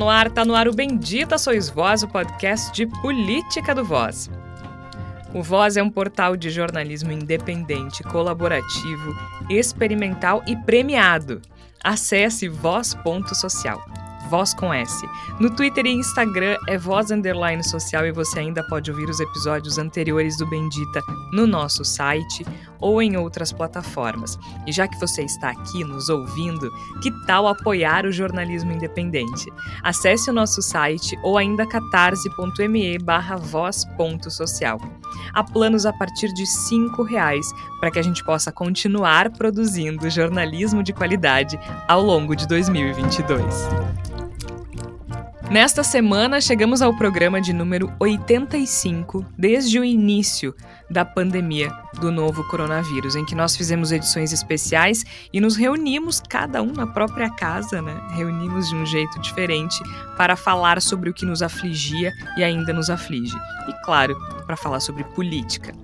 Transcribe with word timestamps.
no 0.00 0.08
ar, 0.08 0.30
tá 0.30 0.46
no 0.46 0.54
ar 0.54 0.66
o 0.66 0.72
Bendita 0.72 1.36
Sois 1.36 1.68
Voz, 1.68 2.02
o 2.02 2.08
podcast 2.08 2.72
de 2.72 2.86
política 2.86 3.74
do 3.74 3.84
Voz. 3.84 4.30
O 5.34 5.42
Voz 5.42 5.76
é 5.76 5.82
um 5.82 5.90
portal 5.90 6.38
de 6.38 6.48
jornalismo 6.48 7.12
independente, 7.12 8.02
colaborativo, 8.04 9.14
experimental 9.50 10.42
e 10.46 10.56
premiado. 10.56 11.42
Acesse 11.84 12.48
voz.social. 12.48 13.84
Voz 14.30 14.54
com 14.54 14.72
S. 14.72 15.04
No 15.40 15.50
Twitter 15.50 15.84
e 15.86 15.90
Instagram 15.90 16.56
é 16.68 16.78
Voz 16.78 17.10
Underline 17.10 17.64
Social 17.64 18.06
e 18.06 18.12
você 18.12 18.38
ainda 18.38 18.62
pode 18.62 18.88
ouvir 18.88 19.10
os 19.10 19.18
episódios 19.18 19.76
anteriores 19.76 20.38
do 20.38 20.46
Bendita 20.46 21.02
no 21.32 21.48
nosso 21.48 21.84
site 21.84 22.46
ou 22.78 23.02
em 23.02 23.16
outras 23.16 23.52
plataformas. 23.52 24.38
E 24.68 24.72
já 24.72 24.86
que 24.86 24.98
você 25.00 25.22
está 25.22 25.50
aqui 25.50 25.82
nos 25.82 26.08
ouvindo, 26.08 26.70
que 27.02 27.10
tal 27.26 27.48
apoiar 27.48 28.06
o 28.06 28.12
jornalismo 28.12 28.70
independente? 28.70 29.52
Acesse 29.82 30.30
o 30.30 30.32
nosso 30.32 30.62
site 30.62 31.18
ou 31.24 31.36
ainda 31.36 31.66
catarse.me 31.66 32.98
barra 32.98 33.36
voz.social. 33.36 34.78
Há 35.34 35.42
planos 35.42 35.84
a 35.84 35.92
partir 35.92 36.32
de 36.32 36.44
R$ 36.44 37.04
reais 37.08 37.46
para 37.80 37.90
que 37.90 37.98
a 37.98 38.02
gente 38.02 38.22
possa 38.22 38.52
continuar 38.52 39.30
produzindo 39.30 40.08
jornalismo 40.08 40.84
de 40.84 40.92
qualidade 40.92 41.58
ao 41.88 42.00
longo 42.00 42.36
de 42.36 42.46
2022. 42.46 44.19
Nesta 45.50 45.82
semana, 45.82 46.40
chegamos 46.40 46.80
ao 46.80 46.96
programa 46.96 47.40
de 47.40 47.52
número 47.52 47.92
85, 47.98 49.26
desde 49.36 49.80
o 49.80 49.84
início 49.84 50.54
da 50.88 51.04
pandemia 51.04 51.72
do 52.00 52.12
novo 52.12 52.46
coronavírus, 52.46 53.16
em 53.16 53.24
que 53.24 53.34
nós 53.34 53.56
fizemos 53.56 53.90
edições 53.90 54.32
especiais 54.32 55.04
e 55.32 55.40
nos 55.40 55.56
reunimos, 55.56 56.22
cada 56.28 56.62
um 56.62 56.72
na 56.72 56.86
própria 56.86 57.28
casa, 57.30 57.82
né? 57.82 58.00
Reunimos 58.12 58.68
de 58.68 58.76
um 58.76 58.86
jeito 58.86 59.18
diferente 59.18 59.82
para 60.16 60.36
falar 60.36 60.80
sobre 60.80 61.10
o 61.10 61.12
que 61.12 61.26
nos 61.26 61.42
afligia 61.42 62.12
e 62.36 62.44
ainda 62.44 62.72
nos 62.72 62.88
aflige. 62.88 63.36
E, 63.66 63.72
claro, 63.84 64.16
para 64.46 64.56
falar 64.56 64.78
sobre 64.78 65.02
política. 65.02 65.74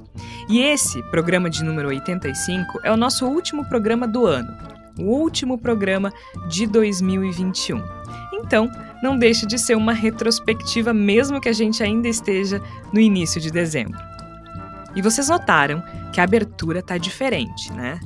E 0.49 0.61
esse 0.61 1.03
programa 1.11 1.51
de 1.51 1.65
número 1.65 1.89
85 1.89 2.83
é 2.85 2.93
o 2.93 2.97
nosso 2.97 3.27
último 3.27 3.69
programa 3.69 4.07
do 4.07 4.27
ano, 4.27 4.57
o 4.97 5.11
último 5.11 5.59
programa 5.59 6.13
de 6.49 6.69
2021. 6.69 8.06
Então, 8.39 8.71
não 9.03 9.19
deixe 9.19 9.47
de 9.47 9.59
ser 9.59 9.77
uma 9.77 9.93
retrospectiva, 9.93 10.93
mesmo 10.93 11.41
que 11.41 11.49
a 11.49 11.53
gente 11.53 11.83
ainda 11.83 12.09
esteja 12.09 12.63
no 12.93 13.01
início 13.01 13.41
de 13.41 13.51
dezembro. 13.51 13.99
E 14.95 15.03
vocês 15.03 15.29
notaram 15.29 15.83
que 16.13 16.21
a 16.21 16.25
abertura 16.25 16.83
tá 16.83 16.97
diferente, 16.97 17.73
né? 17.73 18.01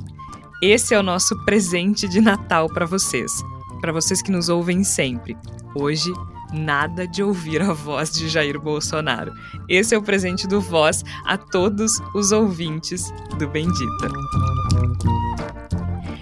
Esse 0.61 0.93
é 0.93 0.99
o 0.99 1.03
nosso 1.03 1.35
presente 1.45 2.07
de 2.07 2.21
Natal 2.21 2.67
para 2.67 2.85
vocês, 2.85 3.31
para 3.79 3.91
vocês 3.91 4.21
que 4.21 4.31
nos 4.31 4.49
ouvem 4.49 4.83
sempre. 4.83 5.35
Hoje, 5.73 6.11
nada 6.53 7.07
de 7.07 7.23
ouvir 7.23 7.61
a 7.61 7.73
voz 7.73 8.11
de 8.11 8.27
Jair 8.27 8.59
Bolsonaro. 8.59 9.31
Esse 9.69 9.95
é 9.95 9.97
o 9.97 10.03
presente 10.03 10.47
do 10.47 10.59
Voz 10.59 11.03
a 11.25 11.37
todos 11.37 11.99
os 12.13 12.31
ouvintes 12.31 13.11
do 13.39 13.47
Bendita. 13.47 14.09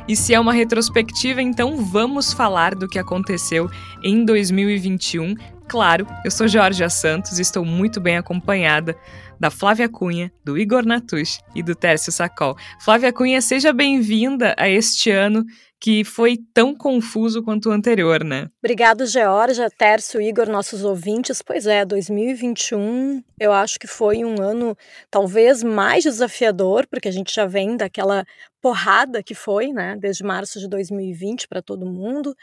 E 0.09 0.15
se 0.15 0.33
é 0.33 0.39
uma 0.39 0.53
retrospectiva, 0.53 1.39
então 1.39 1.85
vamos 1.85 2.33
falar 2.33 2.73
do 2.73 2.87
que 2.87 2.97
aconteceu 2.97 3.69
em 4.01 4.25
2021. 4.25 5.35
Claro, 5.67 6.07
eu 6.25 6.31
sou 6.31 6.47
Georgia 6.47 6.89
Santos 6.89 7.37
e 7.37 7.43
estou 7.43 7.63
muito 7.63 8.01
bem 8.01 8.17
acompanhada 8.17 8.97
da 9.39 9.51
Flávia 9.51 9.87
Cunha, 9.87 10.33
do 10.43 10.57
Igor 10.57 10.83
Natush 10.83 11.37
e 11.53 11.61
do 11.61 11.75
Tércio 11.75 12.11
Sacol. 12.11 12.57
Flávia 12.83 13.13
Cunha, 13.13 13.39
seja 13.39 13.71
bem-vinda 13.71 14.55
a 14.57 14.67
este 14.67 15.11
ano 15.11 15.45
que 15.79 16.03
foi 16.03 16.37
tão 16.53 16.75
confuso 16.75 17.41
quanto 17.41 17.69
o 17.69 17.71
anterior, 17.71 18.21
né? 18.23 18.49
Obrigado, 18.61 19.05
Georgia, 19.05 19.69
Tércio, 19.69 20.21
Igor, 20.21 20.49
nossos 20.49 20.83
ouvintes. 20.83 21.41
Pois 21.41 21.65
é, 21.65 21.85
2021 21.85 23.23
eu 23.39 23.53
acho 23.53 23.79
que 23.79 23.87
foi 23.87 24.25
um 24.25 24.41
ano 24.41 24.77
talvez 25.09 25.63
mais 25.63 26.03
desafiador, 26.03 26.85
porque 26.87 27.07
a 27.07 27.11
gente 27.11 27.33
já 27.33 27.45
vem 27.45 27.77
daquela 27.77 28.25
porrada 28.61 29.23
que 29.23 29.33
foi, 29.33 29.71
né, 29.71 29.95
desde 29.97 30.21
março 30.21 30.59
de 30.59 30.67
2020 30.67 31.47
para 31.47 31.61
todo 31.61 31.85
mundo, 31.85 32.35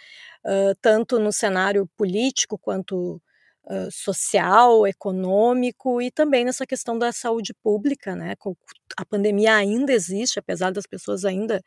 uh, 0.46 0.74
tanto 0.80 1.18
no 1.18 1.30
cenário 1.30 1.86
político 1.94 2.56
quanto 2.56 3.20
uh, 3.66 3.90
social, 3.90 4.86
econômico 4.86 6.00
e 6.00 6.10
também 6.10 6.42
nessa 6.42 6.66
questão 6.66 6.98
da 6.98 7.12
saúde 7.12 7.52
pública, 7.62 8.16
né? 8.16 8.34
A 8.96 9.04
pandemia 9.04 9.54
ainda 9.56 9.92
existe, 9.92 10.38
apesar 10.38 10.72
das 10.72 10.86
pessoas 10.86 11.26
ainda 11.26 11.62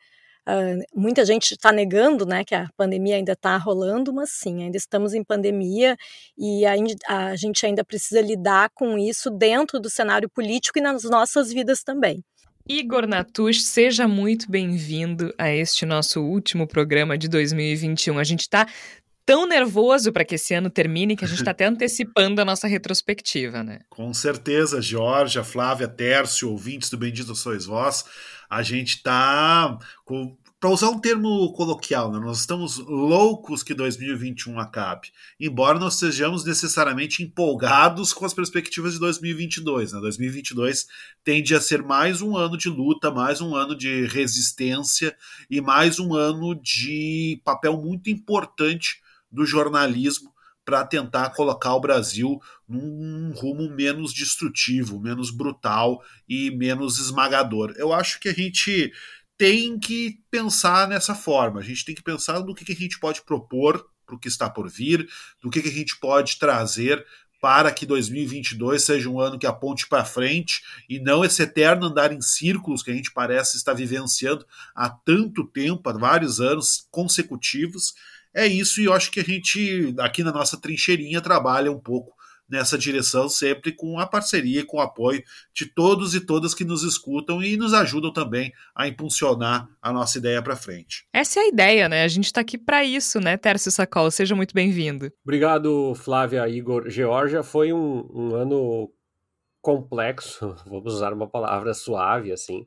Uh, 0.50 0.82
muita 0.92 1.24
gente 1.24 1.52
está 1.52 1.70
negando 1.70 2.26
né, 2.26 2.42
que 2.42 2.54
a 2.54 2.68
pandemia 2.76 3.16
ainda 3.16 3.32
está 3.32 3.56
rolando, 3.56 4.12
mas 4.12 4.30
sim, 4.30 4.64
ainda 4.64 4.76
estamos 4.76 5.14
em 5.14 5.22
pandemia 5.22 5.96
e 6.36 6.64
a, 6.66 6.72
a 7.08 7.36
gente 7.36 7.64
ainda 7.64 7.84
precisa 7.84 8.20
lidar 8.20 8.70
com 8.70 8.98
isso 8.98 9.30
dentro 9.30 9.78
do 9.78 9.88
cenário 9.88 10.28
político 10.28 10.78
e 10.78 10.82
nas 10.82 11.04
nossas 11.04 11.52
vidas 11.52 11.84
também. 11.84 12.24
Igor 12.68 13.06
Natush, 13.06 13.62
seja 13.62 14.08
muito 14.08 14.50
bem-vindo 14.50 15.32
a 15.36 15.50
este 15.50 15.84
nosso 15.84 16.20
último 16.20 16.66
programa 16.66 17.16
de 17.16 17.28
2021. 17.28 18.18
A 18.18 18.24
gente 18.24 18.40
está 18.40 18.66
tão 19.26 19.46
nervoso 19.46 20.12
para 20.12 20.24
que 20.24 20.34
esse 20.34 20.54
ano 20.54 20.68
termine 20.68 21.16
que 21.16 21.24
a 21.24 21.28
gente 21.28 21.38
está 21.38 21.52
até 21.52 21.64
antecipando 21.64 22.40
a 22.40 22.44
nossa 22.44 22.66
retrospectiva, 22.66 23.62
né? 23.62 23.80
Com 23.88 24.12
certeza, 24.12 24.82
Georgia, 24.82 25.44
Flávia, 25.44 25.86
Tércio, 25.86 26.50
ouvintes 26.50 26.90
do 26.90 26.96
Bendito 26.96 27.34
Sois 27.34 27.64
Vós, 27.64 28.04
a 28.48 28.62
gente 28.62 28.96
está 28.96 29.78
para 30.60 30.68
usar 30.68 30.90
um 30.90 30.98
termo 30.98 31.50
coloquial, 31.54 32.12
né, 32.12 32.20
nós 32.20 32.40
estamos 32.40 32.76
loucos 32.76 33.62
que 33.62 33.72
2021 33.72 34.60
acabe, 34.60 35.08
embora 35.40 35.78
não 35.78 35.90
sejamos 35.90 36.44
necessariamente 36.44 37.22
empolgados 37.22 38.12
com 38.12 38.26
as 38.26 38.34
perspectivas 38.34 38.92
de 38.92 39.00
2022. 39.00 39.94
Né? 39.94 40.00
2022 40.00 40.86
tende 41.24 41.54
a 41.54 41.60
ser 41.62 41.82
mais 41.82 42.20
um 42.20 42.36
ano 42.36 42.58
de 42.58 42.68
luta, 42.68 43.10
mais 43.10 43.40
um 43.40 43.56
ano 43.56 43.74
de 43.74 44.04
resistência 44.04 45.16
e 45.48 45.62
mais 45.62 45.98
um 45.98 46.14
ano 46.14 46.54
de 46.54 47.40
papel 47.42 47.80
muito 47.80 48.10
importante 48.10 49.00
do 49.32 49.46
jornalismo 49.46 50.30
para 50.62 50.84
tentar 50.84 51.30
colocar 51.30 51.74
o 51.74 51.80
Brasil 51.80 52.38
num 52.68 53.32
rumo 53.32 53.74
menos 53.74 54.12
destrutivo, 54.12 55.00
menos 55.00 55.30
brutal 55.30 56.02
e 56.28 56.50
menos 56.50 56.98
esmagador. 56.98 57.72
Eu 57.76 57.92
acho 57.92 58.20
que 58.20 58.28
a 58.28 58.32
gente 58.32 58.92
tem 59.40 59.78
que 59.78 60.20
pensar 60.30 60.86
nessa 60.86 61.14
forma. 61.14 61.60
A 61.60 61.62
gente 61.62 61.82
tem 61.82 61.94
que 61.94 62.02
pensar 62.02 62.40
no 62.40 62.54
que, 62.54 62.62
que 62.62 62.72
a 62.72 62.76
gente 62.76 63.00
pode 63.00 63.22
propor 63.22 63.86
para 64.04 64.14
o 64.14 64.18
que 64.18 64.28
está 64.28 64.50
por 64.50 64.68
vir, 64.68 65.08
do 65.42 65.48
que, 65.48 65.62
que 65.62 65.68
a 65.70 65.72
gente 65.72 65.96
pode 65.98 66.38
trazer 66.38 67.02
para 67.40 67.72
que 67.72 67.86
2022 67.86 68.84
seja 68.84 69.08
um 69.08 69.18
ano 69.18 69.38
que 69.38 69.46
aponte 69.46 69.88
para 69.88 70.04
frente 70.04 70.62
e 70.86 71.00
não 71.00 71.24
esse 71.24 71.40
eterno 71.40 71.86
andar 71.86 72.12
em 72.12 72.20
círculos 72.20 72.82
que 72.82 72.90
a 72.90 72.94
gente 72.94 73.12
parece 73.12 73.56
estar 73.56 73.72
vivenciando 73.72 74.44
há 74.74 74.90
tanto 74.90 75.46
tempo, 75.46 75.88
há 75.88 75.92
vários 75.94 76.38
anos 76.38 76.86
consecutivos 76.90 77.94
é 78.34 78.46
isso, 78.46 78.80
e 78.80 78.84
eu 78.84 78.92
acho 78.92 79.10
que 79.10 79.20
a 79.20 79.24
gente, 79.24 79.94
aqui 79.98 80.22
na 80.22 80.30
nossa 80.32 80.56
trincheirinha, 80.56 81.20
trabalha 81.20 81.72
um 81.72 81.80
pouco 81.80 82.12
nessa 82.50 82.76
direção, 82.76 83.28
sempre 83.28 83.72
com 83.72 83.98
a 83.98 84.06
parceria, 84.06 84.66
com 84.66 84.78
o 84.78 84.80
apoio 84.80 85.22
de 85.54 85.66
todos 85.66 86.14
e 86.14 86.20
todas 86.20 86.54
que 86.54 86.64
nos 86.64 86.82
escutam 86.82 87.42
e 87.42 87.56
nos 87.56 87.72
ajudam 87.72 88.12
também 88.12 88.52
a 88.74 88.88
impulsionar 88.88 89.68
a 89.80 89.92
nossa 89.92 90.18
ideia 90.18 90.42
para 90.42 90.56
frente. 90.56 91.06
Essa 91.12 91.40
é 91.40 91.42
a 91.44 91.48
ideia, 91.48 91.88
né? 91.88 92.04
A 92.04 92.08
gente 92.08 92.26
está 92.26 92.40
aqui 92.40 92.58
para 92.58 92.84
isso, 92.84 93.20
né, 93.20 93.36
Tércio 93.36 93.70
Sacol? 93.70 94.10
Seja 94.10 94.34
muito 94.34 94.54
bem-vindo. 94.54 95.12
Obrigado, 95.22 95.94
Flávia, 95.94 96.48
Igor, 96.48 96.90
Georgia. 96.90 97.42
Foi 97.42 97.72
um, 97.72 98.08
um 98.12 98.34
ano 98.34 98.92
complexo, 99.62 100.56
vamos 100.66 100.94
usar 100.94 101.12
uma 101.12 101.28
palavra 101.28 101.72
suave, 101.74 102.32
assim, 102.32 102.66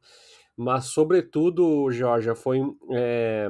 mas, 0.56 0.86
sobretudo, 0.86 1.90
Georgia, 1.92 2.36
foi 2.36 2.60
é, 2.92 3.50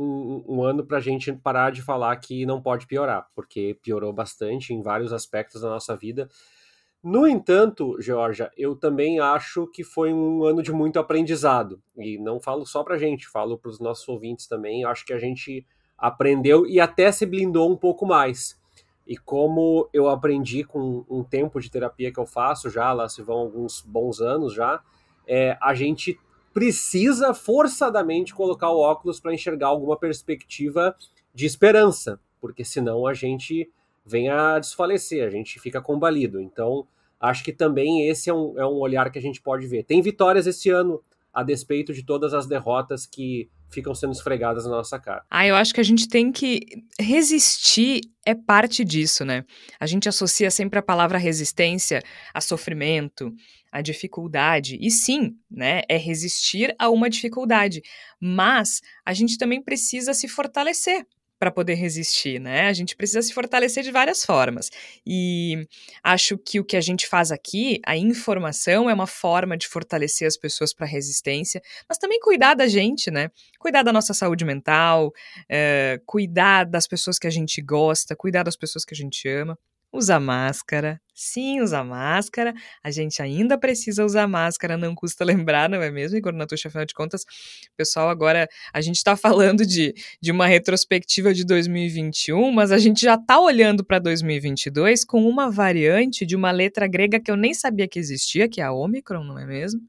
um, 0.00 0.42
um 0.48 0.62
ano 0.64 0.84
para 0.84 0.96
a 0.96 1.00
gente 1.00 1.30
parar 1.32 1.70
de 1.70 1.82
falar 1.82 2.16
que 2.16 2.46
não 2.46 2.62
pode 2.62 2.86
piorar, 2.86 3.26
porque 3.34 3.78
piorou 3.82 4.12
bastante 4.12 4.72
em 4.72 4.80
vários 4.80 5.12
aspectos 5.12 5.60
da 5.60 5.68
nossa 5.68 5.94
vida. 5.94 6.26
No 7.02 7.26
entanto, 7.26 8.00
Georgia, 8.00 8.50
eu 8.56 8.74
também 8.74 9.20
acho 9.20 9.66
que 9.66 9.84
foi 9.84 10.12
um 10.12 10.44
ano 10.44 10.62
de 10.62 10.72
muito 10.72 10.98
aprendizado. 10.98 11.82
E 11.96 12.18
não 12.18 12.40
falo 12.40 12.64
só 12.64 12.82
para 12.82 12.94
a 12.94 12.98
gente, 12.98 13.28
falo 13.28 13.58
para 13.58 13.70
os 13.70 13.78
nossos 13.78 14.08
ouvintes 14.08 14.46
também. 14.46 14.84
Acho 14.84 15.04
que 15.04 15.12
a 15.12 15.18
gente 15.18 15.66
aprendeu 15.96 16.66
e 16.66 16.80
até 16.80 17.12
se 17.12 17.26
blindou 17.26 17.70
um 17.70 17.76
pouco 17.76 18.06
mais. 18.06 18.58
E 19.06 19.16
como 19.16 19.88
eu 19.92 20.08
aprendi 20.08 20.62
com 20.64 21.04
um 21.08 21.22
tempo 21.24 21.60
de 21.60 21.70
terapia 21.70 22.12
que 22.12 22.20
eu 22.20 22.26
faço 22.26 22.70
já, 22.70 22.92
lá 22.92 23.08
se 23.08 23.22
vão 23.22 23.38
alguns 23.38 23.80
bons 23.82 24.20
anos 24.20 24.54
já, 24.54 24.82
é, 25.26 25.58
a 25.60 25.74
gente 25.74 26.18
precisa 26.52 27.32
forçadamente 27.32 28.34
colocar 28.34 28.70
o 28.70 28.78
óculos 28.78 29.20
para 29.20 29.34
enxergar 29.34 29.68
alguma 29.68 29.96
perspectiva 29.96 30.96
de 31.34 31.46
esperança, 31.46 32.20
porque 32.40 32.64
senão 32.64 33.06
a 33.06 33.14
gente 33.14 33.70
vem 34.04 34.28
a 34.28 34.58
desfalecer, 34.58 35.26
a 35.26 35.30
gente 35.30 35.60
fica 35.60 35.80
combalido. 35.80 36.40
Então, 36.40 36.86
acho 37.20 37.44
que 37.44 37.52
também 37.52 38.08
esse 38.08 38.28
é 38.30 38.34
um, 38.34 38.58
é 38.58 38.66
um 38.66 38.78
olhar 38.78 39.10
que 39.10 39.18
a 39.18 39.22
gente 39.22 39.40
pode 39.40 39.66
ver. 39.66 39.84
Tem 39.84 40.02
vitórias 40.02 40.46
esse 40.46 40.70
ano, 40.70 41.00
a 41.32 41.42
despeito 41.42 41.92
de 41.92 42.04
todas 42.04 42.34
as 42.34 42.46
derrotas 42.46 43.06
que 43.06 43.48
ficam 43.70 43.94
sendo 43.94 44.12
esfregadas 44.12 44.64
na 44.64 44.70
nossa 44.70 44.98
cara. 44.98 45.24
Ah, 45.30 45.46
eu 45.46 45.54
acho 45.54 45.72
que 45.72 45.80
a 45.80 45.84
gente 45.84 46.08
tem 46.08 46.32
que 46.32 46.60
resistir 46.98 48.00
é 48.26 48.34
parte 48.34 48.84
disso, 48.84 49.24
né? 49.24 49.44
A 49.78 49.86
gente 49.86 50.08
associa 50.08 50.50
sempre 50.50 50.78
a 50.78 50.82
palavra 50.82 51.18
resistência 51.18 52.02
a 52.34 52.40
sofrimento, 52.40 53.32
a 53.72 53.80
dificuldade. 53.80 54.76
E 54.80 54.90
sim, 54.90 55.36
né, 55.50 55.82
é 55.88 55.96
resistir 55.96 56.74
a 56.78 56.90
uma 56.90 57.08
dificuldade, 57.08 57.80
mas 58.20 58.80
a 59.04 59.12
gente 59.12 59.38
também 59.38 59.62
precisa 59.62 60.12
se 60.12 60.28
fortalecer 60.28 61.06
para 61.40 61.50
poder 61.50 61.74
resistir, 61.74 62.38
né? 62.38 62.68
A 62.68 62.72
gente 62.74 62.94
precisa 62.94 63.22
se 63.22 63.32
fortalecer 63.32 63.82
de 63.82 63.90
várias 63.90 64.26
formas. 64.26 64.70
E 65.06 65.66
acho 66.04 66.36
que 66.36 66.60
o 66.60 66.64
que 66.64 66.76
a 66.76 66.82
gente 66.82 67.06
faz 67.08 67.32
aqui, 67.32 67.80
a 67.86 67.96
informação 67.96 68.90
é 68.90 68.92
uma 68.92 69.06
forma 69.06 69.56
de 69.56 69.66
fortalecer 69.66 70.28
as 70.28 70.36
pessoas 70.36 70.74
para 70.74 70.86
resistência, 70.86 71.62
mas 71.88 71.96
também 71.96 72.20
cuidar 72.20 72.52
da 72.52 72.68
gente, 72.68 73.10
né? 73.10 73.30
Cuidar 73.58 73.82
da 73.82 73.92
nossa 73.92 74.12
saúde 74.12 74.44
mental, 74.44 75.12
é, 75.48 75.98
cuidar 76.04 76.64
das 76.64 76.86
pessoas 76.86 77.18
que 77.18 77.26
a 77.26 77.30
gente 77.30 77.62
gosta, 77.62 78.14
cuidar 78.14 78.42
das 78.42 78.56
pessoas 78.56 78.84
que 78.84 78.92
a 78.92 78.96
gente 78.96 79.26
ama 79.26 79.58
usar 79.92 80.20
máscara. 80.20 81.00
Sim, 81.14 81.60
usar 81.60 81.84
máscara. 81.84 82.54
A 82.82 82.90
gente 82.90 83.20
ainda 83.20 83.58
precisa 83.58 84.04
usar 84.04 84.26
máscara, 84.26 84.76
não 84.76 84.94
custa 84.94 85.24
lembrar, 85.24 85.68
não 85.68 85.82
é 85.82 85.90
mesmo, 85.90 86.16
Igor 86.16 86.32
Natucha? 86.32 86.68
Afinal 86.68 86.86
de 86.86 86.94
contas, 86.94 87.24
pessoal, 87.76 88.08
agora 88.08 88.48
a 88.72 88.80
gente 88.80 88.96
está 88.96 89.16
falando 89.16 89.66
de, 89.66 89.92
de 90.20 90.32
uma 90.32 90.46
retrospectiva 90.46 91.34
de 91.34 91.44
2021, 91.44 92.50
mas 92.52 92.72
a 92.72 92.78
gente 92.78 93.02
já 93.02 93.14
está 93.14 93.38
olhando 93.38 93.84
para 93.84 93.98
2022 93.98 95.04
com 95.04 95.26
uma 95.26 95.50
variante 95.50 96.24
de 96.24 96.36
uma 96.36 96.50
letra 96.50 96.86
grega 96.86 97.20
que 97.20 97.30
eu 97.30 97.36
nem 97.36 97.52
sabia 97.52 97.86
que 97.86 97.98
existia, 97.98 98.48
que 98.48 98.60
é 98.60 98.64
a 98.64 98.72
Omicron, 98.72 99.24
não 99.24 99.38
é 99.38 99.44
mesmo? 99.44 99.80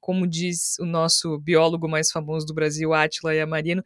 Como 0.00 0.26
diz 0.26 0.78
o 0.78 0.86
nosso 0.86 1.38
biólogo 1.38 1.88
mais 1.88 2.10
famoso 2.10 2.46
do 2.46 2.54
Brasil, 2.54 2.94
Átila 2.94 3.34
Yamarino, 3.34 3.82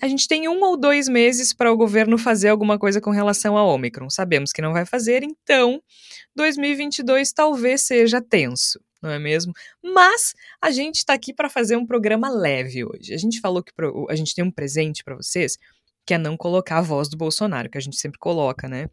a 0.00 0.08
gente 0.08 0.26
tem 0.26 0.48
um 0.48 0.62
ou 0.62 0.76
dois 0.76 1.08
meses 1.08 1.52
para 1.52 1.72
o 1.72 1.76
governo 1.76 2.16
fazer 2.16 2.48
alguma 2.48 2.78
coisa 2.78 3.00
com 3.00 3.10
relação 3.10 3.56
a 3.56 3.64
Omicron. 3.64 4.08
Sabemos 4.08 4.52
que 4.52 4.62
não 4.62 4.72
vai 4.72 4.86
fazer, 4.86 5.22
então 5.22 5.82
2022 6.34 7.32
talvez 7.32 7.82
seja 7.82 8.20
tenso, 8.20 8.80
não 9.02 9.10
é 9.10 9.18
mesmo? 9.18 9.52
Mas 9.82 10.34
a 10.60 10.70
gente 10.70 10.96
está 10.96 11.12
aqui 11.12 11.34
para 11.34 11.50
fazer 11.50 11.76
um 11.76 11.86
programa 11.86 12.30
leve 12.30 12.84
hoje. 12.84 13.12
A 13.12 13.18
gente 13.18 13.40
falou 13.40 13.62
que 13.62 13.72
pro, 13.74 14.06
a 14.08 14.16
gente 14.16 14.34
tem 14.34 14.44
um 14.44 14.50
presente 14.50 15.04
para 15.04 15.14
vocês, 15.14 15.58
que 16.06 16.14
é 16.14 16.18
não 16.18 16.36
colocar 16.36 16.78
a 16.78 16.82
voz 16.82 17.08
do 17.08 17.16
Bolsonaro, 17.16 17.68
que 17.68 17.78
a 17.78 17.80
gente 17.80 17.96
sempre 17.96 18.18
coloca, 18.18 18.68
né? 18.68 18.88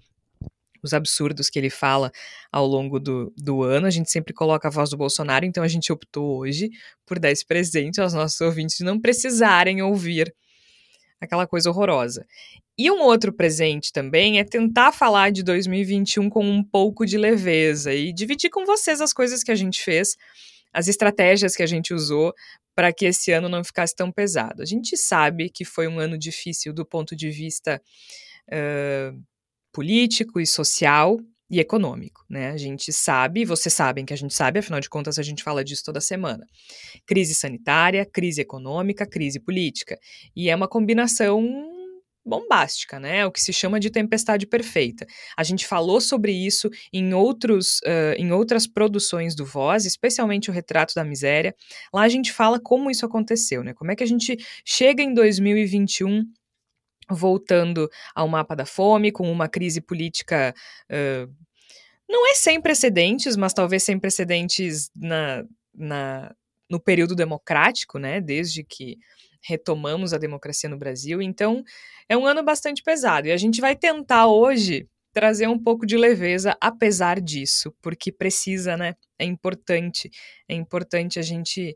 Os 0.83 0.93
absurdos 0.93 1.49
que 1.49 1.59
ele 1.59 1.69
fala 1.69 2.11
ao 2.51 2.65
longo 2.65 2.99
do, 2.99 3.31
do 3.37 3.61
ano, 3.61 3.85
a 3.85 3.91
gente 3.91 4.09
sempre 4.09 4.33
coloca 4.33 4.67
a 4.67 4.71
voz 4.71 4.89
do 4.89 4.97
Bolsonaro, 4.97 5.45
então 5.45 5.63
a 5.63 5.67
gente 5.67 5.91
optou 5.93 6.39
hoje 6.39 6.69
por 7.05 7.19
dar 7.19 7.31
esse 7.31 7.45
presente 7.45 8.01
aos 8.01 8.13
nossos 8.13 8.41
ouvintes 8.41 8.79
não 8.79 8.99
precisarem 8.99 9.81
ouvir 9.81 10.33
aquela 11.21 11.45
coisa 11.45 11.69
horrorosa. 11.69 12.25
E 12.77 12.89
um 12.89 13.01
outro 13.01 13.31
presente 13.31 13.93
também 13.93 14.39
é 14.39 14.43
tentar 14.43 14.91
falar 14.91 15.31
de 15.31 15.43
2021 15.43 16.29
com 16.29 16.43
um 16.43 16.63
pouco 16.63 17.05
de 17.05 17.17
leveza 17.17 17.93
e 17.93 18.11
dividir 18.11 18.49
com 18.49 18.65
vocês 18.65 18.99
as 18.99 19.13
coisas 19.13 19.43
que 19.43 19.51
a 19.51 19.55
gente 19.55 19.81
fez, 19.83 20.17
as 20.73 20.87
estratégias 20.87 21.55
que 21.55 21.61
a 21.61 21.67
gente 21.67 21.93
usou 21.93 22.33
para 22.75 22.91
que 22.91 23.05
esse 23.05 23.31
ano 23.31 23.47
não 23.47 23.63
ficasse 23.63 23.95
tão 23.95 24.11
pesado. 24.11 24.63
A 24.63 24.65
gente 24.65 24.97
sabe 24.97 25.49
que 25.49 25.63
foi 25.63 25.87
um 25.87 25.99
ano 25.99 26.17
difícil 26.17 26.73
do 26.73 26.85
ponto 26.85 27.15
de 27.15 27.29
vista 27.29 27.79
uh, 28.47 29.21
político 29.71 30.39
e 30.39 30.47
social, 30.47 31.19
e 31.51 31.59
econômico, 31.59 32.23
né? 32.29 32.51
A 32.51 32.57
gente 32.57 32.93
sabe, 32.93 33.43
vocês 33.43 33.73
sabem 33.73 34.05
que 34.05 34.13
a 34.13 34.17
gente 34.17 34.33
sabe, 34.33 34.59
afinal 34.59 34.79
de 34.79 34.89
contas 34.89 35.19
a 35.19 35.23
gente 35.23 35.43
fala 35.43 35.65
disso 35.65 35.83
toda 35.83 35.99
semana. 35.99 36.47
Crise 37.05 37.35
sanitária, 37.35 38.05
crise 38.05 38.39
econômica, 38.39 39.05
crise 39.05 39.37
política. 39.37 39.99
E 40.33 40.49
é 40.49 40.55
uma 40.55 40.67
combinação 40.67 41.69
bombástica, 42.25 42.99
né? 42.99 43.25
O 43.25 43.31
que 43.31 43.41
se 43.41 43.51
chama 43.51 43.81
de 43.81 43.89
tempestade 43.89 44.47
perfeita. 44.47 45.05
A 45.35 45.43
gente 45.43 45.67
falou 45.67 45.99
sobre 45.99 46.31
isso 46.31 46.69
em 46.93 47.13
outros, 47.13 47.79
uh, 47.79 48.15
em 48.17 48.31
outras 48.31 48.65
produções 48.65 49.35
do 49.35 49.45
Voz, 49.45 49.85
especialmente 49.85 50.49
o 50.49 50.53
Retrato 50.53 50.93
da 50.95 51.03
Miséria. 51.03 51.53
Lá 51.93 52.03
a 52.03 52.09
gente 52.09 52.31
fala 52.31 52.61
como 52.61 52.89
isso 52.89 53.05
aconteceu, 53.05 53.61
né? 53.61 53.73
Como 53.73 53.91
é 53.91 53.95
que 53.95 54.03
a 54.03 54.07
gente 54.07 54.37
chega 54.63 55.03
em 55.03 55.13
2021 55.13 56.23
voltando 57.11 57.89
ao 58.15 58.27
mapa 58.27 58.55
da 58.55 58.65
fome, 58.65 59.11
com 59.11 59.31
uma 59.31 59.47
crise 59.47 59.81
política 59.81 60.53
uh, 60.91 61.31
não 62.11 62.29
é 62.29 62.35
sem 62.35 62.59
precedentes, 62.59 63.37
mas 63.37 63.53
talvez 63.53 63.83
sem 63.83 63.97
precedentes 63.97 64.91
na, 64.93 65.45
na, 65.73 66.35
no 66.69 66.77
período 66.77 67.15
democrático, 67.15 67.97
né? 67.97 68.19
Desde 68.19 68.65
que 68.65 68.97
retomamos 69.41 70.13
a 70.13 70.17
democracia 70.17 70.69
no 70.69 70.77
Brasil. 70.77 71.21
Então, 71.21 71.63
é 72.09 72.17
um 72.17 72.25
ano 72.25 72.43
bastante 72.43 72.83
pesado. 72.83 73.27
E 73.27 73.31
a 73.31 73.37
gente 73.37 73.61
vai 73.61 73.77
tentar 73.77 74.27
hoje 74.27 74.87
trazer 75.13 75.47
um 75.47 75.57
pouco 75.57 75.85
de 75.85 75.97
leveza, 75.97 76.55
apesar 76.59 77.19
disso, 77.19 77.73
porque 77.81 78.11
precisa, 78.11 78.75
né? 78.75 78.95
É 79.17 79.23
importante. 79.23 80.09
É 80.49 80.53
importante 80.53 81.17
a 81.17 81.21
gente 81.21 81.73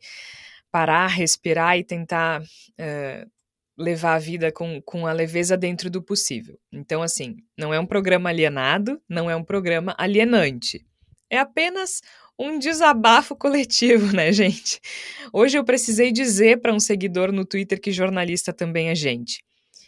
parar, 0.70 1.08
respirar 1.08 1.78
e 1.78 1.84
tentar 1.84 2.42
uh, 2.42 3.32
levar 3.78 4.16
a 4.16 4.20
vida 4.20 4.52
com, 4.52 4.82
com 4.82 5.06
a 5.06 5.14
leveza 5.14 5.58
dentro 5.58 5.90
do 5.90 6.02
possível. 6.02 6.58
Então, 6.72 7.02
assim, 7.02 7.38
não 7.58 7.74
é 7.74 7.80
um 7.80 7.86
programa 7.86 8.30
alienado, 8.30 9.02
não 9.10 9.30
é 9.30 9.36
um 9.36 9.44
programa 9.44 9.94
alienante. 9.98 10.86
É 11.30 11.38
apenas 11.38 12.02
um 12.40 12.58
desabafo 12.58 13.36
coletivo, 13.38 14.16
né, 14.16 14.32
gente? 14.32 14.80
Hoje 15.34 15.58
eu 15.58 15.64
precisei 15.64 16.12
dizer 16.12 16.62
para 16.62 16.74
um 16.74 16.80
seguidor 16.80 17.32
no 17.32 17.46
Twitter 17.46 17.80
que 17.80 17.92
jornalista 17.92 18.54
também 18.54 18.90
é 18.90 18.96
gente. 18.96 19.44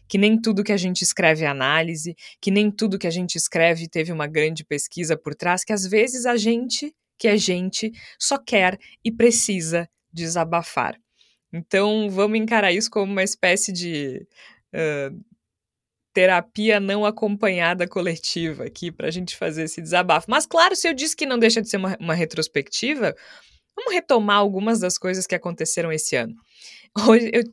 Que 0.09 0.17
nem 0.17 0.39
tudo 0.39 0.63
que 0.63 0.71
a 0.71 0.77
gente 0.77 1.01
escreve 1.01 1.43
é 1.43 1.47
análise, 1.47 2.15
que 2.41 2.49
nem 2.49 2.71
tudo 2.71 2.97
que 2.97 3.07
a 3.07 3.11
gente 3.11 3.35
escreve 3.35 3.89
teve 3.89 4.11
uma 4.11 4.25
grande 4.25 4.63
pesquisa 4.63 5.17
por 5.17 5.35
trás, 5.35 5.65
que 5.65 5.73
às 5.73 5.85
vezes 5.85 6.25
a 6.25 6.37
gente, 6.37 6.93
que 7.19 7.27
é 7.27 7.35
gente, 7.35 7.91
só 8.17 8.37
quer 8.37 8.77
e 9.03 9.11
precisa 9.11 9.89
desabafar. 10.11 10.97
Então, 11.51 12.09
vamos 12.09 12.37
encarar 12.39 12.71
isso 12.71 12.89
como 12.89 13.11
uma 13.11 13.23
espécie 13.23 13.71
de 13.71 14.27
uh, 14.73 15.23
terapia 16.13 16.79
não 16.79 17.05
acompanhada 17.05 17.87
coletiva 17.87 18.65
aqui 18.65 18.91
para 18.91 19.07
a 19.07 19.11
gente 19.11 19.35
fazer 19.35 19.63
esse 19.63 19.81
desabafo. 19.81 20.25
Mas, 20.29 20.45
claro, 20.45 20.75
se 20.75 20.87
eu 20.87 20.93
disse 20.93 21.15
que 21.15 21.25
não 21.25 21.37
deixa 21.37 21.61
de 21.61 21.69
ser 21.69 21.77
uma, 21.77 21.95
uma 21.99 22.13
retrospectiva, 22.13 23.15
vamos 23.75 23.93
retomar 23.93 24.37
algumas 24.37 24.79
das 24.79 24.97
coisas 24.97 25.27
que 25.27 25.35
aconteceram 25.35 25.91
esse 25.91 26.15
ano. 26.15 26.35
Hoje, 27.07 27.29
eu, 27.31 27.43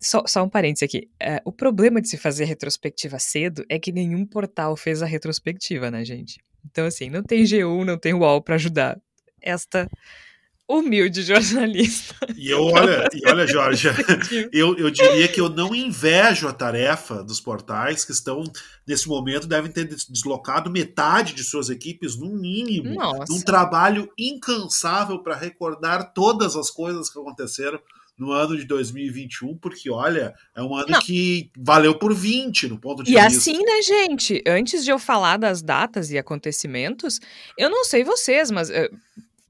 só, 0.00 0.22
só, 0.26 0.44
um 0.44 0.48
parênteses 0.48 0.84
aqui. 0.84 1.10
Uh, 1.20 1.40
o 1.44 1.52
problema 1.52 2.00
de 2.00 2.08
se 2.08 2.16
fazer 2.16 2.44
retrospectiva 2.44 3.18
cedo 3.18 3.64
é 3.68 3.78
que 3.78 3.90
nenhum 3.90 4.24
portal 4.24 4.76
fez 4.76 5.02
a 5.02 5.06
retrospectiva, 5.06 5.90
né, 5.90 6.04
gente? 6.04 6.38
Então, 6.64 6.86
assim, 6.86 7.10
não 7.10 7.22
tem 7.22 7.42
G1, 7.42 7.84
não 7.84 7.98
tem 7.98 8.14
UOL 8.14 8.40
para 8.40 8.54
ajudar 8.54 8.96
esta 9.42 9.88
humilde 10.68 11.22
jornalista. 11.22 12.14
E 12.36 12.50
eu, 12.50 12.62
olha, 12.62 13.08
e 13.14 13.26
olha 13.26 13.46
Jorge, 13.46 13.88
eu, 14.52 14.76
eu 14.76 14.90
diria 14.90 15.26
que 15.26 15.40
eu 15.40 15.48
não 15.48 15.74
invejo 15.74 16.46
a 16.46 16.52
tarefa 16.52 17.24
dos 17.24 17.40
portais 17.40 18.04
que 18.04 18.12
estão, 18.12 18.44
nesse 18.86 19.08
momento, 19.08 19.46
devem 19.46 19.72
ter 19.72 19.86
deslocado 19.86 20.70
metade 20.70 21.32
de 21.32 21.42
suas 21.42 21.70
equipes, 21.70 22.18
no 22.18 22.28
mínimo, 22.28 22.94
Nossa. 22.94 23.32
num 23.32 23.40
trabalho 23.40 24.10
incansável 24.18 25.20
para 25.22 25.34
recordar 25.34 26.12
todas 26.12 26.54
as 26.54 26.70
coisas 26.70 27.08
que 27.08 27.18
aconteceram 27.18 27.80
no 28.18 28.32
ano 28.32 28.56
de 28.56 28.64
2021, 28.64 29.56
porque 29.58 29.88
olha, 29.88 30.34
é 30.54 30.60
um 30.60 30.74
ano 30.74 30.88
Não. 30.90 31.00
que 31.00 31.50
valeu 31.56 31.96
por 31.96 32.12
20 32.12 32.66
no 32.66 32.78
ponto 32.78 33.04
de 33.04 33.12
e 33.12 33.14
vista. 33.14 33.32
E 33.32 33.36
assim, 33.36 33.62
né, 33.62 33.80
gente? 33.80 34.42
Antes 34.44 34.84
de 34.84 34.90
eu 34.90 34.98
falar 34.98 35.36
das 35.36 35.62
datas 35.62 36.10
e 36.10 36.18
acontecimentos, 36.18 37.20
eu 37.56 37.70
não 37.70 37.84
sei 37.84 38.02
vocês, 38.02 38.50
mas 38.50 38.68
uh, 38.70 38.90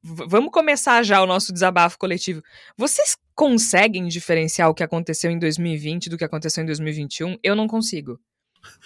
vamos 0.03 0.51
começar 0.51 1.03
já 1.03 1.23
o 1.23 1.27
nosso 1.27 1.53
desabafo 1.53 1.99
coletivo. 1.99 2.43
Vocês 2.77 3.17
conseguem 3.35 4.07
diferenciar 4.09 4.69
o 4.69 4.75
que 4.75 4.83
aconteceu 4.83 5.31
em 5.31 5.39
2020 5.39 6.11
do 6.11 6.19
que 6.19 6.25
aconteceu 6.25 6.63
em 6.63 6.67
2021? 6.67 7.37
Eu 7.43 7.55
não 7.55 7.67
consigo. 7.67 8.19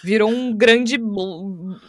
Virou 0.03 0.29
um 0.29 0.55
grande. 0.55 0.97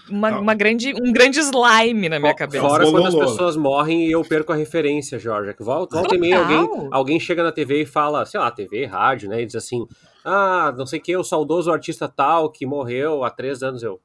Uma, 0.09 0.39
uma 0.39 0.55
grande, 0.55 0.95
um 0.95 1.13
grande 1.13 1.39
slime 1.41 2.09
na 2.09 2.19
minha 2.19 2.35
cabeça. 2.35 2.67
Fora 2.67 2.91
quando 2.91 3.07
as 3.07 3.15
pessoas 3.15 3.57
morrem 3.57 4.07
e 4.07 4.13
eu 4.13 4.25
perco 4.25 4.53
a 4.53 4.57
referência, 4.57 5.19
Jorge. 5.19 5.55
Volta, 5.59 5.99
volta 5.99 6.15
e 6.15 6.19
meia 6.19 6.39
alguém, 6.39 6.89
alguém 6.91 7.21
chega 7.21 7.43
na 7.43 7.53
TV 7.53 7.83
e 7.83 7.87
fala, 7.87 8.25
sei 8.25 8.41
lá, 8.41 8.51
TV, 8.51 8.87
rádio, 8.87 9.29
né? 9.29 9.43
E 9.43 9.47
diz 9.47 9.55
assim: 9.55 9.87
ah, 10.25 10.73
não 10.77 10.87
sei 10.87 10.99
o 10.99 11.03
que, 11.03 11.17
o 11.17 11.25
saudoso 11.25 11.71
artista 11.71 12.09
tal 12.09 12.51
que 12.51 12.65
morreu 12.65 13.25
há 13.25 13.31
três 13.31 13.63
anos. 13.63 13.83
Eu. 13.83 14.01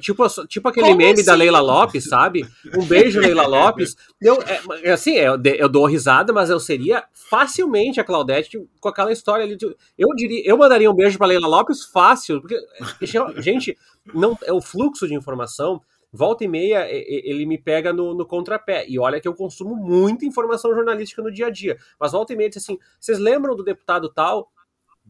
Tipo, 0.00 0.26
tipo 0.46 0.68
aquele 0.68 0.86
Como 0.86 0.98
meme 0.98 1.12
assim? 1.12 1.24
da 1.24 1.34
Leila 1.34 1.60
Lopes, 1.60 2.04
sabe? 2.04 2.46
Um 2.74 2.84
beijo, 2.84 3.20
Leila 3.20 3.46
Lopes. 3.46 3.94
Eu, 4.20 4.40
é, 4.42 4.88
é 4.88 4.92
assim, 4.92 5.12
eu, 5.12 5.38
eu 5.58 5.68
dou 5.68 5.86
risada, 5.86 6.32
mas 6.32 6.48
eu 6.48 6.58
seria 6.58 7.04
facilmente 7.12 8.00
a 8.00 8.04
Claudete 8.04 8.58
com 8.80 8.88
aquela 8.88 9.12
história 9.12 9.44
ali. 9.44 9.58
eu 9.98 10.08
diria, 10.16 10.42
eu 10.46 10.56
mandaria 10.56 10.90
um 10.90 10.94
beijo 10.94 11.18
para 11.18 11.26
Leila 11.26 11.46
Lopes 11.46 11.84
fácil, 11.84 12.40
porque, 12.40 12.58
gente, 13.38 13.76
não, 14.14 14.38
é 14.44 14.52
o 14.52 14.62
fluxo 14.62 15.06
de 15.06 15.14
informação 15.14 15.80
volta 16.12 16.44
e 16.44 16.48
meia 16.48 16.88
ele 16.90 17.46
me 17.46 17.56
pega 17.56 17.92
no, 17.92 18.14
no, 18.14 18.26
contrapé. 18.26 18.84
E 18.88 18.98
olha 18.98 19.20
que 19.20 19.28
eu 19.28 19.34
consumo 19.34 19.76
muita 19.76 20.24
informação 20.24 20.74
jornalística 20.74 21.22
no 21.22 21.30
dia 21.30 21.46
a 21.46 21.50
dia. 21.50 21.78
Mas 21.98 22.12
volta 22.12 22.32
e 22.32 22.36
meia 22.36 22.48
diz 22.48 22.62
assim: 22.62 22.78
vocês 22.98 23.18
lembram 23.18 23.54
do 23.54 23.62
deputado 23.62 24.08
tal? 24.08 24.50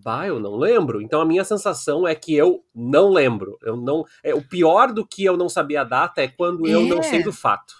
Bah, 0.03 0.27
eu 0.27 0.41
não 0.41 0.57
lembro. 0.57 1.01
Então 1.01 1.21
a 1.21 1.27
minha 1.27 1.45
sensação 1.45 2.07
é 2.07 2.15
que 2.15 2.35
eu 2.35 2.65
não 2.75 3.11
lembro. 3.11 3.59
Eu 3.63 3.77
não. 3.77 4.05
É, 4.23 4.35
o 4.35 4.43
pior 4.43 4.93
do 4.93 5.07
que 5.07 5.25
eu 5.25 5.37
não 5.37 5.49
saber 5.49 5.77
a 5.77 5.85
data 5.85 6.23
é 6.23 6.29
quando 6.29 6.67
é. 6.67 6.71
eu 6.71 6.83
não 6.83 7.03
sei 7.03 7.23
do 7.23 7.33
fato. 7.33 7.75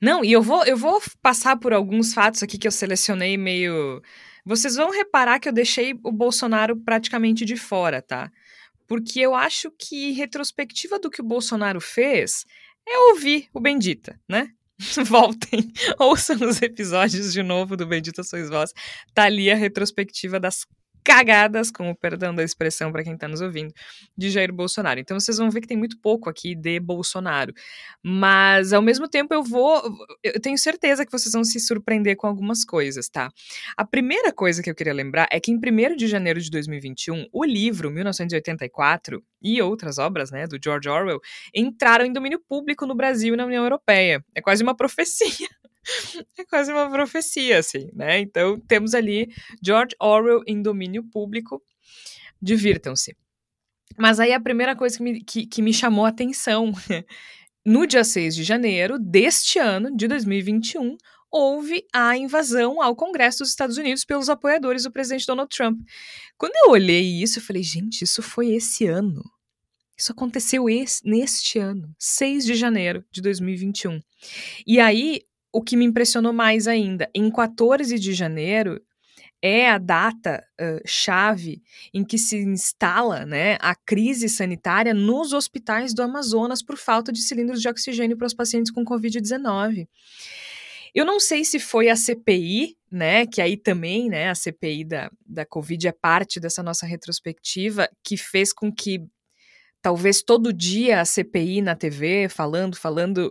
Não, 0.00 0.24
e 0.24 0.30
eu 0.30 0.42
vou, 0.42 0.64
eu 0.64 0.76
vou 0.76 1.00
passar 1.22 1.58
por 1.58 1.72
alguns 1.72 2.12
fatos 2.12 2.42
aqui 2.42 2.58
que 2.58 2.66
eu 2.68 2.72
selecionei 2.72 3.36
meio. 3.36 4.02
Vocês 4.44 4.76
vão 4.76 4.90
reparar 4.90 5.38
que 5.38 5.48
eu 5.48 5.52
deixei 5.52 5.98
o 6.04 6.12
Bolsonaro 6.12 6.76
praticamente 6.76 7.44
de 7.44 7.56
fora, 7.56 8.02
tá? 8.02 8.30
Porque 8.86 9.20
eu 9.20 9.34
acho 9.34 9.70
que 9.70 10.12
retrospectiva 10.12 10.98
do 10.98 11.10
que 11.10 11.20
o 11.20 11.24
Bolsonaro 11.24 11.80
fez 11.80 12.44
é 12.86 12.98
ouvir 13.10 13.48
o 13.54 13.60
Bendita, 13.60 14.20
né? 14.28 14.50
Voltem, 15.06 15.72
ouçam 15.98 16.36
os 16.48 16.60
episódios 16.60 17.32
de 17.32 17.42
novo 17.42 17.76
do 17.76 17.86
Bendita 17.86 18.22
Sois 18.22 18.48
Vós. 18.48 18.72
Tá 19.14 19.24
ali 19.24 19.50
a 19.50 19.54
retrospectiva 19.54 20.40
das 20.40 20.66
cagadas, 21.04 21.70
com 21.70 21.90
o 21.90 21.96
perdão 21.96 22.34
da 22.34 22.42
expressão 22.42 22.92
para 22.92 23.02
quem 23.02 23.14
está 23.14 23.28
nos 23.28 23.40
ouvindo, 23.40 23.72
de 24.16 24.30
Jair 24.30 24.52
Bolsonaro. 24.52 25.00
Então 25.00 25.18
vocês 25.18 25.38
vão 25.38 25.50
ver 25.50 25.60
que 25.60 25.68
tem 25.68 25.76
muito 25.76 25.98
pouco 26.00 26.28
aqui 26.28 26.54
de 26.54 26.78
Bolsonaro. 26.80 27.52
Mas 28.02 28.72
ao 28.72 28.82
mesmo 28.82 29.08
tempo 29.08 29.34
eu 29.34 29.42
vou, 29.42 29.82
eu 30.22 30.40
tenho 30.40 30.58
certeza 30.58 31.04
que 31.04 31.12
vocês 31.12 31.32
vão 31.32 31.44
se 31.44 31.58
surpreender 31.60 32.16
com 32.16 32.26
algumas 32.26 32.64
coisas, 32.64 33.08
tá? 33.08 33.30
A 33.76 33.84
primeira 33.84 34.32
coisa 34.32 34.62
que 34.62 34.70
eu 34.70 34.74
queria 34.74 34.94
lembrar 34.94 35.28
é 35.30 35.40
que 35.40 35.50
em 35.50 35.56
1 35.56 35.96
de 35.96 36.06
janeiro 36.06 36.40
de 36.40 36.50
2021, 36.50 37.26
o 37.32 37.44
livro 37.44 37.90
1984 37.90 39.22
e 39.42 39.62
outras 39.62 39.98
obras, 39.98 40.30
né, 40.30 40.46
do 40.46 40.58
George 40.62 40.88
Orwell, 40.88 41.20
entraram 41.54 42.04
em 42.04 42.12
domínio 42.12 42.40
público 42.48 42.86
no 42.86 42.94
Brasil 42.94 43.34
e 43.34 43.36
na 43.36 43.46
União 43.46 43.64
Europeia. 43.64 44.24
É 44.34 44.40
quase 44.40 44.62
uma 44.62 44.76
profecia 44.76 45.48
é 46.38 46.44
quase 46.44 46.72
uma 46.72 46.90
profecia, 46.90 47.58
assim, 47.58 47.90
né? 47.94 48.18
Então 48.20 48.58
temos 48.60 48.94
ali 48.94 49.32
George 49.62 49.94
Orwell 50.00 50.42
em 50.46 50.62
domínio 50.62 51.04
público. 51.04 51.62
Divirtam-se. 52.40 53.16
Mas 53.98 54.18
aí 54.18 54.32
a 54.32 54.40
primeira 54.40 54.74
coisa 54.74 54.96
que 54.96 55.02
me, 55.02 55.22
que, 55.22 55.46
que 55.46 55.62
me 55.62 55.72
chamou 55.72 56.06
a 56.06 56.08
atenção, 56.08 56.72
no 57.64 57.86
dia 57.86 58.04
6 58.04 58.34
de 58.34 58.44
janeiro 58.44 58.98
deste 58.98 59.58
ano, 59.58 59.94
de 59.94 60.08
2021, 60.08 60.96
houve 61.30 61.86
a 61.92 62.16
invasão 62.16 62.82
ao 62.82 62.96
Congresso 62.96 63.40
dos 63.40 63.50
Estados 63.50 63.76
Unidos 63.76 64.04
pelos 64.04 64.28
apoiadores 64.28 64.84
do 64.84 64.90
presidente 64.90 65.26
Donald 65.26 65.54
Trump. 65.54 65.78
Quando 66.36 66.52
eu 66.64 66.70
olhei 66.70 67.22
isso, 67.22 67.38
eu 67.38 67.42
falei, 67.42 67.62
gente, 67.62 68.02
isso 68.02 68.22
foi 68.22 68.52
esse 68.52 68.86
ano. 68.86 69.22
Isso 69.96 70.12
aconteceu 70.12 70.68
esse, 70.68 71.06
neste 71.06 71.58
ano, 71.58 71.94
6 71.98 72.46
de 72.46 72.54
janeiro 72.54 73.04
de 73.10 73.20
2021. 73.20 74.00
E 74.66 74.80
aí, 74.80 75.20
o 75.52 75.62
que 75.62 75.76
me 75.76 75.84
impressionou 75.84 76.32
mais 76.32 76.68
ainda, 76.68 77.10
em 77.14 77.30
14 77.30 77.98
de 77.98 78.12
janeiro 78.12 78.80
é 79.42 79.70
a 79.70 79.78
data 79.78 80.44
uh, 80.60 80.80
chave 80.86 81.62
em 81.94 82.04
que 82.04 82.18
se 82.18 82.36
instala 82.36 83.24
né, 83.24 83.56
a 83.60 83.74
crise 83.74 84.28
sanitária 84.28 84.92
nos 84.92 85.32
hospitais 85.32 85.94
do 85.94 86.02
Amazonas 86.02 86.62
por 86.62 86.76
falta 86.76 87.10
de 87.10 87.22
cilindros 87.22 87.62
de 87.62 87.68
oxigênio 87.68 88.16
para 88.16 88.26
os 88.26 88.34
pacientes 88.34 88.70
com 88.70 88.84
Covid-19. 88.84 89.88
Eu 90.94 91.06
não 91.06 91.18
sei 91.18 91.44
se 91.44 91.58
foi 91.58 91.88
a 91.88 91.96
CPI, 91.96 92.76
né, 92.90 93.24
que 93.26 93.40
aí 93.40 93.56
também, 93.56 94.10
né, 94.10 94.28
a 94.28 94.34
CPI 94.34 94.84
da, 94.84 95.10
da 95.24 95.46
Covid 95.46 95.88
é 95.88 95.92
parte 95.92 96.38
dessa 96.38 96.62
nossa 96.62 96.84
retrospectiva, 96.84 97.88
que 98.04 98.16
fez 98.16 98.52
com 98.52 98.70
que 98.70 99.06
talvez 99.80 100.22
todo 100.22 100.52
dia 100.52 101.00
a 101.00 101.04
CPI 101.04 101.62
na 101.62 101.74
TV 101.74 102.28
falando, 102.28 102.76
falando, 102.76 103.30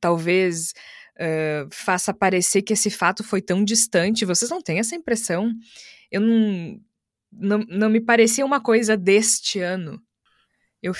talvez 0.00 0.72
uh, 1.20 1.68
faça 1.70 2.14
parecer 2.14 2.62
que 2.62 2.72
esse 2.72 2.90
fato 2.90 3.22
foi 3.22 3.42
tão 3.42 3.64
distante. 3.64 4.24
Vocês 4.24 4.50
não 4.50 4.62
têm 4.62 4.78
essa 4.78 4.94
impressão? 4.96 5.52
Eu 6.10 6.20
não. 6.20 6.80
Não, 7.32 7.58
não 7.68 7.88
me 7.88 8.00
parecia 8.00 8.44
uma 8.44 8.60
coisa 8.60 8.96
deste 8.96 9.60
ano. 9.60 10.02
Eu, 10.82 10.92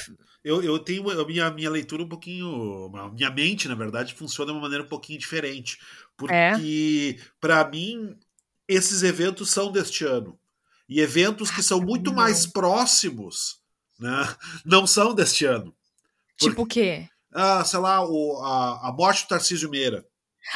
eu, 0.45 0.63
eu 0.63 0.79
tenho 0.79 1.11
a 1.11 1.27
minha, 1.27 1.51
minha 1.51 1.71
leitura 1.71 2.05
um 2.05 2.09
pouquinho. 2.09 2.95
A 2.97 3.11
minha 3.11 3.31
mente, 3.31 3.67
na 3.67 3.75
verdade, 3.75 4.15
funciona 4.15 4.53
de 4.53 4.57
uma 4.57 4.63
maneira 4.63 4.85
um 4.85 4.89
pouquinho 4.89 5.19
diferente. 5.19 5.79
Porque, 6.17 7.17
é. 7.19 7.23
para 7.41 7.69
mim, 7.69 8.17
esses 8.69 9.03
eventos 9.03 9.51
são 9.51 9.73
deste 9.73 10.05
ano. 10.05 10.39
E 10.89 11.01
eventos 11.01 11.51
que 11.51 11.63
são 11.63 11.81
muito 11.81 12.13
mais 12.13 12.47
próximos 12.47 13.61
né, 13.99 14.35
não 14.65 14.87
são 14.87 15.15
deste 15.15 15.45
ano. 15.45 15.75
Tipo 16.37 16.63
o 16.63 16.67
quê? 16.67 17.09
Ah, 17.33 17.63
sei 17.65 17.79
lá, 17.79 18.05
o, 18.05 18.43
a, 18.43 18.89
a 18.89 18.93
morte 18.93 19.25
do 19.25 19.29
Tarcísio 19.29 19.71
Meira. 19.71 20.05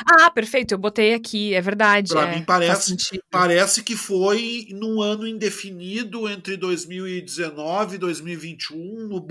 Ah, 0.06 0.30
perfeito, 0.30 0.72
eu 0.72 0.78
botei 0.78 1.14
aqui, 1.14 1.54
é 1.54 1.60
verdade. 1.60 2.12
Para 2.12 2.32
é, 2.32 2.36
mim 2.36 2.44
parece, 2.44 2.96
parece 3.30 3.82
que 3.82 3.94
foi 3.94 4.66
num 4.70 5.00
ano 5.00 5.26
indefinido 5.26 6.28
entre 6.28 6.56
2019 6.56 7.96
e 7.96 7.98
2021, 7.98 9.08
no, 9.08 9.26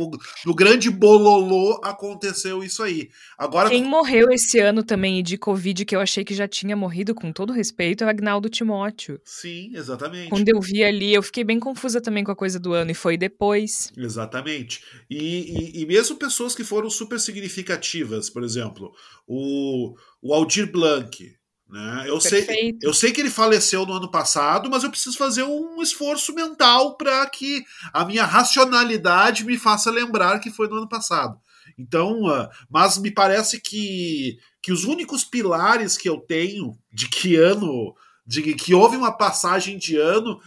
no 0.45 0.55
grande 0.55 0.89
bololô 0.89 1.81
aconteceu 1.83 2.63
isso 2.63 2.83
aí. 2.83 3.09
Agora 3.37 3.69
Quem 3.69 3.83
morreu 3.83 4.31
esse 4.31 4.59
ano 4.59 4.83
também 4.83 5.21
de 5.23 5.37
Covid, 5.37 5.85
que 5.85 5.95
eu 5.95 5.99
achei 5.99 6.23
que 6.23 6.33
já 6.33 6.47
tinha 6.47 6.75
morrido, 6.75 7.15
com 7.15 7.31
todo 7.31 7.51
respeito, 7.51 8.03
é 8.03 8.07
o 8.07 8.09
Agnaldo 8.09 8.49
Timóteo. 8.49 9.19
Sim, 9.25 9.71
exatamente. 9.73 10.29
Quando 10.29 10.47
eu 10.49 10.61
vi 10.61 10.83
ali, 10.83 11.13
eu 11.13 11.23
fiquei 11.23 11.43
bem 11.43 11.59
confusa 11.59 11.99
também 11.99 12.23
com 12.23 12.31
a 12.31 12.35
coisa 12.35 12.59
do 12.59 12.73
ano, 12.73 12.91
e 12.91 12.95
foi 12.95 13.17
depois. 13.17 13.91
Exatamente. 13.97 14.83
E, 15.09 15.17
e, 15.17 15.81
e 15.81 15.85
mesmo 15.85 16.15
pessoas 16.15 16.55
que 16.55 16.63
foram 16.63 16.89
super 16.89 17.19
significativas, 17.19 18.29
por 18.29 18.43
exemplo, 18.43 18.93
o 19.27 19.95
o 20.23 20.33
Aldir 20.33 20.71
Blanc. 20.71 21.35
Né? 21.69 22.05
Eu, 22.07 22.21
sei, 22.21 22.77
eu 22.81 22.93
sei 22.93 23.11
que 23.11 23.19
ele 23.19 23.29
faleceu 23.29 23.85
no 23.85 23.93
ano 23.93 24.09
passado, 24.09 24.69
mas 24.69 24.83
eu 24.83 24.89
preciso 24.89 25.17
fazer 25.17 25.43
um 25.43 25.81
esforço 25.81 26.33
mental 26.33 26.95
para 26.95 27.25
que 27.27 27.63
a 27.91 28.05
minha 28.05 28.25
racionalidade 28.25 29.43
me 29.43 29.57
faça 29.57 29.91
lembrar 29.91 30.39
que 30.39 30.49
foi 30.49 30.67
no 30.67 30.77
ano 30.77 30.87
passado. 30.87 31.37
Então, 31.77 32.23
uh, 32.23 32.47
mas 32.69 32.97
me 32.97 33.11
parece 33.11 33.59
que, 33.59 34.37
que 34.61 34.71
os 34.71 34.83
únicos 34.85 35.23
pilares 35.23 35.97
que 35.97 36.07
eu 36.07 36.19
tenho 36.19 36.77
de 36.91 37.09
que 37.09 37.35
ano, 37.35 37.95
de 38.25 38.53
que 38.53 38.73
houve 38.73 38.95
uma 38.95 39.11
passagem 39.11 39.77
de 39.77 39.97
ano, 39.97 40.39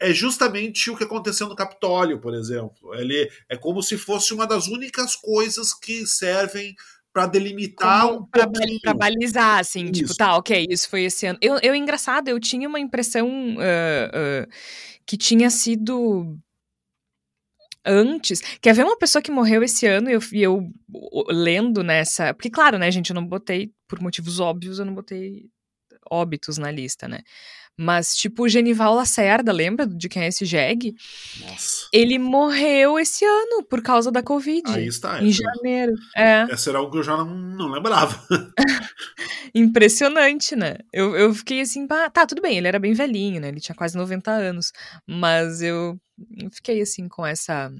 é 0.00 0.12
justamente 0.12 0.90
o 0.90 0.96
que 0.96 1.04
aconteceu 1.04 1.48
no 1.48 1.56
Capitólio, 1.56 2.20
por 2.20 2.34
exemplo. 2.34 2.94
Ele 2.94 3.30
é 3.48 3.56
como 3.56 3.82
se 3.82 3.98
fosse 3.98 4.32
uma 4.32 4.46
das 4.46 4.68
únicas 4.68 5.14
coisas 5.14 5.74
que 5.74 6.06
servem 6.06 6.74
para 7.16 7.26
delimitar 7.28 8.02
Como, 8.02 8.18
um 8.18 8.26
pra, 8.26 8.46
pra, 8.82 8.92
balizar, 8.92 9.58
assim, 9.58 9.86
tipo, 9.86 10.04
isso. 10.04 10.12
tipo, 10.12 10.18
tá, 10.18 10.36
ok, 10.36 10.66
isso 10.68 10.86
foi 10.86 11.04
esse 11.04 11.24
ano. 11.24 11.38
Eu, 11.40 11.58
eu 11.62 11.74
engraçado, 11.74 12.28
eu 12.28 12.38
tinha 12.38 12.68
uma 12.68 12.78
impressão 12.78 13.26
uh, 13.56 14.44
uh, 14.44 14.46
que 15.06 15.16
tinha 15.16 15.48
sido 15.48 16.38
antes. 17.86 18.58
Quer 18.60 18.74
ver 18.74 18.84
uma 18.84 18.98
pessoa 18.98 19.22
que 19.22 19.30
morreu 19.30 19.62
esse 19.62 19.86
ano 19.86 20.10
e 20.10 20.12
eu, 20.12 20.20
eu, 20.34 20.70
lendo 21.30 21.82
nessa. 21.82 22.34
Porque, 22.34 22.50
claro, 22.50 22.76
né, 22.76 22.90
gente, 22.90 23.08
eu 23.08 23.14
não 23.14 23.26
botei, 23.26 23.72
por 23.88 23.98
motivos 23.98 24.38
óbvios, 24.38 24.78
eu 24.78 24.84
não 24.84 24.94
botei 24.94 25.48
óbitos 26.10 26.58
na 26.58 26.70
lista, 26.70 27.08
né? 27.08 27.20
Mas, 27.78 28.16
tipo, 28.16 28.44
o 28.44 28.48
Genival 28.48 28.94
Lacerda, 28.94 29.52
lembra 29.52 29.86
de 29.86 30.08
quem 30.08 30.22
é 30.22 30.28
esse 30.28 30.46
Jeg? 30.46 30.94
Nossa. 31.40 31.88
Ele 31.92 32.18
morreu 32.18 32.98
esse 32.98 33.24
ano 33.24 33.62
por 33.64 33.82
causa 33.82 34.10
da 34.10 34.22
Covid. 34.22 34.62
Aí 34.70 34.86
está. 34.86 35.22
Em 35.22 35.30
janeiro. 35.30 35.92
É. 36.16 36.46
Essa 36.50 36.70
era 36.70 36.78
algo 36.78 36.90
que 36.90 36.98
eu 36.98 37.02
já 37.02 37.16
não, 37.16 37.26
não 37.26 37.70
lembrava. 37.70 38.18
Impressionante, 39.54 40.56
né? 40.56 40.76
Eu, 40.90 41.14
eu 41.14 41.34
fiquei 41.34 41.60
assim, 41.60 41.86
tá, 41.86 42.10
tudo 42.26 42.40
bem, 42.40 42.56
ele 42.56 42.68
era 42.68 42.78
bem 42.78 42.94
velhinho, 42.94 43.40
né? 43.40 43.48
Ele 43.48 43.60
tinha 43.60 43.76
quase 43.76 43.96
90 43.96 44.30
anos. 44.30 44.72
Mas 45.06 45.60
eu 45.60 45.98
fiquei 46.52 46.80
assim 46.80 47.08
com 47.08 47.26
essa. 47.26 47.70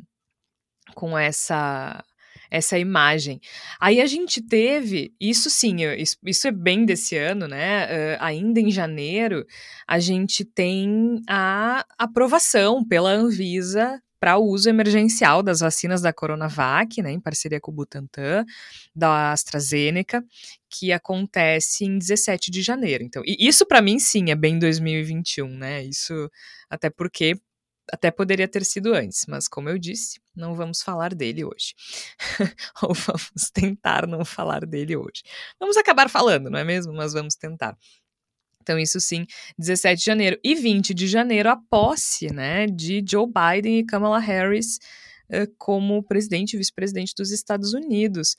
Com 0.95 1.19
essa 1.19 2.05
essa 2.50 2.79
imagem. 2.79 3.41
Aí 3.81 4.00
a 4.00 4.07
gente 4.07 4.41
teve, 4.41 5.15
isso 5.21 5.50
sim, 5.50 5.76
isso, 6.23 6.49
é 6.49 6.53
bem 6.53 6.85
desse 6.85 7.17
ano, 7.17 7.47
né? 7.49 7.87
Uh, 7.87 8.17
ainda 8.21 8.61
em 8.61 8.71
janeiro, 8.71 9.45
a 9.87 9.99
gente 9.99 10.45
tem 10.45 11.21
a 11.29 11.85
aprovação 11.99 12.85
pela 12.85 13.11
Anvisa 13.11 14.00
para 14.19 14.38
o 14.38 14.45
uso 14.45 14.69
emergencial 14.69 15.43
das 15.43 15.61
vacinas 15.61 16.00
da 16.00 16.12
Coronavac, 16.12 17.03
né, 17.03 17.12
em 17.12 17.21
parceria 17.21 17.61
com 17.61 17.71
o 17.71 17.75
Butantan, 17.75 18.45
da 18.95 19.33
AstraZeneca, 19.33 20.25
que 20.69 20.91
acontece 20.91 21.85
em 21.85 21.99
17 21.99 22.50
de 22.50 22.62
janeiro. 22.62 23.05
Então, 23.05 23.23
isso 23.25 23.67
para 23.67 23.83
mim 23.83 23.99
sim 23.99 24.31
é 24.31 24.35
bem 24.35 24.59
2021, 24.59 25.49
né? 25.49 25.85
Isso 25.85 26.31
até 26.69 26.91
porque 26.91 27.38
até 27.93 28.11
poderia 28.11 28.49
ter 28.49 28.64
sido 28.64 28.95
antes, 28.95 29.26
mas 29.28 29.49
como 29.49 29.69
eu 29.69 29.78
disse, 29.78 30.21
não 30.35 30.55
vamos 30.55 30.83
falar 30.83 31.14
dele 31.14 31.45
hoje. 31.45 31.75
Ou 32.83 32.95
vamos 32.95 33.50
tentar 33.52 34.07
não 34.07 34.25
falar 34.25 34.66
dele 34.66 34.97
hoje. 34.97 35.23
Vamos 35.59 35.76
acabar 35.76 36.11
falando, 36.11 36.50
não 36.50 36.59
é 36.59 36.64
mesmo? 36.64 36.93
Mas 36.93 37.12
vamos 37.12 37.35
tentar. 37.35 37.76
Então, 38.61 38.78
isso 38.78 38.99
sim, 38.99 39.26
17 39.57 40.00
de 40.00 40.05
janeiro. 40.05 40.40
E 40.43 40.55
20 40.57 40.93
de 40.93 41.07
janeiro, 41.07 41.49
a 41.49 41.57
posse 41.57 42.33
né, 42.33 42.66
de 42.66 43.05
Joe 43.09 43.26
Biden 43.26 43.78
e 43.78 43.87
Kamala 43.87 44.19
Harris 44.19 44.78
uh, 45.31 45.47
como 45.57 46.02
presidente 46.02 46.55
e 46.55 46.57
vice-presidente 46.57 47.14
dos 47.16 47.31
Estados 47.31 47.75
Unidos. 47.75 48.37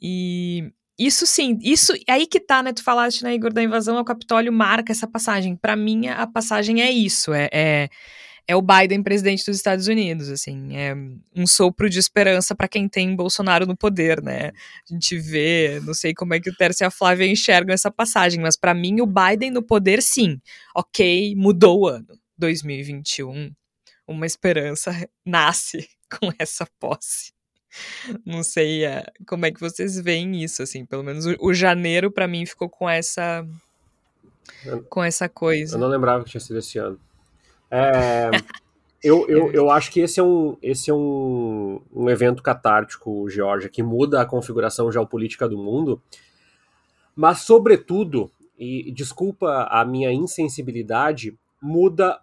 E 0.00 0.70
isso 0.98 1.26
sim, 1.26 1.58
isso 1.62 1.94
aí 2.06 2.26
que 2.26 2.38
tá, 2.38 2.62
né? 2.62 2.72
Tu 2.72 2.82
falaste, 2.82 3.24
né, 3.24 3.34
Igor, 3.34 3.52
da 3.52 3.62
invasão 3.62 3.96
ao 3.96 4.04
Capitólio 4.04 4.52
marca 4.52 4.92
essa 4.92 5.06
passagem. 5.06 5.56
Para 5.56 5.74
mim, 5.74 6.08
a 6.08 6.26
passagem 6.26 6.82
é 6.82 6.90
isso, 6.90 7.32
é, 7.32 7.48
é, 7.50 7.88
é, 8.46 8.56
o 8.56 8.62
Biden 8.62 9.02
presidente 9.02 9.44
dos 9.46 9.56
Estados 9.56 9.86
Unidos, 9.86 10.28
assim, 10.28 10.76
é 10.76 10.94
um 11.34 11.46
sopro 11.46 11.88
de 11.88 11.98
esperança 11.98 12.54
para 12.54 12.68
quem 12.68 12.88
tem 12.88 13.14
Bolsonaro 13.14 13.66
no 13.66 13.76
poder, 13.76 14.22
né? 14.22 14.52
A 14.88 14.92
gente 14.92 15.18
vê, 15.18 15.80
não 15.84 15.94
sei 15.94 16.12
como 16.12 16.34
é 16.34 16.40
que 16.40 16.50
o 16.50 16.56
Tércio 16.56 16.84
e 16.84 16.86
a 16.86 16.90
Flávia 16.90 17.26
enxergam 17.26 17.72
essa 17.72 17.90
passagem, 17.90 18.40
mas 18.40 18.56
para 18.56 18.74
mim 18.74 19.00
o 19.00 19.06
Biden 19.06 19.50
no 19.50 19.62
poder, 19.62 20.02
sim. 20.02 20.40
Ok, 20.74 21.34
mudou 21.36 21.82
o 21.82 21.88
ano, 21.88 22.18
2021. 22.36 23.52
Uma 24.06 24.26
esperança 24.26 25.08
nasce 25.24 25.88
com 26.10 26.32
essa 26.38 26.66
posse. 26.80 27.32
Não 28.26 28.42
sei 28.42 28.84
é, 28.84 29.04
como 29.26 29.46
é 29.46 29.50
que 29.50 29.60
vocês 29.60 29.98
veem 29.98 30.42
isso, 30.42 30.62
assim. 30.62 30.84
Pelo 30.84 31.02
menos 31.02 31.24
o, 31.24 31.36
o 31.40 31.54
janeiro, 31.54 32.10
para 32.10 32.28
mim, 32.28 32.44
ficou 32.44 32.68
com 32.68 32.88
essa. 32.88 33.46
Com 34.90 35.02
essa 35.02 35.28
coisa. 35.28 35.76
Eu 35.76 35.80
não 35.80 35.88
lembrava 35.88 36.22
que 36.22 36.30
tinha 36.30 36.40
sido 36.40 36.58
esse 36.58 36.76
ano. 36.78 37.00
É, 37.72 38.30
eu, 39.02 39.26
eu, 39.28 39.50
eu 39.50 39.70
acho 39.70 39.90
que 39.90 40.00
esse 40.00 40.20
é 40.20 40.22
um, 40.22 40.58
esse 40.62 40.90
é 40.90 40.94
um, 40.94 41.80
um 41.90 42.10
evento 42.10 42.42
catártico, 42.42 43.28
Georgia, 43.30 43.70
que 43.70 43.82
muda 43.82 44.20
a 44.20 44.26
configuração 44.26 44.92
geopolítica 44.92 45.48
do 45.48 45.56
mundo. 45.56 46.00
Mas, 47.16 47.40
sobretudo, 47.40 48.30
e 48.58 48.92
desculpa 48.92 49.66
a 49.70 49.84
minha 49.84 50.12
insensibilidade, 50.12 51.36
muda 51.60 52.20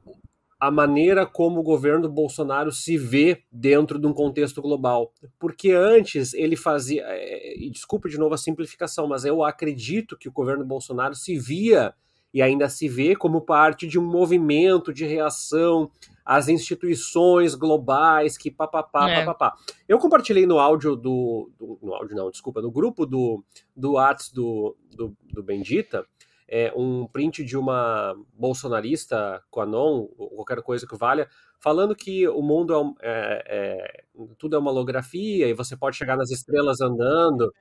a 0.59 0.69
maneira 0.69 1.25
como 1.25 1.61
o 1.61 1.63
governo 1.63 2.09
Bolsonaro 2.09 2.71
se 2.71 2.97
vê 2.97 3.43
dentro 3.51 3.97
de 3.97 4.05
um 4.05 4.13
contexto 4.13 4.61
global. 4.61 5.11
Porque 5.39 5.71
antes 5.71 6.33
ele 6.33 6.55
fazia, 6.55 7.03
é, 7.07 7.57
e 7.57 7.69
desculpa 7.69 8.07
de 8.07 8.17
novo 8.17 8.35
a 8.35 8.37
simplificação, 8.37 9.07
mas 9.07 9.25
eu 9.25 9.43
acredito 9.43 10.17
que 10.17 10.29
o 10.29 10.33
governo 10.33 10.65
Bolsonaro 10.65 11.15
se 11.15 11.39
via 11.39 11.93
e 12.33 12.41
ainda 12.41 12.69
se 12.69 12.87
vê 12.87 13.15
como 13.15 13.41
parte 13.41 13.87
de 13.87 13.97
um 13.97 14.05
movimento 14.05 14.93
de 14.93 15.05
reação 15.05 15.89
às 16.23 16.47
instituições 16.47 17.55
globais 17.55 18.37
que 18.37 18.51
papapá, 18.51 19.09
é. 19.09 19.25
papapá. 19.25 19.55
Eu 19.87 19.97
compartilhei 19.97 20.45
no 20.45 20.59
áudio 20.59 20.95
do, 20.95 21.51
do, 21.57 21.79
no 21.81 21.93
áudio 21.93 22.15
não, 22.15 22.29
desculpa, 22.29 22.61
no 22.61 22.71
grupo 22.71 23.05
do 23.05 23.43
do 23.75 23.93
Whats 23.93 24.31
do, 24.31 24.75
do, 24.95 25.15
do 25.33 25.41
Bendita, 25.41 26.05
é, 26.47 26.73
um 26.75 27.07
print 27.07 27.43
de 27.45 27.55
uma 27.55 28.15
bolsonarista, 28.33 29.41
Quanon, 29.51 30.07
ou 30.17 30.29
qualquer 30.29 30.61
coisa 30.63 30.87
que 30.87 30.97
valha, 30.97 31.29
falando 31.59 31.95
que 31.95 32.27
o 32.27 32.41
mundo 32.41 32.95
é, 33.01 33.43
é, 33.47 33.85
é, 33.85 34.03
tudo 34.37 34.55
é 34.55 34.59
uma 34.59 34.71
holografia 34.71 35.47
e 35.47 35.53
você 35.53 35.77
pode 35.77 35.95
chegar 35.95 36.17
nas 36.17 36.31
estrelas 36.31 36.81
andando. 36.81 37.53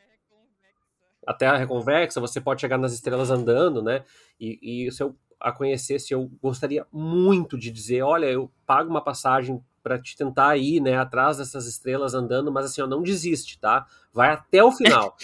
A 1.28 1.34
Terra 1.34 1.60
é 1.60 1.66
convexa, 1.66 2.20
você 2.20 2.40
pode 2.40 2.62
chegar 2.62 2.78
nas 2.78 2.94
estrelas 2.94 3.30
andando, 3.30 3.82
né? 3.82 4.02
E, 4.40 4.86
e 4.86 4.90
se 4.90 5.02
eu 5.02 5.14
a 5.38 5.52
conhecesse, 5.52 6.12
eu 6.12 6.30
gostaria 6.42 6.86
muito 6.90 7.58
de 7.58 7.70
dizer, 7.70 8.02
olha, 8.02 8.26
eu 8.26 8.50
pago 8.66 8.88
uma 8.88 9.04
passagem 9.04 9.62
para 9.82 9.98
te 9.98 10.16
tentar 10.16 10.56
ir, 10.56 10.80
né, 10.80 10.96
atrás 10.96 11.36
dessas 11.36 11.66
estrelas 11.66 12.14
andando, 12.14 12.50
mas 12.50 12.66
assim, 12.66 12.80
ó, 12.80 12.86
não 12.86 13.02
desiste, 13.02 13.58
tá? 13.60 13.86
Vai 14.12 14.30
até 14.30 14.64
o 14.64 14.72
final. 14.72 15.14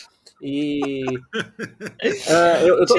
E 0.40 1.02
uh, 1.08 2.62
eu, 2.64 2.78
eu 2.80 2.86
tô, 2.86 2.94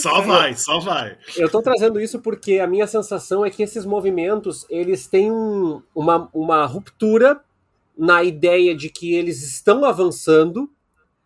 só 0.00 0.22
vai, 0.22 0.54
só 0.54 0.78
vai. 0.78 1.18
Eu 1.36 1.46
estou 1.46 1.62
trazendo 1.62 2.00
isso 2.00 2.20
porque 2.20 2.58
a 2.58 2.66
minha 2.66 2.86
sensação 2.86 3.44
é 3.44 3.50
que 3.50 3.62
esses 3.62 3.84
movimentos 3.84 4.64
eles 4.70 5.06
têm 5.06 5.30
um, 5.32 5.82
uma, 5.94 6.30
uma 6.32 6.64
ruptura 6.64 7.40
na 7.98 8.22
ideia 8.22 8.74
de 8.74 8.88
que 8.88 9.14
eles 9.14 9.42
estão 9.42 9.84
avançando, 9.84 10.70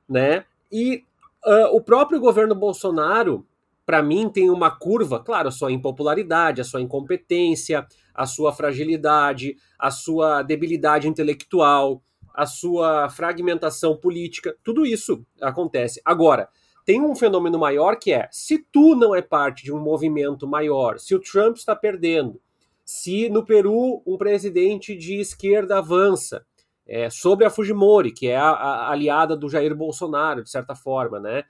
né? 0.09 0.45
E 0.77 1.05
uh, 1.47 1.77
o 1.77 1.81
próprio 1.81 2.19
governo 2.19 2.53
Bolsonaro, 2.53 3.47
para 3.87 4.03
mim, 4.03 4.29
tem 4.29 4.51
uma 4.51 4.73
curva, 4.73 5.21
claro, 5.21 5.47
a 5.47 5.53
sua 5.53 5.71
impopularidade, 5.71 6.61
a 6.61 6.65
sua 6.65 6.81
incompetência, 6.81 7.87
a 8.13 8.27
sua 8.27 8.53
fragilidade, 8.53 9.57
a 9.79 9.93
sua 9.93 10.43
debilidade 10.43 11.07
intelectual, 11.07 12.03
a 12.35 12.45
sua 12.45 13.09
fragmentação 13.09 13.97
política, 13.97 14.57
tudo 14.65 14.85
isso 14.85 15.25
acontece. 15.41 16.03
Agora, 16.05 16.49
tem 16.85 17.01
um 17.01 17.15
fenômeno 17.15 17.57
maior 17.57 17.95
que 17.95 18.13
é: 18.13 18.29
se 18.33 18.59
tu 18.59 18.97
não 18.97 19.15
é 19.15 19.23
parte 19.23 19.63
de 19.63 19.73
um 19.73 19.79
movimento 19.79 20.45
maior, 20.45 20.99
se 20.99 21.15
o 21.15 21.21
Trump 21.21 21.55
está 21.55 21.77
perdendo, 21.77 22.41
se 22.85 23.29
no 23.29 23.45
Peru 23.45 24.03
um 24.05 24.19
presidente 24.19 24.97
de 24.97 25.21
esquerda 25.21 25.79
avança 25.79 26.45
é, 26.87 27.09
sobre 27.11 27.45
a 27.45 27.51
Fujimori, 27.51 28.13
que 28.13 28.29
é 28.29 28.37
a, 28.37 28.51
a, 28.51 28.91
aliada 28.93 29.37
do 29.37 29.49
Jair 29.49 29.75
Bolsonaro, 29.75 30.43
de 30.43 30.51
certa 30.51 30.75
forma, 30.75 31.19
né? 31.19 31.45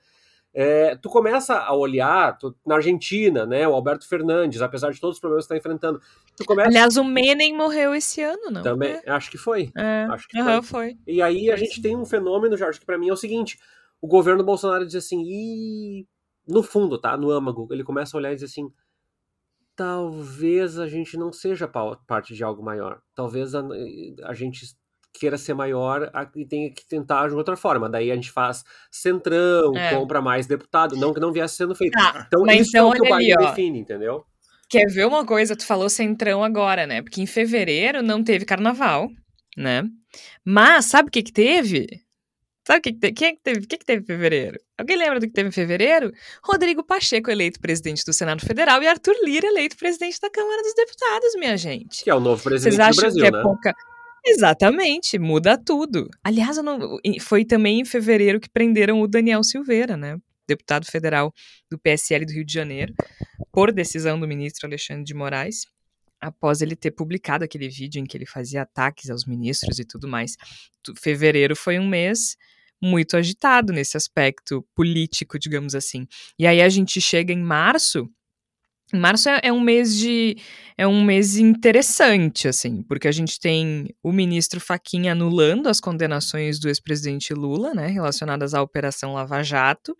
É, 0.57 0.95
tu 0.95 1.09
começa 1.09 1.57
a 1.57 1.75
olhar 1.75 2.37
tu, 2.37 2.55
na 2.65 2.75
Argentina, 2.75 3.45
né? 3.45 3.67
O 3.67 3.73
Alberto 3.73 4.07
Fernandes, 4.07 4.61
apesar 4.61 4.91
de 4.91 5.01
todos 5.01 5.17
os 5.17 5.19
problemas 5.19 5.45
que 5.45 5.53
está 5.53 5.57
enfrentando. 5.57 6.01
Começa... 6.45 6.69
Aliás, 6.69 6.95
o 6.95 7.03
Menem 7.03 7.53
morreu 7.53 7.93
esse 7.93 8.21
ano, 8.21 8.49
não? 8.49 8.61
Também, 8.61 9.01
é? 9.05 9.11
acho 9.11 9.29
que 9.29 9.37
foi. 9.37 9.69
É, 9.75 10.07
acho 10.09 10.27
que 10.29 10.39
uhum, 10.39 10.63
foi. 10.63 10.91
foi. 10.91 10.97
E 11.05 11.21
aí 11.21 11.51
a 11.51 11.57
gente 11.57 11.81
tem 11.81 11.97
um 11.97 12.05
fenômeno, 12.05 12.55
Jorge, 12.55 12.79
que 12.79 12.85
para 12.85 12.97
mim 12.97 13.09
é 13.09 13.13
o 13.13 13.17
seguinte: 13.17 13.59
o 13.99 14.07
governo 14.07 14.45
Bolsonaro 14.45 14.85
diz 14.85 14.95
assim, 14.95 15.21
e 15.25 16.07
no 16.47 16.63
fundo, 16.63 16.97
tá? 16.97 17.17
No 17.17 17.31
âmago, 17.31 17.67
ele 17.71 17.83
começa 17.83 18.15
a 18.15 18.19
olhar 18.19 18.31
e 18.31 18.35
diz 18.35 18.49
assim: 18.49 18.71
talvez 19.75 20.79
a 20.79 20.87
gente 20.87 21.17
não 21.17 21.33
seja 21.33 21.69
parte 22.07 22.33
de 22.33 22.43
algo 22.43 22.63
maior. 22.63 23.01
Talvez 23.13 23.53
a, 23.53 23.61
a 24.23 24.33
gente 24.33 24.65
queira 25.19 25.37
ser 25.37 25.53
maior 25.53 26.11
e 26.35 26.45
tenha 26.45 26.71
que 26.71 26.85
tentar 26.87 27.27
de 27.27 27.35
outra 27.35 27.55
forma. 27.55 27.89
Daí 27.89 28.11
a 28.11 28.15
gente 28.15 28.31
faz 28.31 28.63
centrão, 28.91 29.75
é. 29.75 29.95
compra 29.95 30.21
mais 30.21 30.45
deputado, 30.47 30.95
não 30.95 31.13
que 31.13 31.19
não 31.19 31.31
viesse 31.31 31.55
sendo 31.55 31.75
feito. 31.75 31.97
Ah, 31.97 32.25
então 32.27 32.45
isso 32.47 32.69
então, 32.69 32.87
é 32.87 32.89
o 32.89 32.91
que 32.91 33.11
o 33.11 33.17
Biden 33.17 33.37
define, 33.37 33.79
entendeu? 33.79 34.25
Quer 34.69 34.87
ver 34.87 35.05
uma 35.05 35.25
coisa? 35.25 35.55
Tu 35.55 35.65
falou 35.65 35.89
centrão 35.89 36.43
agora, 36.43 36.87
né? 36.87 37.01
Porque 37.01 37.21
em 37.21 37.27
fevereiro 37.27 38.01
não 38.01 38.23
teve 38.23 38.45
carnaval, 38.45 39.09
né? 39.55 39.83
Mas 40.43 40.85
sabe 40.85 41.09
o 41.09 41.11
que 41.11 41.23
que 41.23 41.31
teve? 41.31 41.87
Sabe 42.67 42.79
o 42.79 42.81
que, 42.81 42.93
que, 42.93 43.11
que, 43.11 43.39
teve? 43.43 43.59
O 43.59 43.67
que, 43.67 43.77
que 43.77 43.85
teve 43.85 44.01
em 44.01 44.05
fevereiro? 44.05 44.59
Alguém 44.75 44.97
lembra 44.97 45.19
do 45.19 45.27
que 45.27 45.33
teve 45.33 45.49
em 45.49 45.51
fevereiro? 45.51 46.11
Rodrigo 46.43 46.83
Pacheco 46.83 47.29
eleito 47.29 47.59
presidente 47.59 48.03
do 48.03 48.11
Senado 48.11 48.43
Federal 48.43 48.81
e 48.81 48.87
Arthur 48.87 49.15
Lira 49.23 49.45
eleito 49.45 49.77
presidente 49.77 50.19
da 50.19 50.31
Câmara 50.31 50.63
dos 50.63 50.73
Deputados, 50.73 51.35
minha 51.35 51.55
gente. 51.57 52.03
Que 52.03 52.09
é 52.09 52.15
o 52.15 52.19
novo 52.19 52.41
presidente 52.41 52.75
Vocês 52.75 52.79
acham 52.79 52.95
do 52.95 53.01
Brasil, 53.01 53.21
que 53.21 53.27
é 53.27 53.31
né? 53.31 53.43
pouca... 53.43 53.75
Exatamente, 54.25 55.19
muda 55.19 55.57
tudo. 55.57 56.09
Aliás, 56.23 56.57
não... 56.57 56.97
foi 57.21 57.45
também 57.45 57.81
em 57.81 57.85
fevereiro 57.85 58.39
que 58.39 58.49
prenderam 58.49 59.01
o 59.01 59.07
Daniel 59.07 59.43
Silveira, 59.43 59.95
né? 59.95 60.17
Deputado 60.47 60.85
federal 60.85 61.33
do 61.69 61.77
PSL 61.77 62.25
do 62.25 62.33
Rio 62.33 62.45
de 62.45 62.53
Janeiro, 62.53 62.93
por 63.51 63.71
decisão 63.71 64.19
do 64.19 64.27
ministro 64.27 64.67
Alexandre 64.67 65.03
de 65.03 65.13
Moraes 65.13 65.65
após 66.19 66.61
ele 66.61 66.75
ter 66.75 66.91
publicado 66.91 67.43
aquele 67.43 67.69
vídeo 67.69 67.99
em 67.99 68.05
que 68.05 68.17
ele 68.17 68.25
fazia 68.25 68.63
ataques 68.63 69.09
aos 69.09 69.25
ministros 69.25 69.79
e 69.79 69.85
tudo 69.85 70.07
mais. 70.07 70.35
Fevereiro 70.97 71.55
foi 71.55 71.77
um 71.79 71.87
mês 71.87 72.35
muito 72.81 73.15
agitado 73.15 73.71
nesse 73.71 73.95
aspecto 73.95 74.65
político, 74.75 75.39
digamos 75.39 75.75
assim. 75.75 76.07
E 76.37 76.45
aí 76.45 76.61
a 76.61 76.69
gente 76.69 76.99
chega 76.99 77.33
em 77.33 77.41
março. 77.41 78.09
Março 78.99 79.29
é, 79.29 79.39
é 79.43 79.53
um 79.53 79.61
mês 79.61 79.97
de 79.97 80.37
é 80.77 80.85
um 80.85 81.03
mês 81.03 81.37
interessante, 81.37 82.49
assim, 82.49 82.83
porque 82.83 83.07
a 83.07 83.11
gente 83.11 83.39
tem 83.39 83.95
o 84.03 84.11
ministro 84.11 84.59
Faquinha 84.59 85.13
anulando 85.13 85.67
as 85.67 85.79
condenações 85.79 86.59
do 86.59 86.67
ex-presidente 86.67 87.33
Lula, 87.33 87.73
né, 87.73 87.87
relacionadas 87.87 88.53
à 88.53 88.61
Operação 88.61 89.13
Lava 89.13 89.41
Jato, 89.41 89.97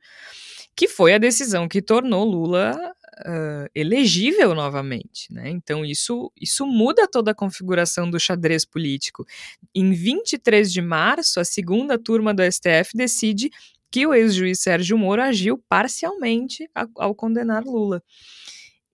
que 0.75 0.89
foi 0.89 1.13
a 1.13 1.17
decisão 1.17 1.69
que 1.69 1.81
tornou 1.81 2.25
Lula 2.25 2.75
uh, 3.21 3.69
elegível 3.73 4.53
novamente. 4.53 5.31
Né? 5.31 5.49
Então, 5.49 5.85
isso, 5.85 6.31
isso 6.39 6.65
muda 6.65 7.07
toda 7.07 7.31
a 7.31 7.35
configuração 7.35 8.09
do 8.09 8.19
xadrez 8.19 8.65
político. 8.65 9.25
Em 9.73 9.93
23 9.93 10.71
de 10.71 10.81
março, 10.81 11.39
a 11.39 11.45
segunda 11.45 11.97
turma 11.97 12.33
do 12.33 12.43
STF 12.43 12.91
decide 12.95 13.49
que 13.89 14.05
o 14.05 14.13
ex-juiz 14.13 14.59
Sérgio 14.59 14.97
Moro 14.97 15.21
agiu 15.21 15.57
parcialmente 15.69 16.69
ao 16.97 17.15
condenar 17.15 17.63
Lula. 17.63 18.03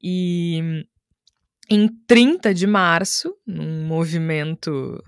E 0.04 0.86
em 1.70 1.88
30 2.08 2.54
de 2.54 2.68
março, 2.68 3.36
num 3.46 3.86
movimento 3.86 5.02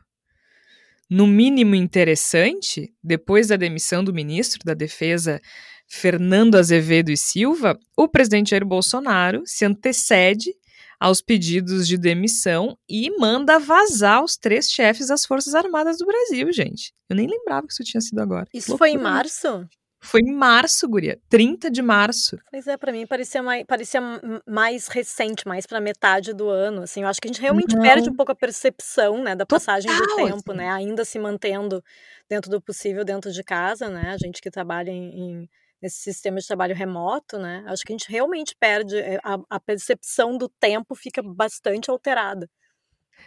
no 1.09 1.27
mínimo 1.27 1.75
interessante, 1.75 2.91
depois 3.03 3.47
da 3.47 3.55
demissão 3.55 4.03
do 4.03 4.13
ministro 4.13 4.59
da 4.65 4.73
Defesa 4.73 5.39
Fernando 5.87 6.55
Azevedo 6.55 7.11
e 7.11 7.17
Silva, 7.17 7.77
o 7.95 8.07
presidente 8.07 8.51
Jair 8.51 8.65
Bolsonaro 8.65 9.43
se 9.45 9.65
antecede 9.65 10.51
aos 10.99 11.21
pedidos 11.21 11.87
de 11.87 11.97
demissão 11.97 12.77
e 12.89 13.11
manda 13.19 13.59
vazar 13.59 14.23
os 14.23 14.37
três 14.37 14.69
chefes 14.69 15.07
das 15.07 15.25
Forças 15.25 15.53
Armadas 15.53 15.97
do 15.97 16.05
Brasil, 16.05 16.51
gente. 16.51 16.93
Eu 17.09 17.15
nem 17.15 17.27
lembrava 17.27 17.67
que 17.67 17.73
isso 17.73 17.83
tinha 17.83 18.01
sido 18.01 18.19
agora. 18.19 18.47
Isso 18.53 18.77
foi 18.77 18.91
em 18.91 18.97
março? 18.97 19.67
Foi 20.03 20.19
em 20.21 20.33
março, 20.33 20.87
guria. 20.87 21.19
30 21.29 21.71
de 21.71 21.81
março. 21.81 22.37
Pois 22.51 22.67
é, 22.67 22.77
para 22.77 22.91
mim 22.91 23.07
parecia 23.07 23.41
mais, 23.41 23.63
parecia 23.65 24.01
mais 24.45 24.87
recente, 24.87 25.47
mais 25.47 25.65
para 25.65 25.79
metade 25.79 26.33
do 26.33 26.49
ano, 26.49 26.83
assim. 26.83 27.03
Eu 27.03 27.07
acho 27.07 27.21
que 27.21 27.27
a 27.27 27.31
gente 27.31 27.41
realmente 27.41 27.73
Não. 27.73 27.81
perde 27.81 28.09
um 28.09 28.15
pouco 28.15 28.31
a 28.31 28.35
percepção, 28.35 29.23
né, 29.23 29.35
da 29.35 29.45
passagem 29.45 29.89
Total, 29.91 30.07
do 30.07 30.15
tempo, 30.15 30.51
assim. 30.51 30.57
né, 30.57 30.69
ainda 30.69 31.05
se 31.05 31.17
mantendo 31.17 31.83
dentro 32.29 32.51
do 32.51 32.61
possível 32.61 33.05
dentro 33.05 33.31
de 33.31 33.43
casa, 33.43 33.89
né, 33.89 34.11
a 34.13 34.17
gente 34.17 34.41
que 34.41 34.51
trabalha 34.51 34.91
em, 34.91 35.19
em 35.41 35.49
nesse 35.81 35.97
sistema 35.97 36.39
de 36.39 36.47
trabalho 36.47 36.73
remoto, 36.73 37.37
né, 37.37 37.63
acho 37.67 37.83
que 37.83 37.91
a 37.91 37.97
gente 37.97 38.09
realmente 38.09 38.55
perde, 38.57 38.97
eh, 38.97 39.19
a, 39.21 39.37
a 39.49 39.59
percepção 39.59 40.37
do 40.37 40.47
tempo 40.47 40.95
fica 40.95 41.21
bastante 41.21 41.89
alterada. 41.89 42.49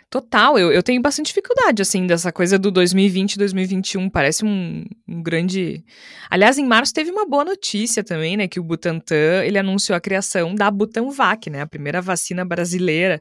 Total, 0.09 0.57
eu, 0.57 0.71
eu 0.71 0.85
tenho 0.85 1.03
bastante 1.03 1.27
dificuldade, 1.27 1.83
assim, 1.83 2.07
dessa 2.07 2.31
coisa 2.31 2.57
do 2.57 2.71
2020 2.71 3.37
2021. 3.37 4.09
Parece 4.09 4.45
um, 4.45 4.85
um, 5.07 5.21
grande. 5.21 5.85
Aliás, 6.31 6.59
em 6.59 6.65
março 6.65 6.95
teve 6.95 7.11
uma 7.11 7.27
boa 7.27 7.45
notícia 7.45 8.05
também, 8.05 8.37
né? 8.37 8.47
Que 8.47 8.61
o 8.61 8.63
Butantan 8.63 9.43
ele 9.45 9.59
anunciou 9.59 9.97
a 9.97 10.01
criação 10.01 10.55
da 10.55 10.71
Butanvac, 10.71 11.51
né? 11.51 11.63
A 11.63 11.67
primeira 11.67 12.01
vacina 12.01 12.45
brasileira, 12.45 13.21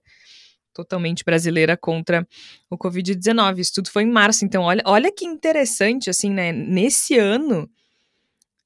totalmente 0.75 1.23
brasileira 1.25 1.75
contra 1.75 2.27
o 2.69 2.77
Covid-19. 2.77 3.57
Isso 3.57 3.73
tudo 3.73 3.89
foi 3.89 4.03
em 4.03 4.11
março. 4.11 4.45
Então, 4.45 4.61
olha, 4.61 4.83
olha 4.85 5.11
que 5.11 5.25
interessante, 5.25 6.07
assim, 6.11 6.29
né? 6.29 6.51
Nesse 6.51 7.17
ano. 7.17 7.67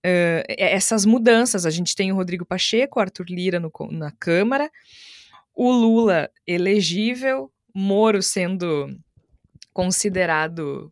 Uh, 0.05 0.43
essas 0.57 1.05
mudanças. 1.05 1.65
A 1.65 1.69
gente 1.69 1.95
tem 1.95 2.11
o 2.11 2.15
Rodrigo 2.15 2.45
Pacheco, 2.45 2.99
Arthur 2.99 3.25
Lira 3.29 3.59
no, 3.61 3.71
na 3.91 4.11
Câmara, 4.11 4.69
o 5.53 5.71
Lula 5.71 6.29
elegível, 6.47 7.51
Moro 7.73 8.21
sendo 8.21 8.89
considerado 9.73 10.91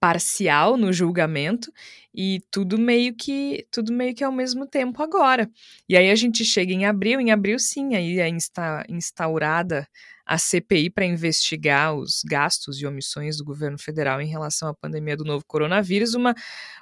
parcial 0.00 0.76
no 0.76 0.92
julgamento 0.92 1.72
e 2.14 2.42
tudo 2.50 2.78
meio 2.78 3.14
que 3.14 3.66
tudo 3.70 3.92
meio 3.92 4.14
que 4.14 4.22
ao 4.22 4.32
mesmo 4.32 4.66
tempo 4.66 5.02
agora. 5.02 5.50
E 5.88 5.96
aí 5.96 6.10
a 6.10 6.14
gente 6.14 6.44
chega 6.44 6.72
em 6.72 6.84
abril, 6.84 7.20
em 7.20 7.30
abril 7.30 7.58
sim, 7.58 7.94
aí 7.94 8.20
é 8.20 8.28
insta, 8.28 8.84
instaurada 8.88 9.88
a 10.26 10.38
CPI 10.38 10.90
para 10.90 11.04
investigar 11.04 11.94
os 11.94 12.22
gastos 12.24 12.80
e 12.80 12.86
omissões 12.86 13.36
do 13.36 13.44
governo 13.44 13.78
federal 13.78 14.20
em 14.20 14.26
relação 14.26 14.68
à 14.68 14.74
pandemia 14.74 15.16
do 15.16 15.24
novo 15.24 15.44
coronavírus, 15.46 16.14
uma, 16.14 16.34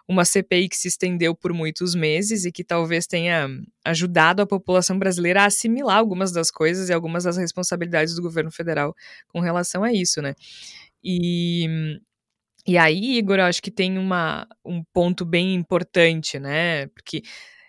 uma 0.07 0.24
CPI 0.24 0.68
que 0.68 0.76
se 0.76 0.88
estendeu 0.88 1.35
por 1.35 1.52
muitos 1.52 1.94
meses 1.94 2.44
e 2.44 2.52
que 2.52 2.62
talvez 2.62 3.07
tenha 3.07 3.48
ajudado 3.85 4.42
a 4.42 4.46
população 4.46 4.98
brasileira 4.98 5.42
a 5.42 5.46
assimilar 5.46 5.98
algumas 5.98 6.31
das 6.31 6.50
coisas 6.50 6.88
e 6.88 6.92
algumas 6.92 7.24
das 7.24 7.37
responsabilidades 7.37 8.14
do 8.14 8.22
governo 8.22 8.50
federal 8.52 8.94
com 9.28 9.40
relação 9.40 9.83
a 9.83 9.92
isso, 9.92 10.22
né? 10.22 10.35
E, 11.02 11.98
e 12.66 12.78
aí, 12.78 13.18
Igor, 13.18 13.38
eu 13.38 13.44
acho 13.44 13.62
que 13.62 13.70
tem 13.70 13.98
uma, 13.98 14.46
um 14.64 14.85
ponto 14.92 15.24
bem 15.24 15.55
importante, 15.55 16.38
né? 16.38 16.87
Porque 16.88 17.22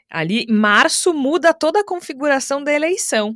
ali, 0.10 0.46
março 0.48 1.14
muda 1.14 1.54
toda 1.54 1.80
a 1.80 1.86
configuração 1.86 2.64
da 2.64 2.72
eleição. 2.72 3.36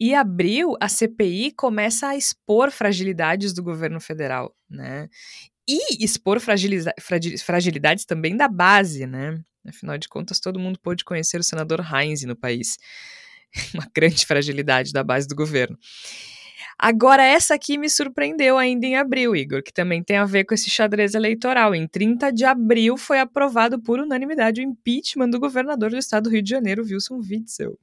E 0.00 0.14
abril, 0.14 0.76
a 0.80 0.88
CPI 0.88 1.52
começa 1.52 2.08
a 2.08 2.16
expor 2.16 2.70
fragilidades 2.70 3.52
do 3.52 3.62
governo 3.62 4.00
federal, 4.00 4.56
né? 4.68 5.08
E 5.68 6.02
expor 6.02 6.40
fragilidades 6.40 8.06
também 8.06 8.34
da 8.34 8.48
base, 8.48 9.06
né? 9.06 9.38
Afinal 9.68 9.98
de 9.98 10.08
contas, 10.08 10.40
todo 10.40 10.58
mundo 10.58 10.80
pôde 10.80 11.04
conhecer 11.04 11.38
o 11.38 11.44
senador 11.44 11.80
Heinz 11.80 12.22
no 12.24 12.34
país. 12.34 12.78
Uma 13.74 13.86
grande 13.94 14.24
fragilidade 14.24 14.92
da 14.92 15.04
base 15.04 15.28
do 15.28 15.34
governo. 15.34 15.78
Agora, 16.78 17.22
essa 17.22 17.54
aqui 17.54 17.76
me 17.76 17.90
surpreendeu 17.90 18.56
ainda 18.56 18.86
em 18.86 18.96
abril, 18.96 19.36
Igor, 19.36 19.62
que 19.62 19.72
também 19.72 20.02
tem 20.02 20.16
a 20.16 20.24
ver 20.24 20.44
com 20.44 20.54
esse 20.54 20.70
xadrez 20.70 21.14
eleitoral. 21.14 21.74
Em 21.74 21.86
30 21.86 22.32
de 22.32 22.46
abril 22.46 22.96
foi 22.96 23.20
aprovado 23.20 23.78
por 23.78 24.00
unanimidade 24.00 24.62
o 24.62 24.64
impeachment 24.64 25.28
do 25.28 25.38
governador 25.38 25.90
do 25.90 25.98
estado 25.98 26.24
do 26.24 26.30
Rio 26.30 26.42
de 26.42 26.48
Janeiro, 26.48 26.82
Wilson 26.82 27.18
Witzel. 27.18 27.78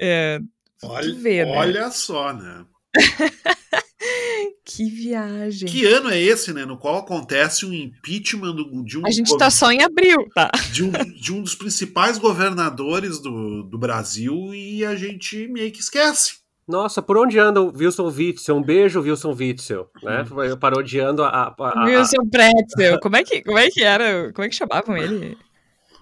É, 0.00 0.40
Olha, 0.82 1.14
ver, 1.14 1.46
né? 1.46 1.56
olha 1.56 1.90
só, 1.90 2.32
né? 2.32 2.64
que 4.64 4.88
viagem. 4.90 5.68
Que 5.68 5.86
ano 5.86 6.10
é 6.10 6.20
esse, 6.20 6.52
né? 6.52 6.64
No 6.64 6.78
qual 6.78 6.98
acontece 6.98 7.66
um 7.66 7.72
impeachment 7.72 8.54
de 8.84 8.98
um. 8.98 9.06
A 9.06 9.10
gente 9.10 9.36
tá 9.36 9.50
só 9.50 9.72
em 9.72 9.82
abril, 9.82 10.18
tá? 10.34 10.50
De 10.72 10.84
um, 10.84 10.90
de 10.90 11.32
um 11.32 11.42
dos 11.42 11.54
principais 11.54 12.18
governadores 12.18 13.18
do, 13.18 13.62
do 13.64 13.78
Brasil 13.78 14.54
e 14.54 14.84
a 14.84 14.94
gente 14.94 15.48
meio 15.48 15.72
que 15.72 15.80
esquece. 15.80 16.38
Nossa, 16.68 17.00
por 17.00 17.16
onde 17.16 17.38
anda 17.38 17.62
o 17.62 17.72
Wilson 17.74 18.08
Witzel? 18.08 18.56
Um 18.56 18.62
beijo, 18.62 19.00
Wilson 19.00 19.32
Witzel, 19.32 19.90
né? 20.02 20.26
Uhum. 20.30 20.56
Parodiando 20.58 21.24
a, 21.24 21.28
a, 21.28 21.54
a, 21.58 21.80
a 21.80 21.84
Wilson 21.84 22.28
Pretzel. 22.30 23.00
Como 23.00 23.16
é 23.16 23.24
que 23.24 23.42
como 23.42 23.56
é 23.56 23.70
que 23.70 23.82
era? 23.82 24.30
Como 24.34 24.44
é 24.44 24.48
que 24.50 24.54
chamavam 24.54 24.94
ele? 24.96 25.38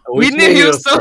Whitney 0.09 0.63
Houston. 0.63 0.99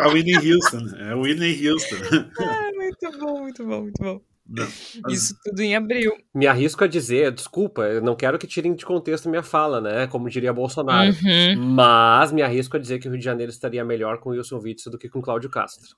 A 0.00 0.08
Whitney 0.08 0.52
Houston. 0.52 0.96
É 0.98 1.14
Whitney 1.14 1.68
Houston. 1.68 1.96
Ah, 2.40 2.70
muito 2.74 3.18
bom, 3.18 3.40
muito 3.40 3.66
bom, 3.66 3.82
muito 3.82 4.02
bom. 4.02 4.20
Não. 4.48 4.66
Isso 5.10 5.36
tudo 5.44 5.60
em 5.60 5.76
abril. 5.76 6.16
Me 6.34 6.46
arrisco 6.46 6.82
a 6.82 6.86
dizer, 6.86 7.32
desculpa, 7.32 7.82
eu 7.82 8.00
não 8.00 8.16
quero 8.16 8.38
que 8.38 8.46
tirem 8.46 8.74
de 8.74 8.84
contexto 8.84 9.28
minha 9.28 9.42
fala, 9.42 9.78
né? 9.78 10.06
Como 10.06 10.30
diria 10.30 10.54
Bolsonaro. 10.54 11.10
Uhum. 11.10 11.74
Mas 11.74 12.32
me 12.32 12.40
arrisco 12.40 12.76
a 12.76 12.80
dizer 12.80 12.98
que 12.98 13.06
o 13.06 13.10
Rio 13.10 13.18
de 13.18 13.24
Janeiro 13.24 13.52
estaria 13.52 13.84
melhor 13.84 14.18
com 14.20 14.30
Wilson 14.30 14.58
Witzel 14.58 14.92
do 14.92 14.98
que 14.98 15.08
com 15.08 15.20
Cláudio 15.20 15.50
Castro. 15.50 15.94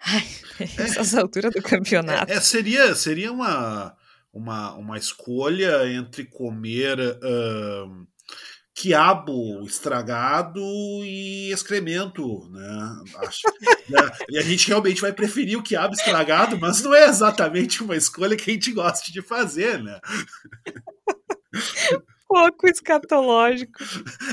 Ai, 0.00 0.22
essas 0.78 1.12
é, 1.12 1.20
alturas 1.20 1.52
do 1.52 1.60
campeonato. 1.60 2.32
É, 2.32 2.36
é, 2.36 2.40
seria, 2.40 2.94
seria 2.94 3.32
uma, 3.32 3.96
uma, 4.32 4.74
uma 4.74 4.96
escolha 4.96 5.92
entre 5.92 6.24
comer. 6.24 6.98
Uh 7.00 8.06
quiabo 8.80 9.64
estragado 9.64 10.60
e 11.02 11.50
excremento, 11.50 12.48
né? 12.50 13.02
Acho, 13.16 13.48
né? 13.88 14.10
E 14.30 14.38
a 14.38 14.42
gente 14.42 14.68
realmente 14.68 15.00
vai 15.00 15.12
preferir 15.12 15.58
o 15.58 15.62
quiabo 15.62 15.94
estragado, 15.94 16.56
mas 16.60 16.80
não 16.80 16.94
é 16.94 17.06
exatamente 17.06 17.82
uma 17.82 17.96
escolha 17.96 18.36
que 18.36 18.48
a 18.48 18.54
gente 18.54 18.70
gosta 18.72 19.10
de 19.10 19.20
fazer, 19.20 19.82
né? 19.82 19.98
Pouco 22.28 22.68
escatológico. 22.68 23.82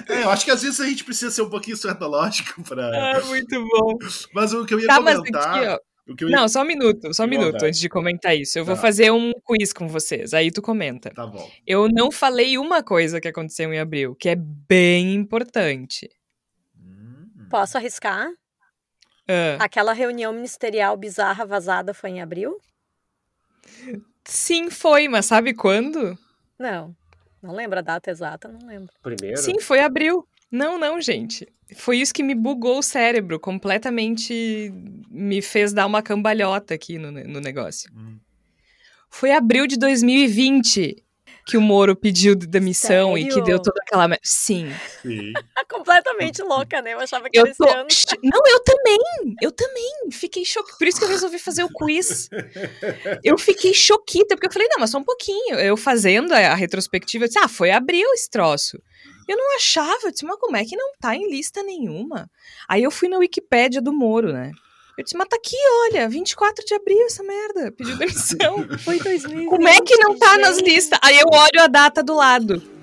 É, 0.10 0.24
eu 0.24 0.30
acho 0.30 0.46
que 0.46 0.52
às 0.52 0.62
vezes 0.62 0.80
a 0.82 0.86
gente 0.86 1.04
precisa 1.06 1.32
ser 1.32 1.42
um 1.42 1.50
pouquinho 1.50 1.76
escatológico 1.76 2.62
para. 2.64 2.94
É, 2.94 3.24
muito 3.24 3.68
bom. 3.70 3.98
Mas 4.36 4.54
o 4.54 4.66
que 4.66 4.74
eu 4.74 4.80
ia 4.80 4.88
tá, 4.88 4.98
comentar. 4.98 5.24
Mas 5.32 5.46
aqui, 5.46 5.68
ó, 5.70 5.80
Ia... 6.08 6.30
Não, 6.30 6.48
só 6.48 6.62
um 6.62 6.66
minuto, 6.66 7.14
só 7.14 7.24
um 7.24 7.28
minuto 7.28 7.64
antes 7.64 7.80
de 7.80 7.90
comentar 7.90 8.38
isso. 8.38 8.60
Eu 8.60 8.66
tá. 8.66 8.74
vou 8.74 8.82
fazer 8.82 9.12
um 9.12 9.32
quiz 9.44 9.74
com 9.74 9.88
vocês, 9.88 10.34
aí 10.34 10.52
tu 10.52 10.62
comenta. 10.62 11.10
Tá 11.10 11.26
bom. 11.26 11.50
Eu 11.66 11.90
não 11.90 12.12
falei 12.12 12.58
uma 12.58 12.84
coisa 12.84 13.20
que 13.20 13.28
aconteceu 13.28 13.74
em 13.74 13.80
abril, 13.80 14.16
que 14.16 14.30
é 14.30 14.36
bem 14.36 15.16
importante. 15.16 16.10
Hum. 16.78 17.48
Posso 17.50 17.78
arriscar? 17.78 18.30
Uh. 19.28 19.58
Aquela 19.60 19.94
reunião 19.94 20.32
ministerial 20.32 20.96
bizarra 20.96 21.46
vazada 21.46 21.94
foi 21.94 22.12
em 22.12 22.22
abril? 22.22 22.60
Sim, 24.24 24.70
foi, 24.70 25.08
mas 25.08 25.26
sabe 25.26 25.54
quando? 25.54 26.18
Não. 26.60 26.96
Não 27.42 27.54
lembro 27.54 27.80
a 27.80 27.82
data 27.82 28.10
exata, 28.10 28.48
não 28.48 28.68
lembro. 28.68 28.94
Primeiro? 29.02 29.38
Sim, 29.38 29.60
foi 29.60 29.80
abril. 29.80 30.28
Não, 30.52 30.78
não, 30.78 31.02
gente. 31.02 31.48
Foi 31.76 31.98
isso 31.98 32.14
que 32.14 32.24
me 32.24 32.36
bugou 32.36 32.80
o 32.80 32.84
cérebro, 32.84 33.40
completamente 33.40 34.72
me 35.10 35.42
fez 35.42 35.74
dar 35.74 35.86
uma 35.86 36.02
cambalhota 36.02 36.74
aqui 36.74 36.98
no, 36.98 37.12
no 37.12 37.40
negócio. 37.40 37.92
Hum. 37.96 38.20
Foi 39.10 39.32
abril 39.32 39.66
de 39.66 39.78
2020 39.78 41.06
que 41.46 41.58
o 41.58 41.62
Moro 41.62 41.96
pediu 41.96 42.36
demissão 42.36 43.14
Sério? 43.14 43.18
e 43.20 43.30
que 43.30 43.42
deu 43.42 43.62
toda 43.62 43.80
aquela. 43.82 44.18
Sim. 44.24 44.68
Sim. 45.02 45.32
Completamente 45.70 46.42
louca, 46.42 46.82
né? 46.82 46.94
Eu 46.94 47.00
achava 47.00 47.30
que 47.30 47.38
eu 47.38 47.46
era 47.46 47.56
tô... 47.56 47.70
ano. 47.70 47.88
Não, 48.24 48.42
eu 48.48 48.60
também. 48.62 49.00
Eu 49.42 49.52
também. 49.52 49.92
Fiquei 50.12 50.44
chocada. 50.44 50.78
Por 50.78 50.88
isso 50.88 50.98
que 50.98 51.06
eu 51.06 51.10
resolvi 51.10 51.38
fazer 51.38 51.64
o 51.64 51.70
quiz. 51.70 52.30
Eu 53.24 53.38
fiquei 53.38 53.74
choquita, 53.74 54.36
porque 54.36 54.48
eu 54.48 54.52
falei, 54.52 54.68
não, 54.70 54.80
mas 54.80 54.90
só 54.92 54.98
um 54.98 55.04
pouquinho. 55.04 55.56
Eu 55.56 55.76
fazendo 55.78 56.32
a, 56.32 56.38
a 56.38 56.56
retrospectiva, 56.56 57.26
eu 57.26 57.28
disse, 57.28 57.40
ah, 57.40 57.48
foi 57.48 57.72
abril 57.72 58.08
esse 58.14 58.30
troço. 58.30 58.78
Eu 59.28 59.38
não 59.38 59.56
achava, 59.56 60.00
eu 60.04 60.12
disse, 60.12 60.26
mas 60.26 60.40
como 60.40 60.56
é 60.56 60.64
que 60.64 60.76
não 60.76 60.94
tá 61.00 61.16
em 61.16 61.30
lista 61.30 61.64
nenhuma? 61.64 62.30
Aí 62.68 62.84
eu 62.84 62.92
fui 62.92 63.10
na 63.10 63.18
Wikipédia 63.18 63.82
do 63.82 63.94
Moro, 63.94 64.32
né? 64.32 64.52
Eu 64.98 65.04
disse, 65.04 65.18
mas 65.18 65.28
tá 65.28 65.36
aqui, 65.36 65.58
olha, 65.90 66.08
24 66.08 66.64
de 66.66 66.74
abril 66.74 67.06
essa 67.06 67.22
merda, 67.22 67.72
pediu 67.72 67.98
demissão. 67.98 68.66
Foi 68.80 68.98
2020. 68.98 69.50
Como 69.50 69.68
é 69.68 69.82
que 69.82 69.98
não 69.98 70.18
tá 70.18 70.38
nas 70.38 70.58
listas? 70.58 70.98
Aí 71.02 71.20
eu 71.20 71.28
olho 71.28 71.64
a 71.64 71.68
data 71.68 72.02
do 72.02 72.16
lado. 72.16 72.75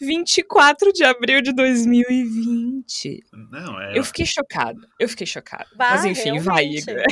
24 0.00 0.92
de 0.92 1.04
abril 1.04 1.40
de 1.40 1.52
2020. 1.52 3.24
Não, 3.50 3.80
é... 3.80 3.98
Eu 3.98 4.04
fiquei 4.04 4.26
chocado. 4.26 4.80
Eu 4.98 5.08
fiquei 5.08 5.26
chocado. 5.26 5.66
Bah, 5.76 5.90
Mas 5.90 6.04
enfim, 6.04 6.38
realmente. 6.38 6.44
vai, 6.44 6.64
Igor. 6.64 7.04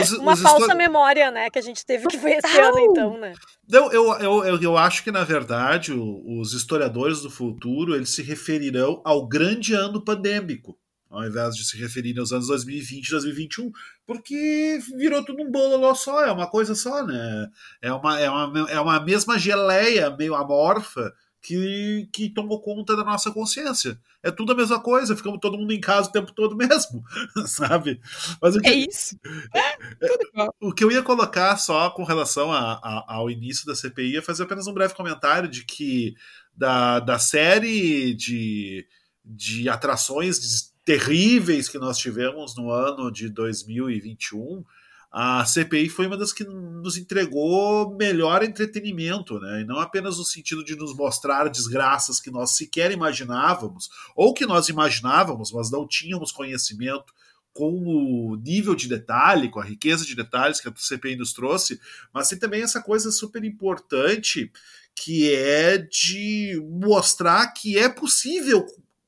Os, 0.00 0.12
Uma 0.12 0.32
os 0.34 0.40
falsa 0.40 0.60
histori... 0.60 0.78
memória, 0.78 1.30
né? 1.30 1.50
Que 1.50 1.58
a 1.58 1.62
gente 1.62 1.84
teve 1.84 2.06
que 2.06 2.16
ver 2.16 2.38
esse 2.38 2.58
ano, 2.60 2.78
então, 2.78 3.18
né? 3.18 3.32
Eu, 3.70 3.92
eu, 3.92 4.14
eu, 4.44 4.62
eu 4.62 4.76
acho 4.76 5.02
que, 5.02 5.10
na 5.10 5.24
verdade, 5.24 5.92
os 5.92 6.52
historiadores 6.52 7.20
do 7.20 7.30
futuro 7.30 7.94
eles 7.94 8.10
se 8.10 8.22
referirão 8.22 9.00
ao 9.04 9.26
grande 9.26 9.74
ano 9.74 10.02
pandêmico 10.02 10.78
ao 11.10 11.24
invés 11.26 11.54
de 11.54 11.64
se 11.64 11.76
referirem 11.78 12.20
aos 12.20 12.32
anos 12.32 12.48
2020 12.48 13.06
e 13.06 13.10
2021, 13.10 13.72
porque 14.06 14.78
virou 14.96 15.24
tudo 15.24 15.42
um 15.42 15.50
bolo 15.50 15.94
só, 15.94 16.24
é 16.24 16.30
uma 16.30 16.48
coisa 16.48 16.74
só, 16.74 17.04
né? 17.04 17.48
É 17.80 17.92
uma, 17.92 18.20
é 18.20 18.30
uma, 18.30 18.70
é 18.70 18.80
uma 18.80 19.00
mesma 19.00 19.38
geleia 19.38 20.14
meio 20.16 20.34
amorfa 20.34 21.12
que, 21.40 22.08
que 22.12 22.28
tomou 22.28 22.60
conta 22.60 22.96
da 22.96 23.04
nossa 23.04 23.30
consciência. 23.30 23.98
É 24.22 24.30
tudo 24.30 24.52
a 24.52 24.56
mesma 24.56 24.80
coisa, 24.80 25.16
ficamos 25.16 25.38
todo 25.40 25.56
mundo 25.56 25.72
em 25.72 25.80
casa 25.80 26.08
o 26.08 26.12
tempo 26.12 26.32
todo 26.32 26.56
mesmo, 26.56 27.02
sabe? 27.46 28.00
Mas 28.42 28.56
o 28.56 28.60
que, 28.60 28.68
é 28.68 28.74
isso. 28.74 29.18
É, 29.54 30.48
o 30.60 30.72
que 30.72 30.84
eu 30.84 30.90
ia 30.90 31.02
colocar 31.02 31.56
só 31.56 31.90
com 31.90 32.04
relação 32.04 32.52
a, 32.52 32.72
a, 32.74 33.14
ao 33.14 33.30
início 33.30 33.66
da 33.66 33.74
CPI 33.74 34.18
é 34.18 34.22
fazer 34.22 34.42
apenas 34.42 34.66
um 34.66 34.72
breve 34.72 34.94
comentário 34.94 35.48
de 35.48 35.64
que 35.64 36.14
da, 36.56 37.00
da 37.00 37.18
série 37.18 38.14
de, 38.14 38.86
de 39.24 39.68
atrações 39.68 40.72
terríveis 40.84 41.68
que 41.68 41.78
nós 41.78 41.98
tivemos 41.98 42.56
no 42.56 42.70
ano 42.70 43.10
de 43.10 43.28
2021, 43.28 44.64
a 45.10 45.44
CPI 45.44 45.88
foi 45.88 46.06
uma 46.06 46.18
das 46.18 46.32
que 46.32 46.44
nos 46.44 46.98
entregou 46.98 47.96
melhor 47.96 48.42
entretenimento, 48.42 49.40
né? 49.40 49.62
E 49.62 49.64
não 49.64 49.78
apenas 49.78 50.18
no 50.18 50.24
sentido 50.24 50.62
de 50.62 50.76
nos 50.76 50.94
mostrar 50.94 51.48
desgraças 51.48 52.20
que 52.20 52.30
nós 52.30 52.56
sequer 52.56 52.90
imaginávamos, 52.90 53.88
ou 54.14 54.34
que 54.34 54.44
nós 54.44 54.68
imaginávamos, 54.68 55.50
mas 55.50 55.70
não 55.70 55.88
tínhamos 55.88 56.30
conhecimento 56.30 57.12
com 57.54 57.72
o 57.72 58.36
nível 58.36 58.74
de 58.74 58.86
detalhe, 58.86 59.50
com 59.50 59.58
a 59.58 59.64
riqueza 59.64 60.04
de 60.04 60.14
detalhes 60.14 60.60
que 60.60 60.68
a 60.68 60.72
CPI 60.76 61.16
nos 61.16 61.32
trouxe, 61.32 61.80
mas 62.12 62.28
tem 62.28 62.38
também 62.38 62.62
essa 62.62 62.80
coisa 62.80 63.10
super 63.10 63.42
importante 63.42 64.52
que 64.94 65.32
é 65.32 65.78
de 65.78 66.60
mostrar 66.70 67.48
que 67.48 67.78
é 67.78 67.88
possível 67.88 68.66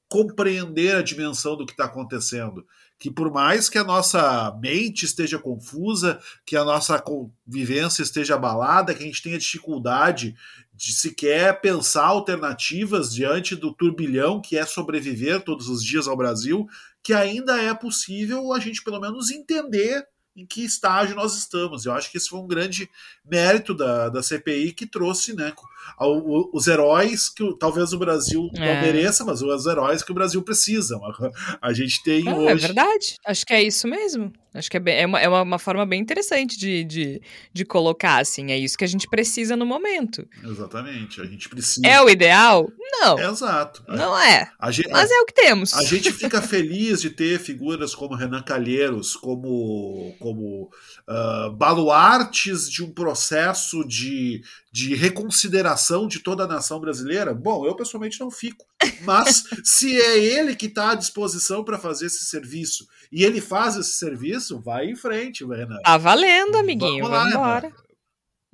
compreender 0.08 0.96
a 0.96 1.02
dimensão 1.02 1.56
do 1.56 1.66
que 1.66 1.72
está 1.72 1.84
acontecendo 1.84 2.66
que 3.00 3.10
por 3.10 3.32
mais 3.32 3.70
que 3.70 3.78
a 3.78 3.82
nossa 3.82 4.54
mente 4.60 5.06
esteja 5.06 5.38
confusa, 5.38 6.20
que 6.44 6.54
a 6.54 6.64
nossa 6.64 7.00
convivência 7.00 8.02
esteja 8.02 8.34
abalada, 8.34 8.94
que 8.94 9.02
a 9.02 9.06
gente 9.06 9.22
tenha 9.22 9.38
dificuldade 9.38 10.36
de 10.74 10.92
sequer 10.92 11.62
pensar 11.62 12.04
alternativas 12.04 13.12
diante 13.12 13.56
do 13.56 13.72
turbilhão 13.72 14.38
que 14.38 14.56
é 14.58 14.66
sobreviver 14.66 15.42
todos 15.42 15.66
os 15.68 15.82
dias 15.82 16.06
ao 16.06 16.16
Brasil, 16.16 16.68
que 17.02 17.14
ainda 17.14 17.60
é 17.60 17.72
possível 17.72 18.52
a 18.52 18.60
gente 18.60 18.84
pelo 18.84 19.00
menos 19.00 19.30
entender 19.30 20.06
em 20.36 20.44
que 20.44 20.62
estágio 20.62 21.16
nós 21.16 21.36
estamos. 21.36 21.86
Eu 21.86 21.92
acho 21.92 22.10
que 22.10 22.18
esse 22.18 22.28
foi 22.28 22.38
um 22.38 22.46
grande 22.46 22.88
mérito 23.24 23.74
da, 23.74 24.10
da 24.10 24.22
CPI 24.22 24.72
que 24.72 24.86
trouxe 24.86 25.34
né, 25.34 25.54
os 25.98 26.66
heróis 26.66 27.28
que 27.28 27.44
talvez 27.58 27.92
o 27.92 27.98
Brasil 27.98 28.48
é. 28.56 28.74
não 28.74 28.82
mereça, 28.82 29.24
mas 29.24 29.42
os 29.42 29.66
heróis 29.66 30.02
que 30.02 30.10
o 30.10 30.14
Brasil 30.14 30.42
precisa. 30.42 30.98
A 31.60 31.72
gente 31.72 32.02
tem 32.02 32.26
é, 32.26 32.34
hoje. 32.34 32.48
É 32.48 32.54
verdade, 32.54 33.16
acho 33.26 33.44
que 33.44 33.52
é 33.52 33.62
isso 33.62 33.86
mesmo. 33.86 34.32
Acho 34.52 34.68
que 34.68 34.76
é, 34.76 34.80
bem, 34.80 34.96
é, 34.98 35.06
uma, 35.06 35.20
é 35.20 35.28
uma, 35.28 35.58
forma 35.60 35.86
bem 35.86 36.00
interessante 36.00 36.58
de, 36.58 36.82
de, 36.82 37.22
de 37.52 37.64
colocar, 37.64 38.20
assim, 38.20 38.50
é 38.50 38.58
isso 38.58 38.76
que 38.76 38.82
a 38.82 38.88
gente 38.88 39.06
precisa 39.06 39.56
no 39.56 39.64
momento. 39.64 40.26
Exatamente, 40.42 41.20
a 41.20 41.24
gente 41.24 41.48
precisa. 41.48 41.86
É 41.86 42.02
o 42.02 42.08
ideal? 42.08 42.68
Não. 42.90 43.18
exato. 43.30 43.84
Não 43.86 44.18
é. 44.18 44.50
Gente, 44.70 44.90
mas 44.90 45.08
é 45.08 45.20
o 45.20 45.26
que 45.26 45.34
temos. 45.34 45.72
A 45.74 45.84
gente 45.84 46.10
fica 46.12 46.42
feliz 46.42 47.00
de 47.00 47.10
ter 47.10 47.38
figuras 47.38 47.94
como 47.94 48.16
Renan 48.16 48.42
Calheiros, 48.42 49.14
como, 49.14 50.16
como 50.18 50.68
uh, 51.08 51.52
baluartes 51.52 52.68
de 52.68 52.82
um 52.82 52.90
processo 52.90 53.86
de, 53.86 54.42
de 54.72 54.94
reconsideração 54.94 56.06
de 56.06 56.20
toda 56.20 56.44
a 56.44 56.46
nação 56.46 56.80
brasileira? 56.80 57.34
Bom, 57.34 57.66
eu 57.66 57.74
pessoalmente 57.74 58.20
não 58.20 58.30
fico. 58.30 58.64
Mas 59.02 59.44
se 59.64 60.00
é 60.00 60.18
ele 60.18 60.54
que 60.54 60.66
está 60.66 60.92
à 60.92 60.94
disposição 60.94 61.64
para 61.64 61.78
fazer 61.78 62.06
esse 62.06 62.24
serviço 62.24 62.86
e 63.10 63.24
ele 63.24 63.40
faz 63.40 63.76
esse 63.76 63.92
serviço, 63.92 64.60
vai 64.60 64.86
em 64.86 64.96
frente, 64.96 65.44
Renan. 65.44 65.80
Tá 65.82 65.98
valendo, 65.98 66.56
amiguinho. 66.56 67.04
Vamos, 67.04 67.18
Vamos 67.18 67.34
embora. 67.34 67.72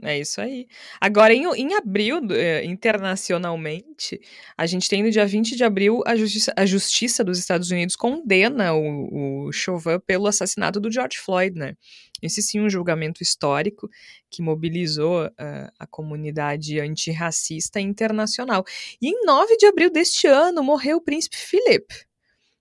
É 0.03 0.19
isso 0.19 0.43
aí. 0.43 0.67
Agora, 1.01 1.33
em, 1.33 1.47
em 1.55 1.75
abril, 1.75 2.21
eh, 2.31 2.63
internacionalmente, 2.67 4.21
a 4.57 4.67
gente 4.67 4.91
tem 4.91 5.03
no 5.03 5.11
dia 5.11 5.27
20 5.27 5.57
de 5.57 5.65
abril 5.65 6.03
a 6.07 6.15
Justiça, 6.15 6.53
a 6.55 6.67
justiça 6.67 7.25
dos 7.25 7.39
Estados 7.39 7.71
Unidos 7.71 7.97
condena 7.97 8.75
o, 8.75 9.47
o 9.47 9.53
Chauvin 9.53 9.99
pelo 10.07 10.27
assassinato 10.27 10.79
do 10.79 10.93
George 10.93 11.17
Floyd, 11.17 11.59
né? 11.59 11.75
Esse 12.23 12.43
sim 12.43 12.61
um 12.61 12.71
julgamento 12.71 13.23
histórico 13.23 13.89
que 14.31 14.43
mobilizou 14.43 15.27
uh, 15.27 15.73
a 15.79 15.87
comunidade 15.87 16.81
antirracista 16.81 17.81
internacional. 17.81 18.65
E 19.01 19.09
em 19.09 19.25
9 19.25 19.57
de 19.57 19.67
abril 19.67 19.91
deste 19.91 20.27
ano 20.27 20.63
morreu 20.63 20.99
o 20.99 21.01
príncipe 21.01 21.37
Philip, 21.37 21.87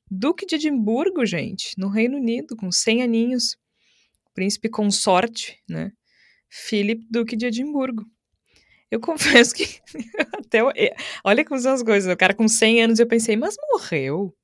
duque 0.10 0.46
de 0.46 0.56
Edimburgo, 0.56 1.26
gente, 1.26 1.74
no 1.78 1.88
Reino 1.88 2.18
Unido, 2.18 2.56
com 2.56 2.72
100 2.72 3.04
aninhos. 3.04 3.58
Príncipe 4.34 4.70
consorte, 4.70 5.62
né? 5.68 5.92
Philip, 6.50 7.06
duque 7.10 7.36
de 7.36 7.46
Edimburgo. 7.48 8.06
Eu 8.92 9.00
confesso 9.02 9.54
que 9.54 9.66
até 10.34 10.60
eh, 10.76 10.96
olha 11.24 11.44
como 11.46 11.60
são 11.60 11.74
as 11.74 11.84
coisas, 11.84 12.14
o 12.14 12.18
cara 12.18 12.34
com 12.34 12.48
100 12.48 12.84
anos 12.84 13.00
eu 13.00 13.08
pensei, 13.08 13.36
mas 13.36 13.56
morreu. 13.72 14.36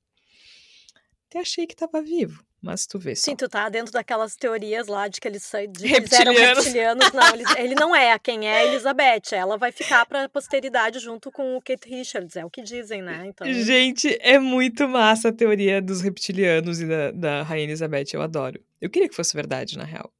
Até 1.28 1.40
achei 1.40 1.66
que 1.66 1.74
estava 1.74 2.02
vivo. 2.02 2.44
Mas 2.62 2.86
tu 2.86 2.96
vê 2.96 3.16
só. 3.16 3.24
Sim, 3.24 3.34
tu 3.34 3.48
tá 3.48 3.68
dentro 3.68 3.92
daquelas 3.92 4.36
teorias 4.36 4.86
lá 4.86 5.08
de 5.08 5.20
que 5.20 5.26
eles, 5.26 5.50
de 5.68 5.88
que 6.08 6.14
eram 6.14 6.32
reptilianos. 6.32 7.12
Não, 7.12 7.34
ele, 7.34 7.44
ele, 7.58 7.74
não 7.74 7.94
é. 7.94 8.16
Quem 8.20 8.48
é 8.48 8.68
Elizabeth. 8.68 9.32
Ela 9.32 9.58
vai 9.58 9.72
ficar 9.72 10.06
pra 10.06 10.28
posteridade 10.28 11.00
junto 11.00 11.32
com 11.32 11.56
o 11.56 11.60
Kate 11.60 11.88
Richards. 11.88 12.36
É 12.36 12.44
o 12.44 12.50
que 12.50 12.62
dizem, 12.62 13.02
né? 13.02 13.24
Então... 13.26 13.52
Gente, 13.52 14.16
é 14.20 14.38
muito 14.38 14.86
massa 14.86 15.30
a 15.30 15.32
teoria 15.32 15.82
dos 15.82 16.00
reptilianos 16.00 16.80
e 16.80 16.86
da, 16.86 17.10
da 17.10 17.42
Rainha 17.42 17.64
Elizabeth. 17.64 18.12
Eu 18.12 18.22
adoro. 18.22 18.62
Eu 18.80 18.88
queria 18.88 19.08
que 19.08 19.16
fosse 19.16 19.34
verdade, 19.34 19.76
na 19.76 19.84
real. 19.84 20.12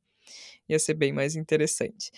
Ia 0.69 0.81
ser 0.81 0.95
bem 0.95 1.13
mais 1.13 1.37
interessante. 1.37 2.11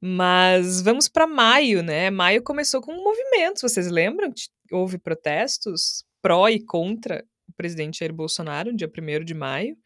Mas 0.00 0.80
vamos 0.82 1.08
para 1.08 1.26
maio, 1.26 1.82
né? 1.82 2.10
Maio 2.10 2.42
começou 2.42 2.80
com 2.80 2.94
movimentos. 2.94 3.60
Vocês 3.60 3.90
lembram? 3.90 4.32
Houve 4.70 4.98
protestos 4.98 6.04
pró 6.22 6.48
e 6.48 6.58
contra 6.58 7.22
presidente 7.52 7.98
Jair 8.00 8.12
Bolsonaro, 8.12 8.74
dia 8.74 8.90
1 8.90 9.24
de 9.24 9.34
maio. 9.34 9.76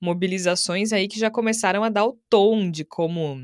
Mobilizações 0.00 0.92
aí 0.92 1.06
que 1.08 1.18
já 1.18 1.30
começaram 1.30 1.84
a 1.84 1.88
dar 1.88 2.06
o 2.06 2.18
tom 2.28 2.70
de 2.70 2.84
como 2.84 3.36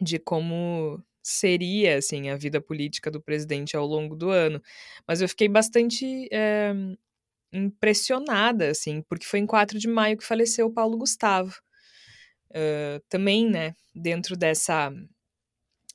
de 0.00 0.18
como 0.18 1.02
seria 1.22 1.98
assim 1.98 2.30
a 2.30 2.36
vida 2.36 2.60
política 2.60 3.10
do 3.10 3.20
presidente 3.20 3.76
ao 3.76 3.86
longo 3.86 4.16
do 4.16 4.30
ano. 4.30 4.62
Mas 5.06 5.20
eu 5.20 5.28
fiquei 5.28 5.48
bastante 5.48 6.28
é, 6.32 6.72
impressionada, 7.52 8.70
assim, 8.70 9.02
porque 9.02 9.26
foi 9.26 9.40
em 9.40 9.46
4 9.46 9.78
de 9.78 9.88
maio 9.88 10.16
que 10.16 10.24
faleceu 10.24 10.66
o 10.66 10.72
Paulo 10.72 10.96
Gustavo. 10.96 11.54
Uh, 12.50 12.98
também, 13.08 13.48
né, 13.48 13.74
dentro 13.94 14.36
dessa 14.36 14.92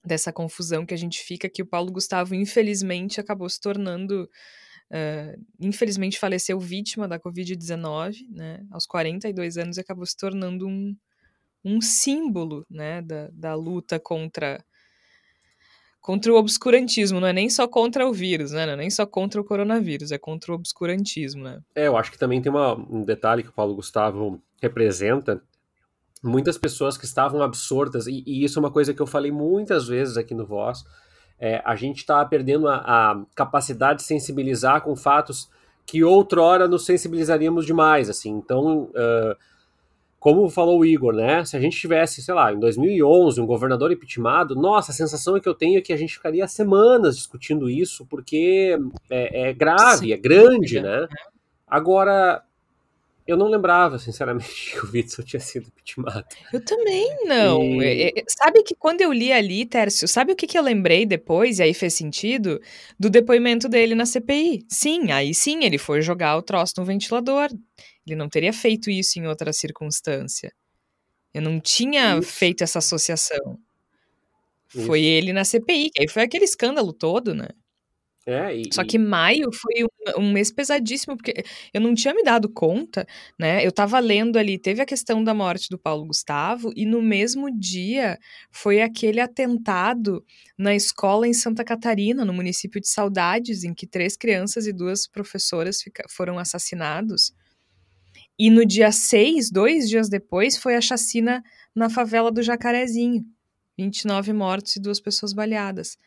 dessa 0.05 0.31
confusão 0.31 0.85
que 0.85 0.93
a 0.93 0.97
gente 0.97 1.19
fica, 1.23 1.49
que 1.49 1.63
o 1.63 1.65
Paulo 1.65 1.91
Gustavo, 1.91 2.35
infelizmente, 2.35 3.19
acabou 3.19 3.49
se 3.49 3.59
tornando 3.59 4.29
Uh, 4.91 5.43
infelizmente 5.59 6.19
faleceu 6.19 6.59
vítima 6.59 7.07
da 7.07 7.19
Covid-19, 7.19 8.27
né, 8.29 8.63
aos 8.71 8.85
42 8.85 9.57
anos, 9.57 9.77
e 9.77 9.81
acabou 9.81 10.05
se 10.05 10.15
tornando 10.15 10.67
um, 10.67 10.95
um 11.63 11.81
símbolo 11.81 12.65
né, 12.69 13.01
da, 13.01 13.29
da 13.33 13.55
luta 13.55 13.99
contra 13.99 14.63
contra 16.05 16.31
o 16.31 16.35
obscurantismo, 16.35 17.19
não 17.19 17.27
é 17.27 17.33
nem 17.33 17.49
só 17.49 17.67
contra 17.67 18.07
o 18.07 18.13
vírus, 18.13 18.51
né? 18.51 18.67
Não 18.67 18.73
é 18.73 18.75
nem 18.75 18.91
só 18.91 19.07
contra 19.07 19.41
o 19.41 19.43
coronavírus, 19.43 20.11
é 20.11 20.19
contra 20.19 20.51
o 20.51 20.55
obscurantismo, 20.55 21.43
né? 21.43 21.59
É, 21.73 21.87
eu 21.87 21.97
acho 21.97 22.11
que 22.11 22.19
também 22.19 22.39
tem 22.39 22.51
uma, 22.51 22.75
um 22.75 23.01
detalhe 23.01 23.41
que 23.41 23.49
o 23.49 23.53
Paulo 23.53 23.73
Gustavo 23.73 24.39
representa. 24.61 25.41
Muitas 26.23 26.59
pessoas 26.59 26.95
que 26.95 27.05
estavam 27.05 27.41
absortas, 27.41 28.05
e, 28.05 28.23
e 28.23 28.43
isso 28.43 28.59
é 28.59 28.61
uma 28.61 28.69
coisa 28.69 28.93
que 28.93 29.01
eu 29.01 29.07
falei 29.07 29.31
muitas 29.31 29.87
vezes 29.87 30.15
aqui 30.15 30.35
no 30.35 30.45
Voz, 30.45 30.83
é, 31.39 31.61
a 31.65 31.75
gente 31.75 31.97
está 31.97 32.23
perdendo 32.25 32.67
a, 32.67 32.75
a, 32.77 33.21
capacidade 33.35 33.99
de 33.99 34.05
sensibilizar 34.05 34.81
com 34.81 34.95
fatos 34.95 35.49
que 35.85 36.03
outrora 36.03 36.67
nos 36.67 36.85
sensibilizaríamos 36.85 37.65
demais, 37.65 38.09
assim. 38.09 38.31
Então, 38.31 38.83
uh, 38.85 39.35
como 40.19 40.49
falou 40.49 40.79
o 40.79 40.85
Igor, 40.85 41.13
né? 41.13 41.45
Se 41.45 41.55
a 41.55 41.59
gente 41.59 41.77
tivesse, 41.77 42.23
sei 42.23 42.33
lá, 42.33 42.51
em 42.51 42.59
2011, 42.59 43.39
um 43.39 43.45
governador 43.45 43.91
impeachmentado, 43.91 44.55
nossa, 44.55 44.91
a 44.91 44.95
sensação 44.95 45.37
é 45.37 45.39
que 45.39 45.47
eu 45.47 45.53
tenho 45.53 45.77
é 45.77 45.81
que 45.81 45.93
a 45.93 45.97
gente 45.97 46.15
ficaria 46.15 46.47
semanas 46.47 47.15
discutindo 47.15 47.69
isso, 47.69 48.07
porque 48.07 48.75
é, 49.09 49.49
é 49.49 49.53
grave, 49.53 50.11
é 50.11 50.17
grande, 50.17 50.81
né? 50.81 51.07
Agora, 51.67 52.41
eu 53.27 53.35
não 53.35 53.47
lembrava, 53.47 53.97
sinceramente, 53.97 54.47
que 54.71 54.79
o 54.85 54.91
Witzel 54.91 55.25
tinha 55.25 55.39
sido 55.39 55.67
impeachmentado. 55.67 56.25
Eu 56.53 56.63
também 56.63 57.25
não. 57.25 57.81
E... 57.81 58.03
É, 58.03 58.19
é, 58.19 58.23
sabe 58.27 58.63
que 58.63 58.75
quando 58.75 59.01
eu 59.01 59.11
li 59.11 59.31
ali, 59.31 59.65
Tércio, 59.65 60.07
sabe 60.07 60.31
o 60.31 60.35
que, 60.35 60.45
que 60.45 60.57
eu 60.57 60.61
lembrei 60.61 61.05
depois, 61.05 61.59
e 61.59 61.63
aí 61.63 61.73
fez 61.73 61.93
sentido? 61.93 62.61
Do 62.99 63.09
depoimento 63.09 63.67
dele 63.67 63.95
na 63.95 64.05
CPI. 64.05 64.65
Sim, 64.69 65.11
aí 65.11 65.33
sim 65.33 65.63
ele 65.63 65.77
foi 65.77 66.01
jogar 66.01 66.37
o 66.37 66.41
troço 66.41 66.73
no 66.77 66.85
ventilador. 66.85 67.49
Ele 68.05 68.15
não 68.15 68.29
teria 68.29 68.53
feito 68.53 68.89
isso 68.89 69.17
em 69.19 69.27
outra 69.27 69.51
circunstância. 69.51 70.53
Eu 71.33 71.41
não 71.41 71.59
tinha 71.59 72.17
isso. 72.17 72.31
feito 72.31 72.63
essa 72.63 72.79
associação. 72.79 73.59
Isso. 74.73 74.85
Foi 74.85 75.01
ele 75.01 75.33
na 75.33 75.43
CPI, 75.43 75.89
que 75.89 76.01
aí 76.01 76.07
foi 76.07 76.23
aquele 76.23 76.45
escândalo 76.45 76.93
todo, 76.93 77.33
né? 77.33 77.47
É, 78.27 78.55
e, 78.55 78.73
Só 78.73 78.83
que 78.83 78.97
maio 78.97 79.51
foi 79.53 79.83
um, 79.83 80.21
um, 80.23 80.31
mês 80.31 80.51
pesadíssimo, 80.51 81.15
porque 81.15 81.43
eu 81.71 81.79
não 81.79 81.93
tinha 81.93 82.11
me 82.11 82.23
dado 82.23 82.49
conta, 82.49 83.05
né? 83.37 83.63
Eu 83.63 83.71
tava 83.71 83.99
lendo 83.99 84.39
ali, 84.39 84.57
teve 84.57 84.81
a 84.81 84.85
questão 84.85 85.23
da 85.23 85.31
morte 85.31 85.69
do 85.69 85.77
Paulo 85.77 86.05
Gustavo, 86.05 86.73
e 86.75 86.87
no 86.87 87.03
mesmo 87.03 87.51
dia 87.55 88.17
foi 88.49 88.81
aquele 88.81 89.19
atentado 89.19 90.25
na 90.57 90.73
escola 90.73 91.27
em 91.27 91.33
Santa 91.33 91.63
Catarina, 91.63 92.25
no 92.25 92.33
município 92.33 92.81
de 92.81 92.87
Saudades, 92.87 93.63
em 93.63 93.75
que 93.75 93.85
três 93.85 94.17
crianças 94.17 94.65
e 94.65 94.73
duas 94.73 95.05
professoras 95.05 95.79
fica, 95.83 96.03
foram 96.09 96.39
assassinados. 96.39 97.31
E 98.39 98.49
no 98.49 98.65
dia 98.65 98.91
6, 98.91 99.51
dois 99.51 99.87
dias 99.87 100.09
depois, 100.09 100.57
foi 100.57 100.75
a 100.75 100.81
chacina 100.81 101.43
na 101.75 101.91
favela 101.91 102.31
do 102.31 102.41
Jacarezinho. 102.41 103.23
29 103.77 104.33
mortos 104.33 104.75
e 104.77 104.81
duas 104.81 104.99
pessoas 104.99 105.31
baleadas. 105.31 105.97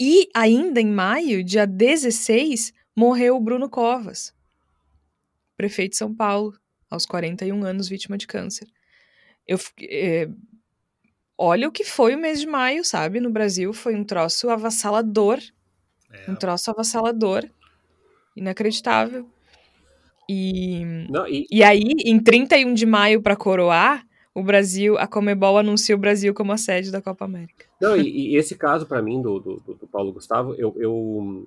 E 0.00 0.28
ainda 0.34 0.80
em 0.80 0.90
maio, 0.90 1.44
dia 1.44 1.66
16, 1.66 2.72
morreu 2.96 3.36
o 3.36 3.40
Bruno 3.40 3.68
Covas, 3.68 4.34
prefeito 5.56 5.92
de 5.92 5.98
São 5.98 6.14
Paulo, 6.14 6.54
aos 6.90 7.06
41 7.06 7.64
anos, 7.64 7.88
vítima 7.88 8.18
de 8.18 8.26
câncer. 8.26 8.68
Eu, 9.46 9.58
é, 9.80 10.28
olha 11.38 11.68
o 11.68 11.72
que 11.72 11.84
foi 11.84 12.14
o 12.14 12.18
mês 12.18 12.40
de 12.40 12.46
maio, 12.46 12.84
sabe? 12.84 13.20
No 13.20 13.30
Brasil 13.30 13.72
foi 13.72 13.94
um 13.94 14.04
troço 14.04 14.50
avassalador. 14.50 15.40
É. 16.12 16.30
Um 16.30 16.34
troço 16.34 16.70
avassalador. 16.70 17.48
Inacreditável. 18.36 19.28
E, 20.28 20.84
Não, 21.10 21.26
e... 21.26 21.46
e 21.50 21.62
aí, 21.62 21.82
em 22.04 22.18
31 22.22 22.74
de 22.74 22.86
maio, 22.86 23.20
para 23.22 23.36
coroar, 23.36 24.06
o 24.34 24.42
Brasil, 24.42 24.96
a 24.96 25.06
Comebol 25.06 25.58
anuncia 25.58 25.94
o 25.94 25.98
Brasil 25.98 26.32
como 26.32 26.52
a 26.52 26.56
sede 26.56 26.90
da 26.90 27.02
Copa 27.02 27.24
América. 27.24 27.66
Não, 27.80 27.96
e, 27.96 28.32
e 28.32 28.36
esse 28.36 28.56
caso, 28.56 28.86
para 28.86 29.02
mim, 29.02 29.20
do, 29.20 29.38
do, 29.38 29.56
do, 29.60 29.86
Paulo 29.86 30.12
Gustavo, 30.12 30.54
eu, 30.54 30.74
eu, 30.78 31.46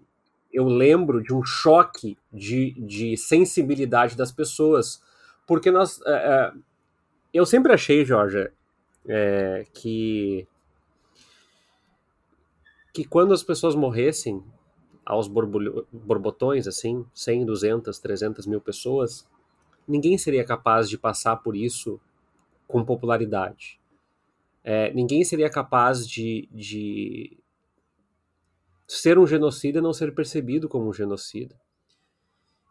eu 0.53 0.65
lembro 0.65 1.23
de 1.23 1.33
um 1.33 1.43
choque 1.43 2.15
de, 2.31 2.71
de 2.73 3.17
sensibilidade 3.17 4.15
das 4.15 4.31
pessoas. 4.31 5.01
Porque 5.47 5.71
nós. 5.71 5.99
É, 6.05 6.11
é, 6.11 6.53
eu 7.33 7.45
sempre 7.45 7.73
achei, 7.73 8.05
Jorge, 8.05 8.51
é, 9.07 9.65
que. 9.73 10.47
que 12.93 13.03
quando 13.03 13.33
as 13.33 13.41
pessoas 13.41 13.73
morressem 13.73 14.43
aos 15.03 15.27
borbotões, 15.27 16.67
assim, 16.67 17.05
100, 17.13 17.45
200, 17.45 17.99
300 17.99 18.45
mil 18.45 18.61
pessoas, 18.61 19.27
ninguém 19.87 20.17
seria 20.17 20.43
capaz 20.43 20.87
de 20.87 20.97
passar 20.97 21.37
por 21.37 21.55
isso 21.55 21.99
com 22.67 22.83
popularidade. 22.83 23.79
É, 24.63 24.91
ninguém 24.93 25.23
seria 25.23 25.49
capaz 25.49 26.07
de, 26.07 26.49
de 26.51 27.37
ser 28.87 29.17
um 29.17 29.27
genocida 29.27 29.79
e 29.79 29.81
não 29.81 29.93
ser 29.93 30.13
percebido 30.13 30.67
como 30.67 30.89
um 30.89 30.93
genocida. 30.93 31.55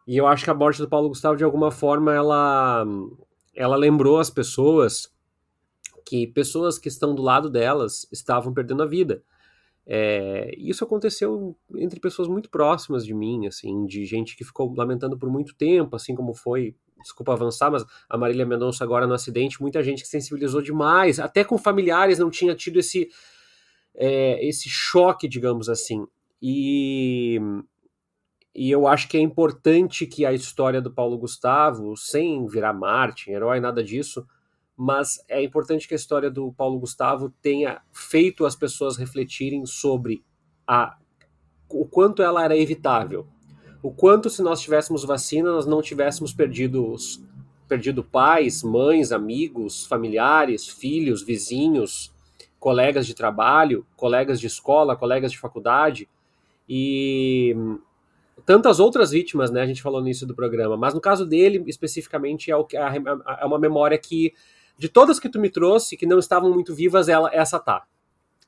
E 0.07 0.17
eu 0.17 0.27
acho 0.27 0.43
que 0.43 0.51
a 0.51 0.53
morte 0.53 0.81
do 0.81 0.89
Paulo 0.89 1.09
Gustavo, 1.09 1.37
de 1.37 1.43
alguma 1.43 1.71
forma, 1.71 2.13
ela, 2.13 2.85
ela 3.55 3.75
lembrou 3.75 4.19
as 4.19 4.29
pessoas 4.29 5.11
que 6.05 6.27
pessoas 6.27 6.77
que 6.77 6.87
estão 6.87 7.15
do 7.15 7.23
lado 7.23 7.49
delas 7.49 8.07
estavam 8.11 8.53
perdendo 8.53 8.83
a 8.83 8.85
vida. 8.85 9.23
É, 9.87 10.53
isso 10.57 10.83
aconteceu 10.83 11.55
entre 11.75 11.99
pessoas 11.99 12.27
muito 12.27 12.49
próximas 12.49 13.05
de 13.05 13.13
mim, 13.13 13.47
assim, 13.47 13.85
de 13.85 14.05
gente 14.05 14.35
que 14.35 14.43
ficou 14.43 14.73
lamentando 14.75 15.17
por 15.17 15.29
muito 15.29 15.55
tempo, 15.55 15.95
assim 15.95 16.15
como 16.15 16.33
foi 16.33 16.75
desculpa 17.05 17.33
avançar, 17.33 17.71
mas 17.71 17.85
a 18.09 18.17
Marília 18.17 18.45
Mendonça 18.45 18.83
agora 18.83 19.05
no 19.05 19.13
acidente, 19.13 19.61
muita 19.61 19.83
gente 19.83 20.01
que 20.01 20.07
sensibilizou 20.07 20.61
demais, 20.61 21.19
até 21.19 21.43
com 21.43 21.57
familiares 21.57 22.19
não 22.19 22.29
tinha 22.29 22.55
tido 22.55 22.79
esse, 22.79 23.09
é, 23.95 24.45
esse 24.45 24.67
choque, 24.67 25.27
digamos 25.27 25.69
assim. 25.69 26.05
E, 26.41 27.39
e 28.53 28.71
eu 28.71 28.87
acho 28.87 29.07
que 29.07 29.17
é 29.17 29.21
importante 29.21 30.07
que 30.07 30.25
a 30.25 30.33
história 30.33 30.81
do 30.81 30.91
Paulo 30.91 31.17
Gustavo, 31.17 31.95
sem 31.95 32.45
virar 32.47 32.73
Martin, 32.73 33.31
herói, 33.31 33.59
nada 33.59 33.83
disso, 33.83 34.25
mas 34.75 35.23
é 35.29 35.41
importante 35.41 35.87
que 35.87 35.93
a 35.93 35.97
história 35.97 36.29
do 36.29 36.51
Paulo 36.53 36.79
Gustavo 36.79 37.29
tenha 37.41 37.81
feito 37.93 38.45
as 38.45 38.55
pessoas 38.55 38.97
refletirem 38.97 39.65
sobre 39.65 40.25
a, 40.67 40.97
o 41.69 41.85
quanto 41.85 42.21
ela 42.23 42.43
era 42.43 42.57
evitável 42.57 43.27
o 43.85 43.91
quanto 43.91 44.31
se 44.31 44.41
nós 44.41 44.61
tivéssemos 44.61 45.03
vacina, 45.03 45.51
nós 45.51 45.67
não 45.67 45.79
tivéssemos 45.79 46.33
perdido, 46.33 46.95
perdido 47.67 48.03
pais, 48.03 48.63
mães, 48.63 49.11
amigos, 49.11 49.85
familiares, 49.85 50.67
filhos, 50.67 51.21
vizinhos, 51.21 52.11
colegas 52.59 53.05
de 53.05 53.13
trabalho, 53.13 53.85
colegas 53.95 54.39
de 54.39 54.47
escola, 54.47 54.95
colegas 54.95 55.31
de 55.31 55.37
faculdade 55.37 56.09
e 56.67 57.55
tantas 58.43 58.79
outras 58.79 59.11
vítimas, 59.11 59.51
né? 59.51 59.61
A 59.61 59.67
gente 59.67 59.83
falou 59.83 60.01
nisso 60.01 60.25
do 60.25 60.33
programa, 60.33 60.75
mas 60.75 60.95
no 60.95 60.99
caso 60.99 61.23
dele 61.23 61.63
especificamente 61.67 62.49
é, 62.49 62.57
o 62.57 62.65
é 63.39 63.45
uma 63.45 63.59
memória 63.59 63.99
que 63.99 64.33
de 64.79 64.89
todas 64.89 65.19
que 65.19 65.29
tu 65.29 65.39
me 65.39 65.51
trouxe 65.51 65.95
que 65.95 66.07
não 66.07 66.17
estavam 66.17 66.51
muito 66.51 66.73
vivas, 66.73 67.07
ela 67.07 67.29
essa 67.31 67.59
tá, 67.59 67.83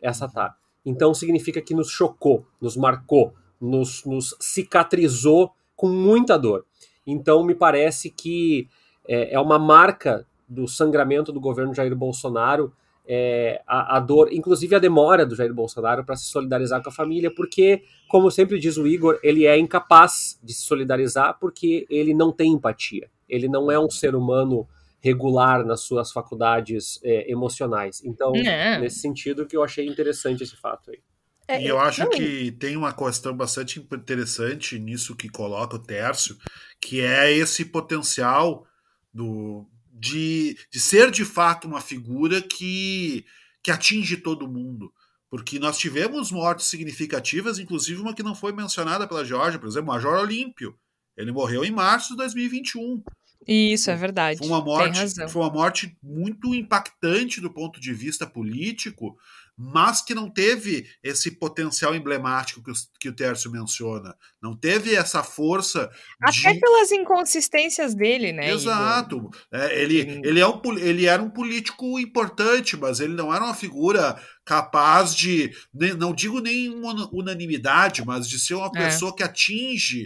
essa 0.01 0.27
tá. 0.27 0.55
Então 0.83 1.13
significa 1.13 1.61
que 1.61 1.75
nos 1.75 1.91
chocou, 1.91 2.43
nos 2.59 2.75
marcou, 2.75 3.35
nos, 3.59 4.03
nos 4.05 4.35
cicatrizou 4.39 5.51
com 5.75 5.87
muita 5.89 6.37
dor. 6.37 6.65
Então, 7.05 7.43
me 7.43 7.55
parece 7.55 8.09
que 8.09 8.67
é, 9.07 9.33
é 9.33 9.39
uma 9.39 9.57
marca 9.57 10.25
do 10.47 10.67
sangramento 10.67 11.31
do 11.31 11.39
governo 11.39 11.73
Jair 11.73 11.95
Bolsonaro 11.95 12.73
é, 13.07 13.61
a, 13.65 13.95
a, 13.95 13.99
dor, 14.01 14.31
inclusive 14.33 14.75
a 14.75 14.79
demora 14.79 15.25
do 15.25 15.33
Jair 15.33 15.53
Bolsonaro 15.53 16.03
para 16.03 16.17
se 16.17 16.25
solidarizar 16.25 16.83
com 16.83 16.89
a 16.89 16.91
família, 16.91 17.33
porque, 17.33 17.83
como 18.09 18.29
sempre 18.29 18.59
diz 18.59 18.75
o 18.75 18.85
Igor, 18.85 19.17
ele 19.23 19.45
é 19.45 19.57
incapaz 19.57 20.37
de 20.43 20.53
se 20.53 20.63
solidarizar 20.63 21.37
porque 21.39 21.87
ele 21.89 22.13
não 22.13 22.33
tem 22.33 22.51
empatia. 22.51 23.09
Ele 23.29 23.47
não 23.47 23.71
é 23.71 23.79
um 23.79 23.89
ser 23.89 24.13
humano 24.13 24.67
regular 24.99 25.65
nas 25.65 25.81
suas 25.81 26.11
faculdades 26.11 26.99
é, 27.01 27.31
emocionais. 27.31 28.03
Então, 28.03 28.33
nesse 28.81 28.99
sentido 28.99 29.45
que 29.45 29.55
eu 29.55 29.63
achei 29.63 29.87
interessante 29.87 30.43
esse 30.43 30.57
fato 30.57 30.91
aí. 30.91 30.99
É, 31.47 31.61
e 31.61 31.67
eu 31.67 31.79
acho 31.79 32.01
não, 32.03 32.09
que 32.09 32.51
tem 32.51 32.75
uma 32.75 32.93
questão 32.93 33.35
bastante 33.35 33.79
interessante 33.79 34.77
nisso 34.77 35.15
que 35.15 35.29
coloca 35.29 35.77
o 35.77 35.79
Tércio, 35.79 36.37
que 36.81 36.99
é 36.99 37.31
esse 37.31 37.63
potencial 37.63 38.67
do, 39.13 39.65
de, 39.91 40.57
de 40.71 40.79
ser 40.79 41.09
de 41.09 41.23
fato 41.23 41.67
uma 41.67 41.79
figura 41.79 42.41
que, 42.41 43.25
que 43.63 43.71
atinge 43.71 44.17
todo 44.17 44.47
mundo. 44.47 44.91
Porque 45.29 45.59
nós 45.59 45.77
tivemos 45.77 46.31
mortes 46.31 46.67
significativas, 46.67 47.59
inclusive 47.59 48.01
uma 48.01 48.13
que 48.13 48.23
não 48.23 48.35
foi 48.35 48.53
mencionada 48.53 49.07
pela 49.07 49.25
Georgia, 49.25 49.59
por 49.59 49.67
exemplo, 49.67 49.89
o 49.89 49.93
Major 49.93 50.19
Olímpio. 50.19 50.77
Ele 51.17 51.31
morreu 51.31 51.65
em 51.65 51.71
março 51.71 52.11
de 52.11 52.17
2021. 52.17 53.03
Isso, 53.45 53.89
é 53.89 53.95
verdade. 53.95 54.37
Foi 54.37 54.47
uma 54.47 54.61
morte, 54.61 55.29
foi 55.29 55.41
uma 55.41 55.51
morte 55.51 55.97
muito 56.01 56.53
impactante 56.53 57.41
do 57.41 57.51
ponto 57.51 57.79
de 57.79 57.93
vista 57.93 58.27
político, 58.27 59.17
mas 59.57 60.01
que 60.01 60.13
não 60.13 60.29
teve 60.29 60.87
esse 61.01 61.31
potencial 61.31 61.95
emblemático 61.95 62.61
que 62.61 62.69
o, 62.69 62.73
que 62.99 63.09
o 63.09 63.15
Tércio 63.15 63.49
menciona. 63.51 64.15
Não 64.39 64.55
teve 64.55 64.93
essa 64.93 65.23
força. 65.23 65.89
Até 66.21 66.53
de... 66.53 66.59
pelas 66.59 66.91
inconsistências 66.91 67.95
dele, 67.95 68.31
né? 68.31 68.51
Exato. 68.51 69.31
É, 69.51 69.81
ele, 69.81 70.21
ele, 70.23 70.39
é 70.39 70.47
um, 70.47 70.61
ele 70.77 71.07
era 71.07 71.23
um 71.23 71.29
político 71.29 71.97
importante, 71.99 72.77
mas 72.77 72.99
ele 72.99 73.15
não 73.15 73.33
era 73.33 73.43
uma 73.43 73.55
figura 73.55 74.21
capaz 74.45 75.15
de. 75.15 75.51
Não 75.73 76.13
digo 76.13 76.39
nem 76.39 76.69
unanimidade, 77.11 78.05
mas 78.05 78.29
de 78.29 78.39
ser 78.39 78.53
uma 78.53 78.71
é. 78.75 78.85
pessoa 78.85 79.15
que 79.15 79.23
atinge 79.23 80.05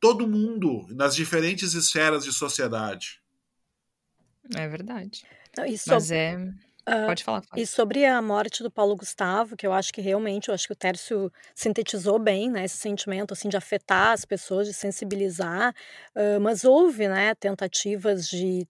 todo 0.00 0.26
mundo 0.26 0.86
nas 0.90 1.14
diferentes 1.14 1.74
esferas 1.74 2.24
de 2.24 2.32
sociedade. 2.32 3.20
É 4.54 4.68
verdade. 4.68 5.22
Não, 5.56 5.64
Mas 5.86 6.10
é. 6.10 6.36
Pode 7.06 7.24
falar. 7.24 7.42
E 7.56 7.66
sobre 7.66 8.04
a 8.04 8.20
morte 8.20 8.62
do 8.62 8.70
Paulo 8.70 8.94
Gustavo, 8.94 9.56
que 9.56 9.66
eu 9.66 9.72
acho 9.72 9.92
que 9.92 10.02
realmente, 10.02 10.48
eu 10.48 10.54
acho 10.54 10.66
que 10.66 10.72
o 10.74 10.76
Tércio 10.76 11.32
sintetizou 11.54 12.18
bem, 12.18 12.50
né, 12.50 12.64
esse 12.64 12.76
sentimento, 12.76 13.32
assim, 13.32 13.48
de 13.48 13.56
afetar 13.56 14.12
as 14.12 14.26
pessoas, 14.26 14.66
de 14.66 14.74
sensibilizar, 14.74 15.74
uh, 16.14 16.38
mas 16.40 16.62
houve, 16.64 17.08
né, 17.08 17.34
tentativas 17.36 18.28
de, 18.28 18.66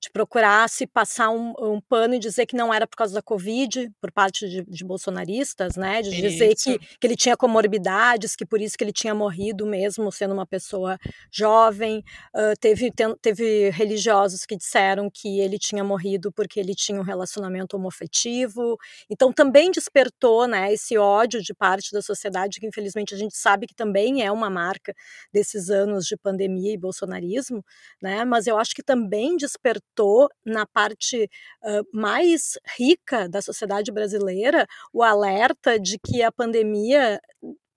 de 0.00 0.10
procurar 0.10 0.68
se 0.68 0.84
passar 0.84 1.30
um, 1.30 1.54
um, 1.60 1.80
pano 1.80 2.14
e 2.14 2.18
dizer 2.18 2.44
que 2.46 2.56
não 2.56 2.74
era 2.74 2.88
por 2.88 2.96
causa 2.96 3.14
da 3.14 3.22
Covid, 3.22 3.88
por 4.00 4.10
parte 4.10 4.48
de, 4.48 4.62
de 4.64 4.84
bolsonaristas, 4.84 5.76
né, 5.76 6.02
de 6.02 6.10
dizer 6.10 6.54
que, 6.56 6.78
que 6.78 7.06
ele 7.06 7.16
tinha 7.16 7.36
comorbidades, 7.36 8.34
que 8.34 8.44
por 8.44 8.60
isso 8.60 8.76
que 8.76 8.82
ele 8.82 8.92
tinha 8.92 9.14
morrido 9.14 9.64
mesmo 9.64 10.10
sendo 10.10 10.34
uma 10.34 10.46
pessoa 10.46 10.98
jovem, 11.30 12.02
uh, 12.34 12.58
teve, 12.58 12.90
tem, 12.90 13.14
teve 13.22 13.70
religiosos 13.70 14.44
que 14.44 14.56
disseram 14.56 15.08
que 15.08 15.38
ele 15.38 15.58
tinha 15.58 15.84
morrido 15.84 16.32
porque 16.32 16.58
ele 16.58 16.74
tinha 16.74 16.98
um 16.98 17.04
relacionamento 17.04 17.43
relacionamento 17.44 17.76
homofetivo. 17.76 18.78
Então 19.10 19.32
também 19.32 19.70
despertou, 19.70 20.46
né, 20.46 20.72
esse 20.72 20.96
ódio 20.96 21.42
de 21.42 21.54
parte 21.54 21.92
da 21.92 22.02
sociedade 22.02 22.60
que 22.60 22.66
infelizmente 22.66 23.14
a 23.14 23.18
gente 23.18 23.36
sabe 23.36 23.66
que 23.66 23.74
também 23.74 24.22
é 24.22 24.32
uma 24.32 24.50
marca 24.50 24.94
desses 25.32 25.70
anos 25.70 26.06
de 26.06 26.16
pandemia 26.16 26.72
e 26.72 26.78
bolsonarismo, 26.78 27.64
né? 28.00 28.24
Mas 28.24 28.46
eu 28.46 28.58
acho 28.58 28.74
que 28.74 28.82
também 28.82 29.36
despertou 29.36 30.28
na 30.44 30.66
parte 30.66 31.28
uh, 31.62 31.86
mais 31.92 32.58
rica 32.78 33.28
da 33.28 33.42
sociedade 33.42 33.92
brasileira 33.92 34.66
o 34.92 35.02
alerta 35.02 35.78
de 35.78 35.98
que 35.98 36.22
a 36.22 36.32
pandemia 36.32 37.20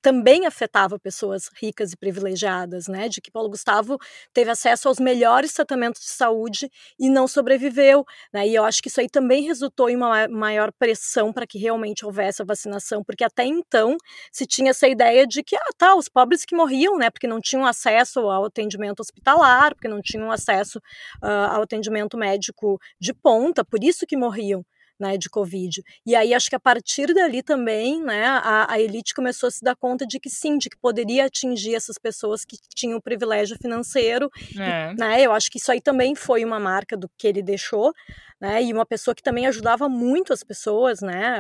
também 0.08 0.46
afetava 0.46 0.98
pessoas 0.98 1.50
ricas 1.62 1.92
e 1.92 1.98
privilegiadas, 1.98 2.88
né? 2.88 3.10
De 3.10 3.20
que 3.20 3.30
Paulo 3.30 3.50
Gustavo 3.50 4.00
teve 4.32 4.50
acesso 4.50 4.88
aos 4.88 5.02
melhores 5.02 5.52
tratamentos 5.52 6.02
de 6.02 6.08
saúde 6.08 6.72
e 6.98 7.10
não 7.10 7.28
sobreviveu, 7.28 8.06
né? 8.32 8.48
E 8.48 8.56
eu 8.56 8.64
acho 8.64 8.82
que 8.82 8.88
isso 8.88 9.02
aí 9.02 9.10
também 9.10 9.44
resultou 9.44 9.90
em 9.90 9.98
uma 9.98 10.26
maior 10.30 10.72
pressão 10.72 11.34
para 11.34 11.46
que 11.46 11.60
realmente 11.60 12.06
houvesse 12.06 12.42
a 12.42 12.46
vacinação, 12.46 13.04
porque 13.04 13.22
até 13.22 13.44
então 13.44 13.98
se 14.32 14.46
tinha 14.46 14.70
essa 14.70 14.88
ideia 14.88 15.28
de 15.28 15.44
que, 15.44 15.58
ah, 15.58 15.70
tá, 15.78 15.94
os 15.94 16.08
pobres 16.08 16.46
que 16.46 16.56
morriam, 16.56 16.98
né? 16.98 17.10
Porque 17.10 17.28
não 17.28 17.42
tinham 17.42 17.66
acesso 17.66 18.22
ao 18.22 18.46
atendimento 18.46 19.02
hospitalar, 19.02 19.76
porque 19.76 19.90
não 19.90 20.02
tinham 20.02 20.32
acesso 20.32 20.80
uh, 21.22 21.52
ao 21.52 21.64
atendimento 21.64 22.18
médico 22.18 22.80
de 22.98 23.14
ponta, 23.14 23.66
por 23.66 23.84
isso 23.84 24.08
que 24.08 24.16
morriam 24.16 24.64
né, 25.00 25.18
de 25.18 25.30
Covid. 25.30 25.84
E 26.06 26.16
aí 26.16 26.34
acho 26.34 26.50
que 26.50 26.56
a 26.56 26.60
partir 26.60 27.14
dali 27.14 27.44
também, 27.44 28.02
né, 28.04 28.26
a, 28.26 28.72
a, 28.72 28.80
elite 28.80 29.14
começou 29.14 29.48
a 29.48 29.52
se 29.52 29.64
dar 29.64 29.76
conta 29.76 30.06
de 30.06 30.20
que 30.20 30.30
sim, 30.30 30.58
de 30.58 30.70
que 30.70 30.78
poderia 30.78 31.26
atingir 31.26 31.76
essas 31.76 31.98
pessoas 31.98 32.44
que 32.44 32.58
tinham 32.74 33.00
privilégio 33.00 33.58
financeiro. 33.62 34.30
É. 34.58 34.92
E, 34.92 34.96
né, 34.96 35.22
eu 35.22 35.32
acho 35.32 35.52
que 35.52 35.58
isso 35.58 35.72
aí 35.72 35.82
também 35.82 36.16
foi 36.16 36.44
uma 36.44 36.60
marca 36.60 36.98
do 36.98 37.10
que 37.18 37.28
ele 37.28 37.42
deixou, 37.42 37.94
né? 38.40 38.64
E 38.64 38.72
uma 38.72 38.86
pessoa 38.86 39.16
que 39.16 39.24
também 39.24 39.48
ajudava 39.48 39.90
muito 39.90 40.32
as 40.32 40.44
pessoas, 40.44 41.02
né? 41.02 41.40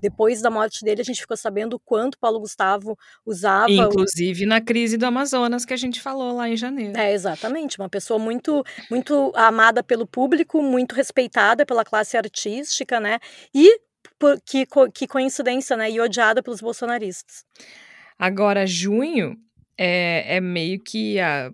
Depois 0.00 0.42
da 0.42 0.50
morte 0.50 0.84
dele, 0.84 1.00
a 1.00 1.04
gente 1.04 1.20
ficou 1.20 1.36
sabendo 1.36 1.74
o 1.74 1.78
quanto 1.78 2.18
Paulo 2.18 2.40
Gustavo 2.40 2.98
usava. 3.24 3.70
Inclusive 3.70 4.44
o... 4.44 4.48
na 4.48 4.60
crise 4.60 4.96
do 4.96 5.06
Amazonas 5.06 5.64
que 5.64 5.72
a 5.72 5.76
gente 5.76 6.00
falou 6.00 6.34
lá 6.34 6.48
em 6.48 6.56
janeiro. 6.56 6.98
É, 6.98 7.12
exatamente. 7.12 7.78
Uma 7.78 7.88
pessoa 7.88 8.18
muito, 8.18 8.64
muito 8.90 9.32
amada 9.34 9.82
pelo 9.82 10.06
público, 10.06 10.62
muito 10.62 10.94
respeitada 10.94 11.64
pela 11.64 11.84
classe 11.84 12.16
artística, 12.16 12.98
né? 12.98 13.18
E 13.54 13.80
por, 14.18 14.40
que, 14.40 14.66
que 14.92 15.06
coincidência, 15.06 15.76
né? 15.76 15.90
E 15.90 16.00
odiada 16.00 16.42
pelos 16.42 16.60
bolsonaristas. 16.60 17.44
Agora, 18.18 18.66
junho 18.66 19.36
é, 19.78 20.36
é 20.36 20.40
meio 20.40 20.80
que 20.82 21.20
a 21.20 21.52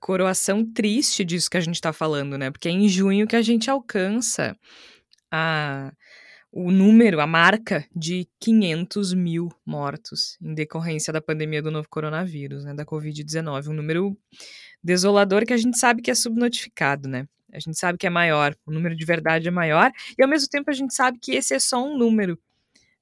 coroação 0.00 0.64
triste 0.64 1.24
disso 1.24 1.50
que 1.50 1.56
a 1.56 1.60
gente 1.60 1.74
está 1.74 1.92
falando, 1.92 2.38
né? 2.38 2.50
Porque 2.50 2.68
é 2.68 2.72
em 2.72 2.88
junho 2.88 3.26
que 3.26 3.36
a 3.36 3.42
gente 3.42 3.70
alcança 3.70 4.56
a, 5.30 5.92
o 6.52 6.70
número, 6.70 7.20
a 7.20 7.26
marca 7.26 7.86
de 7.94 8.28
500 8.40 9.12
mil 9.14 9.48
mortos 9.66 10.38
em 10.40 10.54
decorrência 10.54 11.12
da 11.12 11.20
pandemia 11.20 11.62
do 11.62 11.70
novo 11.70 11.88
coronavírus, 11.88 12.64
né? 12.64 12.74
Da 12.74 12.84
Covid-19. 12.84 13.68
Um 13.68 13.74
número 13.74 14.16
desolador 14.82 15.44
que 15.44 15.52
a 15.52 15.56
gente 15.56 15.78
sabe 15.78 16.02
que 16.02 16.10
é 16.10 16.14
subnotificado, 16.14 17.08
né? 17.08 17.26
A 17.52 17.58
gente 17.58 17.78
sabe 17.78 17.96
que 17.98 18.06
é 18.06 18.10
maior, 18.10 18.54
o 18.66 18.70
número 18.70 18.94
de 18.94 19.04
verdade 19.04 19.48
é 19.48 19.50
maior, 19.50 19.90
e 20.18 20.22
ao 20.22 20.28
mesmo 20.28 20.48
tempo 20.48 20.70
a 20.70 20.74
gente 20.74 20.94
sabe 20.94 21.18
que 21.18 21.32
esse 21.32 21.54
é 21.54 21.58
só 21.58 21.82
um 21.82 21.96
número. 21.96 22.38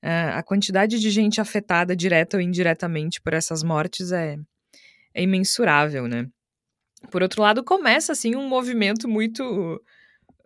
Uh, 0.05 0.35
a 0.35 0.43
quantidade 0.43 1.01
de 1.01 1.11
gente 1.11 1.41
afetada, 1.41 1.97
direta 1.97 2.37
ou 2.37 2.41
indiretamente, 2.41 3.21
por 3.21 3.35
essas 3.35 3.65
mortes 3.65 4.13
é, 4.13 4.37
é 5.13 5.23
imensurável, 5.23 6.07
né? 6.07 6.29
Por 7.11 7.23
outro 7.23 7.43
lado, 7.43 7.65
começa 7.65 8.13
assim 8.13 8.35
um 8.35 8.49
movimento 8.49 9.09
muito 9.09 9.81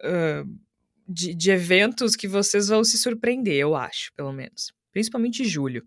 uh, 0.01 0.61
de, 1.09 1.35
de, 1.35 1.51
eventos 1.51 2.15
que 2.15 2.29
vocês 2.29 2.69
vão 2.69 2.85
se 2.85 2.99
surpreender, 2.99 3.57
eu 3.57 3.75
acho, 3.75 4.13
pelo 4.15 4.33
menos. 4.33 4.73
Principalmente 4.93 5.43
em 5.43 5.47
julho. 5.47 5.85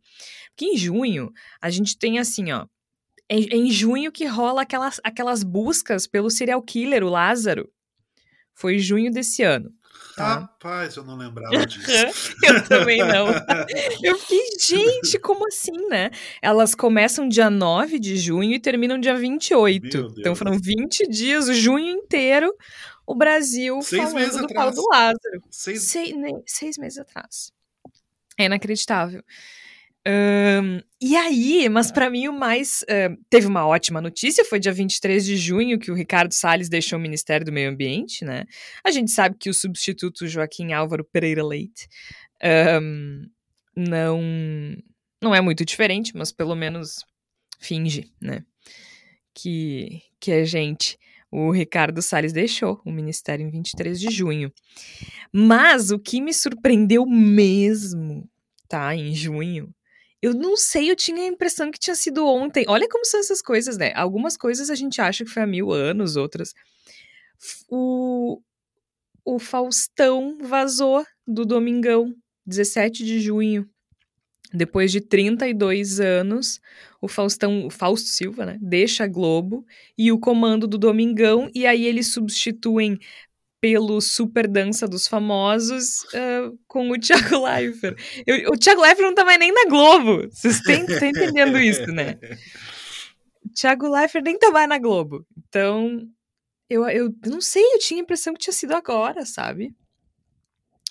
Porque 0.49 0.65
em 0.65 0.77
junho, 0.77 1.31
a 1.61 1.69
gente 1.69 1.97
tem 1.97 2.19
assim, 2.19 2.51
ó. 2.51 2.65
É, 3.29 3.35
é 3.35 3.55
em 3.55 3.71
junho 3.71 4.11
que 4.11 4.25
rola 4.25 4.61
aquelas, 4.61 4.99
aquelas 5.03 5.43
buscas 5.43 6.07
pelo 6.07 6.29
serial 6.29 6.61
killer, 6.61 7.03
o 7.03 7.09
Lázaro. 7.09 7.71
Foi 8.53 8.77
junho 8.79 9.11
desse 9.11 9.43
ano. 9.43 9.71
Tá? 10.15 10.35
Rapaz, 10.35 10.95
eu 10.95 11.03
não 11.03 11.17
lembrava 11.17 11.65
disso. 11.65 11.87
eu 12.43 12.63
também 12.67 12.99
não. 12.99 13.27
Eu 14.03 14.17
fiquei, 14.19 14.45
gente, 14.59 15.17
como 15.17 15.47
assim, 15.47 15.87
né? 15.89 16.11
Elas 16.41 16.75
começam 16.75 17.27
dia 17.27 17.49
9 17.49 17.97
de 17.97 18.15
junho 18.17 18.53
e 18.53 18.59
terminam 18.59 18.99
dia 18.99 19.15
28. 19.15 20.15
Então 20.19 20.35
foram 20.35 20.59
20 20.59 21.07
dias, 21.07 21.47
o 21.47 21.53
junho 21.53 21.87
inteiro, 21.87 22.53
o 23.07 23.15
Brasil 23.15 23.81
seis 23.81 24.03
falando 24.03 24.15
meses 24.15 24.37
do 24.37 24.45
atrás. 24.45 24.53
Paulo 24.53 24.75
do 24.75 24.87
Lázaro. 24.89 25.43
Seis... 25.49 25.83
Seis, 25.83 26.13
seis 26.45 26.77
meses 26.77 26.99
atrás. 26.99 27.51
É 28.37 28.45
inacreditável. 28.45 29.23
Um, 30.05 30.81
e 31.01 31.15
aí, 31.15 31.69
mas 31.69 31.91
para 31.91 32.09
mim 32.09 32.27
o 32.27 32.33
mais. 32.33 32.83
Uh, 32.83 33.17
teve 33.29 33.47
uma 33.47 33.65
ótima 33.65 34.01
notícia, 34.01 34.43
foi 34.43 34.59
dia 34.59 34.73
23 34.73 35.25
de 35.25 35.37
junho 35.37 35.79
que 35.79 35.91
o 35.91 35.95
Ricardo 35.95 36.33
Salles 36.33 36.67
deixou 36.67 36.99
o 36.99 37.01
Ministério 37.01 37.45
do 37.45 37.53
Meio 37.53 37.69
Ambiente, 37.69 38.25
né? 38.25 38.43
A 38.83 38.91
gente 38.91 39.11
sabe 39.11 39.37
que 39.39 39.49
o 39.49 39.53
substituto 39.53 40.27
Joaquim 40.27 40.73
Álvaro 40.73 41.05
Pereira 41.05 41.43
Leite 41.43 41.87
um, 42.81 43.25
não, 43.75 44.21
não 45.21 45.33
é 45.33 45.39
muito 45.39 45.63
diferente, 45.63 46.11
mas 46.15 46.31
pelo 46.31 46.55
menos 46.55 47.05
finge, 47.59 48.11
né? 48.21 48.43
Que, 49.33 50.01
que 50.19 50.31
a 50.31 50.43
gente. 50.43 50.97
O 51.31 51.49
Ricardo 51.49 51.99
Salles 51.99 52.31
deixou 52.31 52.79
o 52.85 52.91
ministério 52.91 53.43
em 53.43 53.49
23 53.49 53.99
de 53.99 54.11
junho. 54.11 54.53
Mas 55.33 55.89
o 55.89 55.97
que 55.97 56.21
me 56.21 56.31
surpreendeu 56.31 57.07
mesmo, 57.07 58.29
tá? 58.67 58.95
Em 58.95 59.15
junho, 59.15 59.73
eu 60.23 60.33
não 60.33 60.55
sei, 60.55 60.89
eu 60.89 60.95
tinha 60.95 61.23
a 61.23 61.27
impressão 61.27 61.69
que 61.69 61.77
tinha 61.77 61.97
sido 61.97 62.25
ontem. 62.25 62.63
Olha 62.69 62.87
como 62.87 63.03
são 63.03 63.19
essas 63.19 63.41
coisas, 63.41 63.77
né? 63.77 63.91
Algumas 63.93 64.37
coisas 64.37 64.69
a 64.69 64.75
gente 64.75 65.01
acha 65.01 65.25
que 65.25 65.29
foi 65.29 65.43
há 65.43 65.45
mil 65.45 65.69
anos, 65.73 66.15
outras. 66.15 66.53
O, 67.69 68.41
o 69.25 69.37
Faustão 69.37 70.37
vazou 70.41 71.05
do 71.27 71.45
Domingão, 71.45 72.15
17 72.45 73.03
de 73.03 73.19
junho. 73.19 73.69
Depois 74.53 74.93
de 74.93 75.01
32 75.01 75.99
anos, 75.99 76.61
o 77.01 77.09
Faustão, 77.09 77.65
o 77.65 77.69
Fausto 77.69 78.07
Silva, 78.07 78.45
né, 78.45 78.57
deixa 78.61 79.03
a 79.03 79.07
Globo 79.07 79.65
e 79.97 80.09
o 80.09 80.17
comando 80.17 80.67
do 80.67 80.77
Domingão, 80.77 81.51
e 81.53 81.65
aí 81.65 81.83
eles 81.85 82.13
substituem 82.13 82.97
pelo 83.63 84.01
Super 84.01 84.45
Dança 84.45 84.85
dos 84.85 85.07
Famosos 85.07 86.03
uh, 86.13 86.59
com 86.67 86.89
o 86.89 86.99
Thiago 86.99 87.39
Leifert. 87.47 87.97
Eu, 88.27 88.51
o 88.51 88.57
Thiago 88.57 88.81
Leifert 88.81 89.07
não 89.07 89.15
tá 89.15 89.23
mais 89.23 89.39
nem 89.39 89.53
na 89.53 89.63
Globo. 89.69 90.27
Vocês 90.29 90.59
estão 90.59 91.07
entendendo 91.07 91.57
isso, 91.57 91.85
né? 91.87 92.19
O 93.41 93.53
Thiago 93.53 93.87
Leifert 93.87 94.25
nem 94.25 94.37
tá 94.37 94.51
mais 94.51 94.67
na 94.67 94.77
Globo. 94.77 95.25
Então, 95.47 96.05
eu, 96.69 96.85
eu 96.89 97.09
não 97.25 97.39
sei, 97.39 97.63
eu 97.63 97.79
tinha 97.79 98.01
a 98.01 98.03
impressão 98.03 98.33
que 98.33 98.41
tinha 98.41 98.51
sido 98.51 98.73
agora, 98.73 99.25
sabe? 99.25 99.73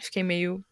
Fiquei 0.02 0.22
meio 0.22 0.64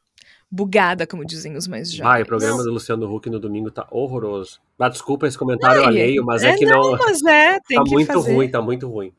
bugada, 0.51 1.07
como 1.07 1.23
dizem 1.23 1.55
os 1.55 1.69
mais 1.69 1.93
jovens. 1.93 2.09
Vai, 2.09 2.23
o 2.23 2.27
programa 2.27 2.57
não. 2.57 2.65
do 2.65 2.73
Luciano 2.73 3.15
Huck 3.15 3.29
no 3.29 3.39
domingo 3.39 3.71
tá 3.71 3.87
horroroso. 3.91 4.59
Ah, 4.79 4.89
desculpa 4.89 5.27
esse 5.27 5.37
comentário 5.37 5.83
Ai, 5.83 5.89
alheio, 5.89 6.25
mas 6.25 6.43
é, 6.43 6.53
é 6.53 6.57
que 6.57 6.65
não. 6.65 6.93
não 6.93 6.99
mas 6.99 7.23
é, 7.27 7.61
tem 7.69 7.77
tá 7.77 7.85
que 7.85 7.91
muito 7.91 8.11
fazer. 8.11 8.33
ruim, 8.33 8.51
tá 8.51 8.63
muito 8.63 8.89
ruim. 8.89 9.13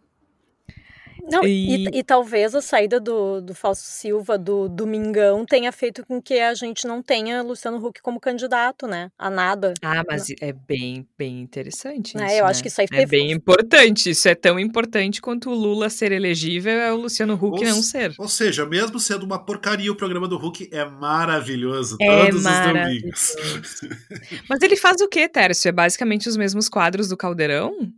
Não, 1.30 1.43
e... 1.43 1.88
E, 1.88 1.99
e, 1.99 2.03
talvez 2.03 2.55
a 2.55 2.61
saída 2.61 2.99
do, 2.99 3.41
do 3.41 3.53
Fausto 3.53 3.86
Silva, 3.86 4.38
do 4.38 4.67
Domingão, 4.67 5.45
tenha 5.45 5.72
feito 5.72 6.05
com 6.05 6.22
que 6.22 6.39
a 6.39 6.53
gente 6.53 6.86
não 6.88 7.01
tenha 7.01 7.41
Luciano 7.41 7.86
Huck 7.86 8.01
como 8.01 8.19
candidato, 8.19 8.88
né? 8.88 9.09
A 9.17 9.30
nada. 9.30 9.74
Ah, 9.82 10.03
mas 10.07 10.28
é 10.41 10.53
bem, 10.53 11.07
bem 11.17 11.41
interessante. 11.41 12.17
É, 12.17 12.26
isso, 12.26 12.36
eu 12.36 12.43
né? 12.43 12.49
acho 12.49 12.61
que 12.61 12.67
isso 12.67 12.82
aí 12.82 12.88
É 12.91 13.05
bem 13.05 13.32
importante. 13.32 14.09
Isso 14.09 14.28
é 14.28 14.36
tão 14.36 14.59
importante 14.59 15.22
quanto 15.22 15.49
o 15.49 15.53
Lula 15.53 15.89
ser 15.89 16.11
elegível 16.11 16.74
é 16.74 16.93
o 16.93 16.97
Luciano 16.97 17.34
Huck 17.34 17.59
ou, 17.59 17.65
não 17.65 17.82
ser. 17.82 18.13
Ou 18.17 18.28
seja, 18.28 18.65
mesmo 18.65 18.99
sendo 18.99 19.24
uma 19.24 19.43
porcaria, 19.43 19.91
o 19.91 19.95
programa 19.95 20.28
do 20.28 20.38
Huck 20.38 20.69
é 20.72 20.86
maravilhoso. 20.86 21.97
É 21.99 22.28
todos 22.28 22.43
maravilhoso. 22.43 23.15
os 23.15 23.36
domingos. 23.36 24.41
mas 24.49 24.61
ele 24.61 24.76
faz 24.76 25.01
o 25.01 25.07
quê, 25.07 25.28
Tércio? 25.28 25.69
É 25.69 25.72
basicamente 25.72 26.28
os 26.28 26.38
mesmos 26.38 26.67
quadros 26.67 27.09
do 27.09 27.17
Caldeirão? 27.17 27.91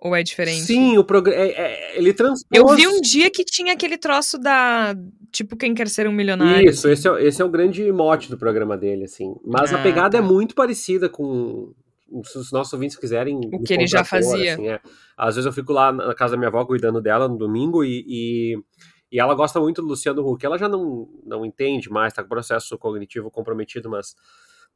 Ou 0.00 0.16
é 0.16 0.22
diferente? 0.22 0.62
Sim, 0.62 0.96
o 0.96 1.04
programa. 1.04 1.38
É, 1.38 1.48
é, 1.50 1.98
ele 1.98 2.14
transpôs. 2.14 2.46
Eu 2.50 2.66
vi 2.74 2.88
um 2.88 3.00
dia 3.02 3.30
que 3.30 3.44
tinha 3.44 3.74
aquele 3.74 3.98
troço 3.98 4.38
da. 4.38 4.96
Tipo, 5.30 5.56
quem 5.56 5.74
quer 5.74 5.88
ser 5.88 6.08
um 6.08 6.12
milionário. 6.12 6.70
Isso, 6.70 6.88
esse 6.88 7.06
é, 7.06 7.22
esse 7.22 7.42
é 7.42 7.44
o 7.44 7.50
grande 7.50 7.92
mote 7.92 8.30
do 8.30 8.38
programa 8.38 8.78
dele, 8.78 9.04
assim. 9.04 9.34
Mas 9.44 9.72
ah, 9.72 9.78
a 9.78 9.82
pegada 9.82 10.16
é 10.16 10.20
tá. 10.20 10.26
é 10.26 10.28
muito 10.28 10.54
parecida 10.54 11.08
com. 11.08 11.74
Se 12.24 12.38
os 12.38 12.50
nossos 12.50 12.72
ouvintes 12.72 12.96
quiserem. 12.96 13.38
O 13.52 13.62
que 13.62 13.74
ele 13.74 13.86
já 13.86 14.02
fazia. 14.02 14.54
Assim, 14.54 14.68
é. 14.68 14.80
Às 15.18 15.34
vezes 15.34 15.46
eu 15.46 15.52
fico 15.52 15.70
lá 15.70 15.92
na 15.92 16.14
casa 16.14 16.32
da 16.32 16.38
minha 16.38 16.48
avó 16.48 16.64
cuidando 16.64 17.00
dela 17.00 17.28
no 17.28 17.36
domingo 17.36 17.84
e, 17.84 18.02
e, 18.08 18.58
e 19.12 19.20
ela 19.20 19.34
gosta 19.34 19.60
muito 19.60 19.82
do 19.82 19.88
Luciano 19.88 20.26
Huck. 20.26 20.44
Ela 20.44 20.56
já 20.56 20.68
não, 20.68 21.08
não 21.26 21.44
entende 21.44 21.90
mais, 21.90 22.14
tá 22.14 22.22
com 22.22 22.28
processo 22.28 22.76
cognitivo 22.78 23.30
comprometido, 23.30 23.90
mas 23.90 24.16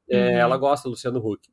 é, 0.08 0.18
uhum. 0.18 0.38
ela 0.38 0.56
gosta 0.58 0.86
do 0.86 0.90
Luciano 0.90 1.18
Huck. 1.18 1.48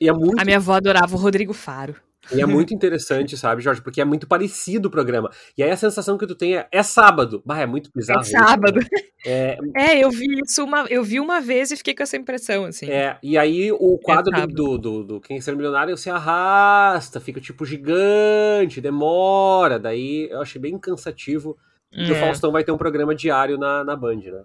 E 0.00 0.08
é 0.08 0.12
muito... 0.12 0.40
A 0.40 0.44
minha 0.44 0.56
avó 0.56 0.72
adorava 0.72 1.14
o 1.14 1.18
Rodrigo 1.18 1.52
Faro. 1.52 1.94
E 2.32 2.40
é 2.40 2.46
muito 2.46 2.72
interessante, 2.74 3.36
sabe, 3.36 3.62
Jorge? 3.62 3.80
Porque 3.80 4.00
é 4.00 4.04
muito 4.04 4.26
parecido 4.26 4.88
o 4.88 4.90
programa. 4.90 5.30
E 5.56 5.62
aí 5.62 5.70
a 5.70 5.76
sensação 5.76 6.16
que 6.16 6.26
tu 6.26 6.34
tem 6.34 6.56
é, 6.56 6.68
é 6.70 6.82
sábado. 6.82 7.42
Bah, 7.44 7.60
é 7.60 7.66
muito 7.66 7.90
bizarro. 7.94 8.20
É 8.20 8.24
sábado. 8.24 8.78
Isso, 8.78 8.88
né? 8.92 9.00
é... 9.26 9.58
é, 9.76 10.04
eu 10.04 10.10
vi 10.10 10.26
isso 10.44 10.62
uma, 10.62 10.86
eu 10.88 11.02
vi 11.02 11.18
uma 11.18 11.40
vez 11.40 11.70
e 11.70 11.76
fiquei 11.76 11.94
com 11.94 12.02
essa 12.02 12.16
impressão, 12.16 12.66
assim. 12.66 12.90
É, 12.90 13.18
e 13.22 13.36
aí 13.36 13.72
o 13.72 13.94
é 13.94 14.04
quadro 14.04 14.36
é 14.36 14.46
do, 14.46 14.78
do, 14.78 15.04
do, 15.04 15.20
Quem 15.20 15.40
Ser 15.40 15.56
Milionário 15.56 15.96
se 15.96 16.10
arrasta, 16.10 17.20
fica 17.20 17.40
tipo 17.40 17.64
gigante, 17.64 18.80
demora. 18.80 19.78
Daí 19.78 20.28
eu 20.30 20.40
achei 20.40 20.60
bem 20.60 20.78
cansativo. 20.78 21.56
É. 21.92 22.12
o 22.12 22.14
Faustão 22.14 22.52
vai 22.52 22.62
ter 22.62 22.70
um 22.70 22.78
programa 22.78 23.14
diário 23.14 23.58
na, 23.58 23.82
na 23.82 23.96
Band, 23.96 24.20
né? 24.20 24.42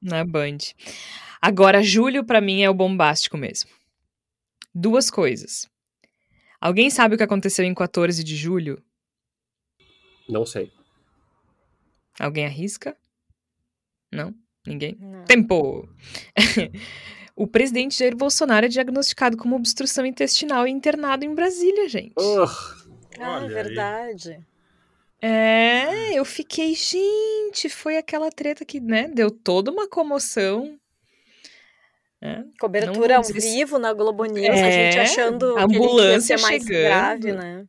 Na 0.00 0.24
Band. 0.24 0.58
Agora, 1.42 1.82
julho, 1.82 2.24
para 2.24 2.40
mim, 2.40 2.62
é 2.62 2.70
o 2.70 2.74
bombástico 2.74 3.36
mesmo. 3.36 3.68
duas 4.74 5.10
coisas. 5.10 5.68
Alguém 6.60 6.90
sabe 6.90 7.14
o 7.14 7.18
que 7.18 7.24
aconteceu 7.24 7.64
em 7.64 7.74
14 7.74 8.22
de 8.24 8.36
julho? 8.36 8.82
Não 10.28 10.44
sei. 10.44 10.72
Alguém 12.18 12.46
arrisca? 12.46 12.96
Não? 14.12 14.34
Ninguém? 14.66 14.96
Não. 14.98 15.24
Tempo! 15.24 15.88
o 17.36 17.46
presidente 17.46 17.98
Jair 17.98 18.16
Bolsonaro 18.16 18.66
é 18.66 18.68
diagnosticado 18.68 19.36
com 19.36 19.52
obstrução 19.52 20.04
intestinal 20.04 20.66
e 20.66 20.70
internado 20.70 21.24
em 21.24 21.34
Brasília, 21.34 21.88
gente. 21.88 22.14
Ugh. 22.18 22.50
Ah, 23.18 23.40
é 23.40 23.44
aí. 23.44 23.48
verdade. 23.48 24.46
É, 25.20 26.18
eu 26.18 26.24
fiquei, 26.24 26.74
gente, 26.74 27.68
foi 27.68 27.96
aquela 27.96 28.30
treta 28.30 28.64
que, 28.64 28.80
né, 28.80 29.08
deu 29.08 29.30
toda 29.30 29.70
uma 29.70 29.88
comoção. 29.88 30.78
É, 32.22 32.42
Cobertura 32.58 33.18
ao 33.18 33.22
vivo 33.22 33.78
na 33.78 33.92
Globo 33.92 34.24
News, 34.24 34.48
a 34.48 34.66
É, 34.66 34.90
gente 34.92 34.98
achando 35.00 35.56
a 35.58 35.66
que 35.66 35.74
ele 35.74 35.74
ia 35.74 35.84
ambulância 35.84 36.38
ser 36.38 36.42
mais 36.42 36.62
chegando. 36.62 36.82
grave, 36.82 37.32
né? 37.32 37.64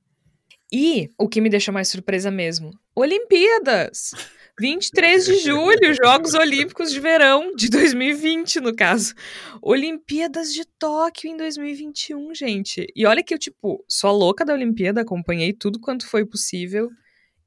E 0.71 1.09
o 1.17 1.27
que 1.29 1.39
me 1.41 1.49
deixou 1.49 1.73
mais 1.73 1.87
surpresa 1.89 2.29
mesmo, 2.31 2.71
Olimpíadas. 2.95 4.11
23 4.59 5.25
de 5.25 5.35
julho, 5.39 5.93
Jogos 6.03 6.33
Olímpicos 6.33 6.91
de 6.91 6.99
Verão 6.99 7.53
de 7.55 7.69
2020, 7.69 8.59
no 8.59 8.75
caso. 8.75 9.13
Olimpíadas 9.61 10.51
de 10.51 10.65
Tóquio 10.79 11.29
em 11.29 11.37
2021, 11.37 12.33
gente. 12.33 12.87
E 12.95 13.05
olha 13.05 13.21
que 13.23 13.33
eu, 13.33 13.37
tipo, 13.37 13.83
sou 13.87 14.09
a 14.09 14.13
louca 14.13 14.43
da 14.43 14.53
Olimpíada, 14.53 15.01
acompanhei 15.01 15.53
tudo 15.53 15.79
quanto 15.79 16.07
foi 16.09 16.25
possível. 16.25 16.89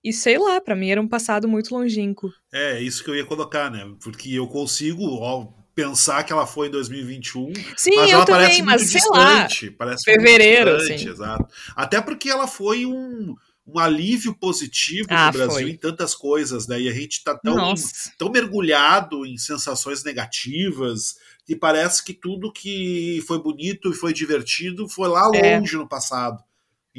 E 0.05 0.13
sei 0.13 0.39
lá, 0.39 0.61
pra 0.61 0.77
mim 0.77 0.91
era 0.91 1.01
um 1.01 1.09
passado 1.09 1.49
muito 1.49 1.75
longínquo. 1.75 2.31
É, 2.55 2.81
isso 2.81 3.03
que 3.03 3.11
eu 3.11 3.17
ia 3.17 3.25
colocar, 3.27 3.71
né? 3.71 3.85
Porque 4.03 4.33
eu 4.33 4.47
consigo 4.47 5.03
ó, 5.21 5.49
pensar 5.83 6.25
que 6.25 6.33
ela 6.33 6.47
foi 6.47 6.69
em 6.69 6.71
2021, 6.71 7.53
Sim, 7.77 7.91
mas 7.97 8.11
ela 8.11 8.25
também, 8.25 8.43
parece 8.43 8.63
mas 8.63 8.83
muito 8.83 8.93
sei 8.93 9.11
lá. 9.11 9.45
distante. 9.47 9.71
Parece 9.71 10.11
muito 10.11 10.21
fevereiro, 10.23 10.77
distante, 10.79 10.95
assim. 11.03 11.09
exato. 11.11 11.47
Até 11.75 12.01
porque 12.01 12.29
ela 12.29 12.47
foi 12.47 12.85
um, 12.85 13.35
um 13.67 13.79
alívio 13.79 14.35
positivo 14.35 15.07
Ah, 15.11 15.31
pro 15.31 15.39
Brasil 15.39 15.63
foi. 15.67 15.71
em 15.71 15.77
tantas 15.77 16.15
coisas, 16.15 16.67
né? 16.69 16.81
E 16.81 16.89
a 16.89 16.93
gente 16.93 17.23
tá 17.25 17.35
tão, 17.39 17.55
Nossa. 17.55 18.13
tão 18.19 18.31
mergulhado 18.31 19.25
em 19.25 19.39
sensações 19.39 20.05
negativas 20.05 21.15
que 21.47 21.57
parece 21.57 22.05
que 22.05 22.13
tudo 22.13 22.53
que 22.53 23.23
foi 23.27 23.41
bonito 23.43 23.91
e 23.91 23.95
foi 23.95 24.13
divertido 24.13 24.89
foi 24.89 25.09
lá 25.09 25.31
É. 25.35 25.59
longe 25.59 25.77
no 25.77 25.89
passado. 25.89 26.43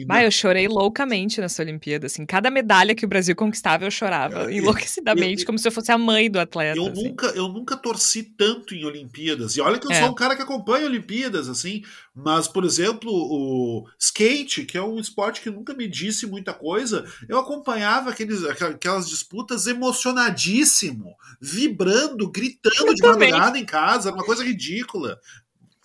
Bah, 0.06 0.24
eu 0.24 0.32
chorei 0.32 0.70
loucamente 0.70 1.42
nessa 1.42 1.62
Olimpíada, 1.62 2.08
assim. 2.08 2.26
Cada 2.26 2.50
medalha 2.50 2.96
que 2.96 3.04
o 3.06 3.08
Brasil 3.10 3.36
conquistava, 3.36 3.84
eu 3.84 3.92
chorava 3.92 4.50
e- 4.52 4.58
enlouquecidamente, 4.60 5.44
e- 5.44 5.46
como 5.46 5.60
se 5.60 5.68
eu 5.68 5.72
fosse 5.72 5.92
a 5.92 5.98
mãe 5.98 6.32
do 6.32 6.40
atleta. 6.40 6.78
Eu 6.78 6.88
assim. 6.88 7.04
nunca, 7.10 7.26
eu 7.28 7.50
nunca 7.50 7.76
torci 7.76 8.24
tanto 8.24 8.74
em 8.74 8.86
Olimpíadas. 8.86 9.58
E 9.58 9.62
olha 9.62 9.78
que 9.78 9.86
eu 9.88 9.92
É. 9.92 10.00
sou 10.00 10.10
um 10.10 10.16
cara 10.16 10.34
que 10.36 10.42
acompanha 10.42 10.86
Olimpíadas, 10.86 11.50
assim. 11.50 11.82
Mas, 12.16 12.48
por 12.48 12.64
exemplo, 12.64 13.12
o 13.12 13.86
skate, 14.00 14.64
que 14.66 14.78
é 14.78 14.82
um 14.82 14.98
esporte 14.98 15.42
que 15.42 15.50
nunca 15.50 15.74
me 15.74 15.88
disse 15.90 16.26
muita 16.26 16.54
coisa, 16.54 17.06
eu 17.28 17.38
acompanhava 17.38 18.10
aqueles, 18.12 18.44
aquelas 18.46 19.10
disputas 19.10 19.68
emocionadíssimo, 19.68 21.16
vibrando, 21.42 22.30
gritando 22.32 22.88
Eu 22.88 22.94
de 22.94 23.02
também. 23.02 23.30
madrugada 23.32 23.58
em 23.60 23.66
casa, 23.66 24.10
era 24.10 24.16
uma 24.18 24.26
coisa 24.26 24.44
ridícula. 24.44 25.20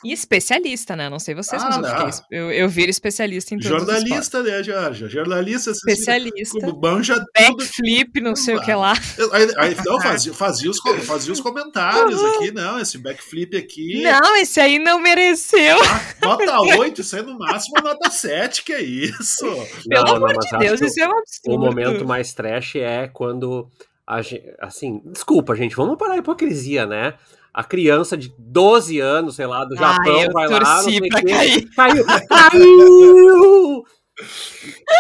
E 0.07 0.12
especialista, 0.12 0.94
né? 0.94 1.09
Não 1.11 1.18
sei 1.18 1.34
vocês, 1.34 1.61
Ah, 1.62 1.68
mas 1.68 1.76
eu, 1.76 2.12
fiquei, 2.12 2.38
eu, 2.38 2.50
eu 2.52 2.68
viro 2.68 2.90
especialista 2.90 3.54
em 3.54 3.59
esportes. 3.59 3.86
Jornalista, 3.86 4.42
né, 4.42 4.62
Georgia? 4.62 5.09
Jornalista, 5.09 5.70
assim, 5.72 5.80
Especialista. 5.88 6.61
como 6.61 6.80
manja 6.80 7.14
tudo. 7.16 7.26
Backflip, 7.57 8.20
não 8.20 8.36
sei 8.36 8.57
o 8.57 8.61
que 8.62 8.72
lá. 8.74 8.92
Aí, 9.32 9.48
aí, 9.59 9.76
não, 9.84 10.00
fazia, 10.00 10.32
fazia, 10.32 10.70
os, 10.70 10.78
fazia 11.04 11.32
os 11.32 11.40
comentários 11.40 12.20
Uhum. 12.20 12.26
aqui, 12.36 12.50
não, 12.52 12.78
esse 12.78 12.98
backflip 12.98 13.57
aqui. 13.57 14.02
Não, 14.02 14.36
esse 14.36 14.61
aí 14.61 14.78
não 14.78 15.00
mereceu. 15.00 15.76
Ah, 15.82 16.26
nota 16.26 16.61
8, 16.78 17.00
isso 17.00 17.16
aí 17.16 17.22
no 17.22 17.38
máximo 17.38 17.80
nota 17.82 18.11
7, 18.11 18.62
que 18.64 18.72
é 18.72 18.82
isso? 18.82 19.44
Pelo 19.88 20.04
Não, 20.04 20.14
amor 20.16 20.32
não, 20.34 20.38
de 20.38 20.59
Deus, 20.66 20.80
isso 20.80 21.00
é 21.00 21.09
um 21.09 21.18
absurdo. 21.18 21.54
O 21.54 21.59
momento 21.59 22.07
mais 22.07 22.32
trash 22.32 22.76
é 22.76 23.09
quando 23.09 23.68
a 24.07 24.22
gente, 24.22 24.44
assim, 24.61 25.02
desculpa, 25.07 25.57
gente, 25.57 25.74
vamos 25.74 25.96
parar 25.98 26.14
a 26.14 26.18
hipocrisia, 26.18 26.86
né? 26.86 27.14
A 27.57 27.64
criança 27.64 28.18
de 28.18 28.34
12 28.38 29.00
anos, 29.00 29.36
sei 29.36 29.46
lá, 29.46 29.64
do 29.64 29.74
Ah, 29.78 29.94
Japão 29.94 30.22
eu 30.22 30.30
vai 30.30 30.46
lá, 30.46 30.82
não 30.82 31.09
cair. 31.09 31.70
Caiu, 31.74 32.04
caiu! 32.28 33.84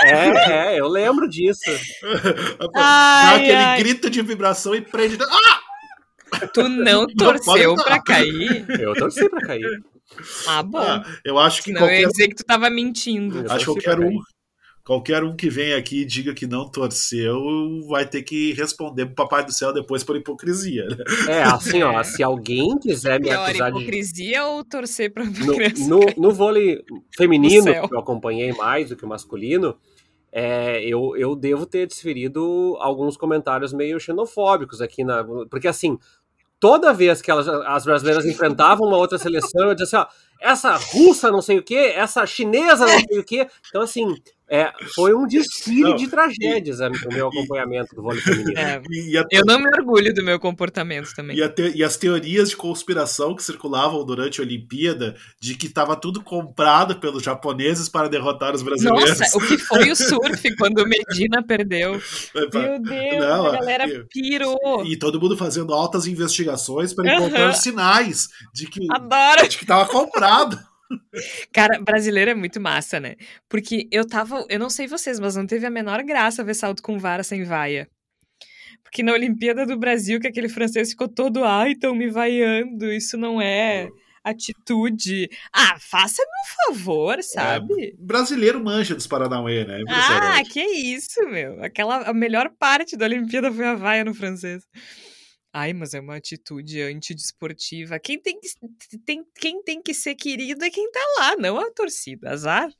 É, 0.04 0.74
é, 0.74 0.80
eu 0.80 0.88
lembro 0.88 1.28
disso. 1.28 1.60
Dá 2.02 2.70
Ai, 2.74 3.36
aquele 3.36 3.52
ai. 3.56 3.78
grito 3.78 4.08
de 4.08 4.22
vibração 4.22 4.74
e 4.74 4.80
prende. 4.80 5.18
Ah! 5.22 6.46
Tu 6.54 6.66
não 6.66 7.06
torceu 7.14 7.74
pra 7.76 8.02
cair? 8.02 8.64
Eu 8.80 8.94
torci 8.94 9.28
pra 9.28 9.40
cair. 9.42 9.82
Ah, 10.48 10.62
bom. 10.62 10.78
Ah, 10.78 11.04
eu 11.24 11.38
acho 11.38 11.58
que 11.62 11.70
Senão 11.72 11.82
eu 11.82 11.86
qualquer, 11.86 12.00
ia 12.00 12.08
dizer 12.08 12.28
que 12.28 12.36
tu 12.36 12.44
tava 12.44 12.70
mentindo. 12.70 13.40
Eu 13.40 13.52
acho 13.52 13.58
que 13.58 13.64
qualquer 13.82 13.98
um, 14.00 14.08
cair. 14.08 14.18
Qualquer 14.86 15.24
um 15.24 15.34
que 15.34 15.50
vem 15.50 15.74
aqui 15.74 16.02
e 16.02 16.04
diga 16.04 16.32
que 16.32 16.46
não 16.46 16.68
torceu 16.68 17.36
vai 17.88 18.06
ter 18.06 18.22
que 18.22 18.52
responder 18.52 19.06
pro 19.06 19.16
Papai 19.16 19.44
do 19.44 19.52
Céu 19.52 19.72
depois 19.72 20.04
por 20.04 20.16
hipocrisia. 20.16 20.86
né? 20.86 20.96
É, 21.28 21.42
assim, 21.42 21.82
ó, 21.82 22.00
se 22.04 22.22
alguém 22.22 22.78
quiser 22.78 23.18
me 23.18 23.28
Pior, 23.28 23.48
acusar 23.48 23.72
de 23.72 23.78
hipocrisia 23.78 24.44
ou 24.44 24.64
torcer 24.64 25.12
pra 25.12 25.24
no, 25.24 25.88
no, 25.88 26.00
no 26.16 26.30
vôlei 26.30 26.84
feminino, 27.16 27.64
que 27.64 27.94
eu 27.94 27.98
acompanhei 27.98 28.52
mais 28.52 28.88
do 28.88 28.96
que 28.96 29.04
o 29.04 29.08
masculino, 29.08 29.76
é, 30.30 30.80
eu, 30.84 31.16
eu 31.16 31.34
devo 31.34 31.66
ter 31.66 31.88
desferido 31.88 32.76
alguns 32.78 33.16
comentários 33.16 33.72
meio 33.72 33.98
xenofóbicos 33.98 34.80
aqui 34.80 35.02
na. 35.02 35.24
Porque 35.50 35.66
assim, 35.66 35.98
toda 36.60 36.92
vez 36.92 37.20
que 37.20 37.30
elas, 37.30 37.48
as 37.48 37.84
brasileiras 37.84 38.22
enfrentavam 38.26 38.86
uma 38.86 38.98
outra 38.98 39.18
seleção, 39.18 39.68
eu 39.68 39.74
dizia 39.74 39.98
assim, 39.98 40.08
ó, 40.08 40.14
essa 40.40 40.76
russa 40.76 41.28
não 41.28 41.42
sei 41.42 41.58
o 41.58 41.62
quê, 41.62 41.92
essa 41.96 42.24
chinesa 42.24 42.86
não 42.86 43.00
sei 43.00 43.18
o 43.18 43.24
quê. 43.24 43.48
Então, 43.68 43.82
assim, 43.82 44.06
é, 44.48 44.72
foi 44.94 45.12
um 45.14 45.26
desfile 45.26 45.80
Não, 45.82 45.96
de 45.96 46.06
tragédias 46.08 46.80
a- 46.80 46.88
o 46.88 47.12
meu 47.12 47.28
acompanhamento 47.28 47.94
do 47.96 48.02
vôlei 48.02 48.20
feminino. 48.20 48.58
É, 48.58 48.80
eu 49.30 49.44
não 49.44 49.58
me 49.58 49.66
orgulho 49.68 50.14
do 50.14 50.22
meu 50.22 50.38
comportamento 50.38 51.12
também. 51.14 51.36
e 51.38 51.48
te- 51.48 51.72
e 51.76 51.82
as 51.82 51.96
teorias 51.96 52.50
de 52.50 52.56
conspiração 52.56 53.34
que 53.34 53.42
circulavam 53.42 54.04
durante 54.04 54.40
a 54.40 54.44
Olimpíada 54.44 55.16
de 55.40 55.54
que 55.56 55.66
estava 55.66 55.96
tudo 55.96 56.22
comprado 56.22 56.96
pelos 57.00 57.22
japoneses 57.22 57.88
para 57.88 58.08
derrotar 58.08 58.54
os 58.54 58.62
brasileiros. 58.62 59.18
Nossa, 59.18 59.36
o 59.36 59.40
que 59.40 59.58
foi 59.58 59.90
o 59.90 59.96
surf 59.96 60.16
quando 60.56 60.78
o 60.78 60.86
Medina 60.88 61.42
perdeu? 61.42 62.00
Meu 62.34 62.48
Deus, 62.80 63.18
Não, 63.20 63.46
a 63.46 63.52
galera 63.52 63.88
eu- 63.88 64.06
pirou. 64.06 64.84
E 64.86 64.96
todo 64.96 65.20
mundo 65.20 65.36
fazendo 65.36 65.74
altas 65.74 66.06
investigações 66.06 66.94
para 66.94 67.14
encontrar 67.16 67.52
sinais 67.54 68.28
de 68.54 68.66
que 68.66 68.86
Adoro. 68.90 69.48
de 69.48 69.56
que 69.58 69.64
estava 69.64 69.86
comprado. 69.86 70.58
Cara, 71.52 71.80
brasileiro 71.80 72.30
é 72.30 72.34
muito 72.34 72.60
massa, 72.60 73.00
né? 73.00 73.16
Porque 73.48 73.88
eu 73.90 74.06
tava. 74.06 74.44
Eu 74.48 74.58
não 74.58 74.70
sei 74.70 74.86
vocês, 74.86 75.18
mas 75.18 75.36
não 75.36 75.46
teve 75.46 75.66
a 75.66 75.70
menor 75.70 76.02
graça 76.02 76.44
ver 76.44 76.54
salto 76.54 76.82
com 76.82 76.98
vara 76.98 77.22
sem 77.22 77.44
vaia. 77.44 77.88
Porque 78.82 79.02
na 79.02 79.12
Olimpíada 79.12 79.66
do 79.66 79.78
Brasil, 79.78 80.20
que 80.20 80.28
aquele 80.28 80.48
francês 80.48 80.90
ficou 80.90 81.08
todo, 81.08 81.44
ai, 81.44 81.72
estão 81.72 81.94
me 81.94 82.08
vaiando, 82.08 82.92
isso 82.92 83.16
não 83.16 83.40
é 83.40 83.88
atitude. 84.26 85.28
Ah, 85.52 85.76
faça-me 85.78 86.28
um 86.28 86.74
favor, 86.74 87.22
sabe? 87.22 87.94
Brasileiro 87.98 88.62
manja 88.62 88.94
dos 88.94 89.06
Paranauê, 89.06 89.64
né? 89.64 89.76
ah, 89.76 89.80
Impressionante. 89.80 90.50
que 90.50 90.60
isso, 90.60 91.28
meu. 91.28 91.62
Aquela, 91.62 92.08
a 92.08 92.12
melhor 92.12 92.50
parte 92.58 92.96
da 92.96 93.06
Olimpíada 93.06 93.52
foi 93.52 93.64
a 93.64 93.74
vaia 93.74 94.04
no 94.04 94.14
francês. 94.14 94.64
Ai, 95.58 95.72
mas 95.72 95.94
é 95.94 96.00
uma 96.00 96.16
atitude 96.16 96.82
antidesportiva. 96.82 97.98
Quem 97.98 98.20
tem 98.20 98.38
que, 98.38 98.98
tem, 98.98 99.24
quem 99.34 99.62
tem 99.62 99.80
que 99.80 99.94
ser 99.94 100.14
querido 100.14 100.62
é 100.62 100.68
quem 100.68 100.90
tá 100.92 101.00
lá, 101.18 101.36
não 101.38 101.58
a 101.58 101.70
torcida. 101.70 102.30
Azar. 102.30 102.70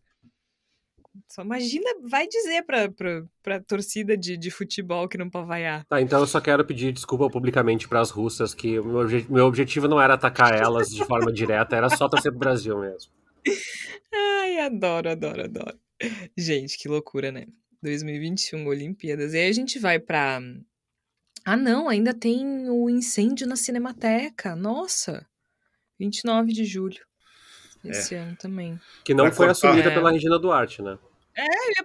Só 1.26 1.40
imagina, 1.40 1.88
vai 2.02 2.28
dizer 2.28 2.64
pra, 2.64 2.90
pra, 2.90 3.24
pra 3.42 3.60
torcida 3.62 4.14
de, 4.14 4.36
de 4.36 4.50
futebol 4.50 5.08
que 5.08 5.16
não 5.16 5.30
pode 5.30 5.46
vaiar. 5.48 5.86
Tá, 5.86 6.02
então 6.02 6.20
eu 6.20 6.26
só 6.26 6.38
quero 6.38 6.66
pedir 6.66 6.92
desculpa 6.92 7.30
publicamente 7.30 7.88
para 7.88 8.00
as 8.02 8.10
russas, 8.10 8.52
que 8.52 8.78
o 8.78 8.84
meu, 8.84 8.98
obje- 8.98 9.26
meu 9.30 9.46
objetivo 9.46 9.88
não 9.88 9.98
era 9.98 10.12
atacar 10.12 10.52
elas 10.52 10.90
de 10.90 11.02
forma 11.06 11.32
direta, 11.32 11.74
era 11.76 11.88
só 11.88 12.10
torcer 12.10 12.30
pro 12.30 12.40
Brasil 12.40 12.78
mesmo. 12.78 13.10
Ai, 14.12 14.58
adoro, 14.58 15.08
adoro, 15.08 15.44
adoro. 15.44 15.78
Gente, 16.36 16.76
que 16.76 16.88
loucura, 16.88 17.32
né? 17.32 17.46
2021, 17.82 18.66
Olimpíadas. 18.66 19.32
E 19.32 19.38
aí 19.38 19.48
a 19.48 19.52
gente 19.52 19.78
vai 19.78 19.98
pra. 19.98 20.42
Ah, 21.47 21.57
não, 21.57 21.88
ainda 21.88 22.12
tem 22.12 22.68
o 22.68 22.90
incêndio 22.90 23.47
na 23.47 23.55
Cinemateca. 23.57 24.57
Nossa! 24.57 25.24
29 25.99 26.53
de 26.53 26.64
julho. 26.64 27.05
Esse 27.84 28.16
ano 28.16 28.36
também. 28.36 28.78
Que 29.05 29.14
não 29.14 29.24
Vai 29.24 29.32
foi 29.32 29.47
cortar. 29.47 29.68
assumida 29.68 29.90
É. 29.90 29.94
pela 29.94 30.11
Regina 30.11 30.38
Duarte, 30.40 30.82
né? 30.82 30.99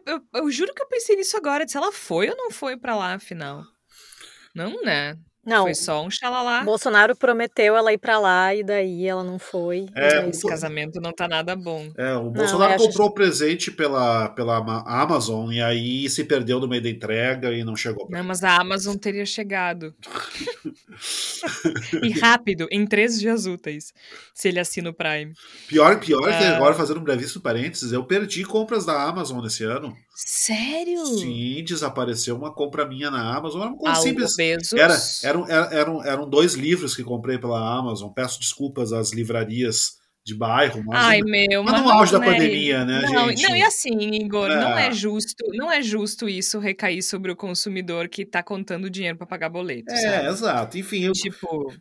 Eu, 0.07 0.13
eu- 0.15 0.27
eu 0.33 0.51
juro 0.51 0.73
que 0.73 0.81
eu 0.81 0.87
pensei 0.87 1.15
nisso 1.15 1.37
agora. 1.37 1.67
Se 1.67 1.77
ela 1.77 1.91
foi 1.91 2.29
ou 2.29 2.35
não 2.35 2.49
foi 2.49 2.75
pra 2.75 2.95
lá, 2.95 3.13
afinal. 3.13 3.63
Não, 4.55 4.81
né? 4.81 5.15
Não, 5.43 5.63
Foi 5.63 5.73
só 5.73 6.05
um 6.05 6.09
xalalá. 6.11 6.63
Bolsonaro 6.63 7.15
prometeu 7.15 7.75
ela 7.75 7.91
ir 7.91 7.97
pra 7.97 8.19
lá 8.19 8.53
e 8.53 8.63
daí 8.63 9.07
ela 9.07 9.23
não 9.23 9.39
foi. 9.39 9.87
É, 9.95 10.29
Esse 10.29 10.47
casamento 10.47 11.01
não 11.01 11.11
tá 11.11 11.27
nada 11.27 11.55
bom. 11.55 11.89
É, 11.97 12.13
o 12.13 12.29
Bolsonaro 12.29 12.75
acho- 12.75 12.85
comprou 12.85 13.07
o 13.07 13.11
presente 13.13 13.71
pela, 13.71 14.29
pela 14.29 14.57
Ama- 14.57 14.83
Amazon 14.85 15.51
e 15.51 15.59
aí 15.59 16.07
se 16.09 16.23
perdeu 16.25 16.59
no 16.59 16.67
meio 16.67 16.83
da 16.83 16.89
entrega 16.89 17.51
e 17.53 17.63
não 17.63 17.75
chegou. 17.75 18.05
pra 18.07 18.19
Não, 18.19 18.25
mas 18.27 18.43
a 18.43 18.55
Amazon 18.55 18.95
teria 18.95 19.25
chegado. 19.25 19.95
e 22.03 22.09
rápido, 22.19 22.67
em 22.71 22.85
três 22.85 23.19
dias 23.19 23.45
úteis, 23.45 23.93
se 24.33 24.47
ele 24.47 24.59
assina 24.59 24.89
o 24.89 24.93
Prime. 24.93 25.33
Pior, 25.67 25.99
pior 25.99 26.27
é 26.29 26.37
que 26.37 26.43
Ah. 26.43 26.55
agora, 26.55 26.73
fazendo 26.75 26.99
um 26.99 27.03
brevíssimo 27.03 27.41
parênteses, 27.41 27.91
eu 27.91 28.03
perdi 28.03 28.43
compras 28.43 28.85
da 28.85 29.01
Amazon 29.03 29.43
esse 29.45 29.63
ano. 29.63 29.95
Sério? 30.13 31.05
Sim, 31.17 31.63
desapareceu 31.63 32.35
uma 32.35 32.53
compra 32.53 32.85
minha 32.85 33.09
na 33.09 33.35
Amazon. 33.35 33.61
Era 33.61 33.69
uma 33.71 33.77
coisa 33.77 33.95
Algo 33.97 34.07
simples. 34.07 34.35
Bezos. 34.35 34.73
Era, 34.73 34.97
era- 35.23 35.30
eram, 35.49 36.03
eram 36.05 36.29
dois 36.29 36.53
livros 36.53 36.95
que 36.95 37.03
comprei 37.03 37.37
pela 37.37 37.59
Amazon. 37.77 38.11
Peço 38.11 38.39
desculpas 38.39 38.91
às 38.93 39.11
livrarias 39.11 39.99
de 40.23 40.35
bairro, 40.35 40.83
mas 40.85 41.03
Ai, 41.03 41.21
meu, 41.23 41.63
mas 41.63 41.81
no 41.81 41.87
não, 41.87 41.97
auge 41.97 42.11
da 42.11 42.19
né, 42.19 42.27
pandemia, 42.31 42.85
né, 42.85 43.01
não, 43.11 43.29
gente? 43.29 43.41
Não, 43.41 43.55
e 43.55 43.63
assim, 43.63 43.97
Igor, 44.23 44.49
não 44.49 44.77
É. 44.77 44.87
é 44.89 44.91
justo, 44.91 45.43
não 45.53 45.71
é 45.71 45.81
justo 45.81 46.29
isso 46.29 46.59
recair 46.59 47.01
sobre 47.01 47.31
o 47.31 47.35
consumidor 47.35 48.07
que 48.07 48.23
tá 48.23 48.43
contando 48.43 48.87
dinheiro 48.87 49.17
pra 49.17 49.25
pagar 49.25 49.49
boleto, 49.49 49.91
é, 49.91 49.95
sabe? 49.97 50.27
exato. 50.27 50.77
Enfim, 50.77 51.05
eu 51.05 51.11
Tipo, 51.13 51.73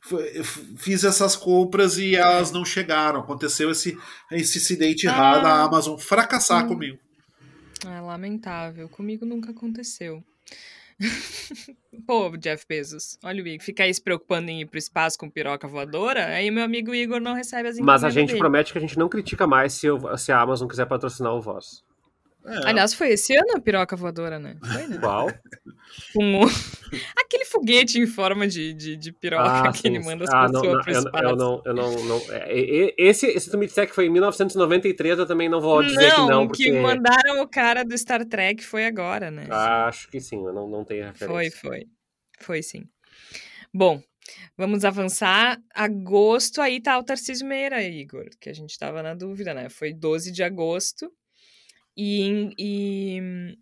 fiz 0.79 1.05
essas 1.05 1.37
compras 1.37 1.99
e 1.99 2.17
elas 2.17 2.51
não 2.51 2.65
chegaram. 2.65 3.21
Aconteceu 3.21 3.71
esse, 3.71 3.95
esse 4.33 4.57
incidente 4.57 5.07
Ah. 5.07 5.11
errado, 5.11 5.45
a 5.47 5.61
Amazon 5.63 5.99
fracassar 5.99 6.65
Hum. 6.65 6.69
comigo. 6.69 6.99
é 7.87 8.01
lamentável. 8.01 8.89
Comigo 8.89 9.27
nunca 9.27 9.51
aconteceu. 9.51 10.25
Pô, 12.07 12.31
Jeff 12.37 12.65
Bezos, 12.69 13.19
olha 13.25 13.43
o 13.43 13.47
Igor, 13.47 13.65
fica 13.65 13.85
aí 13.85 13.93
se 13.95 14.03
preocupando 14.03 14.51
em 14.51 14.61
ir 14.63 14.67
pro 14.67 14.79
espaço 14.79 15.19
com 15.19 15.31
piroca 15.31 15.67
voadora, 15.67 16.27
aí 16.27 16.51
meu 16.51 16.65
amigo 16.65 16.95
Igor 16.95 17.21
não 17.21 17.35
recebe 17.35 17.69
as 17.69 17.79
Mas 17.79 18.05
a 18.05 18.11
gente 18.11 18.29
dele. 18.29 18.39
promete 18.39 18.73
que 18.73 18.79
a 18.79 18.81
gente 18.81 18.99
não 18.99 19.09
critica 19.09 19.47
mais 19.47 19.73
se, 19.75 19.91
o- 19.91 20.17
se 20.17 20.31
a 20.33 20.41
Amazon 20.41 20.69
quiser 20.69 20.87
patrocinar 20.87 21.35
o 21.35 21.41
Voz. 21.41 21.83
É, 22.45 22.69
Aliás, 22.69 22.95
foi 22.95 23.11
esse 23.11 23.35
ano 23.37 23.57
a 23.57 23.61
piroca 23.61 23.97
voadora, 23.97 24.39
né? 24.39 24.57
Foi, 24.63 24.87
né? 24.87 24.99
O... 26.15 26.45
Aquele 27.17 27.45
foguete 27.45 27.99
em 27.99 28.07
forma 28.07 28.47
de, 28.49 28.73
de, 28.73 28.97
de 28.97 29.13
piroca 29.13 29.71
que 29.73 29.79
sim, 29.79 29.89
ele 29.89 30.01
manda 30.01 30.25
as 30.25 30.31
Ah, 30.31 30.47
pessoas 30.47 30.63
não, 30.63 30.73
não, 30.75 30.83
pro 30.83 31.19
eu, 31.23 31.29
eu 31.31 31.37
não, 31.37 31.63
eu 31.65 31.75
não, 31.75 31.91
não 32.05 32.33
é, 32.33 32.53
e- 32.59 32.95
esse, 32.99 33.27
esse 33.27 33.51
tu 33.51 33.57
me 33.57 33.67
disser 33.67 33.87
que 33.87 33.95
foi 33.95 34.07
em 34.07 34.11
1993, 34.11 35.19
eu 35.19 35.27
também 35.27 35.49
não 35.49 35.61
vou 35.61 35.83
dizer 35.83 36.13
que 36.13 36.21
não, 36.23 36.49
porque 36.49 36.65
que 36.65 36.81
mandaram 36.83 37.43
o 37.43 37.49
cara 37.49 37.85
do 37.85 37.97
Star 37.97 38.25
Trek 38.27 38.65
foi 38.65 38.87
agora, 38.87 39.31
né? 39.31 39.47
acho 39.51 40.09
que 40.09 40.21
sim, 40.21 40.45
eu 40.45 40.53
não, 40.53 40.69
não 40.69 40.85
tenho 40.85 41.05
referência. 41.07 41.27
foi, 41.27 41.71
foi. 41.71 41.87
Foi 42.41 42.63
sim. 42.63 42.85
Bom, 43.73 44.03
vamos 44.57 44.85
avançar. 44.85 45.61
Agosto, 45.75 46.61
aí 46.61 46.81
tá 46.81 46.99
o 46.99 47.05
Tarcísio 47.05 47.47
Meira, 47.47 47.83
Igor, 47.83 48.29
que 48.41 48.49
a 48.49 48.53
gente 48.53 48.77
tava 48.79 49.03
na 49.03 49.15
dúvida, 49.15 49.55
né? 49.55 49.69
Foi 49.69 49.93
12 49.93 50.33
de 50.33 50.43
agosto. 50.43 51.13
E, 52.03 52.55
e, 52.59 53.59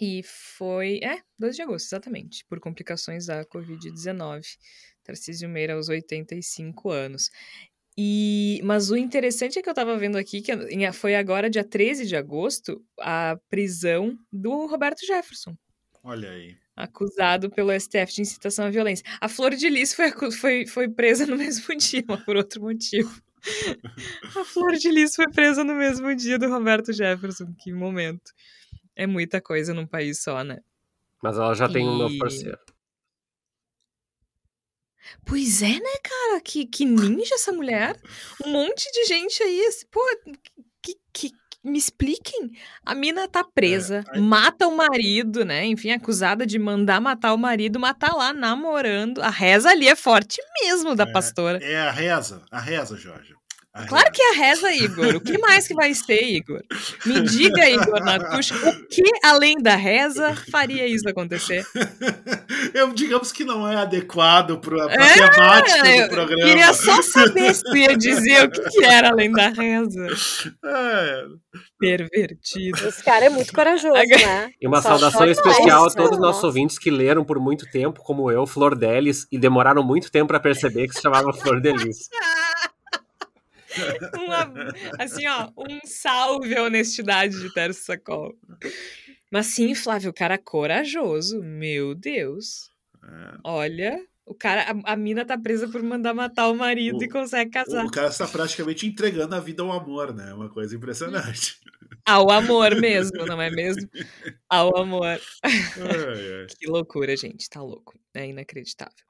e 0.00 0.22
foi. 0.24 0.98
É, 1.00 1.20
12 1.38 1.54
de 1.54 1.62
agosto, 1.62 1.86
exatamente. 1.86 2.44
Por 2.46 2.58
complicações 2.58 3.26
da 3.26 3.44
Covid-19. 3.44 4.42
Tarcísio 5.04 5.48
Meira 5.48 5.74
aos 5.74 5.88
85 5.88 6.90
anos. 6.90 7.30
E, 7.96 8.60
mas 8.64 8.90
o 8.90 8.96
interessante 8.96 9.60
é 9.60 9.62
que 9.62 9.70
eu 9.70 9.74
tava 9.74 9.96
vendo 9.96 10.18
aqui 10.18 10.42
que 10.42 10.52
foi 10.92 11.14
agora, 11.14 11.48
dia 11.48 11.62
13 11.62 12.04
de 12.04 12.16
agosto, 12.16 12.84
a 12.98 13.38
prisão 13.48 14.18
do 14.32 14.66
Roberto 14.66 15.06
Jefferson 15.06 15.56
Olha 16.02 16.30
aí. 16.30 16.56
acusado 16.74 17.50
pelo 17.50 17.72
STF 17.78 18.12
de 18.12 18.22
incitação 18.22 18.64
à 18.66 18.70
violência. 18.70 19.04
A 19.20 19.28
Flor 19.28 19.54
de 19.54 19.68
Lis 19.68 19.92
foi, 19.92 20.10
foi, 20.32 20.66
foi 20.66 20.88
presa 20.88 21.26
no 21.26 21.36
mesmo 21.38 21.76
dia, 21.76 22.04
mas 22.08 22.24
por 22.24 22.36
outro 22.36 22.62
motivo. 22.62 23.22
A 24.36 24.44
Flor 24.44 24.72
de 24.72 24.90
Lis 24.90 25.14
foi 25.14 25.30
presa 25.30 25.62
no 25.64 25.74
mesmo 25.74 26.14
dia 26.14 26.38
do 26.38 26.48
Roberto 26.48 26.92
Jefferson. 26.92 27.54
Que 27.58 27.72
momento. 27.72 28.30
É 28.96 29.06
muita 29.06 29.40
coisa 29.40 29.72
num 29.74 29.86
país 29.86 30.22
só, 30.22 30.42
né? 30.44 30.58
Mas 31.22 31.36
ela 31.36 31.54
já 31.54 31.68
tem 31.68 31.86
um 31.88 31.96
novo 31.96 32.14
E- 32.14 32.18
parceiro. 32.18 32.58
Pois 35.26 35.62
é, 35.62 35.68
né, 35.78 35.96
cara? 36.02 36.40
Que, 36.40 36.66
que 36.66 36.84
ninja 36.84 37.34
essa 37.34 37.52
mulher. 37.52 37.98
Um 38.44 38.50
monte 38.52 38.90
de 38.92 39.04
gente 39.06 39.42
aí. 39.42 39.66
assim, 39.66 39.86
Pô, 39.90 40.00
que, 40.82 40.94
que, 41.12 41.30
me 41.62 41.78
expliquem. 41.78 42.50
A 42.84 42.94
mina 42.94 43.28
tá 43.28 43.44
presa, 43.44 44.04
aí- 44.10 44.20
mata 44.20 44.66
o 44.68 44.76
marido, 44.76 45.44
né? 45.44 45.64
Enfim, 45.66 45.90
acusada 45.90 46.46
de 46.46 46.58
mandar 46.58 47.00
matar 47.00 47.32
o 47.34 47.38
marido, 47.38 47.78
mas 47.78 47.94
tá 47.98 48.12
lá 48.14 48.32
namorando. 48.32 49.20
A 49.22 49.30
reza 49.30 49.70
ali 49.70 49.88
é 49.88 49.96
forte 49.96 50.38
mesmo 50.62 50.94
da 50.94 51.04
É. 51.04 51.12
pastora. 51.12 51.58
É 51.62 51.76
a 51.80 51.90
reza, 51.90 52.42
a 52.50 52.60
reza, 52.60 52.96
Jorge. 52.96 53.34
A 53.72 53.86
Claro 53.86 54.04
reza. 54.06 54.10
que 54.12 54.22
é 54.22 54.30
a 54.30 54.34
reza, 54.46 54.72
Igor. 54.72 55.16
O 55.16 55.20
que 55.20 55.38
mais 55.38 55.68
que 55.68 55.74
vai 55.74 55.94
ser, 55.94 56.22
Igor? 56.24 56.60
Me 57.06 57.20
diga, 57.22 57.68
Igor 57.70 58.02
Natush, 58.04 58.50
o 58.50 58.86
que 58.88 59.02
além 59.24 59.56
da 59.58 59.76
reza 59.76 60.34
faria 60.50 60.86
isso 60.88 61.08
acontecer? 61.08 61.64
Eu, 62.74 62.92
digamos 62.92 63.30
que 63.30 63.44
não 63.44 63.66
é 63.66 63.76
adequado 63.76 64.58
para 64.58 64.86
a 64.86 64.92
É, 64.92 65.30
temática 65.30 65.88
eu 65.88 66.02
do 66.02 66.08
programa. 66.14 66.42
Queria 66.42 66.72
só 66.74 67.00
saber 67.00 67.54
se 67.54 67.78
ia 67.78 67.96
dizer 67.96 68.46
o 68.46 68.50
que, 68.50 68.60
que 68.70 68.84
era 68.84 69.10
além 69.10 69.30
da 69.30 69.48
reza. 69.48 70.06
É, 70.64 71.24
Pervertido. 71.78 72.88
Esse 72.88 73.02
cara 73.02 73.24
é 73.26 73.28
muito 73.30 73.52
corajoso, 73.52 73.94
né? 73.94 74.50
E 74.60 74.66
uma 74.68 74.82
Só 74.82 74.90
saudação 74.90 75.26
especial 75.26 75.82
mais, 75.82 75.94
a 75.94 75.96
todos 75.96 76.12
os 76.12 76.22
nossos 76.22 76.44
ouvintes 76.44 76.78
que 76.78 76.90
leram 76.90 77.24
por 77.24 77.38
muito 77.40 77.64
tempo, 77.70 78.02
como 78.04 78.30
eu, 78.30 78.46
Flor 78.46 78.76
Delis, 78.76 79.26
e 79.32 79.38
demoraram 79.38 79.82
muito 79.82 80.10
tempo 80.10 80.28
para 80.28 80.38
perceber 80.40 80.86
que 80.88 80.94
se 80.94 81.00
chamava 81.02 81.32
Flor 81.32 81.60
Delis. 81.60 82.08
Uma- 84.18 84.52
assim, 84.98 85.26
ó, 85.26 85.48
um 85.56 85.80
salve 85.84 86.54
à 86.56 86.64
honestidade 86.64 87.38
de 87.40 87.52
Tércio 87.52 87.84
Sacol. 87.84 88.34
Mas 89.30 89.46
sim, 89.46 89.74
Flávio, 89.74 90.10
o 90.10 90.14
cara 90.14 90.36
corajoso. 90.38 91.40
Meu 91.42 91.94
Deus. 91.94 92.70
é. 93.02 93.38
Olha, 93.44 94.04
o 94.26 94.34
cara, 94.34 94.62
a, 94.84 94.92
a 94.92 94.96
mina 94.96 95.24
tá 95.24 95.36
presa 95.38 95.68
por 95.68 95.82
mandar 95.82 96.12
matar 96.14 96.48
o 96.48 96.54
marido 96.54 96.98
O- 96.98 97.02
e 97.04 97.08
consegue 97.08 97.50
casar. 97.50 97.84
O 97.86 97.90
cara 97.90 98.08
está 98.08 98.26
praticamente 98.26 98.86
entregando 98.86 99.34
a 99.34 99.40
vida 99.40 99.62
ao 99.62 99.72
amor, 99.72 100.14
né? 100.14 100.32
Uma 100.34 100.48
coisa 100.48 100.74
impressionante. 100.76 101.58
Ao 102.10 102.28
amor 102.28 102.74
mesmo, 102.74 103.24
não 103.24 103.40
é 103.40 103.50
mesmo? 103.50 103.88
Ao 104.48 104.76
amor. 104.76 105.20
Ai, 105.44 105.52
ai. 106.40 106.46
Que 106.58 106.66
loucura, 106.66 107.16
gente. 107.16 107.48
Tá 107.48 107.62
louco. 107.62 107.96
É 108.12 108.26
inacreditável. 108.26 109.04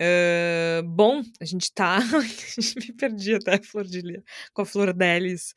Ah, 0.00 0.80
bom, 0.82 1.22
a 1.38 1.44
gente 1.44 1.70
tá. 1.74 1.98
Me 2.76 2.92
perdi 2.94 3.34
até 3.34 3.56
a 3.56 3.62
flor 3.62 3.84
de 3.84 4.00
lia, 4.00 4.24
com 4.54 4.62
a 4.62 4.64
flor 4.64 4.94
delis. 4.94 5.52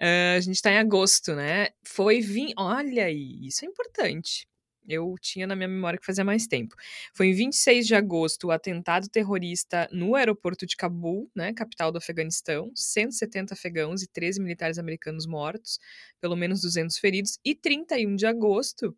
Ah, 0.00 0.34
a 0.36 0.40
gente 0.40 0.62
tá 0.62 0.70
em 0.70 0.78
agosto, 0.78 1.34
né? 1.34 1.70
Foi 1.84 2.20
vim. 2.20 2.52
Olha 2.56 3.06
aí, 3.06 3.44
isso 3.44 3.64
é 3.64 3.68
importante. 3.68 4.46
Eu 4.86 5.14
tinha 5.20 5.46
na 5.46 5.54
minha 5.54 5.68
memória 5.68 5.98
que 5.98 6.04
fazia 6.06 6.24
mais 6.24 6.46
tempo. 6.46 6.74
Foi 7.14 7.28
em 7.28 7.34
26 7.34 7.86
de 7.86 7.94
agosto 7.94 8.48
o 8.48 8.50
atentado 8.50 9.08
terrorista 9.08 9.88
no 9.92 10.14
aeroporto 10.16 10.66
de 10.66 10.76
Cabul, 10.76 11.30
né, 11.34 11.52
capital 11.52 11.92
do 11.92 11.98
Afeganistão. 11.98 12.70
170 12.74 13.54
afegãos 13.54 14.02
e 14.02 14.08
13 14.08 14.40
militares 14.40 14.78
americanos 14.78 15.26
mortos, 15.26 15.78
pelo 16.20 16.36
menos 16.36 16.60
200 16.62 16.98
feridos. 16.98 17.38
E 17.44 17.54
31 17.54 18.16
de 18.16 18.26
agosto 18.26 18.96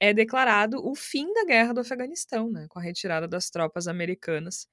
é 0.00 0.12
declarado 0.12 0.78
o 0.86 0.94
fim 0.94 1.32
da 1.32 1.44
guerra 1.44 1.72
do 1.72 1.80
Afeganistão, 1.80 2.50
né, 2.50 2.66
com 2.68 2.78
a 2.78 2.82
retirada 2.82 3.26
das 3.28 3.50
tropas 3.50 3.88
americanas. 3.88 4.68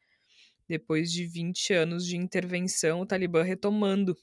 Depois 0.67 1.11
de 1.11 1.25
20 1.27 1.73
anos 1.73 2.05
de 2.05 2.17
intervenção, 2.17 3.01
o 3.01 3.05
Talibã 3.05 3.43
retomando 3.43 4.15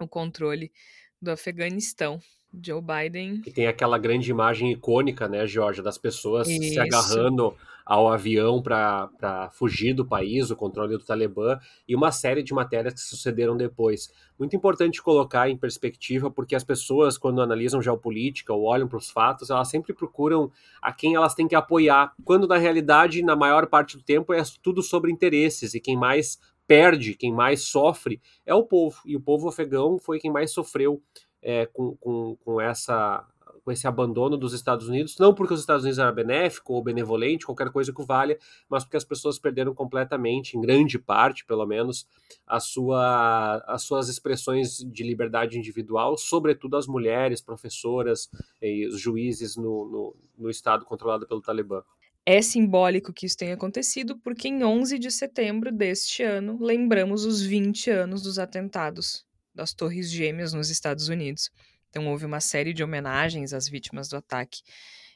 o 0.00 0.08
controle 0.08 0.72
do 1.20 1.30
Afeganistão. 1.30 2.20
Joe 2.62 2.80
Biden 2.80 3.42
E 3.46 3.50
tem 3.50 3.66
aquela 3.66 3.98
grande 3.98 4.30
imagem 4.30 4.72
icônica, 4.72 5.28
né, 5.28 5.46
Georgia, 5.46 5.82
das 5.82 5.98
pessoas 5.98 6.48
Isso. 6.48 6.74
se 6.74 6.78
agarrando 6.78 7.54
ao 7.84 8.08
avião 8.08 8.60
para 8.60 9.48
fugir 9.52 9.94
do 9.94 10.04
país, 10.04 10.50
o 10.50 10.56
controle 10.56 10.98
do 10.98 11.04
Talibã, 11.04 11.56
e 11.86 11.94
uma 11.94 12.10
série 12.10 12.42
de 12.42 12.52
matérias 12.52 12.94
que 12.94 13.00
sucederam 13.00 13.56
depois. 13.56 14.12
Muito 14.36 14.56
importante 14.56 15.00
colocar 15.00 15.48
em 15.48 15.56
perspectiva, 15.56 16.28
porque 16.28 16.56
as 16.56 16.64
pessoas, 16.64 17.16
quando 17.16 17.40
analisam 17.40 17.80
geopolítica 17.80 18.52
ou 18.52 18.64
olham 18.64 18.88
para 18.88 18.98
os 18.98 19.08
fatos, 19.08 19.50
elas 19.50 19.68
sempre 19.68 19.94
procuram 19.94 20.50
a 20.82 20.92
quem 20.92 21.14
elas 21.14 21.34
têm 21.34 21.46
que 21.46 21.54
apoiar, 21.54 22.12
quando 22.24 22.48
na 22.48 22.56
realidade, 22.56 23.22
na 23.22 23.36
maior 23.36 23.68
parte 23.68 23.96
do 23.96 24.02
tempo, 24.02 24.34
é 24.34 24.42
tudo 24.60 24.82
sobre 24.82 25.12
interesses, 25.12 25.72
e 25.72 25.80
quem 25.80 25.96
mais 25.96 26.40
perde, 26.66 27.14
quem 27.14 27.32
mais 27.32 27.62
sofre, 27.62 28.20
é 28.44 28.52
o 28.52 28.64
povo. 28.64 29.00
E 29.06 29.14
o 29.14 29.20
povo 29.20 29.48
afegão 29.48 29.98
foi 29.98 30.18
quem 30.18 30.32
mais 30.32 30.50
sofreu 30.50 31.00
é, 31.46 31.64
com, 31.64 31.96
com, 31.98 32.36
com, 32.44 32.60
essa, 32.60 33.24
com 33.64 33.70
esse 33.70 33.86
abandono 33.86 34.36
dos 34.36 34.52
Estados 34.52 34.88
Unidos, 34.88 35.16
não 35.16 35.32
porque 35.32 35.54
os 35.54 35.60
Estados 35.60 35.84
Unidos 35.84 36.00
eram 36.00 36.12
benéfico 36.12 36.72
ou 36.72 36.82
benevolente, 36.82 37.46
qualquer 37.46 37.70
coisa 37.70 37.92
que 37.92 38.04
valha, 38.04 38.36
mas 38.68 38.82
porque 38.82 38.96
as 38.96 39.04
pessoas 39.04 39.38
perderam 39.38 39.72
completamente, 39.72 40.56
em 40.56 40.60
grande 40.60 40.98
parte, 40.98 41.46
pelo 41.46 41.64
menos, 41.64 42.04
a 42.44 42.58
sua, 42.58 43.58
as 43.68 43.82
suas 43.82 44.08
expressões 44.08 44.78
de 44.78 45.04
liberdade 45.04 45.56
individual, 45.56 46.18
sobretudo 46.18 46.76
as 46.76 46.88
mulheres, 46.88 47.40
professoras 47.40 48.28
e 48.60 48.84
os 48.88 49.00
juízes 49.00 49.56
no, 49.56 49.88
no, 49.88 50.16
no 50.36 50.50
Estado 50.50 50.84
controlado 50.84 51.28
pelo 51.28 51.40
Talibã. 51.40 51.80
é 52.26 52.42
simbólico 52.42 53.12
que 53.12 53.24
isso 53.24 53.36
tenha 53.36 53.54
acontecido, 53.54 54.18
porque 54.18 54.48
em 54.48 54.64
11 54.64 54.98
de 54.98 55.12
setembro 55.12 55.70
deste 55.70 56.24
ano 56.24 56.58
lembramos 56.60 57.24
os 57.24 57.40
20 57.40 57.88
anos 57.88 58.20
dos 58.20 58.36
atentados 58.36 59.24
das 59.56 59.72
Torres 59.72 60.10
Gêmeas 60.10 60.52
nos 60.52 60.70
Estados 60.70 61.08
Unidos. 61.08 61.50
Então 61.88 62.06
houve 62.08 62.26
uma 62.26 62.40
série 62.40 62.74
de 62.74 62.84
homenagens 62.84 63.52
às 63.52 63.66
vítimas 63.68 64.08
do 64.08 64.16
ataque 64.16 64.60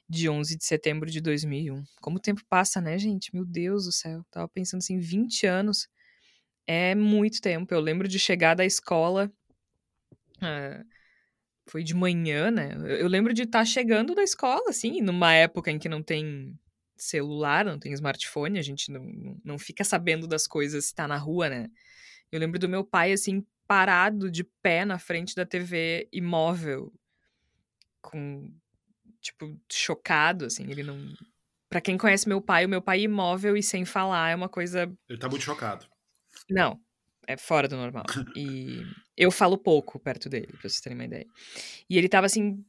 de 0.08 0.28
11 0.28 0.56
de 0.56 0.64
setembro 0.64 1.08
de 1.08 1.20
2001. 1.20 1.84
Como 2.00 2.16
o 2.16 2.20
tempo 2.20 2.42
passa, 2.48 2.80
né, 2.80 2.98
gente? 2.98 3.32
Meu 3.34 3.44
Deus 3.44 3.84
do 3.84 3.92
céu. 3.92 4.24
Tava 4.30 4.48
pensando 4.48 4.78
assim, 4.78 4.98
20 4.98 5.46
anos 5.46 5.88
é 6.66 6.94
muito 6.94 7.40
tempo. 7.40 7.72
Eu 7.72 7.80
lembro 7.80 8.08
de 8.08 8.18
chegar 8.18 8.54
da 8.54 8.64
escola. 8.64 9.30
Uh, 10.38 10.84
foi 11.68 11.84
de 11.84 11.94
manhã, 11.94 12.50
né? 12.50 12.70
Eu 12.98 13.06
lembro 13.06 13.32
de 13.32 13.42
estar 13.42 13.60
tá 13.60 13.64
chegando 13.64 14.14
da 14.14 14.22
escola, 14.22 14.70
assim, 14.70 15.00
numa 15.00 15.32
época 15.34 15.70
em 15.70 15.78
que 15.78 15.88
não 15.88 16.02
tem 16.02 16.58
celular, 16.96 17.64
não 17.64 17.78
tem 17.78 17.92
smartphone, 17.92 18.58
a 18.58 18.62
gente 18.62 18.90
não, 18.90 19.38
não 19.44 19.58
fica 19.58 19.84
sabendo 19.84 20.26
das 20.26 20.46
coisas 20.46 20.86
se 20.86 20.94
tá 20.94 21.06
na 21.06 21.16
rua, 21.16 21.48
né? 21.48 21.68
Eu 22.32 22.40
lembro 22.40 22.58
do 22.58 22.68
meu 22.68 22.84
pai, 22.84 23.12
assim, 23.12 23.44
parado 23.70 24.28
de 24.28 24.42
pé 24.42 24.84
na 24.84 24.98
frente 24.98 25.32
da 25.36 25.46
TV 25.46 26.08
imóvel, 26.12 26.92
com, 28.00 28.52
tipo, 29.20 29.56
chocado, 29.70 30.46
assim, 30.46 30.68
ele 30.68 30.82
não... 30.82 30.98
Pra 31.68 31.80
quem 31.80 31.96
conhece 31.96 32.28
meu 32.28 32.42
pai, 32.42 32.66
o 32.66 32.68
meu 32.68 32.82
pai 32.82 33.02
imóvel 33.02 33.56
e 33.56 33.62
sem 33.62 33.84
falar 33.84 34.30
é 34.30 34.34
uma 34.34 34.48
coisa... 34.48 34.92
Ele 35.08 35.20
tá 35.20 35.28
muito 35.28 35.44
chocado. 35.44 35.86
Não, 36.50 36.80
é 37.28 37.36
fora 37.36 37.68
do 37.68 37.76
normal. 37.76 38.02
E 38.34 38.82
eu 39.16 39.30
falo 39.30 39.56
pouco 39.56 40.00
perto 40.00 40.28
dele, 40.28 40.48
pra 40.48 40.62
vocês 40.62 40.80
terem 40.80 40.98
uma 40.98 41.04
ideia. 41.04 41.26
E 41.88 41.96
ele 41.96 42.08
tava 42.08 42.26
assim, 42.26 42.64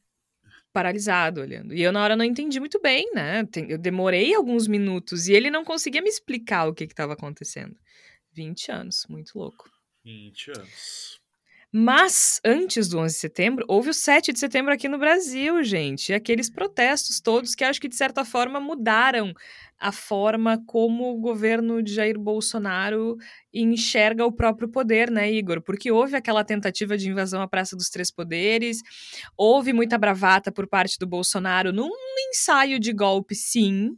paralisado 0.72 1.40
olhando. 1.40 1.74
E 1.74 1.82
eu 1.82 1.90
na 1.90 2.00
hora 2.00 2.14
não 2.14 2.24
entendi 2.24 2.60
muito 2.60 2.80
bem, 2.80 3.10
né? 3.12 3.42
Eu 3.68 3.76
demorei 3.76 4.32
alguns 4.34 4.68
minutos 4.68 5.26
e 5.26 5.32
ele 5.32 5.50
não 5.50 5.64
conseguia 5.64 6.00
me 6.00 6.08
explicar 6.08 6.68
o 6.68 6.72
que 6.72 6.84
estava 6.84 7.14
acontecendo. 7.14 7.76
20 8.30 8.70
anos, 8.70 9.04
muito 9.08 9.36
louco. 9.36 9.68
20 10.04 10.50
anos. 10.50 11.22
Mas, 11.74 12.38
antes 12.44 12.86
do 12.86 12.98
11 12.98 13.14
de 13.14 13.20
setembro, 13.20 13.64
houve 13.66 13.88
o 13.88 13.94
7 13.94 14.30
de 14.30 14.38
setembro 14.38 14.74
aqui 14.74 14.88
no 14.88 14.98
Brasil, 14.98 15.64
gente. 15.64 16.12
Aqueles 16.12 16.50
protestos 16.50 17.18
todos 17.18 17.54
que 17.54 17.64
acho 17.64 17.80
que, 17.80 17.88
de 17.88 17.96
certa 17.96 18.26
forma, 18.26 18.60
mudaram 18.60 19.32
a 19.80 19.90
forma 19.90 20.62
como 20.66 21.10
o 21.10 21.18
governo 21.18 21.82
de 21.82 21.94
Jair 21.94 22.18
Bolsonaro 22.18 23.16
enxerga 23.54 24.26
o 24.26 24.30
próprio 24.30 24.68
poder, 24.68 25.10
né, 25.10 25.32
Igor? 25.32 25.62
Porque 25.62 25.90
houve 25.90 26.14
aquela 26.14 26.44
tentativa 26.44 26.96
de 26.98 27.08
invasão 27.08 27.40
à 27.40 27.48
Praça 27.48 27.74
dos 27.74 27.88
Três 27.88 28.10
Poderes, 28.10 28.82
houve 29.34 29.72
muita 29.72 29.96
bravata 29.96 30.52
por 30.52 30.68
parte 30.68 30.98
do 30.98 31.06
Bolsonaro 31.06 31.72
num 31.72 31.90
ensaio 32.28 32.78
de 32.78 32.92
golpe, 32.92 33.34
sim. 33.34 33.96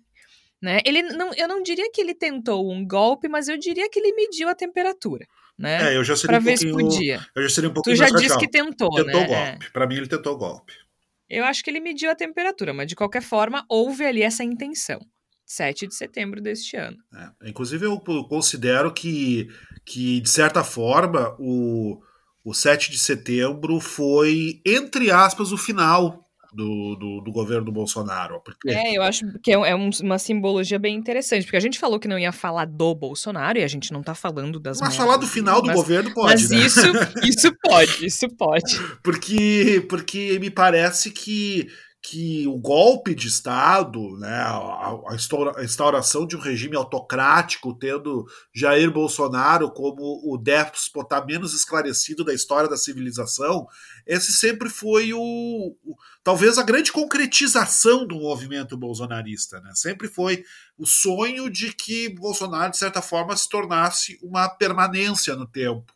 Né? 0.63 0.79
Ele 0.87 1.03
não, 1.03 1.35
eu 1.35 1.49
não 1.49 1.61
diria 1.61 1.91
que 1.93 2.01
ele 2.01 2.15
tentou 2.15 2.71
um 2.71 2.87
golpe, 2.87 3.29
mas 3.29 3.49
eu 3.49 3.59
diria 3.59 3.91
que 3.91 3.99
ele 3.99 4.15
mediu 4.15 4.49
a 4.49 4.55
temperatura 4.55 5.27
né? 5.59 5.93
É, 5.93 5.97
eu 5.97 6.05
já 6.05 6.17
seria 6.17 6.29
pra 6.37 6.41
um 6.41 6.45
ver 6.45 6.59
se 6.59 6.71
podia. 6.71 7.27
Eu 7.35 7.43
já 7.43 7.49
seria 7.49 7.71
um 7.71 7.73
pouquinho 7.73 7.97
Tu 7.97 7.99
já 7.99 8.11
disse 8.11 8.39
que 8.39 8.49
tentou, 8.49 8.91
tentou 8.91 9.21
né? 9.21 9.27
golpe. 9.27 9.67
É. 9.67 9.71
Para 9.71 9.87
mim 9.87 9.97
ele 9.97 10.07
tentou 10.07 10.37
golpe. 10.37 10.73
Eu 11.29 11.45
acho 11.45 11.65
que 11.65 11.71
ele 11.71 11.81
mediu 11.81 12.11
a 12.11 12.15
temperatura, 12.15 12.75
mas 12.75 12.87
de 12.87 12.97
qualquer 12.97 13.23
forma 13.23 13.65
houve 13.69 14.05
ali 14.05 14.23
essa 14.23 14.45
intenção. 14.45 15.01
7 15.47 15.87
de 15.87 15.95
setembro 15.95 16.41
deste 16.41 16.77
ano. 16.77 16.97
É, 17.15 17.51
inclusive 17.51 17.85
eu 17.85 17.99
considero 18.01 18.93
que, 18.93 19.49
que 19.85 20.21
de 20.21 20.31
certa 20.31 20.65
forma 20.65 21.37
o, 21.39 22.01
o 22.43 22.55
7 22.55 22.91
de 22.91 22.99
setembro 22.99 23.79
foi 23.79 24.61
entre 24.65 25.11
aspas 25.11 25.53
o 25.53 25.59
final 25.59 26.24
do, 26.55 26.97
do, 26.97 27.21
do, 27.21 27.33
governo 27.33 27.65
do 27.65 27.73
Bolsonaro. 27.73 28.41
Porque... 28.45 28.71
É, 28.71 28.97
eu 28.97 29.03
acho 29.03 29.25
que 29.43 29.51
é, 29.51 29.55
é 29.55 29.75
uma 29.75 30.19
simbologia 30.19 30.79
bem 30.79 30.95
interessante, 30.95 31.45
porque 31.45 31.57
a 31.57 31.61
gente 31.61 31.79
falou 31.79 31.99
que 31.99 32.09
não 32.09 32.19
ia 32.19 32.33
falar 32.33 32.67
do 32.67 32.95
Bolsonaro 32.95 33.59
e 33.59 33.65
a 33.65 33.69
gente 33.69 33.93
não 33.93 34.03
tá 34.03 34.15
falando 34.15 34.61
das. 34.61 34.81
Mas 34.81 34.97
falar 34.97 35.17
do 35.17 35.27
final 35.27 35.61
do 35.61 35.69
mas, 35.69 35.77
governo 35.77 36.13
pode. 36.15 36.33
Mas 36.33 36.51
né? 36.51 36.59
isso, 36.59 36.81
isso 37.23 37.53
pode, 37.63 38.07
isso 38.07 38.29
pode. 38.37 38.79
Porque, 39.03 39.85
porque 39.89 40.39
me 40.41 40.51
parece 40.51 41.11
que 41.11 41.69
que 42.07 42.47
o 42.47 42.59
golpe 42.59 43.15
de 43.15 43.29
Estado, 43.29 44.19
né, 44.19 44.29
a, 44.29 44.95
instauração 45.65 46.27
de 46.27 46.37
um 46.37 46.39
regime 46.39 46.77
autocrático, 46.77 47.73
tendo 47.73 48.27
Jair 48.55 48.91
Bolsonaro 48.91 49.71
como 49.71 50.21
o 50.23 50.37
déspota 50.37 51.25
menos 51.25 51.55
esclarecido 51.55 52.23
da 52.23 52.35
história 52.35 52.69
da 52.69 52.77
civilização, 52.77 53.67
esse 54.07 54.35
sempre 54.35 54.69
foi 54.69 55.15
o, 55.15 55.19
o, 55.19 55.97
talvez 56.23 56.59
a 56.59 56.63
grande 56.63 56.93
concretização 56.93 58.07
do 58.07 58.17
movimento 58.17 58.77
bolsonarista. 58.77 59.59
Né? 59.61 59.71
Sempre 59.75 60.07
foi 60.07 60.45
o 60.77 60.87
sonho 60.87 61.49
de 61.49 61.73
que 61.73 62.11
Bolsonaro, 62.11 62.73
de 62.73 62.77
certa 62.77 63.01
forma, 63.01 63.35
se 63.35 63.49
tornasse 63.49 64.19
uma 64.23 64.47
permanência 64.51 65.35
no 65.35 65.47
tempo. 65.47 65.91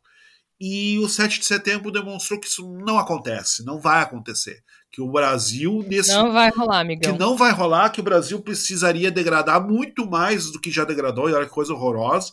E 0.58 0.98
o 1.00 1.08
7 1.08 1.38
de 1.38 1.44
setembro 1.44 1.92
demonstrou 1.92 2.40
que 2.40 2.48
isso 2.48 2.66
não 2.78 2.98
acontece, 2.98 3.62
não 3.62 3.78
vai 3.78 4.02
acontecer 4.02 4.64
que 4.90 5.00
o 5.02 5.10
Brasil 5.10 5.84
nesse 5.86 6.12
não 6.12 6.32
vai 6.32 6.50
rolar, 6.50 6.80
amigão. 6.80 7.12
Que 7.12 7.18
não 7.18 7.36
vai 7.36 7.52
rolar, 7.52 7.90
que 7.90 8.00
o 8.00 8.04
Brasil 8.04 8.40
precisaria 8.40 9.10
degradar 9.10 9.66
muito 9.66 10.08
mais 10.08 10.50
do 10.50 10.60
que 10.60 10.70
já 10.70 10.84
degradou, 10.84 11.28
e 11.28 11.34
olha 11.34 11.46
que 11.46 11.52
coisa 11.52 11.72
horrorosa, 11.72 12.32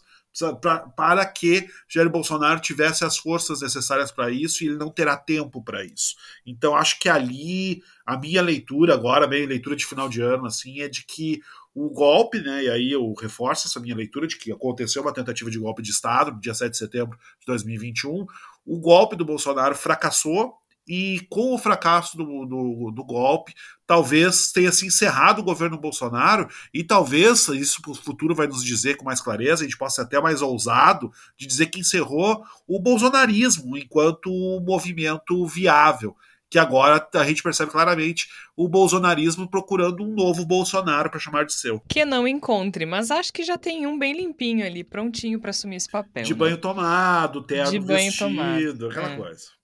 pra, 0.59 0.79
para 0.79 1.25
que 1.25 1.67
Jair 1.87 2.09
Bolsonaro 2.09 2.59
tivesse 2.59 3.05
as 3.05 3.17
forças 3.17 3.61
necessárias 3.61 4.11
para 4.11 4.29
isso 4.29 4.63
e 4.63 4.67
ele 4.67 4.77
não 4.77 4.89
terá 4.89 5.15
tempo 5.15 5.63
para 5.63 5.83
isso. 5.85 6.15
Então 6.45 6.75
acho 6.75 6.99
que 6.99 7.07
ali 7.07 7.81
a 8.05 8.17
minha 8.17 8.41
leitura 8.41 8.93
agora, 8.93 9.27
minha 9.27 9.47
leitura 9.47 9.75
de 9.75 9.85
final 9.85 10.09
de 10.09 10.21
ano 10.21 10.45
assim, 10.45 10.81
é 10.81 10.89
de 10.89 11.05
que 11.05 11.41
o 11.73 11.89
golpe, 11.89 12.39
né, 12.39 12.63
e 12.63 12.69
aí 12.69 12.91
eu 12.91 13.13
reforço 13.13 13.67
essa 13.67 13.79
minha 13.79 13.95
leitura 13.95 14.27
de 14.27 14.37
que 14.37 14.51
aconteceu 14.51 15.01
uma 15.01 15.13
tentativa 15.13 15.49
de 15.51 15.59
golpe 15.59 15.81
de 15.81 15.91
Estado 15.91 16.31
no 16.31 16.39
dia 16.39 16.53
7 16.53 16.71
de 16.71 16.77
setembro 16.77 17.17
de 17.39 17.45
2021. 17.45 18.25
O 18.65 18.79
golpe 18.79 19.15
do 19.15 19.25
Bolsonaro 19.25 19.75
fracassou, 19.75 20.53
e 20.87 21.25
com 21.29 21.53
o 21.53 21.57
fracasso 21.57 22.15
do, 22.17 22.45
do, 22.45 22.91
do, 22.91 23.03
golpe, 23.03 23.53
talvez 23.87 24.51
tenha 24.51 24.71
se 24.71 24.85
encerrado 24.85 25.39
o 25.39 25.43
governo 25.43 25.77
Bolsonaro, 25.77 26.47
e 26.73 26.83
talvez, 26.83 27.47
isso 27.49 27.81
o 27.87 27.95
futuro 27.95 28.35
vai 28.35 28.47
nos 28.47 28.63
dizer 28.63 28.95
com 28.97 29.05
mais 29.05 29.21
clareza, 29.21 29.63
a 29.63 29.65
gente 29.65 29.77
possa 29.77 29.97
ser 29.97 30.01
até 30.03 30.21
mais 30.21 30.41
ousado, 30.41 31.11
de 31.37 31.47
dizer 31.47 31.67
que 31.67 31.79
encerrou 31.79 32.43
o 32.67 32.79
bolsonarismo 32.79 33.77
enquanto 33.77 34.29
movimento 34.61 35.45
viável. 35.45 36.15
Que 36.47 36.59
agora 36.59 37.05
a 37.15 37.23
gente 37.25 37.41
percebe 37.41 37.71
claramente 37.71 38.29
o 38.55 38.69
bolsonarismo 38.69 39.49
procurando 39.49 40.03
um 40.03 40.13
novo 40.13 40.45
Bolsonaro 40.45 41.09
para 41.09 41.19
chamar 41.19 41.43
de 41.43 41.53
seu. 41.53 41.81
Que 41.89 42.05
não 42.05 42.27
encontre, 42.27 42.85
mas 42.85 43.09
acho 43.09 43.33
que 43.33 43.43
já 43.43 43.57
tem 43.57 43.87
um 43.87 43.97
bem 43.97 44.13
limpinho 44.13 44.65
ali, 44.65 44.83
prontinho 44.83 45.39
para 45.39 45.49
assumir 45.49 45.77
esse 45.77 45.89
papel. 45.89 46.23
De 46.23 46.33
né? 46.33 46.37
banho 46.37 46.57
tomado, 46.57 47.41
terno 47.41 47.71
de 47.71 47.79
banho 47.79 48.11
vestido, 48.11 48.27
tomado. 48.29 48.87
aquela 48.89 49.11
é. 49.13 49.17
coisa. 49.17 49.55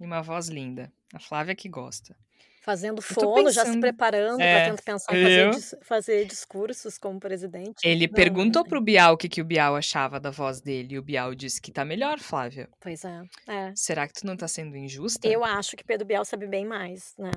E 0.00 0.04
uma 0.04 0.22
voz 0.22 0.48
linda. 0.48 0.92
A 1.12 1.18
Flávia 1.18 1.54
que 1.54 1.68
gosta. 1.68 2.16
Fazendo 2.62 3.00
fono, 3.00 3.50
já 3.50 3.64
se 3.64 3.80
preparando 3.80 4.42
É, 4.42 4.52
para 4.52 4.70
tentar 4.70 4.82
pensar 4.82 5.16
em 5.16 5.50
fazer, 5.50 5.78
fazer 5.82 6.26
discursos 6.26 6.98
como 6.98 7.18
presidente. 7.18 7.78
Ele 7.82 8.06
Não, 8.06 8.12
perguntou 8.12 8.62
não 8.62 8.68
pro 8.68 8.80
Bial 8.80 9.14
o 9.14 9.16
que, 9.16 9.26
que 9.28 9.40
o 9.40 9.44
Bial 9.44 9.74
achava 9.74 10.20
da 10.20 10.30
voz 10.30 10.60
dele. 10.60 10.94
E 10.94 10.98
o 10.98 11.02
Bial 11.02 11.34
disse 11.34 11.62
que 11.62 11.72
tá 11.72 11.82
melhor, 11.82 12.18
Flávia. 12.18 12.68
Pois 12.78 13.04
é. 13.04 13.22
é. 13.48 13.72
Será 13.74 14.06
que 14.06 14.12
tu 14.12 14.26
não 14.26 14.36
tá 14.36 14.46
sendo 14.46 14.76
injusta? 14.76 15.26
Eu 15.26 15.42
acho 15.44 15.76
que 15.76 15.84
Pedro 15.84 16.06
Bial 16.06 16.26
sabe 16.26 16.46
bem 16.46 16.66
mais, 16.66 17.14
né? 17.18 17.30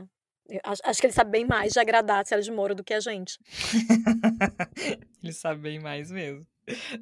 Acho, 0.65 0.81
acho 0.83 0.99
que 0.99 1.07
ele 1.07 1.13
sabe 1.13 1.31
bem 1.31 1.45
mais 1.45 1.71
de 1.71 1.79
agradar 1.79 2.21
a 2.21 2.25
Sérgio 2.25 2.53
Moro 2.53 2.75
do 2.75 2.83
que 2.83 2.93
a 2.93 2.99
gente. 2.99 3.39
Ele 5.23 5.31
sabe 5.31 5.61
bem 5.61 5.79
mais 5.79 6.11
mesmo. 6.11 6.45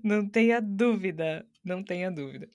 Não 0.03 0.28
tenha 0.28 0.62
dúvida, 0.62 1.45
não 1.64 1.84
tenha 1.84 2.12
dúvida. 2.12 2.47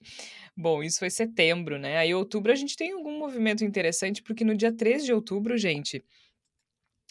Bom, 0.55 0.83
isso 0.83 0.99
foi 0.99 1.09
setembro, 1.09 1.77
né? 1.77 1.97
Aí 1.97 2.13
outubro 2.13 2.51
a 2.51 2.55
gente 2.55 2.75
tem 2.75 2.91
algum 2.91 3.17
movimento 3.17 3.63
interessante, 3.63 4.21
porque 4.21 4.43
no 4.43 4.55
dia 4.55 4.71
3 4.71 5.05
de 5.05 5.13
outubro, 5.13 5.57
gente, 5.57 6.03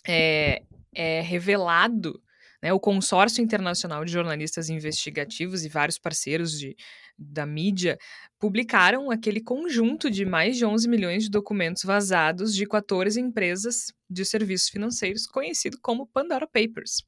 é, 0.06 0.62
é 0.94 1.20
revelado, 1.20 2.22
né, 2.62 2.72
o 2.72 2.80
Consórcio 2.80 3.42
Internacional 3.42 4.04
de 4.04 4.12
Jornalistas 4.12 4.70
Investigativos 4.70 5.64
e 5.64 5.68
vários 5.68 5.98
parceiros 5.98 6.58
de, 6.58 6.74
da 7.18 7.44
mídia 7.44 7.98
publicaram 8.38 9.10
aquele 9.10 9.40
conjunto 9.40 10.10
de 10.10 10.24
mais 10.24 10.56
de 10.56 10.64
11 10.64 10.88
milhões 10.88 11.24
de 11.24 11.30
documentos 11.30 11.82
vazados 11.82 12.54
de 12.54 12.66
14 12.66 13.20
empresas 13.20 13.92
de 14.08 14.24
serviços 14.24 14.68
financeiros, 14.68 15.26
conhecido 15.26 15.78
como 15.80 16.06
Pandora 16.06 16.46
Papers. 16.46 17.04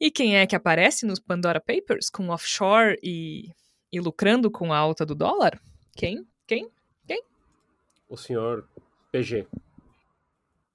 E 0.00 0.10
quem 0.10 0.38
é 0.38 0.46
que 0.46 0.56
aparece 0.56 1.04
nos 1.04 1.20
Pandora 1.20 1.60
Papers 1.60 2.08
com 2.08 2.30
offshore 2.30 2.98
e, 3.02 3.50
e 3.92 4.00
lucrando 4.00 4.50
com 4.50 4.72
a 4.72 4.78
alta 4.78 5.04
do 5.04 5.14
dólar? 5.14 5.60
Quem? 5.94 6.26
Quem? 6.46 6.70
O 8.08 8.16
senhor 8.16 8.66
PG. 9.12 9.46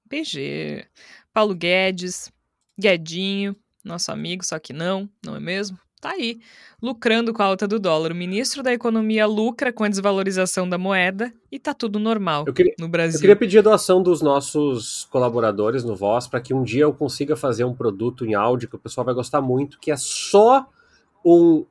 PG. 0.08 0.86
Paulo 1.32 1.54
Guedes, 1.54 2.32
Guedinho, 2.78 3.56
nosso 3.84 4.12
amigo, 4.12 4.44
só 4.44 4.58
que 4.58 4.72
não, 4.72 5.10
não 5.24 5.34
é 5.34 5.40
mesmo? 5.40 5.78
Tá 6.06 6.12
aí, 6.12 6.38
lucrando 6.80 7.32
com 7.32 7.42
a 7.42 7.46
alta 7.46 7.66
do 7.66 7.80
dólar. 7.80 8.12
O 8.12 8.14
ministro 8.14 8.62
da 8.62 8.72
Economia 8.72 9.26
lucra 9.26 9.72
com 9.72 9.82
a 9.82 9.88
desvalorização 9.88 10.68
da 10.68 10.78
moeda 10.78 11.32
e 11.50 11.58
tá 11.58 11.74
tudo 11.74 11.98
normal 11.98 12.44
queria, 12.44 12.74
no 12.78 12.88
Brasil. 12.88 13.16
Eu 13.16 13.20
queria 13.20 13.36
pedir 13.36 13.58
a 13.58 13.62
doação 13.62 14.02
dos 14.02 14.22
nossos 14.22 15.06
colaboradores 15.10 15.82
no 15.82 15.96
Voz 15.96 16.28
para 16.28 16.40
que 16.40 16.54
um 16.54 16.62
dia 16.62 16.84
eu 16.84 16.92
consiga 16.92 17.34
fazer 17.34 17.64
um 17.64 17.74
produto 17.74 18.24
em 18.24 18.34
áudio 18.34 18.68
que 18.68 18.76
o 18.76 18.78
pessoal 18.78 19.04
vai 19.04 19.14
gostar 19.14 19.40
muito, 19.40 19.78
que 19.80 19.90
é 19.90 19.96
só 19.96 20.66
um 21.24 21.64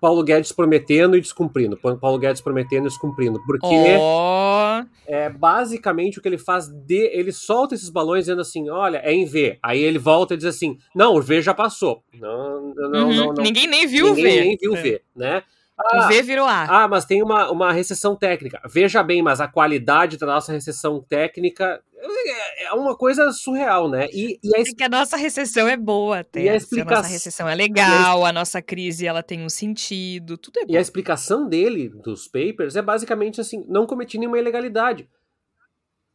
Paulo 0.00 0.22
Guedes 0.22 0.52
prometendo 0.52 1.16
e 1.16 1.20
descumprindo. 1.20 1.76
Paulo 1.76 2.18
Guedes 2.18 2.40
prometendo 2.40 2.86
e 2.86 2.88
descumprindo. 2.88 3.40
Porque 3.46 3.96
oh. 3.98 4.84
é 5.06 5.28
basicamente 5.28 6.18
o 6.18 6.22
que 6.22 6.28
ele 6.28 6.38
faz 6.38 6.68
de. 6.68 7.10
Ele 7.12 7.32
solta 7.32 7.74
esses 7.74 7.90
balões 7.90 8.24
dizendo 8.24 8.40
assim: 8.40 8.68
olha, 8.68 8.98
é 8.98 9.12
em 9.12 9.24
V. 9.24 9.58
Aí 9.62 9.80
ele 9.80 9.98
volta 9.98 10.34
e 10.34 10.36
diz 10.36 10.46
assim: 10.46 10.78
não, 10.94 11.16
o 11.16 11.22
V 11.22 11.42
já 11.42 11.54
passou. 11.54 12.02
Não, 12.14 12.74
não, 12.74 13.08
uhum. 13.08 13.14
não, 13.14 13.34
não, 13.34 13.42
Ninguém 13.42 13.66
nem 13.66 13.86
viu 13.86 14.06
Ninguém 14.06 14.24
o 14.24 14.28
V. 14.28 14.40
nem 14.40 14.56
viu 14.56 14.72
o 14.72 14.76
é. 14.76 14.82
V, 14.82 15.02
né? 15.14 15.42
Ah, 15.78 16.06
o 16.06 16.08
V 16.08 16.22
virou 16.22 16.46
A. 16.46 16.84
Ah, 16.84 16.88
mas 16.88 17.04
tem 17.04 17.22
uma, 17.22 17.50
uma 17.50 17.72
recessão 17.72 18.16
técnica. 18.16 18.60
Veja 18.68 19.02
bem, 19.02 19.22
mas 19.22 19.40
a 19.40 19.46
qualidade 19.46 20.18
da 20.18 20.26
nossa 20.26 20.52
recessão 20.52 21.00
técnica 21.08 21.80
é, 22.00 22.66
é 22.66 22.72
uma 22.72 22.96
coisa 22.96 23.30
surreal, 23.32 23.88
né? 23.88 24.08
E, 24.12 24.38
e 24.42 24.56
a... 24.56 24.60
É 24.60 24.64
que 24.64 24.84
a 24.84 24.88
nossa 24.88 25.16
recessão 25.16 25.68
é 25.68 25.76
boa 25.76 26.20
até. 26.20 26.42
E 26.42 26.48
a, 26.48 26.56
explica... 26.56 26.94
a 26.94 26.96
nossa 26.96 27.08
recessão 27.08 27.48
é 27.48 27.54
legal, 27.54 28.24
a... 28.24 28.28
a... 28.28 28.32
nossa 28.32 28.62
crise 28.62 29.06
ela 29.06 29.22
tem 29.22 29.42
um 29.42 29.48
sentido, 29.48 30.36
tudo 30.36 30.60
é 30.60 30.66
bom. 30.66 30.72
E 30.72 30.76
a 30.76 30.80
explicação 30.80 31.48
dele, 31.48 31.88
dos 31.88 32.26
papers, 32.26 32.76
é 32.76 32.82
basicamente 32.82 33.40
assim, 33.40 33.64
não 33.68 33.86
cometi 33.86 34.18
nenhuma 34.18 34.38
ilegalidade. 34.38 35.08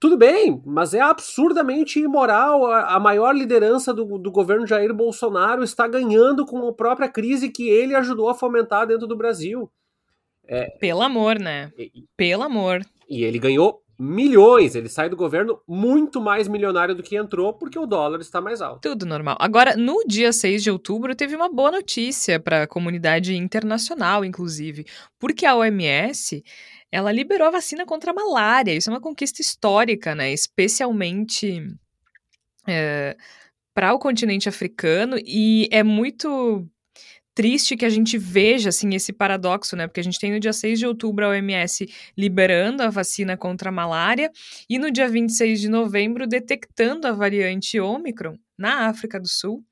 Tudo 0.03 0.17
bem, 0.17 0.61
mas 0.65 0.93
é 0.93 0.99
absurdamente 0.99 1.97
imoral. 1.97 2.65
A, 2.65 2.95
a 2.95 2.99
maior 2.99 3.33
liderança 3.33 3.93
do, 3.93 4.17
do 4.17 4.29
governo 4.29 4.67
Jair 4.67 4.93
Bolsonaro 4.93 5.63
está 5.63 5.87
ganhando 5.87 6.45
com 6.45 6.67
a 6.67 6.73
própria 6.73 7.07
crise 7.07 7.49
que 7.49 7.69
ele 7.69 7.95
ajudou 7.95 8.27
a 8.27 8.35
fomentar 8.35 8.85
dentro 8.85 9.07
do 9.07 9.15
Brasil. 9.15 9.71
É, 10.45 10.65
Pelo 10.71 11.01
amor, 11.03 11.39
né? 11.39 11.71
E, 11.77 12.03
Pelo 12.17 12.43
amor. 12.43 12.81
E 13.09 13.23
ele 13.23 13.39
ganhou 13.39 13.81
milhões. 14.03 14.75
Ele 14.75 14.89
sai 14.89 15.09
do 15.09 15.15
governo 15.15 15.59
muito 15.67 16.19
mais 16.21 16.47
milionário 16.47 16.93
do 16.93 17.01
que 17.01 17.15
entrou, 17.15 17.53
porque 17.53 17.79
o 17.79 17.85
dólar 17.85 18.19
está 18.19 18.41
mais 18.41 18.61
alto. 18.61 18.81
Tudo 18.81 19.05
normal. 19.05 19.37
Agora, 19.39 19.75
no 19.77 20.03
dia 20.05 20.33
6 20.33 20.61
de 20.61 20.69
outubro, 20.69 21.15
teve 21.15 21.35
uma 21.35 21.49
boa 21.49 21.71
notícia 21.71 22.39
para 22.39 22.63
a 22.63 22.67
comunidade 22.67 23.35
internacional, 23.35 24.25
inclusive, 24.25 24.85
porque 25.17 25.45
a 25.45 25.55
OMS 25.55 26.43
ela 26.91 27.11
liberou 27.11 27.47
a 27.47 27.51
vacina 27.51 27.85
contra 27.85 28.11
a 28.11 28.13
malária. 28.13 28.73
Isso 28.73 28.89
é 28.89 28.93
uma 28.93 29.01
conquista 29.01 29.41
histórica, 29.41 30.13
né? 30.13 30.31
Especialmente 30.31 31.65
é, 32.67 33.15
para 33.73 33.93
o 33.93 33.99
continente 33.99 34.47
africano 34.47 35.17
e 35.25 35.67
é 35.71 35.81
muito 35.81 36.67
triste 37.33 37.75
que 37.75 37.85
a 37.85 37.89
gente 37.89 38.17
veja 38.17 38.69
assim 38.69 38.93
esse 38.93 39.11
paradoxo, 39.11 39.75
né? 39.75 39.87
Porque 39.87 39.99
a 39.99 40.03
gente 40.03 40.19
tem 40.19 40.31
no 40.31 40.39
dia 40.39 40.53
6 40.53 40.79
de 40.79 40.85
outubro 40.85 41.25
a 41.25 41.29
OMS 41.29 41.87
liberando 42.17 42.83
a 42.83 42.89
vacina 42.89 43.35
contra 43.35 43.69
a 43.69 43.71
malária 43.71 44.31
e 44.69 44.77
no 44.77 44.91
dia 44.91 45.07
26 45.09 45.61
de 45.61 45.69
novembro 45.69 46.27
detectando 46.27 47.07
a 47.07 47.11
variante 47.11 47.79
Ômicron 47.79 48.37
na 48.57 48.87
África 48.87 49.19
do 49.19 49.27
Sul, 49.27 49.63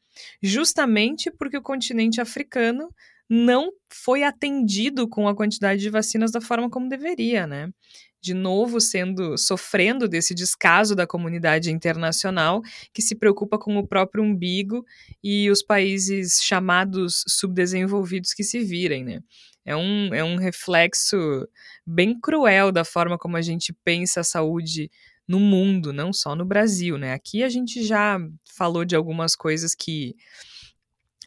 justamente 0.41 1.31
porque 1.31 1.57
o 1.57 1.61
continente 1.61 2.19
africano 2.19 2.89
não 3.29 3.71
foi 3.89 4.23
atendido 4.23 5.07
com 5.07 5.27
a 5.27 5.35
quantidade 5.35 5.81
de 5.81 5.89
vacinas 5.89 6.31
da 6.31 6.41
forma 6.41 6.69
como 6.69 6.89
deveria, 6.89 7.47
né? 7.47 7.69
De 8.21 8.33
novo 8.33 8.79
sendo 8.79 9.37
sofrendo 9.37 10.07
desse 10.07 10.35
descaso 10.35 10.95
da 10.95 11.07
comunidade 11.07 11.71
internacional 11.71 12.61
que 12.93 13.01
se 13.01 13.15
preocupa 13.15 13.57
com 13.57 13.77
o 13.77 13.87
próprio 13.87 14.23
umbigo 14.23 14.85
e 15.23 15.49
os 15.49 15.63
países 15.63 16.39
chamados 16.41 17.23
subdesenvolvidos 17.27 18.33
que 18.33 18.43
se 18.43 18.59
virem, 18.59 19.03
né? 19.03 19.21
É 19.65 19.75
um, 19.75 20.13
é 20.13 20.23
um 20.23 20.37
reflexo 20.37 21.17
bem 21.85 22.19
cruel 22.19 22.71
da 22.71 22.83
forma 22.83 23.17
como 23.17 23.37
a 23.37 23.41
gente 23.41 23.73
pensa 23.83 24.21
a 24.21 24.23
saúde 24.23 24.89
no 25.27 25.39
mundo, 25.39 25.93
não 25.93 26.11
só 26.11 26.35
no 26.35 26.45
Brasil, 26.45 26.97
né? 26.97 27.13
Aqui 27.13 27.43
a 27.43 27.49
gente 27.49 27.83
já 27.83 28.19
falou 28.55 28.83
de 28.83 28.95
algumas 28.95 29.35
coisas 29.35 29.73
que 29.75 30.15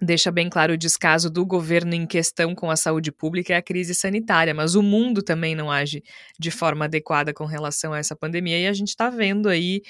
deixa 0.02 0.30
bem 0.30 0.50
claro 0.50 0.74
o 0.74 0.78
descaso 0.78 1.30
do 1.30 1.46
governo 1.46 1.94
em 1.94 2.06
questão 2.06 2.54
com 2.54 2.70
a 2.70 2.76
saúde 2.76 3.12
pública 3.12 3.52
e 3.52 3.56
a 3.56 3.62
crise 3.62 3.94
sanitária, 3.94 4.52
mas 4.52 4.74
o 4.74 4.82
mundo 4.82 5.22
também 5.22 5.54
não 5.54 5.70
age 5.70 6.02
de 6.38 6.50
forma 6.50 6.86
adequada 6.86 7.32
com 7.32 7.44
relação 7.44 7.92
a 7.92 7.98
essa 7.98 8.16
pandemia 8.16 8.58
e 8.58 8.66
a 8.66 8.72
gente 8.72 8.88
está 8.88 9.08
vendo 9.08 9.48
aí 9.48 9.82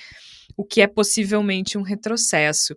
o 0.56 0.64
que 0.64 0.82
é 0.82 0.86
possivelmente 0.86 1.78
um 1.78 1.82
retrocesso. 1.82 2.76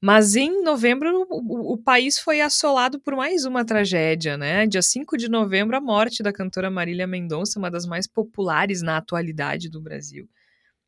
Mas 0.00 0.34
em 0.34 0.62
novembro 0.62 1.26
o, 1.30 1.74
o, 1.74 1.78
país 1.78 2.18
foi 2.18 2.40
assolado 2.40 3.00
por 3.00 3.14
mais 3.14 3.44
uma 3.44 3.64
tragédia, 3.64 4.36
né? 4.36 4.66
Dia 4.66 4.82
5 4.82 5.16
de 5.16 5.28
novembro, 5.28 5.76
a 5.76 5.80
morte 5.80 6.22
da 6.22 6.32
cantora 6.32 6.70
Marília 6.70 7.06
Mendonça, 7.06 7.58
uma 7.58 7.70
das 7.70 7.86
mais 7.86 8.06
populares 8.06 8.82
na 8.82 8.96
atualidade 8.96 9.70
do 9.70 9.80
Brasil. 9.80 10.28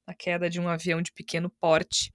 A 0.07 0.13
queda 0.13 0.51
de 0.51 0.61
um 0.61 0.69
avião 0.69 1.01
de 1.01 1.13
pequeno 1.13 1.51
porte 1.61 2.11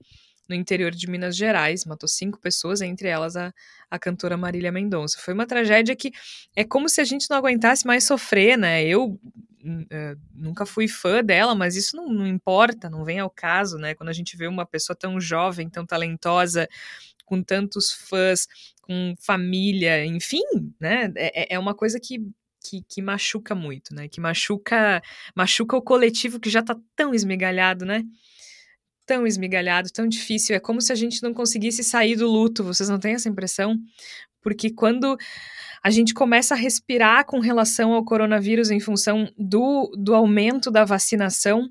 no 0.48 0.54
interior 0.54 0.90
de 0.90 1.08
Minas 1.08 1.36
Gerais, 1.36 1.84
matou 1.84 2.08
cinco 2.08 2.38
pessoas, 2.38 2.80
entre 2.80 3.08
elas 3.08 3.36
a, 3.36 3.52
a 3.90 3.98
cantora 3.98 4.36
Marília 4.36 4.70
Mendonça. 4.70 5.18
Foi 5.18 5.34
uma 5.34 5.46
tragédia 5.46 5.96
que 5.96 6.12
é 6.54 6.64
como 6.64 6.88
se 6.88 7.00
a 7.00 7.04
gente 7.04 7.26
não 7.30 7.36
aguentasse 7.36 7.86
mais 7.86 8.04
sofrer, 8.04 8.58
né? 8.58 8.84
Eu 8.84 9.18
uh, 9.64 10.20
nunca 10.34 10.66
fui 10.66 10.86
fã 10.86 11.22
dela, 11.24 11.54
mas 11.54 11.76
isso 11.76 11.96
não, 11.96 12.08
não, 12.08 12.26
importa, 12.26 12.90
não 12.90 13.04
vem 13.04 13.18
ao 13.18 13.30
caso, 13.30 13.78
né? 13.78 13.94
Quando 13.94 14.10
a 14.10 14.12
gente 14.14 14.36
vê 14.36 14.46
uma 14.46 14.66
pessoa 14.66 14.96
tão 14.96 15.20
jovem, 15.20 15.68
tão 15.68 15.86
talentosa, 15.86 16.68
com 17.24 17.42
tantos 17.42 17.90
fãs, 17.90 18.46
com 18.82 19.14
família, 19.18 20.04
enfim, 20.04 20.42
né? 20.78 21.12
É, 21.16 21.42
é, 21.42 21.54
é 21.54 21.58
uma 21.58 21.74
coisa 21.74 21.98
que 21.98 22.20
que, 22.66 22.82
que, 22.88 23.02
machuca 23.02 23.54
muito, 23.54 23.94
né? 23.94 24.08
Que 24.08 24.22
machuca, 24.22 25.02
machuca 25.36 25.76
o 25.76 25.82
coletivo 25.82 26.40
que 26.40 26.48
já 26.48 26.62
tá 26.62 26.74
tão 26.96 27.14
esmigalhado, 27.14 27.84
né? 27.84 28.02
Tão 29.06 29.26
esmigalhado, 29.26 29.90
tão 29.90 30.06
difícil. 30.08 30.56
É 30.56 30.60
como 30.60 30.80
se 30.80 30.92
a 30.92 30.96
gente 30.96 31.22
não 31.22 31.32
conseguisse 31.32 31.82
sair 31.84 32.16
do 32.16 32.30
luto. 32.30 32.64
Vocês 32.64 32.88
não 32.88 32.98
têm 32.98 33.14
essa 33.14 33.28
impressão? 33.28 33.76
Porque 34.42 34.70
quando 34.70 35.16
a 35.82 35.90
gente 35.90 36.14
começa 36.14 36.54
a 36.54 36.56
respirar 36.56 37.26
com 37.26 37.40
relação 37.40 37.92
ao 37.92 38.04
coronavírus 38.04 38.70
em 38.70 38.80
função 38.80 39.30
do, 39.36 39.92
do 39.98 40.14
aumento 40.14 40.70
da 40.70 40.84
vacinação, 40.84 41.68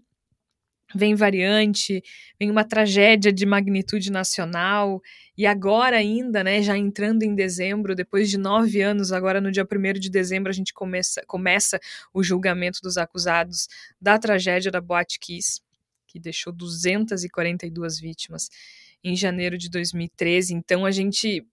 vem 0.95 1.15
variante, 1.15 2.03
vem 2.39 2.51
uma 2.51 2.63
tragédia 2.63 3.33
de 3.33 3.45
magnitude 3.45 4.11
nacional, 4.11 5.01
e 5.35 5.47
agora 5.47 5.97
ainda, 5.97 6.43
né, 6.43 6.61
já 6.61 6.77
entrando 6.77 7.23
em 7.23 7.33
dezembro, 7.33 7.95
depois 7.95 8.29
de 8.29 8.37
nove 8.37 8.81
anos, 8.81 9.11
agora 9.11 9.41
no 9.41 9.51
dia 9.51 9.65
1 9.65 9.93
de 9.99 10.11
dezembro, 10.11 10.51
a 10.51 10.53
gente 10.53 10.71
começa, 10.71 11.23
começa 11.25 11.79
o 12.13 12.21
julgamento 12.21 12.79
dos 12.83 12.97
acusados 12.97 13.67
da 13.99 14.19
tragédia 14.19 14.71
da 14.71 14.79
Boate 14.79 15.17
Kiss 15.19 15.62
que 16.13 16.19
deixou 16.19 16.53
242 16.53 17.99
vítimas 17.99 18.49
em 19.03 19.15
janeiro 19.15 19.57
de 19.57 19.67
2013. 19.67 20.53
Então 20.53 20.85
a 20.85 20.91
gente 20.91 21.43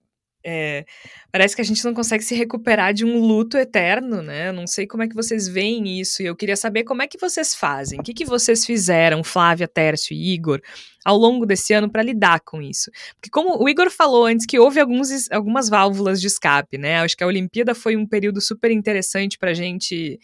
é, 0.43 0.85
parece 1.31 1.55
que 1.55 1.61
a 1.61 1.65
gente 1.65 1.83
não 1.83 1.93
consegue 1.93 2.23
se 2.23 2.35
recuperar 2.35 2.93
de 2.93 3.03
um 3.05 3.19
luto 3.19 3.57
eterno, 3.57 4.21
né? 4.21 4.51
não 4.51 4.65
sei 4.65 4.87
como 4.87 5.03
é 5.03 5.07
que 5.07 5.15
vocês 5.15 5.47
veem 5.47 5.99
isso, 5.99 6.21
e 6.21 6.25
eu 6.25 6.35
queria 6.35 6.55
saber 6.55 6.83
como 6.83 7.01
é 7.01 7.07
que 7.07 7.17
vocês 7.19 7.55
fazem, 7.55 7.99
o 7.99 8.03
que, 8.03 8.13
que 8.13 8.25
vocês 8.25 8.65
fizeram, 8.65 9.23
Flávia, 9.23 9.67
Tércio 9.67 10.15
e 10.15 10.33
Igor, 10.33 10.59
ao 11.05 11.17
longo 11.17 11.45
desse 11.45 11.73
ano 11.73 11.89
para 11.89 12.03
lidar 12.03 12.39
com 12.41 12.61
isso. 12.61 12.91
Porque 13.15 13.29
como 13.29 13.61
o 13.61 13.69
Igor 13.69 13.89
falou 13.91 14.25
antes 14.25 14.45
que 14.45 14.59
houve 14.59 14.79
alguns, 14.79 15.29
algumas 15.31 15.69
válvulas 15.69 16.19
de 16.19 16.27
escape, 16.27 16.77
né? 16.77 17.01
Acho 17.01 17.17
que 17.17 17.23
a 17.23 17.27
Olimpíada 17.27 17.73
foi 17.75 17.95
um 17.95 18.05
período 18.05 18.41
super 18.41 18.71
interessante 18.71 19.37
para 19.37 19.51
a 19.51 19.55
gente 19.55 20.19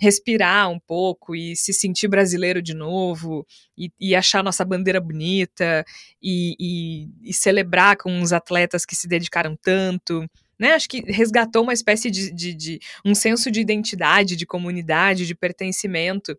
respirar 0.00 0.70
um 0.70 0.80
pouco 0.80 1.36
e 1.36 1.54
se 1.54 1.74
sentir 1.74 2.08
brasileiro 2.08 2.62
de 2.62 2.72
novo 2.72 3.46
e, 3.76 3.92
e 4.00 4.16
achar 4.16 4.42
nossa 4.42 4.64
bandeira 4.64 4.98
bonita 4.98 5.84
e, 6.22 6.56
e, 6.58 7.08
e, 7.22 7.34
celebrar 7.34 7.98
com 7.98 8.20
os 8.22 8.32
atletas 8.32 8.86
que 8.86 8.96
se 8.96 9.06
dedicaram 9.06 9.54
tanto. 9.60 10.26
Né? 10.58 10.72
Acho 10.72 10.88
que 10.88 11.00
resgatou 11.02 11.62
uma 11.62 11.74
espécie 11.74 12.10
de, 12.10 12.32
de, 12.32 12.54
de 12.54 12.80
um 13.04 13.14
senso 13.14 13.50
de 13.50 13.60
identidade, 13.60 14.36
de 14.36 14.46
comunidade, 14.46 15.26
de 15.26 15.34
pertencimento. 15.34 16.36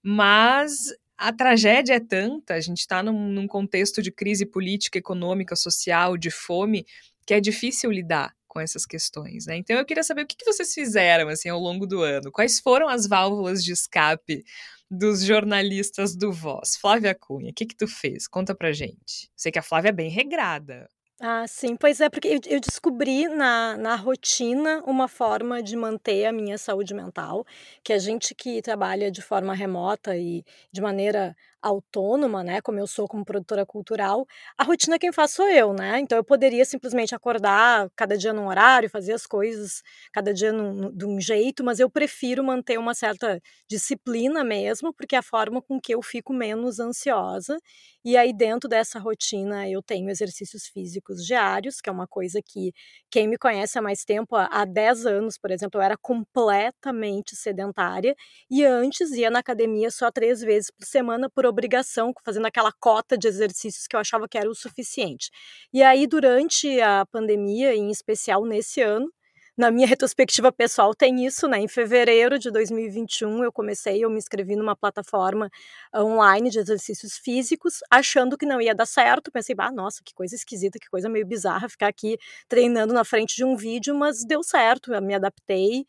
Mas 0.00 0.94
a 1.18 1.32
tragédia 1.32 1.94
é 1.94 2.00
tanta, 2.00 2.54
a 2.54 2.60
gente 2.60 2.78
está 2.78 3.02
num, 3.02 3.28
num, 3.28 3.48
contexto 3.48 4.00
de 4.00 4.12
crise 4.12 4.46
política, 4.46 4.98
econômica, 4.98 5.56
social, 5.56 6.16
de 6.16 6.30
fome, 6.30 6.86
que 7.26 7.34
é 7.34 7.40
difícil 7.40 7.90
lidar 7.90 8.32
com 8.54 8.60
essas 8.60 8.86
questões, 8.86 9.46
né? 9.46 9.56
Então 9.56 9.76
eu 9.76 9.84
queria 9.84 10.04
saber 10.04 10.22
o 10.22 10.26
que, 10.26 10.44
vocês 10.44 10.72
fizeram 10.72 11.28
assim 11.28 11.48
ao 11.48 11.58
longo 11.58 11.86
do 11.86 12.02
ano, 12.02 12.30
quais 12.30 12.60
foram 12.60 12.88
as 12.88 13.06
válvulas 13.06 13.64
de 13.64 13.72
escape 13.72 14.44
dos 14.88 15.24
jornalistas 15.24 16.14
do 16.14 16.32
Voz. 16.32 16.76
Flávia 16.76 17.14
Cunha, 17.14 17.50
o 17.50 17.54
que 17.54 17.66
que 17.66 17.74
tu 17.74 17.88
fez? 17.88 18.28
Conta 18.28 18.54
pra 18.54 18.72
gente. 18.72 19.28
Sei 19.36 19.50
que 19.50 19.58
a 19.58 19.62
Flávia 19.62 19.88
é 19.88 19.92
bem 19.92 20.08
regrada. 20.08 20.88
Ah, 21.20 21.46
sim, 21.46 21.76
pois 21.76 22.00
é, 22.00 22.08
porque 22.08 22.28
eu, 22.28 22.40
eu 22.46 22.60
descobri 22.60 23.28
na, 23.28 23.76
na 23.76 23.96
rotina 23.96 24.82
uma 24.84 25.08
forma 25.08 25.62
de 25.62 25.76
manter 25.76 26.26
a 26.26 26.32
minha 26.32 26.58
saúde 26.58 26.92
mental, 26.92 27.46
que 27.82 27.92
a 27.92 27.98
gente 27.98 28.34
que 28.34 28.60
trabalha 28.60 29.10
de 29.10 29.22
forma 29.22 29.54
remota 29.54 30.16
e 30.16 30.44
de 30.72 30.80
maneira 30.80 31.36
autônoma, 31.64 32.42
né, 32.44 32.60
como 32.60 32.78
eu 32.78 32.86
sou 32.86 33.08
como 33.08 33.24
produtora 33.24 33.64
cultural, 33.66 34.26
a 34.58 34.64
rotina 34.64 34.98
quem 34.98 35.12
faz 35.12 35.32
sou 35.32 35.48
eu, 35.48 35.72
né? 35.72 35.98
Então 36.00 36.16
eu 36.18 36.24
poderia 36.24 36.64
simplesmente 36.64 37.14
acordar 37.14 37.88
cada 37.96 38.16
dia 38.18 38.32
num 38.32 38.46
horário, 38.48 38.90
fazer 38.90 39.12
as 39.14 39.26
coisas 39.26 39.82
cada 40.12 40.32
dia 40.34 40.52
num, 40.52 40.90
de 40.94 41.06
um 41.06 41.20
jeito, 41.20 41.64
mas 41.64 41.80
eu 41.80 41.90
prefiro 41.90 42.44
manter 42.44 42.78
uma 42.78 42.94
certa 42.94 43.40
disciplina 43.68 44.44
mesmo, 44.44 44.92
porque 44.94 45.16
é 45.16 45.18
a 45.18 45.22
forma 45.22 45.62
com 45.62 45.80
que 45.80 45.94
eu 45.94 46.02
fico 46.02 46.32
menos 46.32 46.78
ansiosa. 46.80 47.58
E 48.04 48.16
aí 48.16 48.32
dentro 48.32 48.68
dessa 48.68 48.98
rotina 48.98 49.68
eu 49.68 49.82
tenho 49.82 50.10
exercícios 50.10 50.66
físicos 50.68 51.24
diários, 51.24 51.80
que 51.80 51.88
é 51.88 51.92
uma 51.92 52.06
coisa 52.06 52.40
que 52.44 52.72
quem 53.10 53.26
me 53.28 53.38
conhece 53.38 53.78
há 53.78 53.82
mais 53.82 54.04
tempo, 54.04 54.36
há 54.36 54.64
10 54.64 55.06
anos, 55.06 55.38
por 55.38 55.50
exemplo, 55.50 55.80
eu 55.80 55.84
era 55.84 55.96
completamente 55.96 57.34
sedentária 57.36 58.14
e 58.50 58.64
antes 58.64 59.10
ia 59.12 59.30
na 59.30 59.38
academia 59.40 59.90
só 59.90 60.10
três 60.10 60.40
vezes 60.40 60.70
por 60.70 60.84
semana 60.86 61.30
por 61.30 61.46
obrigação, 61.54 62.12
fazendo 62.24 62.46
aquela 62.46 62.72
cota 62.72 63.16
de 63.16 63.28
exercícios 63.28 63.86
que 63.86 63.96
eu 63.96 64.00
achava 64.00 64.28
que 64.28 64.36
era 64.36 64.50
o 64.50 64.54
suficiente. 64.54 65.30
E 65.72 65.82
aí, 65.82 66.06
durante 66.06 66.80
a 66.80 67.06
pandemia, 67.06 67.74
em 67.74 67.90
especial 67.90 68.44
nesse 68.44 68.82
ano, 68.82 69.08
na 69.56 69.70
minha 69.70 69.86
retrospectiva 69.88 70.52
pessoal 70.52 70.94
tem 70.94 71.24
isso, 71.24 71.46
né? 71.48 71.60
Em 71.60 71.68
fevereiro 71.68 72.38
de 72.38 72.50
2021 72.50 73.44
eu 73.44 73.52
comecei, 73.52 74.04
eu 74.04 74.10
me 74.10 74.18
inscrevi 74.18 74.56
numa 74.56 74.76
plataforma 74.76 75.48
online 75.94 76.50
de 76.50 76.58
exercícios 76.58 77.16
físicos, 77.16 77.78
achando 77.90 78.36
que 78.36 78.46
não 78.46 78.60
ia 78.60 78.74
dar 78.74 78.86
certo. 78.86 79.30
Pensei, 79.30 79.54
ah, 79.58 79.70
nossa, 79.72 80.02
que 80.04 80.14
coisa 80.14 80.34
esquisita, 80.34 80.78
que 80.78 80.88
coisa 80.88 81.08
meio 81.08 81.26
bizarra 81.26 81.68
ficar 81.68 81.88
aqui 81.88 82.18
treinando 82.48 82.92
na 82.92 83.04
frente 83.04 83.36
de 83.36 83.44
um 83.44 83.56
vídeo, 83.56 83.94
mas 83.94 84.24
deu 84.26 84.42
certo, 84.42 84.92
eu 84.92 85.00
me 85.00 85.14
adaptei 85.14 85.84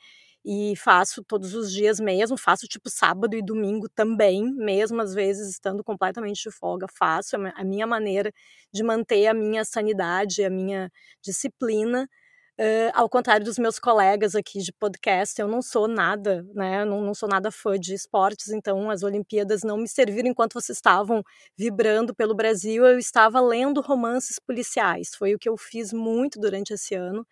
e 0.45 0.75
faço 0.77 1.23
todos 1.23 1.55
os 1.55 1.71
dias 1.71 1.99
mesmo, 1.99 2.37
faço 2.37 2.67
tipo 2.67 2.87
sábado 2.87 3.35
e 3.35 3.41
domingo 3.41 3.89
também, 3.89 4.43
mesmo 4.53 5.01
às 5.01 5.13
vezes 5.15 5.49
estando 5.49 5.83
completamente 5.83 6.43
de 6.43 6.51
folga, 6.51 6.85
faço 6.87 7.35
a 7.35 7.63
minha 7.63 7.87
maneira 7.87 8.31
de 8.71 8.83
manter 8.83 9.25
a 9.25 9.33
minha 9.33 9.65
sanidade, 9.65 10.43
a 10.43 10.49
minha 10.49 10.91
disciplina. 11.23 12.07
Uh, 12.57 12.87
ao 12.93 13.09
contrário 13.09 13.43
dos 13.43 13.57
meus 13.57 13.79
colegas 13.79 14.33
aqui 14.33 14.59
de 14.59 14.71
podcast, 14.71 15.41
eu 15.41 15.47
não 15.47 15.61
sou 15.61 15.89
nada, 15.89 16.45
né? 16.53 16.85
Não, 16.85 17.01
não 17.01 17.13
sou 17.13 17.27
nada 17.27 17.51
fã 17.51 17.77
de 17.77 17.93
esportes, 17.93 18.49
então 18.49 18.89
as 18.89 19.03
Olimpíadas 19.03 19.61
não 19.63 19.77
me 19.77 19.89
serviram 19.89 20.29
enquanto 20.29 20.53
vocês 20.53 20.77
estavam 20.77 21.21
vibrando 21.57 22.15
pelo 22.15 22.35
Brasil. 22.35 22.85
Eu 22.85 22.97
estava 22.97 23.41
lendo 23.41 23.81
romances 23.81 24.39
policiais, 24.39 25.09
foi 25.17 25.35
o 25.35 25.39
que 25.39 25.49
eu 25.49 25.57
fiz 25.57 25.91
muito 25.91 26.39
durante 26.39 26.73
esse 26.73 26.95
ano 26.95 27.25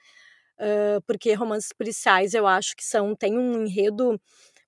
uh, 0.59 1.01
porque 1.05 1.33
romances 1.33 1.71
policiais 1.77 2.33
eu 2.33 2.47
acho 2.47 2.75
que 2.75 2.83
são 2.83 3.15
tem 3.15 3.37
um 3.37 3.65
enredo 3.65 4.19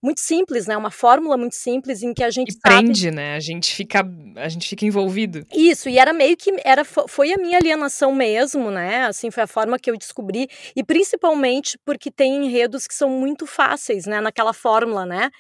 muito 0.06 0.22
simples, 0.22 0.68
né? 0.68 0.78
Uma 0.78 0.92
fórmula 0.92 1.36
muito 1.36 1.56
simples 1.56 2.04
em 2.04 2.14
que 2.14 2.24
a 2.24 2.30
gente 2.30 2.54
e 2.54 2.60
prende, 2.60 3.10
né? 3.10 3.36
A 3.36 3.40
gente 3.40 3.74
fica 3.74 4.08
a 4.36 4.48
gente 4.48 4.68
fica 4.68 4.86
envolvido. 4.86 5.46
Isso, 5.52 5.90
e 5.90 5.98
era 5.98 6.14
meio 6.14 6.38
que 6.38 6.52
era 6.64 6.86
foi 6.86 7.34
a 7.34 7.38
minha 7.38 7.58
alienação 7.58 8.14
mesmo, 8.14 8.70
né? 8.70 9.06
Assim 9.06 9.32
foi 9.32 9.44
a 9.44 9.48
forma 9.48 9.80
que 9.80 9.90
eu 9.90 9.98
descobri 9.98 10.48
e 10.76 10.84
principalmente 10.84 11.78
porque 11.84 12.12
tem 12.12 12.46
enredos 12.46 12.86
que 12.86 12.94
são 12.94 13.10
muito 13.10 13.48
fáceis, 13.48 14.06
né, 14.06 14.22
naquela 14.22 14.54
fórmula, 14.54 15.06
né? 15.06 15.32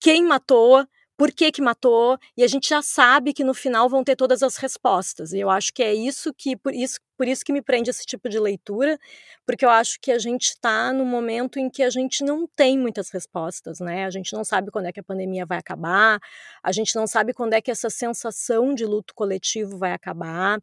Quem 0.00 0.24
matou, 0.24 0.86
por 1.18 1.30
que 1.32 1.52
que 1.52 1.60
matou, 1.60 2.16
e 2.36 2.44
a 2.44 2.46
gente 2.46 2.68
já 2.68 2.80
sabe 2.80 3.34
que 3.34 3.44
no 3.44 3.52
final 3.52 3.88
vão 3.88 4.04
ter 4.04 4.16
todas 4.16 4.42
as 4.42 4.56
respostas. 4.56 5.32
E 5.32 5.40
eu 5.40 5.50
acho 5.50 5.74
que 5.74 5.82
é 5.82 5.92
isso 5.92 6.32
que 6.32 6.56
por 6.56 6.72
isso 6.72 6.98
por 7.18 7.26
isso 7.26 7.44
que 7.44 7.52
me 7.52 7.60
prende 7.60 7.90
esse 7.90 8.06
tipo 8.06 8.28
de 8.28 8.38
leitura, 8.38 8.96
porque 9.44 9.64
eu 9.64 9.70
acho 9.70 9.98
que 10.00 10.12
a 10.12 10.18
gente 10.20 10.50
está 10.50 10.92
no 10.92 11.04
momento 11.04 11.58
em 11.58 11.68
que 11.68 11.82
a 11.82 11.90
gente 11.90 12.22
não 12.22 12.46
tem 12.46 12.78
muitas 12.78 13.10
respostas, 13.10 13.80
né? 13.80 14.04
A 14.04 14.10
gente 14.10 14.32
não 14.32 14.44
sabe 14.44 14.70
quando 14.70 14.86
é 14.86 14.92
que 14.92 15.00
a 15.00 15.02
pandemia 15.02 15.44
vai 15.44 15.58
acabar, 15.58 16.20
a 16.62 16.70
gente 16.70 16.94
não 16.94 17.08
sabe 17.08 17.34
quando 17.34 17.54
é 17.54 17.60
que 17.60 17.72
essa 17.72 17.90
sensação 17.90 18.72
de 18.72 18.86
luto 18.86 19.12
coletivo 19.14 19.76
vai 19.76 19.92
acabar. 19.92 20.60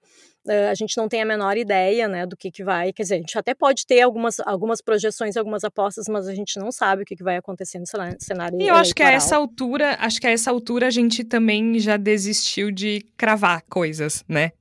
A 0.69 0.75
gente 0.75 0.95
não 0.95 1.09
tem 1.09 1.23
a 1.23 1.25
menor 1.25 1.57
ideia, 1.57 2.07
né, 2.07 2.23
do 2.23 2.37
que, 2.37 2.51
que 2.51 2.63
vai. 2.63 2.93
Quer 2.93 3.01
dizer, 3.01 3.15
a 3.15 3.17
gente 3.17 3.35
até 3.35 3.55
pode 3.55 3.83
ter 3.87 4.01
algumas, 4.01 4.39
algumas 4.41 4.79
projeções, 4.79 5.35
algumas 5.35 5.63
apostas, 5.63 6.05
mas 6.07 6.27
a 6.27 6.35
gente 6.35 6.59
não 6.59 6.71
sabe 6.71 7.01
o 7.01 7.05
que, 7.05 7.15
que 7.15 7.23
vai 7.23 7.35
acontecer 7.35 7.79
no 7.79 7.85
cenário. 7.87 8.61
e 8.61 8.67
eu 8.67 8.75
acho 8.75 8.93
que 8.93 9.01
a 9.01 9.11
essa 9.11 9.35
altura, 9.35 9.97
acho 9.99 10.21
que 10.21 10.27
a 10.27 10.29
essa 10.29 10.51
altura 10.51 10.85
a 10.85 10.91
gente 10.91 11.23
também 11.23 11.79
já 11.79 11.97
desistiu 11.97 12.69
de 12.69 13.03
cravar 13.17 13.63
coisas, 13.67 14.23
né? 14.29 14.51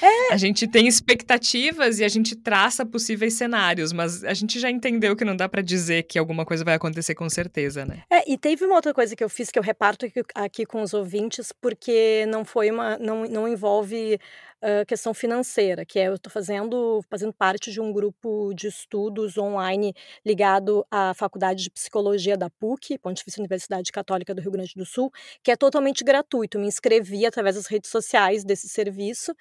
É. 0.00 0.32
a 0.32 0.38
gente 0.38 0.66
tem 0.66 0.88
expectativas 0.88 1.19
expectativas 1.20 1.98
e 1.98 2.04
a 2.04 2.08
gente 2.08 2.34
traça 2.34 2.84
possíveis 2.84 3.34
cenários, 3.34 3.92
mas 3.92 4.24
a 4.24 4.34
gente 4.34 4.58
já 4.58 4.70
entendeu 4.70 5.14
que 5.14 5.24
não 5.24 5.36
dá 5.36 5.48
para 5.48 5.62
dizer 5.62 6.04
que 6.04 6.18
alguma 6.18 6.44
coisa 6.44 6.64
vai 6.64 6.74
acontecer 6.74 7.14
com 7.14 7.28
certeza, 7.28 7.84
né? 7.84 8.02
É, 8.10 8.30
e 8.30 8.38
teve 8.38 8.64
uma 8.64 8.74
outra 8.74 8.94
coisa 8.94 9.14
que 9.14 9.22
eu 9.22 9.28
fiz 9.28 9.50
que 9.50 9.58
eu 9.58 9.62
reparto 9.62 10.06
aqui, 10.34 10.64
com 10.64 10.82
os 10.82 10.94
ouvintes, 10.94 11.52
porque 11.60 12.24
não 12.28 12.44
foi 12.44 12.70
uma. 12.70 12.98
não, 12.98 13.24
não 13.24 13.46
envolve 13.46 14.18
uh, 14.62 14.86
questão 14.86 15.12
financeira, 15.12 15.84
que 15.84 15.98
é 15.98 16.08
eu 16.08 16.14
estou 16.14 16.30
fazendo, 16.30 17.02
fazendo 17.08 17.32
parte 17.32 17.70
de 17.70 17.80
um 17.80 17.92
grupo 17.92 18.52
de 18.54 18.68
estudos 18.68 19.36
online 19.36 19.94
ligado 20.24 20.86
à 20.90 21.12
Faculdade 21.14 21.64
de 21.64 21.70
Psicologia 21.70 22.36
da 22.36 22.48
PUC, 22.50 22.98
Pontifícia 22.98 23.40
Universidade 23.40 23.92
Católica 23.92 24.34
do 24.34 24.40
Rio 24.40 24.52
Grande 24.52 24.74
do 24.76 24.86
Sul, 24.86 25.10
que 25.42 25.50
é 25.50 25.56
totalmente 25.56 26.04
gratuito. 26.04 26.58
Me 26.58 26.66
inscrevi 26.66 27.26
através 27.26 27.56
das 27.56 27.66
redes 27.66 27.90
sociais 27.90 28.44
desse 28.44 28.68
serviço 28.68 29.34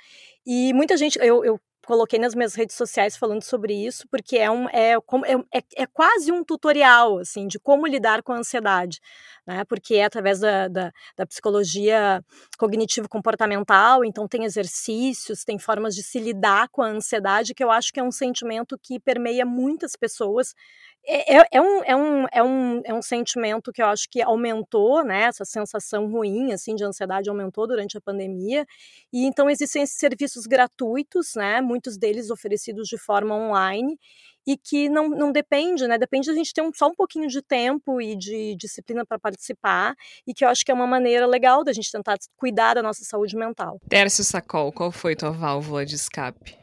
e 0.45 0.73
muita 0.73 0.97
gente, 0.97 1.19
eu, 1.19 1.43
eu 1.45 1.59
coloquei 1.89 2.19
nas 2.19 2.35
minhas 2.35 2.53
redes 2.53 2.75
sociais 2.75 3.17
falando 3.17 3.41
sobre 3.41 3.73
isso, 3.73 4.07
porque 4.11 4.37
é, 4.37 4.51
um, 4.51 4.69
é, 4.69 4.93
é, 4.93 5.57
é, 5.57 5.63
é 5.75 5.85
quase 5.87 6.31
um 6.31 6.43
tutorial, 6.43 7.17
assim, 7.17 7.47
de 7.47 7.57
como 7.57 7.87
lidar 7.87 8.21
com 8.21 8.31
a 8.31 8.37
ansiedade, 8.37 9.01
né, 9.43 9.65
porque 9.65 9.95
é 9.95 10.03
através 10.03 10.39
da, 10.39 10.67
da, 10.67 10.91
da 11.17 11.25
psicologia 11.25 12.23
cognitivo-comportamental, 12.59 14.05
então 14.05 14.27
tem 14.27 14.43
exercícios, 14.43 15.43
tem 15.43 15.57
formas 15.57 15.95
de 15.95 16.03
se 16.03 16.19
lidar 16.19 16.69
com 16.69 16.83
a 16.83 16.89
ansiedade, 16.89 17.55
que 17.55 17.63
eu 17.63 17.71
acho 17.71 17.91
que 17.91 17.99
é 17.99 18.03
um 18.03 18.11
sentimento 18.11 18.77
que 18.77 18.99
permeia 18.99 19.43
muitas 19.43 19.95
pessoas, 19.95 20.53
é, 21.05 21.37
é, 21.37 21.47
é, 21.53 21.61
um, 21.61 21.83
é, 21.83 21.95
um, 21.95 22.25
é, 22.31 22.43
um, 22.43 22.81
é 22.85 22.93
um 22.93 23.01
sentimento 23.01 23.71
que 23.71 23.81
eu 23.81 23.87
acho 23.87 24.07
que 24.09 24.21
aumentou, 24.21 25.03
né? 25.03 25.23
Essa 25.23 25.45
sensação 25.45 26.09
ruim, 26.11 26.53
assim, 26.53 26.75
de 26.75 26.83
ansiedade 26.83 27.29
aumentou 27.29 27.67
durante 27.67 27.97
a 27.97 28.01
pandemia. 28.01 28.65
E 29.11 29.25
então 29.25 29.49
existem 29.49 29.81
esses 29.81 29.97
serviços 29.97 30.45
gratuitos, 30.45 31.33
né? 31.35 31.61
Muitos 31.61 31.97
deles 31.97 32.29
oferecidos 32.29 32.87
de 32.87 32.97
forma 32.97 33.35
online 33.35 33.97
e 34.45 34.57
que 34.57 34.89
não, 34.89 35.09
não 35.09 35.31
depende, 35.31 35.87
né? 35.87 35.97
Depende 35.97 36.27
da 36.27 36.33
gente 36.33 36.53
ter 36.53 36.61
um, 36.61 36.71
só 36.73 36.87
um 36.87 36.95
pouquinho 36.95 37.27
de 37.27 37.41
tempo 37.41 38.01
e 38.01 38.15
de 38.15 38.55
disciplina 38.55 39.05
para 39.05 39.19
participar 39.19 39.95
e 40.25 40.33
que 40.33 40.43
eu 40.43 40.49
acho 40.49 40.65
que 40.65 40.71
é 40.71 40.73
uma 40.73 40.87
maneira 40.87 41.25
legal 41.25 41.63
da 41.63 41.73
gente 41.73 41.91
tentar 41.91 42.17
cuidar 42.35 42.73
da 42.73 42.81
nossa 42.81 43.03
saúde 43.03 43.35
mental. 43.35 43.79
Tércio 43.87 44.23
Sacol, 44.23 44.71
qual 44.71 44.91
foi 44.91 45.15
tua 45.15 45.31
válvula 45.31 45.85
de 45.85 45.95
escape? 45.95 46.57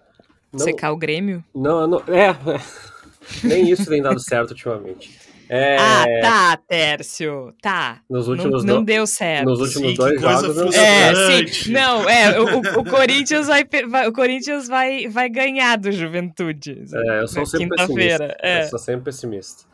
Não, 0.53 0.61
Secar 0.61 0.93
o 0.93 0.97
Grêmio? 0.97 1.45
Não, 1.55 1.87
não 1.87 1.99
é... 2.01 2.35
Nem 3.43 3.71
isso 3.71 3.87
tem 3.87 4.03
dado 4.03 4.21
certo 4.21 4.51
ultimamente. 4.51 5.27
É... 5.49 5.77
Ah, 5.79 6.05
tá, 6.21 6.57
Tércio. 6.57 7.55
Tá. 7.63 8.01
Nos 8.11 8.27
últimos 8.27 8.65
não, 8.65 8.77
não 8.77 8.85
deu 8.85 9.07
certo. 9.07 9.45
Nos 9.45 9.61
últimos 9.61 9.91
sim, 9.91 9.95
dois 9.95 10.21
jogos. 10.21 10.57
Não 10.57 10.69
é, 10.69 11.47
sim. 11.47 11.73
Não, 11.73 12.09
é. 12.09 12.41
O, 12.41 12.81
o, 12.81 12.85
Corinthians, 12.91 13.47
vai, 13.47 13.65
vai, 13.89 14.09
o 14.09 14.13
Corinthians 14.13 14.67
vai, 14.67 15.07
vai 15.09 15.29
ganhar 15.29 15.77
do 15.77 15.93
Juventude. 15.93 16.85
É, 16.93 17.23
eu 17.23 17.29
sou 17.29 17.47
sempre 17.47 17.77
pessimista. 17.77 18.37
É. 18.43 18.63
Eu 18.63 18.69
sou 18.69 18.79
sempre 18.79 19.05
pessimista. 19.05 19.65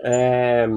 é, 0.00 0.68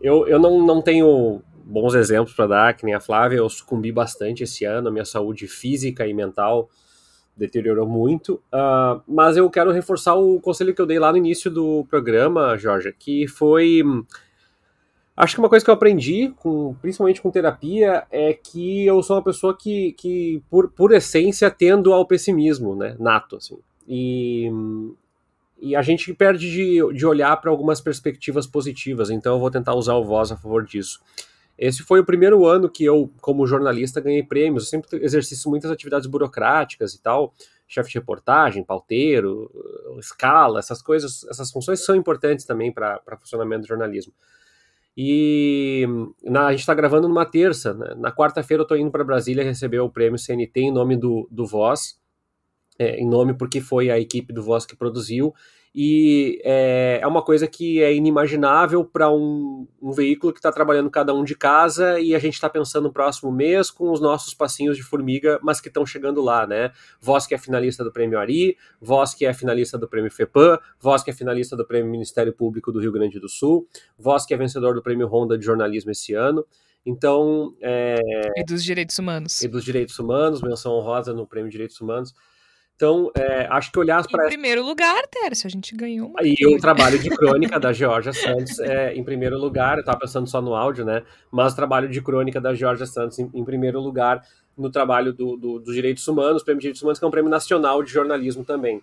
eu 0.00 0.26
eu 0.26 0.40
não, 0.40 0.66
não 0.66 0.82
tenho 0.82 1.40
bons 1.64 1.94
exemplos 1.94 2.34
para 2.34 2.48
dar, 2.48 2.74
que 2.74 2.84
nem 2.84 2.94
a 2.94 3.00
Flávia. 3.00 3.36
Eu 3.36 3.48
sucumbi 3.48 3.92
bastante 3.92 4.42
esse 4.42 4.64
ano. 4.64 4.88
A 4.88 4.90
minha 4.90 5.04
saúde 5.04 5.46
física 5.46 6.04
e 6.04 6.12
mental 6.12 6.68
deteriorou 7.36 7.86
muito. 7.86 8.34
Uh, 8.52 9.00
mas 9.06 9.36
eu 9.36 9.48
quero 9.50 9.72
reforçar 9.72 10.14
o 10.14 10.40
conselho 10.40 10.74
que 10.74 10.80
eu 10.80 10.86
dei 10.86 10.98
lá 10.98 11.10
no 11.10 11.18
início 11.18 11.50
do 11.50 11.84
programa, 11.88 12.56
Jorge, 12.56 12.94
que 12.98 13.26
foi. 13.26 13.82
Acho 15.16 15.34
que 15.34 15.40
uma 15.40 15.48
coisa 15.48 15.64
que 15.64 15.70
eu 15.70 15.74
aprendi, 15.74 16.32
com, 16.36 16.74
principalmente 16.80 17.20
com 17.20 17.30
terapia, 17.30 18.06
é 18.10 18.32
que 18.32 18.86
eu 18.86 19.02
sou 19.02 19.16
uma 19.16 19.22
pessoa 19.22 19.56
que, 19.56 19.92
que 19.92 20.42
por, 20.48 20.70
por 20.70 20.92
essência, 20.92 21.50
tendo 21.50 21.92
ao 21.92 22.06
pessimismo, 22.06 22.74
né? 22.74 22.96
Nato, 22.98 23.36
assim. 23.36 23.58
E, 23.86 24.50
e 25.60 25.76
a 25.76 25.82
gente 25.82 26.14
perde 26.14 26.50
de, 26.50 26.94
de 26.94 27.06
olhar 27.06 27.36
para 27.36 27.50
algumas 27.50 27.80
perspectivas 27.80 28.46
positivas, 28.46 29.10
então 29.10 29.34
eu 29.34 29.40
vou 29.40 29.50
tentar 29.50 29.74
usar 29.74 29.94
o 29.94 30.04
voz 30.04 30.32
a 30.32 30.36
favor 30.36 30.64
disso. 30.64 31.00
Esse 31.62 31.84
foi 31.84 32.00
o 32.00 32.04
primeiro 32.04 32.44
ano 32.44 32.68
que 32.68 32.82
eu, 32.82 33.08
como 33.20 33.46
jornalista, 33.46 34.00
ganhei 34.00 34.24
prêmios. 34.24 34.64
Eu 34.64 34.70
sempre 34.70 35.04
exercício 35.04 35.48
muitas 35.48 35.70
atividades 35.70 36.08
burocráticas 36.08 36.92
e 36.92 37.00
tal, 37.00 37.32
chefe 37.68 37.90
de 37.90 37.98
reportagem, 38.00 38.64
pauteiro, 38.64 39.48
escala, 39.96 40.58
essas 40.58 40.82
coisas, 40.82 41.22
essas 41.30 41.52
funções 41.52 41.84
são 41.84 41.94
importantes 41.94 42.44
também 42.44 42.72
para 42.72 43.00
o 43.12 43.16
funcionamento 43.16 43.60
do 43.60 43.68
jornalismo. 43.68 44.12
E 44.96 45.86
na, 46.24 46.46
a 46.46 46.50
gente 46.50 46.62
está 46.62 46.74
gravando 46.74 47.06
numa 47.06 47.24
terça. 47.24 47.72
Né? 47.74 47.94
Na 47.96 48.10
quarta-feira 48.10 48.62
eu 48.62 48.64
estou 48.64 48.76
indo 48.76 48.90
para 48.90 49.04
Brasília 49.04 49.44
receber 49.44 49.78
o 49.78 49.88
prêmio 49.88 50.18
CNT 50.18 50.62
em 50.62 50.72
nome 50.72 50.96
do, 50.96 51.28
do 51.30 51.46
Voz, 51.46 51.96
é, 52.76 52.96
em 52.96 53.08
nome 53.08 53.34
porque 53.34 53.60
foi 53.60 53.88
a 53.88 54.00
equipe 54.00 54.32
do 54.32 54.42
Voz 54.42 54.66
que 54.66 54.74
produziu, 54.74 55.32
e 55.74 56.38
é, 56.44 57.00
é 57.02 57.06
uma 57.06 57.22
coisa 57.22 57.46
que 57.46 57.82
é 57.82 57.94
inimaginável 57.94 58.84
para 58.84 59.10
um, 59.10 59.66
um, 59.80 59.90
veículo 59.90 60.30
que 60.30 60.38
está 60.38 60.52
trabalhando 60.52 60.90
cada 60.90 61.14
um 61.14 61.24
de 61.24 61.34
casa 61.34 61.98
e 61.98 62.14
a 62.14 62.18
gente 62.18 62.34
está 62.34 62.48
pensando 62.50 62.84
no 62.84 62.92
próximo 62.92 63.32
mês 63.32 63.70
com 63.70 63.90
os 63.90 63.98
nossos 63.98 64.34
passinhos 64.34 64.76
de 64.76 64.82
formiga, 64.82 65.40
mas 65.42 65.62
que 65.62 65.68
estão 65.68 65.86
chegando 65.86 66.20
lá, 66.20 66.46
né? 66.46 66.72
Voz 67.00 67.26
que 67.26 67.34
é 67.34 67.38
finalista 67.38 67.82
do 67.82 67.90
Prêmio 67.90 68.18
Ari, 68.18 68.56
Voz 68.80 69.14
que 69.14 69.24
é 69.24 69.32
finalista 69.32 69.78
do 69.78 69.88
Prêmio 69.88 70.10
FEPAM, 70.10 70.58
Voz 70.78 71.02
que 71.02 71.10
é 71.10 71.14
finalista 71.14 71.56
do 71.56 71.66
Prêmio 71.66 71.90
Ministério 71.90 72.34
Público 72.34 72.70
do 72.70 72.78
Rio 72.78 72.92
Grande 72.92 73.18
do 73.18 73.28
Sul, 73.28 73.66
Voz 73.98 74.26
que 74.26 74.34
é 74.34 74.36
vencedor 74.36 74.74
do 74.74 74.82
Prêmio 74.82 75.06
Honda 75.06 75.38
de 75.38 75.44
Jornalismo 75.44 75.90
esse 75.90 76.12
ano. 76.12 76.44
Então. 76.84 77.54
É... 77.62 77.98
E 78.36 78.44
dos 78.44 78.62
direitos 78.62 78.98
humanos. 78.98 79.42
E 79.42 79.48
dos 79.48 79.64
direitos 79.64 79.98
humanos, 79.98 80.42
menção 80.42 80.72
honrosa 80.72 81.14
no 81.14 81.26
Prêmio 81.26 81.50
Direitos 81.50 81.80
Humanos. 81.80 82.12
Então, 82.82 83.12
é, 83.14 83.46
acho 83.48 83.70
que 83.70 83.78
olhar 83.78 84.04
para. 84.08 84.24
Em 84.26 84.30
primeiro 84.30 84.60
lugar, 84.66 85.06
Tércio, 85.06 85.46
a 85.46 85.50
gente 85.50 85.72
ganhou 85.76 86.08
uma. 86.08 86.18
E 86.20 86.44
o 86.44 86.58
trabalho 86.58 86.98
de 86.98 87.08
crônica 87.14 87.60
da 87.60 87.72
Georgia 87.72 88.12
Santos 88.12 88.58
é 88.58 88.92
em 88.92 89.04
primeiro 89.04 89.38
lugar, 89.38 89.74
eu 89.74 89.82
estava 89.82 90.00
pensando 90.00 90.28
só 90.28 90.42
no 90.42 90.52
áudio, 90.52 90.84
né? 90.84 91.04
Mas 91.30 91.52
o 91.52 91.56
trabalho 91.56 91.88
de 91.88 92.02
crônica 92.02 92.40
da 92.40 92.52
Georgia 92.56 92.84
Santos 92.84 93.20
em, 93.20 93.30
em 93.32 93.44
primeiro 93.44 93.78
lugar 93.78 94.26
no 94.58 94.68
trabalho 94.68 95.12
do, 95.12 95.36
do, 95.36 95.60
dos 95.60 95.76
direitos 95.76 96.08
humanos, 96.08 96.42
Prêmio 96.42 96.58
de 96.58 96.62
Direitos 96.62 96.82
Humanos, 96.82 96.98
que 96.98 97.04
é 97.04 97.08
um 97.08 97.12
prêmio 97.12 97.30
nacional 97.30 97.84
de 97.84 97.92
jornalismo 97.92 98.44
também. 98.44 98.82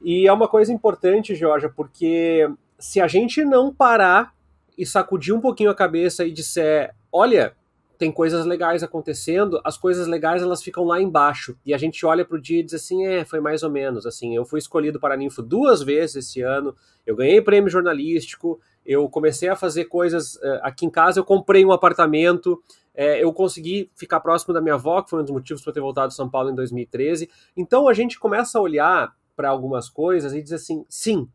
E 0.00 0.28
é 0.28 0.32
uma 0.32 0.46
coisa 0.46 0.72
importante, 0.72 1.34
Georgia, 1.34 1.68
porque 1.68 2.48
se 2.78 3.00
a 3.00 3.08
gente 3.08 3.44
não 3.44 3.74
parar 3.74 4.32
e 4.78 4.86
sacudir 4.86 5.34
um 5.34 5.40
pouquinho 5.40 5.70
a 5.70 5.74
cabeça 5.74 6.24
e 6.24 6.30
disser, 6.30 6.94
olha, 7.10 7.52
tem 7.98 8.12
coisas 8.12 8.46
legais 8.46 8.84
acontecendo, 8.84 9.60
as 9.64 9.76
coisas 9.76 10.06
legais 10.06 10.40
elas 10.40 10.62
ficam 10.62 10.84
lá 10.84 11.02
embaixo. 11.02 11.58
E 11.66 11.74
a 11.74 11.78
gente 11.78 12.06
olha 12.06 12.24
pro 12.24 12.40
dia 12.40 12.60
e 12.60 12.62
diz 12.62 12.74
assim, 12.74 13.04
é, 13.04 13.24
foi 13.24 13.40
mais 13.40 13.64
ou 13.64 13.70
menos 13.70 14.06
assim. 14.06 14.36
Eu 14.36 14.44
fui 14.44 14.60
escolhido 14.60 15.00
para 15.00 15.16
Ninfo 15.16 15.42
duas 15.42 15.82
vezes 15.82 16.28
esse 16.28 16.40
ano, 16.40 16.74
eu 17.04 17.16
ganhei 17.16 17.42
prêmio 17.42 17.68
jornalístico, 17.68 18.60
eu 18.86 19.08
comecei 19.08 19.48
a 19.48 19.56
fazer 19.56 19.86
coisas 19.86 20.36
uh, 20.36 20.60
aqui 20.62 20.86
em 20.86 20.90
casa, 20.90 21.18
eu 21.18 21.24
comprei 21.24 21.64
um 21.64 21.72
apartamento, 21.72 22.62
é, 22.94 23.22
eu 23.22 23.32
consegui 23.32 23.90
ficar 23.96 24.20
próximo 24.20 24.54
da 24.54 24.60
minha 24.60 24.74
avó, 24.74 25.02
que 25.02 25.10
foi 25.10 25.20
um 25.20 25.24
dos 25.24 25.32
motivos 25.32 25.62
para 25.62 25.72
ter 25.72 25.80
voltado 25.80 26.06
a 26.06 26.12
São 26.12 26.30
Paulo 26.30 26.50
em 26.50 26.54
2013. 26.54 27.28
Então 27.56 27.88
a 27.88 27.92
gente 27.92 28.18
começa 28.18 28.58
a 28.58 28.62
olhar 28.62 29.12
para 29.34 29.48
algumas 29.48 29.90
coisas 29.90 30.32
e 30.32 30.40
diz 30.40 30.52
assim, 30.52 30.84
sim, 30.88 31.28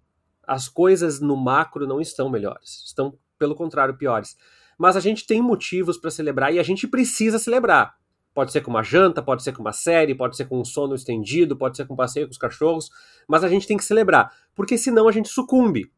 as 0.48 0.70
coisas 0.70 1.20
no 1.20 1.36
macro 1.36 1.86
não 1.86 2.00
estão 2.00 2.30
melhores, 2.30 2.84
estão 2.86 3.18
pelo 3.38 3.54
contrário 3.54 3.98
piores 3.98 4.38
mas 4.78 4.96
a 4.96 5.00
gente 5.00 5.26
tem 5.26 5.42
motivos 5.42 5.98
para 5.98 6.12
celebrar 6.12 6.54
e 6.54 6.60
a 6.60 6.64
gente 6.64 6.88
precisa 6.88 7.40
celebrar. 7.40 7.96
Pode 8.34 8.52
ser 8.52 8.62
com 8.62 8.72
uma 8.72 8.82
janta, 8.82 9.22
pode 9.22 9.44
ser 9.44 9.52
com 9.52 9.62
uma 9.62 9.74
série, 9.74 10.16
pode 10.16 10.36
ser 10.36 10.46
com 10.46 10.60
um 10.60 10.66
sono 10.66 10.96
estendido, 10.96 11.56
pode 11.56 11.78
ser 11.78 11.86
com 11.86 11.94
um 11.94 11.98
passeio 11.98 12.26
com 12.26 12.32
os 12.32 12.38
cachorros, 12.38 12.90
mas 13.28 13.44
a 13.44 13.48
gente 13.48 13.68
tem 13.68 13.78
que 13.78 13.84
celebrar, 13.84 14.32
porque 14.56 14.78
senão 14.78 15.08
a 15.08 15.12
gente 15.12 15.30
sucumbe. 15.30 15.92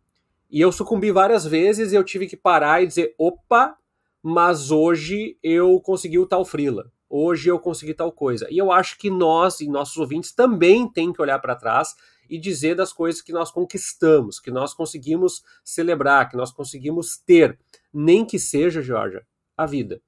E 0.49 0.59
eu 0.59 0.71
sucumbi 0.71 1.11
várias 1.11 1.45
vezes 1.45 1.91
e 1.91 1.95
eu 1.95 2.03
tive 2.03 2.28
que 2.28 2.36
parar 2.36 2.84
e 2.84 2.88
dizer: 2.88 3.15
opa, 3.17 3.78
mas 4.21 4.69
hoje 4.69 5.38
eu 5.41 5.80
consegui 5.80 6.19
o 6.19 6.28
tal 6.28 6.43
frila, 6.43 6.91
hoje 7.09 7.49
eu 7.49 7.57
consegui 7.57 7.93
tal 7.93 8.11
coisa. 8.11 8.47
E 8.51 8.57
eu 8.57 8.71
acho 8.71 8.97
que 8.97 9.09
nós 9.09 9.61
e 9.61 9.67
nossos 9.69 9.97
ouvintes 9.97 10.34
também 10.34 10.91
têm 10.91 11.13
que 11.13 11.21
olhar 11.21 11.39
para 11.39 11.55
trás 11.55 11.95
e 12.30 12.38
dizer 12.38 12.76
das 12.76 12.91
coisas 12.91 13.21
que 13.21 13.32
nós 13.32 13.51
conquistamos, 13.51 14.39
que 14.39 14.51
nós 14.51 14.73
conseguimos 14.73 15.43
celebrar, 15.63 16.30
que 16.30 16.38
nós 16.38 16.51
conseguimos 16.51 17.17
ter 17.17 17.57
nem 17.93 18.26
que 18.26 18.38
seja, 18.38 18.82
Georgia, 18.82 19.26
a 19.55 19.65
vida. 19.65 20.01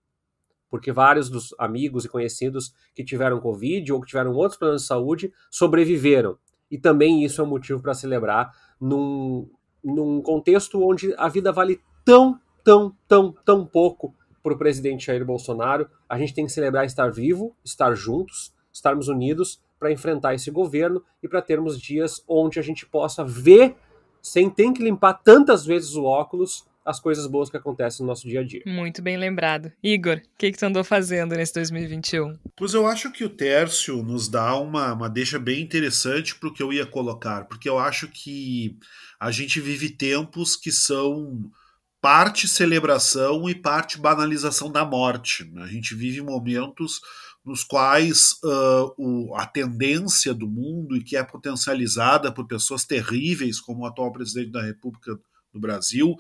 Porque 0.69 0.91
vários 0.91 1.29
dos 1.29 1.55
amigos 1.57 2.05
e 2.05 2.09
conhecidos 2.09 2.73
que 2.93 3.03
tiveram 3.03 3.39
Covid 3.39 3.93
ou 3.93 4.01
que 4.01 4.07
tiveram 4.07 4.33
outros 4.33 4.57
problemas 4.57 4.81
de 4.81 4.87
saúde 4.87 5.33
sobreviveram. 5.49 6.37
E 6.69 6.77
também 6.77 7.23
isso 7.23 7.39
é 7.39 7.43
um 7.43 7.47
motivo 7.47 7.81
para 7.81 7.93
celebrar 7.93 8.51
num, 8.79 9.49
num 9.83 10.21
contexto 10.21 10.83
onde 10.83 11.13
a 11.17 11.29
vida 11.29 11.51
vale 11.51 11.79
tão, 12.03 12.39
tão, 12.63 12.95
tão, 13.07 13.31
tão 13.45 13.65
pouco 13.65 14.13
para 14.43 14.53
o 14.53 14.57
presidente 14.57 15.05
Jair 15.05 15.25
Bolsonaro. 15.25 15.89
A 16.09 16.17
gente 16.17 16.33
tem 16.33 16.45
que 16.45 16.51
celebrar 16.51 16.85
estar 16.85 17.09
vivo, 17.09 17.55
estar 17.63 17.93
juntos, 17.95 18.53
estarmos 18.71 19.07
unidos 19.07 19.61
para 19.79 19.91
enfrentar 19.91 20.33
esse 20.33 20.49
governo 20.51 21.03
e 21.21 21.27
para 21.27 21.41
termos 21.41 21.79
dias 21.79 22.23
onde 22.27 22.59
a 22.59 22.61
gente 22.61 22.85
possa 22.85 23.23
ver, 23.23 23.75
sem 24.21 24.49
ter 24.49 24.71
que 24.73 24.83
limpar 24.83 25.13
tantas 25.13 25.65
vezes 25.65 25.95
o 25.95 26.03
óculos, 26.03 26.65
as 26.87 26.99
coisas 27.01 27.27
boas 27.27 27.49
que 27.49 27.57
acontecem 27.57 28.03
no 28.03 28.07
nosso 28.07 28.27
dia 28.27 28.39
a 28.39 28.43
dia. 28.43 28.63
Muito 28.65 29.01
bem 29.01 29.17
lembrado. 29.17 29.71
Igor, 29.83 30.17
o 30.17 30.37
que, 30.37 30.51
que 30.51 30.57
tu 30.57 30.65
andou 30.65 30.85
fazendo 30.85 31.35
nesse 31.35 31.53
2021? 31.53 32.37
Pois 32.55 32.73
eu 32.73 32.87
acho 32.87 33.11
que 33.11 33.25
o 33.25 33.29
Tércio 33.29 34.01
nos 34.01 34.29
dá 34.29 34.55
uma, 34.55 34.93
uma 34.93 35.09
deixa 35.09 35.37
bem 35.37 35.61
interessante 35.61 36.33
para 36.33 36.47
o 36.47 36.53
que 36.53 36.63
eu 36.63 36.71
ia 36.71 36.85
colocar, 36.85 37.45
porque 37.45 37.67
eu 37.67 37.77
acho 37.77 38.07
que 38.07 38.77
a 39.19 39.31
gente 39.31 39.59
vive 39.59 39.89
tempos 39.89 40.55
que 40.55 40.71
são 40.71 41.51
parte 41.99 42.47
celebração 42.47 43.49
e 43.49 43.55
parte 43.55 43.99
banalização 43.99 44.71
da 44.71 44.85
morte. 44.85 45.43
Né? 45.51 45.63
A 45.63 45.67
gente 45.67 45.93
vive 45.93 46.21
momentos 46.21 47.01
nos 47.47 47.63
quais 47.63 48.33
uh, 48.43 48.93
o, 48.97 49.33
a 49.37 49.45
tendência 49.45 50.33
do 50.33 50.45
mundo 50.45 50.97
e 50.97 51.03
que 51.03 51.15
é 51.15 51.23
potencializada 51.23 52.29
por 52.29 52.45
pessoas 52.45 52.83
terríveis 52.83 53.61
como 53.61 53.83
o 53.83 53.85
atual 53.85 54.11
presidente 54.11 54.51
da 54.51 54.61
República 54.61 55.17
do 55.53 55.59
Brasil 55.59 56.17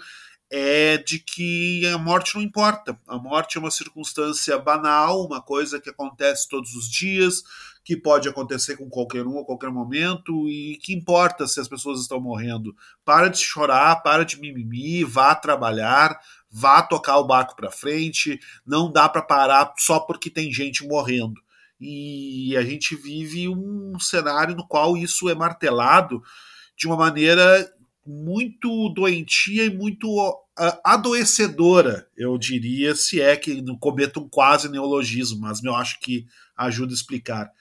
é 0.49 0.95
de 0.97 1.19
que 1.19 1.85
a 1.87 1.97
morte 1.97 2.33
não 2.35 2.41
importa. 2.41 2.97
A 3.05 3.17
morte 3.17 3.57
é 3.57 3.59
uma 3.59 3.69
circunstância 3.69 4.57
banal, 4.57 5.25
uma 5.25 5.41
coisa 5.41 5.81
que 5.81 5.89
acontece 5.89 6.47
todos 6.47 6.73
os 6.73 6.89
dias, 6.89 7.43
que 7.83 7.97
pode 7.97 8.29
acontecer 8.29 8.77
com 8.77 8.89
qualquer 8.89 9.27
um 9.27 9.39
a 9.39 9.45
qualquer 9.45 9.69
momento, 9.69 10.47
e 10.47 10.77
que 10.81 10.93
importa 10.93 11.45
se 11.45 11.59
as 11.59 11.67
pessoas 11.67 11.99
estão 11.99 12.21
morrendo. 12.21 12.73
Para 13.03 13.27
de 13.27 13.39
chorar, 13.39 13.97
para 13.97 14.23
de 14.23 14.39
mimimi, 14.39 15.03
vá 15.03 15.35
trabalhar, 15.35 16.17
vá 16.49 16.81
tocar 16.81 17.17
o 17.17 17.27
barco 17.27 17.55
para 17.55 17.71
frente, 17.71 18.39
não 18.65 18.91
dá 18.91 19.07
para 19.07 19.21
parar 19.21 19.73
só 19.77 19.99
porque 19.99 20.29
tem 20.29 20.51
gente 20.51 20.85
morrendo. 20.87 21.41
E 21.79 22.55
a 22.57 22.63
gente 22.63 22.95
vive 22.95 23.47
um 23.47 23.99
cenário 23.99 24.55
no 24.55 24.67
qual 24.67 24.97
isso 24.97 25.29
é 25.29 25.35
martelado 25.35 26.23
de 26.75 26.87
uma 26.87 26.95
maneira 26.95 27.71
muito 28.05 28.89
doentia 28.89 29.65
e 29.65 29.69
muito 29.69 30.07
adoecedora, 30.83 32.07
eu 32.17 32.35
diria, 32.37 32.95
se 32.95 33.21
é 33.21 33.35
que 33.35 33.61
não 33.61 33.77
cometa 33.77 34.19
um 34.19 34.27
quase 34.27 34.69
neologismo, 34.69 35.41
mas 35.41 35.63
eu 35.63 35.75
acho 35.75 35.99
que 35.99 36.25
ajuda 36.55 36.93
a 36.93 36.95
explicar. 36.95 37.51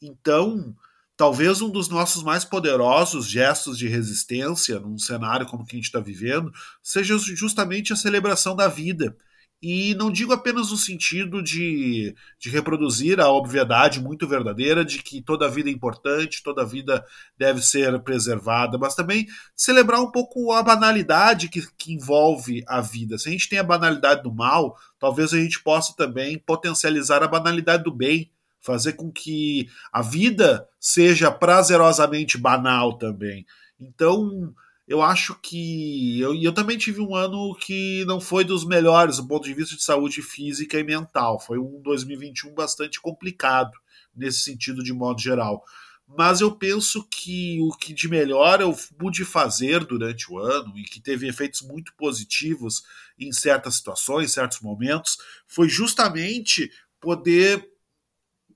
Então, 0.00 0.74
talvez 1.16 1.62
um 1.62 1.70
dos 1.70 1.88
nossos 1.88 2.22
mais 2.22 2.44
poderosos 2.44 3.26
gestos 3.26 3.78
de 3.78 3.88
resistência 3.88 4.78
num 4.78 4.98
cenário 4.98 5.46
como 5.46 5.64
que 5.64 5.76
a 5.76 5.78
gente 5.78 5.86
está 5.86 6.00
vivendo 6.00 6.52
seja 6.82 7.16
justamente 7.18 7.92
a 7.92 7.96
celebração 7.96 8.54
da 8.54 8.68
vida 8.68 9.16
e 9.62 9.94
não 9.94 10.12
digo 10.12 10.32
apenas 10.32 10.70
no 10.70 10.76
sentido 10.76 11.42
de, 11.42 12.14
de 12.38 12.50
reproduzir 12.50 13.18
a 13.18 13.30
obviedade 13.30 14.00
muito 14.00 14.28
verdadeira 14.28 14.84
de 14.84 15.02
que 15.02 15.22
toda 15.22 15.48
vida 15.48 15.70
é 15.70 15.72
importante, 15.72 16.42
toda 16.42 16.64
vida 16.64 17.04
deve 17.38 17.62
ser 17.62 17.98
preservada, 18.00 18.76
mas 18.76 18.94
também 18.94 19.26
celebrar 19.54 20.00
um 20.00 20.10
pouco 20.10 20.52
a 20.52 20.62
banalidade 20.62 21.48
que, 21.48 21.66
que 21.76 21.94
envolve 21.94 22.62
a 22.68 22.82
vida. 22.82 23.16
Se 23.16 23.28
a 23.30 23.32
gente 23.32 23.48
tem 23.48 23.58
a 23.58 23.64
banalidade 23.64 24.22
do 24.22 24.32
mal, 24.32 24.76
talvez 24.98 25.32
a 25.32 25.38
gente 25.38 25.62
possa 25.62 25.94
também 25.96 26.38
potencializar 26.38 27.22
a 27.22 27.28
banalidade 27.28 27.82
do 27.82 27.92
bem, 27.92 28.30
fazer 28.66 28.94
com 28.94 29.10
que 29.10 29.68
a 29.92 30.02
vida 30.02 30.68
seja 30.80 31.30
prazerosamente 31.30 32.36
banal 32.36 32.98
também. 32.98 33.46
Então, 33.80 34.52
eu 34.86 35.02
acho 35.02 35.34
que. 35.40 36.20
Eu, 36.20 36.34
eu 36.34 36.52
também 36.52 36.76
tive 36.76 37.00
um 37.00 37.14
ano 37.14 37.54
que 37.56 38.04
não 38.06 38.20
foi 38.20 38.44
dos 38.44 38.64
melhores 38.64 39.16
do 39.16 39.26
ponto 39.26 39.44
de 39.44 39.54
vista 39.54 39.76
de 39.76 39.82
saúde 39.82 40.20
física 40.20 40.78
e 40.78 40.84
mental. 40.84 41.40
Foi 41.40 41.58
um 41.58 41.80
2021 41.82 42.54
bastante 42.54 43.00
complicado 43.00 43.72
nesse 44.14 44.40
sentido, 44.40 44.82
de 44.82 44.92
modo 44.92 45.20
geral. 45.20 45.62
Mas 46.06 46.40
eu 46.40 46.52
penso 46.52 47.04
que 47.10 47.60
o 47.62 47.76
que 47.76 47.92
de 47.92 48.08
melhor 48.08 48.60
eu 48.60 48.72
pude 48.96 49.24
fazer 49.24 49.84
durante 49.84 50.30
o 50.30 50.38
ano 50.38 50.78
e 50.78 50.84
que 50.84 51.00
teve 51.00 51.26
efeitos 51.26 51.62
muito 51.62 51.92
positivos 51.96 52.84
em 53.18 53.32
certas 53.32 53.76
situações, 53.76 54.30
em 54.30 54.34
certos 54.34 54.60
momentos, 54.60 55.18
foi 55.48 55.68
justamente 55.68 56.70
poder 57.00 57.68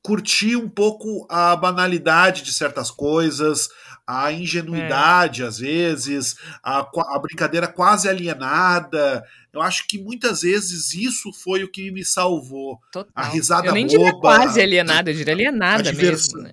curtir 0.03 0.57
um 0.57 0.69
pouco 0.69 1.27
a 1.29 1.55
banalidade 1.57 2.43
de 2.43 2.53
certas 2.53 2.91
coisas, 2.91 3.69
a 4.07 4.33
ingenuidade, 4.33 5.43
é. 5.43 5.47
às 5.47 5.59
vezes, 5.59 6.37
a, 6.63 6.81
a, 6.81 7.19
brincadeira 7.19 7.69
quase 7.69 8.09
alienada. 8.09 9.25
Eu 9.53 9.63
acho 9.63 9.87
que 9.87 9.99
muitas 9.99 10.43
vezes 10.43 10.95
isso 10.95 11.33
foi 11.33 11.63
o 11.63 11.71
que 11.71 11.91
me 11.91 12.05
salvou. 12.05 12.81
Total. 12.91 13.13
A 13.15 13.25
risada 13.25 13.69
eu 13.69 13.73
nem 13.73 13.87
boba. 13.87 13.99
Diria 13.99 14.21
quase 14.21 14.61
alienada, 14.61 15.11
eu 15.11 15.15
diria 15.15 15.35
alienada 15.35 15.93
mesmo. 15.93 16.43
Né? 16.43 16.53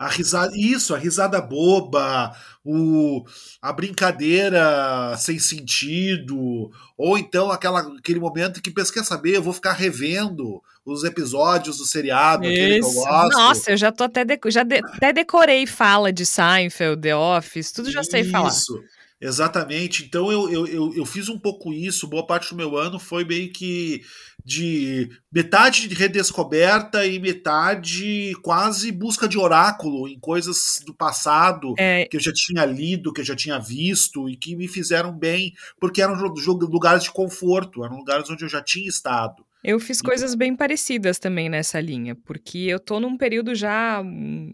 A 0.00 0.08
risada, 0.08 0.50
isso, 0.56 0.94
a 0.94 0.98
risada 0.98 1.42
boba, 1.42 2.34
o, 2.64 3.22
a 3.60 3.70
brincadeira 3.70 5.14
sem 5.18 5.38
sentido, 5.38 6.70
ou 6.96 7.18
então 7.18 7.50
aquela, 7.50 7.80
aquele 7.98 8.18
momento 8.18 8.62
que 8.62 8.70
pensa, 8.70 8.94
quer 8.94 9.04
saber, 9.04 9.36
eu 9.36 9.42
vou 9.42 9.52
ficar 9.52 9.74
revendo 9.74 10.62
os 10.86 11.04
episódios 11.04 11.76
do 11.76 11.84
seriado, 11.84 12.46
Isso. 12.46 12.52
aquele 12.54 12.80
que 12.80 12.86
eu 12.86 12.92
gosto. 12.92 13.36
Nossa, 13.36 13.70
eu 13.72 13.76
já 13.76 13.92
tô 13.92 14.04
até, 14.04 14.24
de, 14.24 14.40
já 14.46 14.62
de, 14.62 14.78
até 14.78 15.12
decorei 15.12 15.66
fala 15.66 16.10
de 16.10 16.24
Seinfeld, 16.24 17.02
The 17.02 17.14
Office, 17.14 17.70
tudo 17.70 17.90
já 17.90 18.02
sei 18.02 18.24
falar. 18.24 18.48
Isso. 18.48 18.82
Exatamente. 19.20 20.04
Então 20.04 20.32
eu, 20.32 20.50
eu, 20.50 20.66
eu, 20.66 20.94
eu, 20.94 21.04
fiz 21.04 21.28
um 21.28 21.38
pouco 21.38 21.74
isso. 21.74 22.08
Boa 22.08 22.26
parte 22.26 22.48
do 22.48 22.56
meu 22.56 22.74
ano 22.78 22.98
foi 22.98 23.22
meio 23.22 23.52
que 23.52 24.00
de 24.44 25.08
metade 25.32 25.88
de 25.88 25.94
redescoberta 25.94 27.06
e 27.06 27.18
metade 27.18 28.32
quase 28.42 28.90
busca 28.92 29.28
de 29.28 29.38
oráculo 29.38 30.08
em 30.08 30.18
coisas 30.18 30.82
do 30.84 30.94
passado 30.94 31.74
é... 31.78 32.06
que 32.06 32.16
eu 32.16 32.20
já 32.20 32.32
tinha 32.32 32.64
lido, 32.64 33.12
que 33.12 33.20
eu 33.20 33.24
já 33.24 33.36
tinha 33.36 33.58
visto 33.58 34.28
e 34.28 34.36
que 34.36 34.56
me 34.56 34.68
fizeram 34.68 35.12
bem, 35.12 35.54
porque 35.78 36.02
eram 36.02 36.14
lugares 36.14 37.04
de 37.04 37.10
conforto, 37.10 37.84
eram 37.84 37.96
lugares 37.96 38.28
onde 38.30 38.44
eu 38.44 38.48
já 38.48 38.62
tinha 38.62 38.88
estado. 38.88 39.44
Eu 39.62 39.78
fiz 39.78 40.00
coisas 40.00 40.34
bem 40.34 40.56
parecidas 40.56 41.18
também 41.18 41.48
nessa 41.48 41.80
linha, 41.80 42.16
porque 42.24 42.58
eu 42.58 42.80
tô 42.80 42.98
num 42.98 43.16
período 43.16 43.54
já 43.54 44.00
um, 44.00 44.52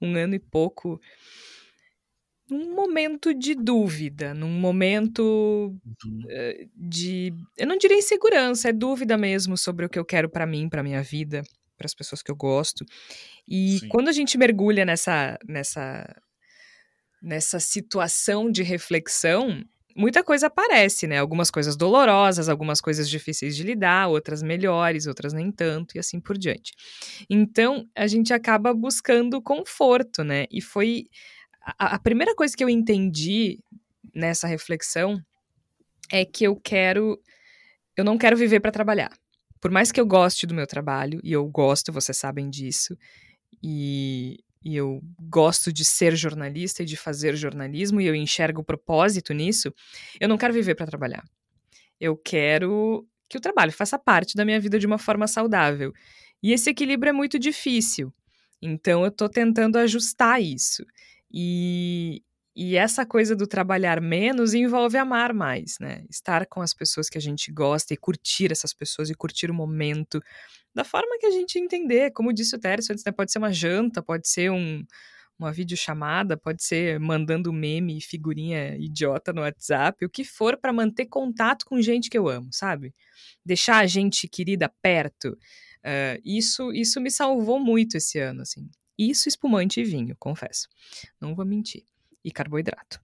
um 0.00 0.16
ano 0.16 0.34
e 0.34 0.38
pouco 0.38 1.00
num 2.54 2.74
momento 2.74 3.34
de 3.34 3.54
dúvida, 3.54 4.32
num 4.32 4.50
momento 4.50 5.74
uh, 6.06 6.70
de, 6.76 7.32
eu 7.56 7.66
não 7.66 7.76
diria 7.76 7.98
insegurança, 7.98 8.68
é 8.68 8.72
dúvida 8.72 9.18
mesmo 9.18 9.56
sobre 9.56 9.84
o 9.84 9.88
que 9.88 9.98
eu 9.98 10.04
quero 10.04 10.28
para 10.28 10.46
mim, 10.46 10.68
para 10.68 10.82
minha 10.82 11.02
vida, 11.02 11.42
para 11.76 11.86
as 11.86 11.94
pessoas 11.94 12.22
que 12.22 12.30
eu 12.30 12.36
gosto. 12.36 12.84
E 13.46 13.78
Sim. 13.80 13.88
quando 13.88 14.08
a 14.08 14.12
gente 14.12 14.38
mergulha 14.38 14.84
nessa 14.84 15.38
nessa 15.46 16.14
nessa 17.22 17.58
situação 17.58 18.50
de 18.50 18.62
reflexão, 18.62 19.64
muita 19.96 20.22
coisa 20.22 20.48
aparece, 20.48 21.06
né? 21.06 21.18
Algumas 21.18 21.50
coisas 21.50 21.76
dolorosas, 21.76 22.48
algumas 22.48 22.80
coisas 22.80 23.08
difíceis 23.08 23.56
de 23.56 23.62
lidar, 23.62 24.08
outras 24.08 24.42
melhores, 24.42 25.06
outras 25.06 25.32
nem 25.32 25.50
tanto 25.50 25.96
e 25.96 25.98
assim 25.98 26.20
por 26.20 26.36
diante. 26.36 26.72
Então, 27.30 27.88
a 27.94 28.06
gente 28.06 28.32
acaba 28.32 28.74
buscando 28.74 29.40
conforto, 29.40 30.22
né? 30.24 30.46
E 30.50 30.60
foi 30.60 31.06
a, 31.64 31.94
a 31.94 31.98
primeira 31.98 32.34
coisa 32.34 32.56
que 32.56 32.62
eu 32.62 32.68
entendi 32.68 33.58
nessa 34.14 34.46
reflexão 34.46 35.18
é 36.10 36.24
que 36.24 36.44
eu 36.44 36.56
quero. 36.56 37.18
Eu 37.96 38.04
não 38.04 38.18
quero 38.18 38.36
viver 38.36 38.60
para 38.60 38.70
trabalhar. 38.70 39.12
Por 39.60 39.70
mais 39.70 39.90
que 39.90 40.00
eu 40.00 40.06
goste 40.06 40.46
do 40.46 40.54
meu 40.54 40.66
trabalho, 40.66 41.20
e 41.24 41.32
eu 41.32 41.46
gosto, 41.48 41.92
vocês 41.92 42.18
sabem 42.18 42.50
disso, 42.50 42.98
e, 43.62 44.38
e 44.62 44.76
eu 44.76 45.00
gosto 45.18 45.72
de 45.72 45.84
ser 45.84 46.14
jornalista 46.14 46.82
e 46.82 46.86
de 46.86 46.96
fazer 46.96 47.34
jornalismo, 47.34 47.98
e 48.00 48.06
eu 48.06 48.14
enxergo 48.14 48.60
o 48.60 48.64
propósito 48.64 49.32
nisso, 49.32 49.72
eu 50.20 50.28
não 50.28 50.36
quero 50.36 50.52
viver 50.52 50.74
para 50.74 50.86
trabalhar. 50.86 51.24
Eu 51.98 52.14
quero 52.14 53.08
que 53.26 53.38
o 53.38 53.40
trabalho 53.40 53.72
faça 53.72 53.98
parte 53.98 54.36
da 54.36 54.44
minha 54.44 54.60
vida 54.60 54.78
de 54.78 54.86
uma 54.86 54.98
forma 54.98 55.26
saudável. 55.26 55.92
E 56.42 56.52
esse 56.52 56.68
equilíbrio 56.68 57.08
é 57.08 57.12
muito 57.12 57.38
difícil. 57.38 58.12
Então 58.60 59.02
eu 59.02 59.08
estou 59.08 59.28
tentando 59.30 59.78
ajustar 59.78 60.42
isso. 60.42 60.84
E, 61.36 62.22
e 62.54 62.76
essa 62.76 63.04
coisa 63.04 63.34
do 63.34 63.44
trabalhar 63.44 64.00
menos 64.00 64.54
envolve 64.54 64.96
amar 64.96 65.34
mais, 65.34 65.74
né? 65.80 66.04
Estar 66.08 66.46
com 66.46 66.62
as 66.62 66.72
pessoas 66.72 67.08
que 67.10 67.18
a 67.18 67.20
gente 67.20 67.50
gosta 67.50 67.92
e 67.92 67.96
curtir 67.96 68.52
essas 68.52 68.72
pessoas 68.72 69.10
e 69.10 69.14
curtir 69.14 69.50
o 69.50 69.54
momento 69.54 70.20
da 70.72 70.84
forma 70.84 71.18
que 71.18 71.26
a 71.26 71.32
gente 71.32 71.58
entender. 71.58 72.12
Como 72.12 72.32
disse 72.32 72.54
o 72.54 72.60
Tércio 72.60 72.92
antes, 72.92 73.04
né? 73.04 73.10
Pode 73.10 73.32
ser 73.32 73.38
uma 73.38 73.52
janta, 73.52 74.00
pode 74.00 74.28
ser 74.28 74.52
um, 74.52 74.84
uma 75.36 75.52
videochamada, 75.52 76.36
pode 76.36 76.62
ser 76.62 77.00
mandando 77.00 77.52
meme 77.52 77.98
e 77.98 78.00
figurinha 78.00 78.76
idiota 78.76 79.32
no 79.32 79.40
WhatsApp, 79.40 80.04
o 80.04 80.08
que 80.10 80.22
for 80.22 80.56
para 80.56 80.72
manter 80.72 81.06
contato 81.06 81.64
com 81.66 81.82
gente 81.82 82.08
que 82.08 82.16
eu 82.16 82.28
amo, 82.28 82.48
sabe? 82.52 82.94
Deixar 83.44 83.78
a 83.78 83.86
gente 83.88 84.28
querida 84.28 84.72
perto. 84.80 85.30
Uh, 85.84 86.20
isso, 86.24 86.72
isso 86.72 87.00
me 87.00 87.10
salvou 87.10 87.58
muito 87.58 87.96
esse 87.96 88.20
ano, 88.20 88.42
assim. 88.42 88.70
Isso, 88.98 89.28
espumante 89.28 89.80
e 89.80 89.84
vinho, 89.84 90.16
confesso. 90.18 90.68
Não 91.20 91.34
vou 91.34 91.44
mentir. 91.44 91.84
E 92.24 92.30
carboidrato. 92.30 93.00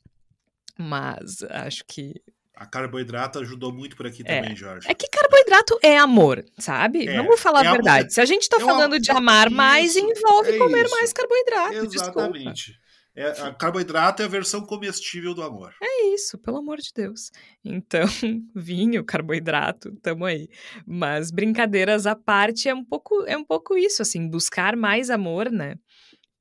Mas 0.79 1.43
acho 1.43 1.85
que. 1.87 2.15
A 2.55 2.67
carboidrato 2.67 3.39
ajudou 3.39 3.73
muito 3.73 3.97
por 3.97 4.07
aqui 4.07 4.23
é. 4.25 4.41
também, 4.41 4.57
Jorge. 4.57 4.89
É 4.91 4.95
que 4.95 5.09
carboidrato 5.09 5.79
é 5.83 5.99
amor, 5.99 6.45
sabe? 6.59 7.09
É. 7.09 7.17
Vamos 7.17 7.41
falar 7.41 7.65
é 7.65 7.69
a 7.69 7.73
verdade. 7.73 8.01
Amor. 8.01 8.11
Se 8.11 8.21
a 8.21 8.25
gente 8.25 8.49
tá 8.49 8.59
é 8.59 8.61
falando 8.61 8.99
de 8.99 9.11
amar 9.11 9.49
isso, 9.49 9.57
mais, 9.57 9.97
envolve 9.97 10.59
comer 10.59 10.85
isso. 10.85 10.95
mais 10.95 11.13
carboidrato. 11.13 11.75
Exatamente. 11.75 12.55
Desculpa. 12.55 12.90
É, 13.15 13.53
carboidrato 13.53 14.23
é 14.23 14.25
a 14.25 14.29
versão 14.29 14.65
comestível 14.65 15.35
do 15.35 15.43
amor. 15.43 15.75
É 15.83 16.15
isso, 16.15 16.39
pelo 16.39 16.59
amor 16.59 16.79
de 16.79 16.91
Deus. 16.95 17.31
Então, 17.65 18.07
vinho, 18.55 19.05
carboidrato, 19.05 19.93
tamo 19.97 20.25
aí. 20.25 20.49
Mas 20.87 21.31
brincadeiras 21.31 22.07
à 22.07 22.15
parte 22.15 22.69
é 22.69 22.75
um 22.75 22.85
pouco 22.85 23.25
é 23.27 23.37
um 23.37 23.45
pouco 23.45 23.77
isso, 23.77 24.01
assim, 24.01 24.29
buscar 24.29 24.77
mais 24.77 25.11
amor, 25.11 25.51
né? 25.51 25.75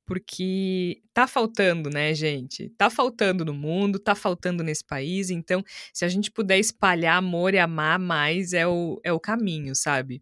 Porque 0.06 1.02
tá 1.12 1.26
faltando, 1.26 1.88
né, 1.88 2.12
gente? 2.14 2.68
Tá 2.70 2.90
faltando 2.90 3.44
no 3.44 3.54
mundo, 3.54 3.98
tá 3.98 4.14
faltando 4.14 4.62
nesse 4.64 4.84
país. 4.84 5.30
Então, 5.30 5.62
se 5.92 6.04
a 6.04 6.08
gente 6.08 6.30
puder 6.32 6.58
espalhar 6.58 7.16
amor 7.16 7.54
e 7.54 7.58
amar 7.58 7.98
mais, 7.98 8.52
é 8.52 8.66
o, 8.66 9.00
é 9.04 9.12
o 9.12 9.20
caminho, 9.20 9.74
sabe? 9.74 10.20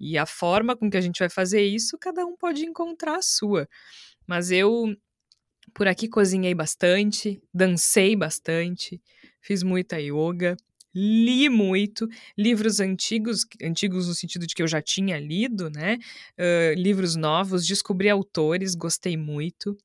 E 0.00 0.18
a 0.18 0.26
forma 0.26 0.76
com 0.76 0.90
que 0.90 0.96
a 0.96 1.00
gente 1.00 1.18
vai 1.20 1.28
fazer 1.28 1.62
isso, 1.62 1.98
cada 1.98 2.24
um 2.24 2.36
pode 2.36 2.64
encontrar 2.64 3.16
a 3.16 3.22
sua. 3.22 3.68
Mas 4.26 4.50
eu 4.50 4.94
por 5.78 5.86
aqui 5.86 6.08
cozinhei 6.08 6.52
bastante, 6.56 7.40
dancei 7.54 8.16
bastante, 8.16 9.00
fiz 9.40 9.62
muita 9.62 10.00
yoga, 10.00 10.56
li 10.92 11.48
muito, 11.48 12.08
livros 12.36 12.80
antigos, 12.80 13.46
antigos 13.62 14.08
no 14.08 14.14
sentido 14.14 14.44
de 14.44 14.56
que 14.56 14.62
eu 14.62 14.66
já 14.66 14.82
tinha 14.82 15.20
lido, 15.20 15.70
né? 15.70 15.96
Uh, 16.36 16.74
livros 16.74 17.14
novos, 17.14 17.64
descobri 17.64 18.10
autores, 18.10 18.74
gostei 18.74 19.16
muito. 19.16 19.78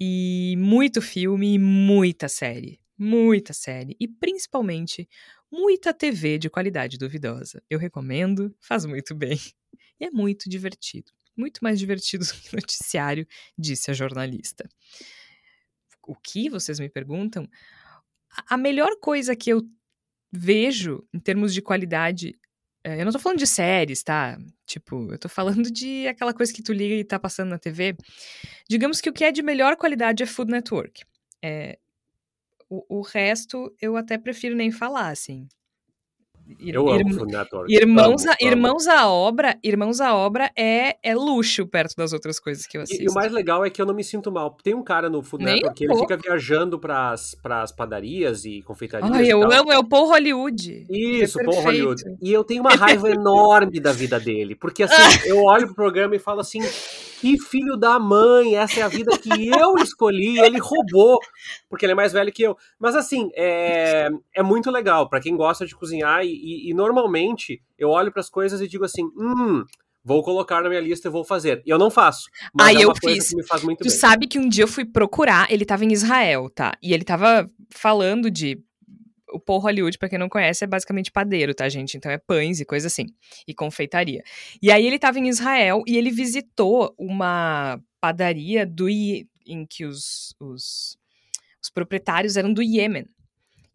E 0.00 0.54
muito 0.56 1.02
filme 1.02 1.54
e 1.54 1.58
muita 1.58 2.28
série. 2.28 2.78
Muita 2.96 3.52
série. 3.52 3.96
E 3.98 4.06
principalmente 4.06 5.08
muita 5.50 5.92
TV 5.92 6.38
de 6.38 6.48
qualidade 6.48 6.96
duvidosa. 6.96 7.60
Eu 7.68 7.80
recomendo, 7.80 8.54
faz 8.60 8.86
muito 8.86 9.12
bem. 9.12 9.38
E 10.00 10.04
é 10.04 10.10
muito 10.12 10.48
divertido 10.48 11.10
muito 11.38 11.60
mais 11.62 11.78
divertido 11.78 12.24
do 12.26 12.34
que 12.34 12.54
noticiário, 12.54 13.26
disse 13.56 13.90
a 13.90 13.94
jornalista. 13.94 14.68
O 16.06 16.14
que 16.14 16.48
vocês 16.48 16.80
me 16.80 16.88
perguntam? 16.88 17.48
A 18.48 18.56
melhor 18.56 18.98
coisa 19.00 19.36
que 19.36 19.50
eu 19.50 19.62
vejo 20.30 21.06
em 21.12 21.18
termos 21.18 21.54
de 21.54 21.62
qualidade. 21.62 22.38
Eh, 22.84 23.00
eu 23.00 23.04
não 23.04 23.12
tô 23.12 23.18
falando 23.18 23.38
de 23.38 23.46
séries, 23.46 24.02
tá? 24.02 24.38
Tipo, 24.66 25.12
eu 25.12 25.18
tô 25.18 25.28
falando 25.28 25.70
de 25.70 26.06
aquela 26.06 26.34
coisa 26.34 26.52
que 26.52 26.62
tu 26.62 26.72
liga 26.72 26.94
e 26.94 27.04
tá 27.04 27.18
passando 27.18 27.50
na 27.50 27.58
TV. 27.58 27.96
Digamos 28.68 29.00
que 29.00 29.08
o 29.08 29.12
que 29.12 29.24
é 29.24 29.32
de 29.32 29.42
melhor 29.42 29.76
qualidade 29.76 30.22
é 30.22 30.26
Food 30.26 30.50
Network. 30.50 31.04
É, 31.42 31.78
o, 32.68 32.98
o 32.98 33.02
resto 33.02 33.74
eu 33.80 33.96
até 33.96 34.18
prefiro 34.18 34.54
nem 34.54 34.70
falar, 34.70 35.08
assim. 35.08 35.48
Eu 36.60 36.88
amo 36.88 37.14
Food 37.14 37.32
Network. 37.32 37.74
Irmãos, 37.74 38.24
amo, 38.24 38.32
a, 38.32 38.36
amo. 38.40 38.52
irmãos 38.52 38.86
à 38.88 39.08
obra, 39.08 39.58
Irmãos 39.62 40.00
à 40.00 40.14
obra 40.14 40.50
é, 40.56 40.96
é 41.02 41.14
luxo 41.14 41.66
perto 41.66 41.94
das 41.96 42.12
outras 42.12 42.40
coisas 42.40 42.66
que 42.66 42.78
eu 42.78 42.82
assisto. 42.82 43.02
E, 43.02 43.06
e 43.06 43.08
o 43.08 43.12
mais 43.12 43.32
legal 43.32 43.64
é 43.64 43.70
que 43.70 43.80
eu 43.80 43.86
não 43.86 43.94
me 43.94 44.02
sinto 44.02 44.32
mal. 44.32 44.56
Tem 44.62 44.74
um 44.74 44.82
cara 44.82 45.10
no 45.10 45.22
Food 45.22 45.44
Nem 45.44 45.56
Network 45.56 45.72
um 45.72 45.74
que 45.74 45.92
ele 45.92 46.00
fica 46.00 46.16
viajando 46.16 46.78
pras, 46.78 47.34
pras 47.42 47.70
padarias 47.72 48.44
e 48.44 48.62
confeitarias. 48.62 49.10
Ai, 49.10 49.26
eu 49.30 49.42
amo, 49.42 49.70
é 49.70 49.78
o 49.78 49.84
Paul 49.84 50.08
Hollywood. 50.08 50.86
Isso, 50.88 51.40
é 51.40 51.44
Paul 51.44 51.60
Hollywood. 51.60 52.02
E 52.22 52.32
eu 52.32 52.42
tenho 52.44 52.62
uma 52.62 52.74
raiva 52.74 53.10
enorme 53.10 53.80
da 53.80 53.92
vida 53.92 54.18
dele. 54.18 54.54
Porque 54.54 54.84
assim, 54.84 54.94
eu 55.28 55.42
olho 55.42 55.66
pro 55.66 55.74
programa 55.74 56.16
e 56.16 56.18
falo 56.18 56.40
assim: 56.40 56.60
que 57.20 57.38
filho 57.38 57.76
da 57.76 57.98
mãe, 57.98 58.56
essa 58.56 58.80
é 58.80 58.82
a 58.82 58.88
vida 58.88 59.16
que 59.18 59.48
eu 59.48 59.76
escolhi, 59.78 60.38
ele 60.38 60.58
roubou, 60.58 61.18
porque 61.68 61.84
ele 61.84 61.92
é 61.92 61.96
mais 61.96 62.12
velho 62.12 62.32
que 62.32 62.42
eu. 62.42 62.56
Mas 62.78 62.94
assim, 62.94 63.30
é, 63.34 64.08
é 64.34 64.42
muito 64.42 64.70
legal 64.70 65.08
para 65.08 65.20
quem 65.20 65.36
gosta 65.36 65.66
de 65.66 65.74
cozinhar 65.74 66.24
e, 66.24 66.28
e, 66.28 66.70
e 66.70 66.74
normalmente 66.74 67.60
eu 67.78 67.90
olho 67.90 68.12
para 68.12 68.20
as 68.20 68.30
coisas 68.30 68.60
e 68.60 68.68
digo 68.68 68.84
assim, 68.84 69.04
hum, 69.16 69.64
vou 70.04 70.22
colocar 70.22 70.62
na 70.62 70.68
minha 70.68 70.80
lista 70.80 71.08
e 71.08 71.10
vou 71.10 71.24
fazer. 71.24 71.62
E 71.66 71.70
eu 71.70 71.78
não 71.78 71.90
faço. 71.90 72.28
Mas 72.54 72.68
Aí 72.68 72.76
é 72.82 72.84
eu 72.84 72.92
fiz. 72.94 73.32
me 73.34 73.44
faz 73.44 73.62
muito 73.62 73.78
tu 73.78 73.88
bem. 73.88 73.98
sabe 73.98 74.26
que 74.26 74.38
um 74.38 74.48
dia 74.48 74.64
eu 74.64 74.68
fui 74.68 74.84
procurar, 74.84 75.50
ele 75.52 75.64
tava 75.64 75.84
em 75.84 75.92
Israel, 75.92 76.48
tá? 76.48 76.72
E 76.82 76.94
ele 76.94 77.04
tava 77.04 77.50
falando 77.70 78.30
de 78.30 78.58
o 79.32 79.40
Paul 79.40 79.60
Hollywood, 79.60 79.98
para 79.98 80.08
quem 80.08 80.18
não 80.18 80.28
conhece, 80.28 80.64
é 80.64 80.66
basicamente 80.66 81.10
padeiro, 81.10 81.54
tá, 81.54 81.68
gente? 81.68 81.96
Então 81.96 82.10
é 82.10 82.18
pães 82.18 82.60
e 82.60 82.64
coisa 82.64 82.86
assim, 82.86 83.06
e 83.46 83.54
confeitaria. 83.54 84.22
E 84.62 84.70
aí 84.70 84.86
ele 84.86 84.98
tava 84.98 85.18
em 85.18 85.28
Israel 85.28 85.82
e 85.86 85.96
ele 85.96 86.10
visitou 86.10 86.94
uma 86.98 87.80
padaria 88.00 88.64
do 88.66 88.88
em 88.88 89.66
que 89.68 89.84
os, 89.84 90.34
os, 90.40 90.96
os 91.62 91.70
proprietários 91.70 92.36
eram 92.36 92.52
do 92.52 92.62
Iêmen. 92.62 93.06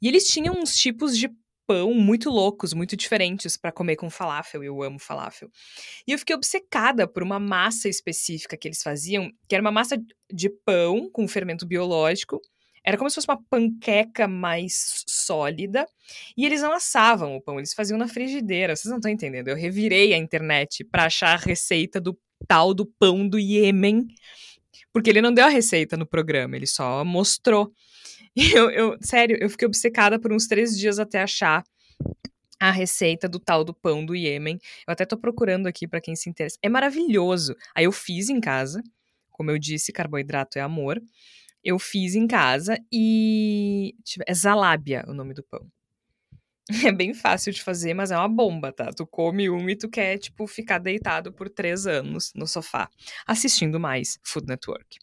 E 0.01 0.07
eles 0.07 0.27
tinham 0.27 0.55
uns 0.55 0.75
tipos 0.75 1.17
de 1.17 1.29
pão 1.65 1.93
muito 1.93 2.29
loucos, 2.29 2.73
muito 2.73 2.95
diferentes 2.95 3.57
para 3.57 3.71
comer 3.71 3.95
com 3.95 4.09
falafel. 4.09 4.63
Eu 4.63 4.81
amo 4.83 4.99
falafel. 4.99 5.49
E 6.07 6.11
eu 6.11 6.19
fiquei 6.19 6.35
obcecada 6.35 7.07
por 7.07 7.23
uma 7.23 7.39
massa 7.39 7.87
específica 7.87 8.57
que 8.57 8.67
eles 8.67 8.83
faziam, 8.83 9.31
que 9.47 9.55
era 9.55 9.61
uma 9.61 9.71
massa 9.71 9.97
de 10.31 10.49
pão 10.49 11.09
com 11.09 11.27
fermento 11.27 11.65
biológico. 11.65 12.41
Era 12.85 12.97
como 12.97 13.09
se 13.09 13.15
fosse 13.15 13.27
uma 13.27 13.41
panqueca 13.49 14.27
mais 14.27 15.03
sólida. 15.07 15.87
E 16.35 16.45
eles 16.45 16.61
não 16.61 16.73
assavam 16.73 17.35
o 17.35 17.41
pão, 17.41 17.57
eles 17.57 17.73
faziam 17.73 17.97
na 17.97 18.07
frigideira. 18.07 18.75
Vocês 18.75 18.89
não 18.89 18.97
estão 18.97 19.11
entendendo. 19.11 19.47
Eu 19.47 19.55
revirei 19.55 20.13
a 20.13 20.17
internet 20.17 20.83
para 20.83 21.05
achar 21.05 21.33
a 21.33 21.37
receita 21.37 22.01
do 22.01 22.17
tal 22.47 22.73
do 22.73 22.85
pão 22.85 23.27
do 23.27 23.39
Iêmen. 23.39 24.07
Porque 24.91 25.09
ele 25.09 25.21
não 25.21 25.33
deu 25.33 25.45
a 25.45 25.49
receita 25.49 25.97
no 25.97 26.05
programa, 26.05 26.55
ele 26.55 26.67
só 26.67 27.03
mostrou. 27.03 27.71
Eu, 28.35 28.71
eu, 28.71 28.97
sério, 28.99 29.37
eu 29.39 29.47
fiquei 29.47 29.67
obcecada 29.67 30.19
por 30.19 30.33
uns 30.33 30.47
três 30.47 30.75
dias 30.75 30.97
até 30.97 31.21
achar 31.21 31.63
a 32.59 32.71
receita 32.71 33.29
do 33.29 33.39
tal 33.39 33.63
do 33.63 33.75
pão 33.75 34.03
do 34.03 34.15
Iêmen. 34.15 34.57
Eu 34.87 34.91
até 34.91 35.05
tô 35.05 35.15
procurando 35.17 35.67
aqui 35.67 35.87
para 35.87 36.01
quem 36.01 36.15
se 36.15 36.31
interessa. 36.31 36.57
É 36.59 36.67
maravilhoso. 36.67 37.55
Aí 37.75 37.85
eu 37.85 37.91
fiz 37.91 38.29
em 38.29 38.39
casa. 38.39 38.81
Como 39.29 39.51
eu 39.51 39.59
disse, 39.59 39.91
carboidrato 39.91 40.57
é 40.57 40.61
amor. 40.61 40.99
Eu 41.63 41.79
fiz 41.79 42.15
em 42.15 42.27
casa 42.27 42.77
e. 42.91 43.95
É 44.27 44.33
Zalábia 44.33 45.03
o 45.07 45.13
nome 45.13 45.33
do 45.33 45.43
pão. 45.43 45.67
É 46.87 46.91
bem 46.91 47.13
fácil 47.13 47.51
de 47.51 47.61
fazer, 47.61 47.93
mas 47.93 48.11
é 48.11 48.17
uma 48.17 48.29
bomba, 48.29 48.71
tá? 48.71 48.89
Tu 48.91 49.05
come 49.07 49.49
um 49.49 49.69
e 49.69 49.75
tu 49.75 49.89
quer, 49.89 50.17
tipo, 50.17 50.47
ficar 50.47 50.79
deitado 50.79 51.31
por 51.33 51.49
três 51.49 51.85
anos 51.85 52.31
no 52.35 52.47
sofá, 52.47 52.89
assistindo 53.27 53.79
mais 53.79 54.17
Food 54.23 54.47
Network. 54.47 54.97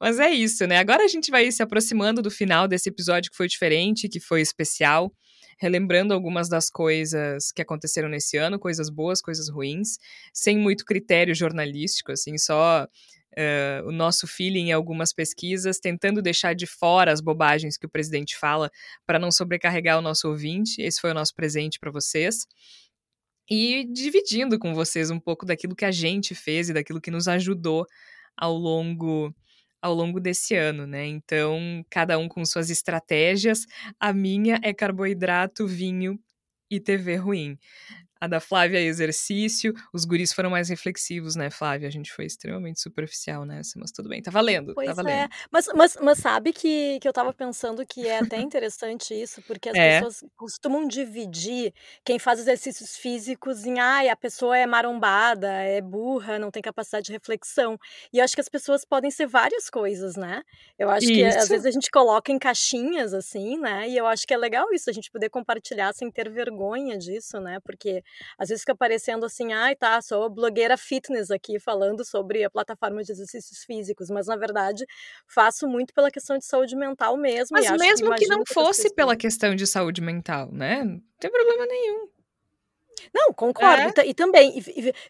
Mas 0.00 0.20
é 0.20 0.30
isso, 0.30 0.66
né? 0.66 0.78
Agora 0.78 1.04
a 1.04 1.08
gente 1.08 1.30
vai 1.30 1.50
se 1.50 1.62
aproximando 1.62 2.22
do 2.22 2.30
final 2.30 2.68
desse 2.68 2.88
episódio 2.88 3.30
que 3.30 3.36
foi 3.36 3.48
diferente, 3.48 4.08
que 4.08 4.20
foi 4.20 4.40
especial, 4.40 5.12
relembrando 5.56 6.12
algumas 6.12 6.48
das 6.48 6.70
coisas 6.70 7.50
que 7.52 7.62
aconteceram 7.62 8.08
nesse 8.08 8.36
ano, 8.36 8.58
coisas 8.58 8.90
boas, 8.90 9.20
coisas 9.20 9.48
ruins, 9.48 9.98
sem 10.32 10.58
muito 10.58 10.84
critério 10.84 11.34
jornalístico, 11.34 12.12
assim, 12.12 12.36
só 12.38 12.84
uh, 12.84 13.88
o 13.88 13.92
nosso 13.92 14.26
feeling 14.26 14.68
em 14.68 14.72
algumas 14.72 15.12
pesquisas, 15.12 15.78
tentando 15.78 16.22
deixar 16.22 16.54
de 16.54 16.66
fora 16.66 17.12
as 17.12 17.20
bobagens 17.20 17.76
que 17.76 17.86
o 17.86 17.90
presidente 17.90 18.36
fala 18.36 18.70
para 19.06 19.18
não 19.18 19.30
sobrecarregar 19.30 19.98
o 19.98 20.02
nosso 20.02 20.28
ouvinte. 20.28 20.80
Esse 20.82 21.00
foi 21.00 21.10
o 21.10 21.14
nosso 21.14 21.34
presente 21.34 21.78
para 21.78 21.90
vocês. 21.90 22.46
E 23.48 23.84
dividindo 23.92 24.58
com 24.58 24.74
vocês 24.74 25.10
um 25.10 25.20
pouco 25.20 25.46
daquilo 25.46 25.76
que 25.76 25.84
a 25.84 25.92
gente 25.92 26.34
fez 26.34 26.68
e 26.68 26.72
daquilo 26.72 27.00
que 27.00 27.12
nos 27.12 27.28
ajudou 27.28 27.86
ao 28.36 28.54
longo 28.54 29.32
ao 29.86 29.94
longo 29.94 30.20
desse 30.20 30.54
ano, 30.54 30.86
né? 30.86 31.06
Então, 31.06 31.84
cada 31.90 32.18
um 32.18 32.28
com 32.28 32.44
suas 32.44 32.70
estratégias. 32.70 33.66
A 34.00 34.12
minha 34.12 34.58
é 34.62 34.72
carboidrato, 34.74 35.66
vinho 35.66 36.18
e 36.70 36.80
TV 36.80 37.16
ruim. 37.16 37.58
A 38.20 38.26
da 38.26 38.40
Flávia 38.40 38.78
é 38.78 38.82
exercício. 38.82 39.74
Os 39.92 40.04
guris 40.04 40.32
foram 40.32 40.50
mais 40.50 40.68
reflexivos, 40.68 41.36
né, 41.36 41.50
Flávia? 41.50 41.86
A 41.86 41.90
gente 41.90 42.12
foi 42.12 42.24
extremamente 42.24 42.80
superficial 42.80 43.44
nessa, 43.44 43.78
mas 43.78 43.90
tudo 43.90 44.08
bem, 44.08 44.22
tá 44.22 44.30
valendo. 44.30 44.74
Pois 44.74 44.88
tá 44.88 44.94
valendo. 44.94 45.14
é. 45.14 45.28
Mas, 45.50 45.66
mas, 45.74 45.96
mas 46.00 46.18
sabe 46.18 46.52
que, 46.52 46.98
que 47.00 47.06
eu 47.06 47.12
tava 47.12 47.32
pensando 47.32 47.84
que 47.84 48.06
é 48.06 48.18
até 48.18 48.40
interessante 48.40 49.14
isso, 49.14 49.42
porque 49.42 49.68
as 49.68 49.76
é. 49.76 50.00
pessoas 50.00 50.24
costumam 50.36 50.88
dividir 50.88 51.74
quem 52.04 52.18
faz 52.18 52.40
exercícios 52.40 52.96
físicos 52.96 53.66
em 53.66 53.78
ai, 53.78 54.08
a 54.08 54.16
pessoa 54.16 54.56
é 54.56 54.66
marombada, 54.66 55.48
é 55.48 55.80
burra, 55.80 56.38
não 56.38 56.50
tem 56.50 56.62
capacidade 56.62 57.06
de 57.06 57.12
reflexão. 57.12 57.78
E 58.12 58.18
eu 58.18 58.24
acho 58.24 58.34
que 58.34 58.40
as 58.40 58.48
pessoas 58.48 58.84
podem 58.84 59.10
ser 59.10 59.26
várias 59.26 59.68
coisas, 59.68 60.16
né? 60.16 60.42
Eu 60.78 60.90
acho 60.90 61.04
isso. 61.04 61.14
que 61.14 61.24
às 61.24 61.48
vezes 61.48 61.66
a 61.66 61.70
gente 61.70 61.90
coloca 61.90 62.32
em 62.32 62.38
caixinhas, 62.38 63.12
assim, 63.12 63.58
né? 63.58 63.88
E 63.88 63.96
eu 63.96 64.06
acho 64.06 64.26
que 64.26 64.32
é 64.32 64.36
legal 64.36 64.72
isso, 64.72 64.88
a 64.88 64.92
gente 64.92 65.10
poder 65.10 65.28
compartilhar 65.28 65.92
sem 65.92 66.10
ter 66.10 66.30
vergonha 66.30 66.96
disso, 66.96 67.38
né? 67.40 67.58
Porque 67.60 68.02
às 68.38 68.48
vezes 68.48 68.62
fica 68.62 68.72
aparecendo 68.72 69.24
assim, 69.26 69.52
ai, 69.52 69.72
ah, 69.72 69.76
tá, 69.76 70.02
sou 70.02 70.28
blogueira 70.30 70.76
fitness 70.76 71.30
aqui 71.30 71.58
falando 71.58 72.04
sobre 72.04 72.44
a 72.44 72.50
plataforma 72.50 73.02
de 73.02 73.12
exercícios 73.12 73.64
físicos, 73.64 74.10
mas 74.10 74.26
na 74.26 74.36
verdade 74.36 74.84
faço 75.26 75.66
muito 75.66 75.92
pela 75.94 76.10
questão 76.10 76.38
de 76.38 76.44
saúde 76.44 76.76
mental 76.76 77.16
mesmo. 77.16 77.48
Mas 77.52 77.70
mesmo 77.70 78.12
que, 78.14 78.24
que 78.24 78.26
não 78.26 78.42
fosse 78.46 78.92
pela 78.94 79.16
questão 79.16 79.54
de 79.54 79.66
saúde 79.66 80.00
mental, 80.00 80.50
né? 80.52 80.84
Não 80.84 81.00
tem 81.18 81.30
problema 81.30 81.66
nenhum. 81.66 82.15
Não, 83.14 83.32
concordo. 83.32 84.00
É. 84.00 84.06
E 84.06 84.14
também, 84.14 84.62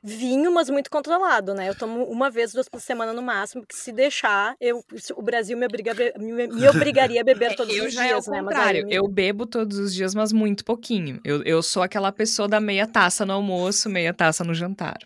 vinho, 0.03 0.53
mas 0.53 0.69
muito 0.71 0.91
controlado, 0.91 1.55
né? 1.55 1.69
Eu 1.69 1.75
tomo 1.75 2.05
uma 2.05 2.31
vez, 2.31 2.53
duas 2.53 2.69
por 2.69 2.81
semana 2.81 3.13
no 3.13 3.23
máximo, 3.23 3.63
porque 3.63 3.77
se 3.77 3.93
deixar, 3.93 4.57
eu, 4.61 4.85
o 5.15 5.23
Brasil 5.23 5.57
me, 5.57 5.67
obriga 5.67 5.93
me, 6.19 6.47
me 6.47 6.69
obrigaria 6.69 7.21
a 7.21 7.25
beber 7.25 7.55
todos 7.57 7.75
eu 7.75 7.87
os 7.87 7.93
já 7.93 8.07
dias, 8.07 8.27
é 8.27 8.31
o 8.31 8.33
né? 8.33 8.43
contrário. 8.43 8.87
Eu 8.91 9.09
bebo 9.09 9.47
todos 9.47 9.79
os 9.79 9.95
dias, 9.95 10.15
mas 10.15 10.33
muito 10.33 10.65
pouquinho. 10.65 11.21
Eu, 11.25 11.43
eu 11.43 11.63
sou 11.63 11.83
aquela 11.83 12.13
pessoa 12.13 12.49
da 12.49 12.61
meia 12.61 12.87
taça 12.87 13.25
no 13.25 13.33
almoço, 13.33 13.89
meia 13.89 14.13
taça 14.13 14.45
no 14.45 14.55
jantar. 14.55 14.99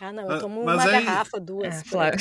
Ah, 0.00 0.12
não, 0.12 0.30
eu 0.30 0.38
tomo 0.38 0.64
mas 0.64 0.84
uma 0.84 0.96
aí... 0.96 1.04
garrafa, 1.04 1.40
duas. 1.40 1.80
É, 1.80 1.88
claro. 1.88 2.16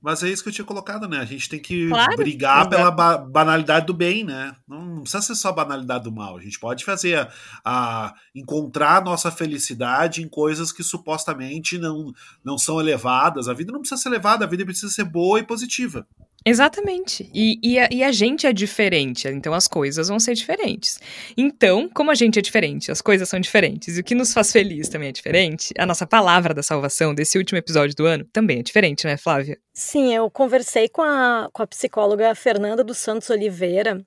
Mas 0.00 0.22
é 0.22 0.28
isso 0.28 0.44
que 0.44 0.48
eu 0.48 0.52
tinha 0.52 0.64
colocado, 0.64 1.08
né? 1.08 1.18
A 1.18 1.24
gente 1.24 1.48
tem 1.48 1.60
que 1.60 1.88
claro, 1.88 2.16
brigar 2.16 2.60
exatamente. 2.60 2.78
pela 2.78 2.90
ba 2.90 3.18
banalidade 3.18 3.86
do 3.86 3.94
bem, 3.94 4.22
né? 4.22 4.54
Não, 4.66 5.00
precisa 5.00 5.22
ser 5.22 5.34
só 5.34 5.48
a 5.48 5.52
banalidade 5.52 6.04
do 6.04 6.12
mal. 6.12 6.36
A 6.36 6.40
gente 6.40 6.58
pode 6.60 6.84
fazer 6.84 7.18
a, 7.18 7.30
a, 7.64 8.14
encontrar 8.32 8.98
a 8.98 9.04
nossa 9.04 9.30
felicidade 9.32 10.22
em 10.22 10.28
coisas 10.28 10.70
que 10.70 10.84
supostamente 10.84 11.78
não, 11.78 12.12
não 12.44 12.56
são 12.56 12.78
elevadas. 12.78 13.48
A 13.48 13.54
vida 13.54 13.72
não 13.72 13.80
precisa 13.80 14.00
ser 14.00 14.08
elevada, 14.08 14.44
a 14.44 14.48
vida 14.48 14.64
precisa 14.64 14.92
ser 14.92 15.04
boa 15.04 15.40
e 15.40 15.42
positiva. 15.42 16.06
Exatamente. 16.44 17.30
E, 17.34 17.58
e, 17.62 17.78
a, 17.78 17.88
e, 17.90 18.02
a, 18.02 18.12
gente 18.12 18.46
é 18.46 18.52
diferente, 18.52 19.28
então 19.28 19.52
as 19.52 19.68
coisas 19.68 20.08
vão 20.08 20.18
ser 20.18 20.34
diferentes. 20.34 20.98
Então, 21.36 21.88
como 21.92 22.10
a 22.10 22.14
gente 22.14 22.38
é 22.38 22.42
diferente, 22.42 22.90
as 22.90 23.02
coisas 23.02 23.28
são 23.28 23.40
diferentes, 23.40 23.96
e 23.96 24.00
o 24.00 24.04
que 24.04 24.14
nos 24.14 24.32
faz 24.32 24.52
feliz 24.52 24.88
também 24.88 25.08
é 25.08 25.12
diferente, 25.12 25.74
a 25.78 25.84
nossa 25.84 26.06
palavra 26.06 26.54
da 26.54 26.62
salvação 26.62 27.14
desse 27.14 27.36
último 27.38 27.58
episódio 27.58 27.94
do 27.94 28.06
ano 28.06 28.24
também 28.32 28.60
é 28.60 28.62
diferente, 28.62 29.06
né, 29.06 29.16
Flávia? 29.16 29.58
Sim, 29.74 30.14
eu 30.14 30.30
conversei 30.30 30.88
com 30.88 31.02
a, 31.02 31.48
com 31.52 31.62
a 31.62 31.66
psicóloga 31.66 32.34
Fernanda 32.34 32.82
dos 32.82 32.98
Santos 32.98 33.28
Oliveira 33.30 34.04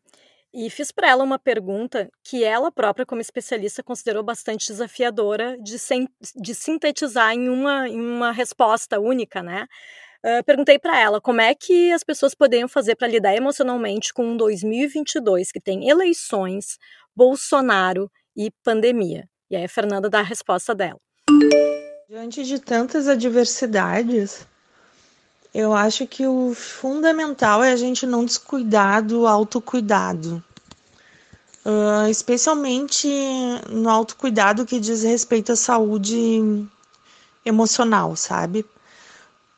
e 0.54 0.70
fiz 0.70 0.92
para 0.92 1.10
ela 1.10 1.24
uma 1.24 1.40
pergunta 1.40 2.10
que 2.24 2.44
ela 2.44 2.72
própria, 2.72 3.06
como 3.06 3.22
especialista, 3.22 3.82
considerou 3.82 4.22
bastante 4.22 4.68
desafiadora 4.68 5.58
de, 5.62 5.80
sem, 5.80 6.10
de 6.36 6.54
sintetizar 6.54 7.34
em 7.34 7.48
uma, 7.48 7.88
em 7.88 8.00
uma 8.00 8.32
resposta 8.32 9.00
única, 9.00 9.42
né? 9.42 9.66
Perguntei 10.46 10.78
para 10.78 11.00
ela 11.00 11.20
como 11.20 11.42
é 11.42 11.56
que 11.56 11.92
as 11.92 12.04
pessoas 12.04 12.36
poderiam 12.36 12.68
fazer 12.68 12.96
para 12.96 13.08
lidar 13.08 13.36
emocionalmente 13.36 14.14
com 14.14 14.26
um 14.26 14.38
2022 14.38 15.52
que 15.52 15.60
tem 15.60 15.90
eleições, 15.90 16.78
Bolsonaro 17.16 18.10
e 18.36 18.52
pandemia. 18.64 19.28
E 19.50 19.56
aí 19.56 19.66
a 19.66 19.70
Fernanda 19.70 20.10
dá 20.10 20.20
a 20.20 20.24
resposta 20.24 20.76
dela. 20.76 21.00
Diante 22.08 22.44
de 22.44 22.60
tantas 22.60 23.08
adversidades, 23.08 24.46
eu 25.54 25.74
acho 25.74 26.08
que 26.08 26.26
o 26.26 26.54
fundamental 26.54 27.64
é 27.64 27.72
a 27.72 27.76
gente 27.76 28.06
não 28.06 28.24
descuidar 28.24 29.04
do 29.04 29.28
autocuidado. 29.28 30.44
Uh, 31.66 32.10
especialmente 32.10 33.08
no 33.70 33.90
autocuidado 33.90 34.66
que 34.66 34.80
diz 34.80 35.04
respeito 35.04 35.52
à 35.52 35.56
saúde 35.56 36.68
emocional, 37.46 38.16
sabe? 38.16 38.66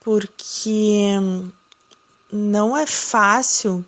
Porque 0.03 1.07
não 2.31 2.75
é 2.75 2.85
fácil 2.85 3.85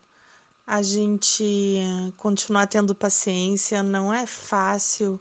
a 0.66 0.82
gente 0.82 1.80
continuar 2.18 2.68
tendo 2.68 2.96
paciência, 2.96 3.84
não 3.84 4.14
é 4.14 4.26
fácil 4.26 5.20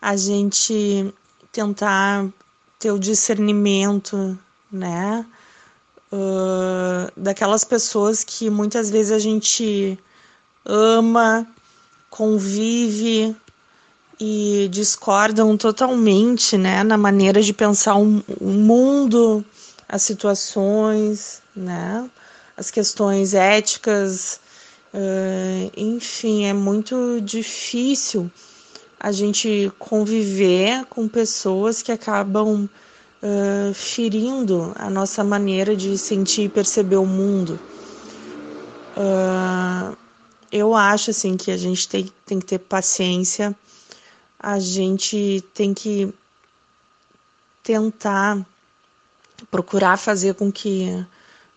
a 0.00 0.16
gente 0.16 1.12
tentar 1.52 2.26
ter 2.78 2.92
o 2.92 2.98
discernimento, 2.98 4.38
né? 4.70 5.26
Uh, 6.10 7.12
daquelas 7.14 7.64
pessoas 7.64 8.24
que 8.24 8.48
muitas 8.48 8.88
vezes 8.88 9.12
a 9.12 9.18
gente 9.18 9.98
ama, 10.64 11.46
convive 12.08 13.36
e 14.18 14.68
discordam 14.70 15.56
totalmente, 15.56 16.56
né, 16.56 16.82
na 16.82 16.96
maneira 16.96 17.42
de 17.42 17.52
pensar 17.52 17.94
o 17.94 18.02
um, 18.02 18.22
um 18.40 18.52
mundo, 18.52 19.44
as 19.88 20.02
situações, 20.02 21.42
né? 21.56 22.08
As 22.56 22.70
questões 22.70 23.34
éticas, 23.34 24.40
uh, 24.92 25.72
enfim, 25.76 26.44
é 26.44 26.52
muito 26.52 27.20
difícil 27.22 28.30
a 29.00 29.12
gente 29.12 29.72
conviver 29.78 30.84
com 30.86 31.08
pessoas 31.08 31.82
que 31.82 31.92
acabam 31.92 32.68
uh, 33.22 33.74
ferindo 33.74 34.72
a 34.76 34.90
nossa 34.90 35.24
maneira 35.24 35.74
de 35.74 35.96
sentir 35.96 36.42
e 36.42 36.48
perceber 36.48 36.96
o 36.96 37.06
mundo. 37.06 37.58
Uh, 38.96 39.96
eu 40.50 40.74
acho 40.74 41.10
assim 41.10 41.36
que 41.36 41.50
a 41.50 41.56
gente 41.56 41.88
tem, 41.88 42.12
tem 42.26 42.40
que 42.40 42.46
ter 42.46 42.58
paciência, 42.58 43.56
a 44.38 44.58
gente 44.58 45.44
tem 45.54 45.72
que 45.72 46.12
tentar 47.62 48.44
procurar 49.46 49.96
fazer 49.96 50.34
com 50.34 50.50
que 50.50 50.90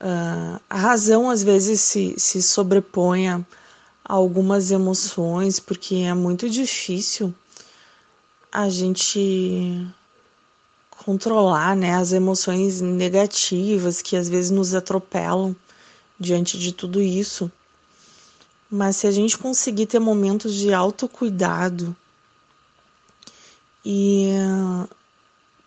uh, 0.01 0.61
a 0.69 0.77
razão 0.77 1.29
às 1.29 1.43
vezes 1.43 1.81
se, 1.81 2.15
se 2.17 2.41
sobreponha 2.41 3.45
algumas 4.03 4.71
emoções, 4.71 5.59
porque 5.59 5.95
é 5.95 6.13
muito 6.13 6.49
difícil 6.49 7.33
a 8.51 8.69
gente 8.69 9.87
controlar, 10.89 11.75
né, 11.75 11.95
as 11.95 12.11
emoções 12.11 12.81
negativas 12.81 14.01
que 14.01 14.15
às 14.15 14.27
vezes 14.29 14.51
nos 14.51 14.75
atropelam 14.75 15.55
diante 16.19 16.59
de 16.59 16.71
tudo 16.71 17.01
isso. 17.01 17.51
Mas 18.69 18.97
se 18.97 19.07
a 19.07 19.11
gente 19.11 19.37
conseguir 19.37 19.85
ter 19.85 19.99
momentos 19.99 20.53
de 20.53 20.73
autocuidado 20.73 21.95
e 23.83 24.29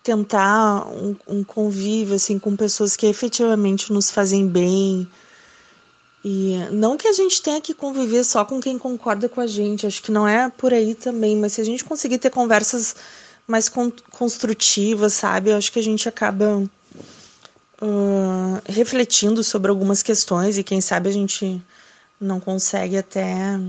tentar 0.05 0.87
um, 0.87 1.17
um 1.27 1.43
convívio 1.43 2.15
assim 2.15 2.39
com 2.39 2.55
pessoas 2.55 2.95
que 2.95 3.07
efetivamente 3.07 3.93
nos 3.93 4.11
fazem 4.11 4.47
bem, 4.47 5.09
e 6.23 6.57
não 6.71 6.97
que 6.97 7.09
a 7.09 7.13
gente 7.13 7.43
tenha 7.43 7.61
que 7.61 7.75
conviver 7.75 8.25
só 8.25 8.45
com 8.45 8.61
quem 8.61 8.79
concorda 8.79 9.29
com 9.29 9.41
a 9.41 9.47
gente, 9.47 9.87
acho 9.87 10.03
que 10.03 10.13
não 10.13 10.27
é 10.29 10.49
por 10.51 10.73
aí 10.73 10.95
também, 10.95 11.37
mas 11.37 11.55
se 11.55 11.61
a 11.61 11.65
gente 11.65 11.85
conseguir 11.85 12.19
ter 12.19 12.31
conversas 12.31 12.97
mais 13.47 13.69
con 13.69 13.91
construtivas, 14.11 15.15
sabe, 15.15 15.51
eu 15.51 15.57
acho 15.57 15.71
que 15.71 15.79
a 15.79 15.83
gente 15.83 16.09
acaba 16.09 16.63
uh, 17.83 18.63
refletindo 18.67 19.43
sobre 19.43 19.71
algumas 19.71 20.03
questões 20.03 20.57
e 20.57 20.65
quem 20.65 20.81
sabe 20.81 21.11
a 21.11 21.13
gente 21.13 21.63
não 22.19 22.41
consegue 22.41 22.97
até 22.97 23.61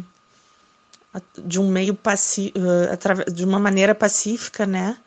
de 1.38 1.60
um 1.60 1.70
meio 1.70 1.94
uh, 1.94 3.32
de 3.34 3.44
uma 3.44 3.60
maneira 3.60 3.94
pacífica, 3.94 4.66
né, 4.66 4.98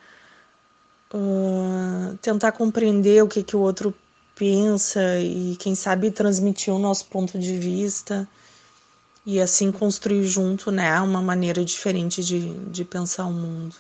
uh, 1.13 2.17
tentar 2.19 2.53
compreender 2.53 3.23
o 3.23 3.29
que 3.29 3.43
que 3.43 3.57
o 3.57 3.61
outro 3.61 3.95
pensa 4.35 5.19
e 5.19 5.57
quem 5.57 5.75
sabe 5.75 6.11
transmitir 6.11 6.73
o 6.73 6.79
nosso 6.79 7.07
ponto 7.07 7.39
de 7.39 7.59
vista 7.59 8.29
e 9.27 9.41
assim 9.41 9.71
construir 9.71 10.25
junto, 10.25 10.71
né, 10.71 10.99
uma 11.01 11.21
maneira 11.21 11.65
diferente 11.65 12.25
de, 12.25 12.55
de 12.71 12.85
pensar 12.85 13.27
o 13.27 13.33
mundo. 13.33 13.75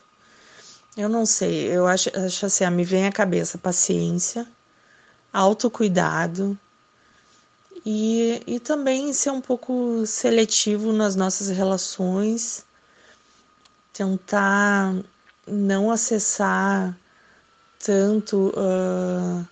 Eu 0.96 1.08
não 1.08 1.24
sei, 1.24 1.68
eu 1.68 1.86
acho, 1.86 2.10
acho 2.18 2.46
assim, 2.46 2.68
me 2.70 2.84
vem 2.84 3.06
à 3.06 3.12
cabeça 3.12 3.56
paciência, 3.56 4.46
autocuidado 5.32 6.58
e, 7.86 8.42
e 8.46 8.58
também 8.58 9.12
ser 9.12 9.30
um 9.30 9.40
pouco 9.40 10.04
seletivo 10.04 10.92
nas 10.92 11.14
nossas 11.14 11.48
relações, 11.48 12.66
tentar 13.92 14.94
não 15.46 15.90
acessar 15.90 16.98
tanto 17.78 18.52
uh, 18.56 19.46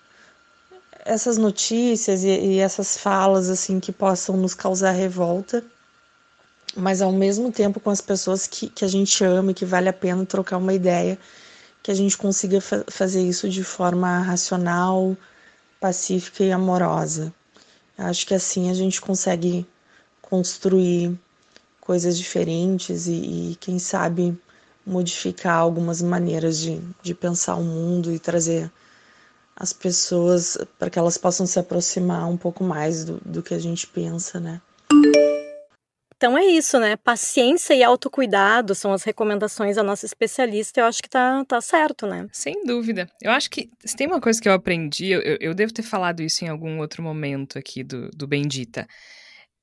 essas 1.05 1.39
notícias 1.39 2.25
e, 2.25 2.29
e 2.29 2.59
essas 2.59 2.97
falas 2.97 3.49
assim 3.49 3.79
que 3.79 3.93
possam 3.93 4.37
nos 4.37 4.55
causar 4.55 4.91
revolta, 4.91 5.65
mas 6.77 7.01
ao 7.01 7.13
mesmo 7.13 7.51
tempo 7.53 7.81
com 7.81 7.91
as 7.91 8.01
pessoas 8.01 8.47
que, 8.47 8.69
que 8.69 8.85
a 8.85 8.89
gente 8.89 9.25
ama 9.25 9.53
e 9.53 9.55
que 9.55 9.65
vale 9.65 9.89
a 9.89 9.93
pena 9.93 10.27
trocar 10.27 10.59
uma 10.59 10.75
ideia, 10.75 11.19
que 11.83 11.91
a 11.91 11.95
gente 11.95 12.19
consiga 12.19 12.61
fa 12.61 12.85
fazer 12.89 13.23
isso 13.23 13.49
de 13.49 13.63
forma 13.63 14.19
racional, 14.21 15.17
pacífica 15.81 16.43
e 16.45 16.53
amorosa. 16.53 17.33
Acho 17.97 18.27
que 18.27 18.35
assim 18.35 18.71
a 18.71 18.75
gente 18.75 19.01
consegue 19.01 19.67
construir 20.21 21.19
coisas 21.81 22.19
diferentes 22.19 23.07
e, 23.07 23.13
e 23.53 23.57
quem 23.61 23.79
sabe 23.79 24.37
modificar 24.87 25.59
algumas 25.59 26.01
maneiras 26.01 26.59
de, 26.59 26.81
de 27.03 27.15
pensar 27.15 27.57
o 27.57 27.65
mundo 27.65 28.13
e 28.13 28.19
trazer 28.19 28.71
as 29.57 29.73
pessoas 29.73 30.59
para 30.79 30.91
que 30.91 30.99
elas 30.99 31.19
possam 31.19 31.47
se 31.47 31.59
aproximar 31.59 32.29
um 32.29 32.37
pouco 32.37 32.63
mais 32.63 33.05
do, 33.05 33.21
do 33.25 33.43
que 33.43 33.55
a 33.55 33.59
gente 33.59 33.87
pensa, 33.87 34.39
né? 34.39 34.61
Então 36.17 36.37
é 36.37 36.47
isso, 36.47 36.79
né? 36.79 36.97
Paciência 36.97 37.75
e 37.75 37.83
autocuidado 37.83 38.75
são 38.75 38.93
as 38.93 39.03
recomendações 39.03 39.77
da 39.77 39.83
nossa 39.83 40.07
especialista. 40.07 40.81
Eu 40.81 40.87
acho 40.87 41.03
que 41.03 41.11
tá, 41.11 41.45
tá 41.45 41.61
certo, 41.61 42.07
né? 42.07 42.27
Sem 42.33 42.65
dúvida. 42.65 43.07
Eu 43.21 43.31
acho 43.33 43.51
que 43.51 43.71
se 43.85 43.95
tem 43.95 44.07
uma 44.07 44.21
coisa 44.21 44.41
que 44.41 44.49
eu 44.49 44.55
aprendi, 44.55 45.11
eu, 45.11 45.21
eu 45.41 45.55
devo 45.55 45.75
ter 45.75 45.83
falado 45.83 46.23
isso 46.23 46.43
em 46.43 46.49
algum 46.49 46.79
outro 46.79 47.03
momento 47.03 47.59
aqui 47.59 47.85
do, 47.85 48.09
do 48.11 48.27
Bendita, 48.27 48.87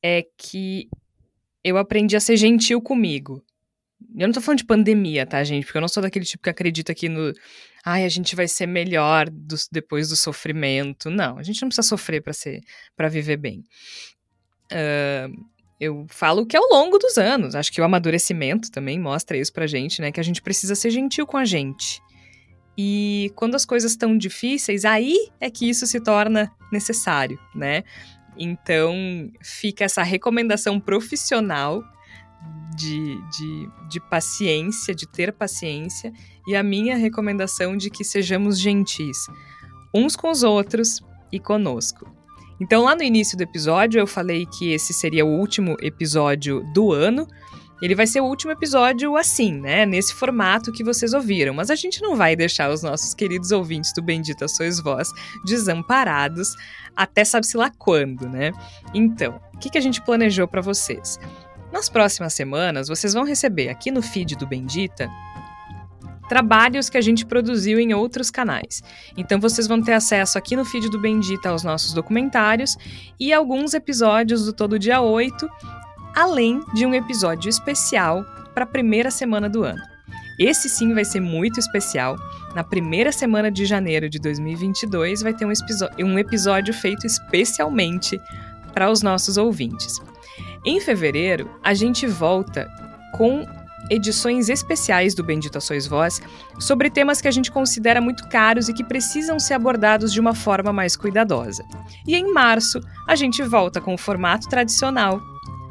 é 0.03 0.23
que 0.37 0.87
eu 1.63 1.77
aprendi 1.77 2.15
a 2.15 2.19
ser 2.19 2.37
gentil 2.37 2.79
comigo. 2.81 3.43
Eu 4.15 4.27
não 4.27 4.33
tô 4.33 4.41
falando 4.41 4.59
de 4.59 4.65
pandemia, 4.65 5.25
tá, 5.25 5.43
gente? 5.43 5.65
Porque 5.65 5.77
eu 5.77 5.81
não 5.81 5.87
sou 5.87 6.01
daquele 6.03 6.25
tipo 6.25 6.43
que 6.43 6.49
acredita 6.49 6.93
que 6.93 7.09
no. 7.09 7.33
Ai, 7.85 8.05
a 8.05 8.09
gente 8.09 8.35
vai 8.35 8.47
ser 8.47 8.67
melhor 8.67 9.29
do, 9.29 9.55
depois 9.71 10.09
do 10.09 10.15
sofrimento. 10.15 11.09
Não, 11.09 11.37
a 11.37 11.43
gente 11.43 11.61
não 11.61 11.69
precisa 11.69 11.87
sofrer 11.87 12.21
para 12.21 12.33
ser 12.33 12.61
para 12.95 13.09
viver 13.09 13.37
bem. 13.37 13.63
Uh, 14.71 15.53
eu 15.79 16.05
falo 16.09 16.45
que 16.45 16.55
ao 16.55 16.67
longo 16.69 16.97
dos 16.97 17.17
anos. 17.17 17.55
Acho 17.55 17.71
que 17.71 17.81
o 17.81 17.83
amadurecimento 17.83 18.71
também 18.71 18.99
mostra 18.99 19.37
isso 19.37 19.51
pra 19.51 19.67
gente, 19.67 20.01
né? 20.01 20.11
Que 20.11 20.19
a 20.19 20.23
gente 20.23 20.41
precisa 20.41 20.75
ser 20.75 20.89
gentil 20.91 21.25
com 21.25 21.37
a 21.37 21.45
gente. 21.45 22.01
E 22.77 23.31
quando 23.35 23.55
as 23.55 23.65
coisas 23.65 23.91
estão 23.91 24.17
difíceis, 24.17 24.85
aí 24.85 25.29
é 25.39 25.49
que 25.49 25.69
isso 25.69 25.85
se 25.85 25.99
torna 25.99 26.51
necessário, 26.71 27.39
né? 27.53 27.83
Então, 28.37 29.31
fica 29.41 29.83
essa 29.83 30.01
recomendação 30.01 30.79
profissional 30.79 31.83
de, 32.75 33.21
de, 33.29 33.69
de 33.89 33.99
paciência, 33.99 34.93
de 34.93 35.07
ter 35.07 35.31
paciência, 35.31 36.11
e 36.47 36.55
a 36.55 36.63
minha 36.63 36.95
recomendação 36.95 37.77
de 37.77 37.89
que 37.89 38.03
sejamos 38.03 38.59
gentis 38.59 39.27
uns 39.93 40.15
com 40.15 40.31
os 40.31 40.43
outros 40.43 41.01
e 41.31 41.39
conosco. 41.39 42.11
Então, 42.59 42.83
lá 42.83 42.95
no 42.95 43.03
início 43.03 43.37
do 43.37 43.41
episódio, 43.41 43.99
eu 43.99 44.07
falei 44.07 44.45
que 44.45 44.71
esse 44.71 44.93
seria 44.93 45.25
o 45.25 45.29
último 45.29 45.75
episódio 45.81 46.63
do 46.73 46.91
ano. 46.91 47.27
Ele 47.81 47.95
vai 47.95 48.07
ser 48.07 48.21
o 48.21 48.25
último 48.25 48.51
episódio 48.51 49.17
assim, 49.17 49.51
né? 49.51 49.85
Nesse 49.85 50.13
formato 50.13 50.71
que 50.71 50.83
vocês 50.83 51.13
ouviram. 51.13 51.53
Mas 51.53 51.69
a 51.69 51.75
gente 51.75 52.01
não 52.01 52.15
vai 52.15 52.35
deixar 52.35 52.71
os 52.71 52.81
nossos 52.81 53.13
queridos 53.13 53.51
ouvintes 53.51 53.91
do 53.93 54.01
Bendita 54.01 54.47
Sois 54.47 54.79
Vós 54.79 55.09
desamparados 55.45 56.55
até 56.95 57.25
sabe-se 57.25 57.57
lá 57.57 57.71
quando, 57.77 58.29
né? 58.29 58.51
Então, 58.93 59.41
o 59.53 59.57
que, 59.57 59.69
que 59.69 59.77
a 59.77 59.81
gente 59.81 60.01
planejou 60.01 60.47
para 60.47 60.61
vocês? 60.61 61.19
Nas 61.73 61.89
próximas 61.89 62.35
semanas, 62.35 62.87
vocês 62.87 63.15
vão 63.15 63.23
receber 63.23 63.67
aqui 63.67 63.89
no 63.89 64.03
feed 64.03 64.35
do 64.35 64.45
Bendita 64.45 65.09
trabalhos 66.29 66.87
que 66.89 66.97
a 66.97 67.01
gente 67.01 67.25
produziu 67.25 67.79
em 67.79 67.93
outros 67.93 68.29
canais. 68.29 68.81
Então 69.17 69.39
vocês 69.39 69.67
vão 69.67 69.81
ter 69.81 69.93
acesso 69.93 70.37
aqui 70.37 70.55
no 70.55 70.63
feed 70.63 70.89
do 70.89 70.99
Bendita 70.99 71.49
aos 71.49 71.63
nossos 71.63 71.93
documentários 71.93 72.77
e 73.19 73.33
alguns 73.33 73.73
episódios 73.73 74.45
do 74.45 74.53
Todo 74.53 74.79
Dia 74.79 75.01
8, 75.01 75.49
além 76.15 76.61
de 76.73 76.85
um 76.85 76.93
episódio 76.93 77.49
especial 77.49 78.23
para 78.53 78.63
a 78.63 78.67
primeira 78.67 79.11
semana 79.11 79.49
do 79.49 79.63
ano. 79.63 79.81
Esse 80.39 80.69
sim 80.69 80.93
vai 80.93 81.05
ser 81.05 81.19
muito 81.19 81.59
especial. 81.59 82.15
Na 82.55 82.63
primeira 82.63 83.11
semana 83.11 83.51
de 83.51 83.65
janeiro 83.65 84.09
de 84.09 84.19
2022 84.19 85.21
vai 85.21 85.33
ter 85.33 85.45
um, 85.45 85.51
um 85.99 86.19
episódio 86.19 86.73
feito 86.73 87.05
especialmente 87.05 88.19
para 88.73 88.89
os 88.91 89.01
nossos 89.01 89.37
ouvintes. 89.37 89.99
Em 90.65 90.79
fevereiro, 90.79 91.49
a 91.61 91.73
gente 91.73 92.07
volta 92.07 92.71
com 93.13 93.45
edições 93.89 94.47
especiais 94.47 95.13
do 95.13 95.21
Bendito 95.21 95.59
Sois 95.59 95.85
Vós 95.85 96.21
sobre 96.57 96.89
temas 96.89 97.19
que 97.19 97.27
a 97.27 97.31
gente 97.31 97.51
considera 97.51 97.99
muito 97.99 98.27
caros 98.29 98.69
e 98.69 98.73
que 98.73 98.83
precisam 98.83 99.37
ser 99.39 99.55
abordados 99.55 100.13
de 100.13 100.21
uma 100.21 100.33
forma 100.33 100.71
mais 100.71 100.95
cuidadosa. 100.95 101.65
E 102.07 102.15
em 102.15 102.31
março, 102.31 102.79
a 103.05 103.13
gente 103.13 103.43
volta 103.43 103.81
com 103.81 103.93
o 103.93 103.97
formato 103.97 104.47
tradicional 104.47 105.21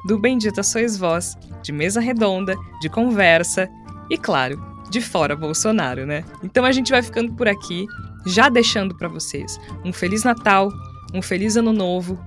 do 0.06 0.18
Bendita 0.18 0.62
Sois 0.62 0.98
Vós, 0.98 1.36
de 1.62 1.72
mesa 1.72 2.00
redonda, 2.00 2.54
de 2.80 2.90
conversa 2.90 3.70
e, 4.10 4.18
claro, 4.18 4.62
de 4.90 5.00
fora 5.00 5.34
Bolsonaro, 5.34 6.04
né? 6.04 6.22
Então 6.42 6.66
a 6.66 6.72
gente 6.72 6.92
vai 6.92 7.02
ficando 7.02 7.32
por 7.32 7.48
aqui, 7.48 7.86
já 8.26 8.50
deixando 8.50 8.94
para 8.94 9.08
vocês 9.08 9.58
um 9.84 9.92
Feliz 9.92 10.22
Natal, 10.22 10.68
um 11.14 11.22
Feliz 11.22 11.56
Ano 11.56 11.72
Novo 11.72 12.22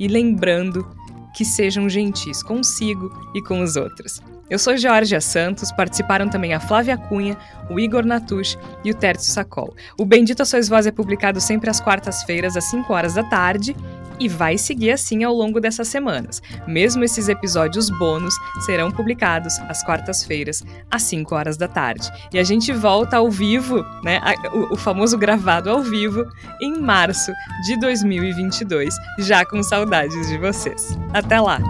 e 0.00 0.08
lembrando 0.08 0.97
que 1.38 1.44
sejam 1.44 1.88
gentis 1.88 2.42
consigo 2.42 3.12
e 3.32 3.40
com 3.40 3.60
os 3.60 3.76
outros. 3.76 4.20
Eu 4.50 4.58
sou 4.58 4.76
Georgia 4.76 5.20
Santos, 5.20 5.70
participaram 5.70 6.28
também 6.28 6.54
a 6.54 6.60
Flávia 6.60 6.96
Cunha, 6.96 7.36
o 7.68 7.78
Igor 7.78 8.04
Natush 8.04 8.58
e 8.82 8.90
o 8.90 8.94
Tércio 8.94 9.30
Sacol. 9.30 9.74
O 9.98 10.06
Bendito 10.06 10.44
Sois 10.46 10.68
Voz 10.68 10.86
é 10.86 10.90
publicado 10.90 11.40
sempre 11.40 11.68
às 11.68 11.80
quartas-feiras, 11.80 12.56
às 12.56 12.64
5 12.64 12.92
horas 12.92 13.14
da 13.14 13.22
tarde, 13.24 13.76
e 14.18 14.28
vai 14.28 14.58
seguir 14.58 14.90
assim 14.90 15.22
ao 15.22 15.34
longo 15.34 15.60
dessas 15.60 15.86
semanas. 15.88 16.42
Mesmo 16.66 17.04
esses 17.04 17.28
episódios 17.28 17.90
bônus 17.90 18.34
serão 18.64 18.90
publicados 18.90 19.58
às 19.68 19.82
quartas-feiras, 19.84 20.64
às 20.90 21.02
5 21.02 21.34
horas 21.34 21.56
da 21.56 21.68
tarde. 21.68 22.10
E 22.32 22.38
a 22.38 22.44
gente 22.44 22.72
volta 22.72 23.18
ao 23.18 23.30
vivo, 23.30 23.84
né, 24.02 24.20
o, 24.52 24.74
o 24.74 24.76
famoso 24.76 25.16
gravado 25.16 25.70
ao 25.70 25.82
vivo, 25.82 26.26
em 26.60 26.80
março 26.80 27.32
de 27.66 27.78
2022, 27.78 28.94
já 29.20 29.44
com 29.44 29.62
saudades 29.62 30.28
de 30.28 30.38
vocês. 30.38 30.98
Até 31.12 31.40
lá! 31.40 31.60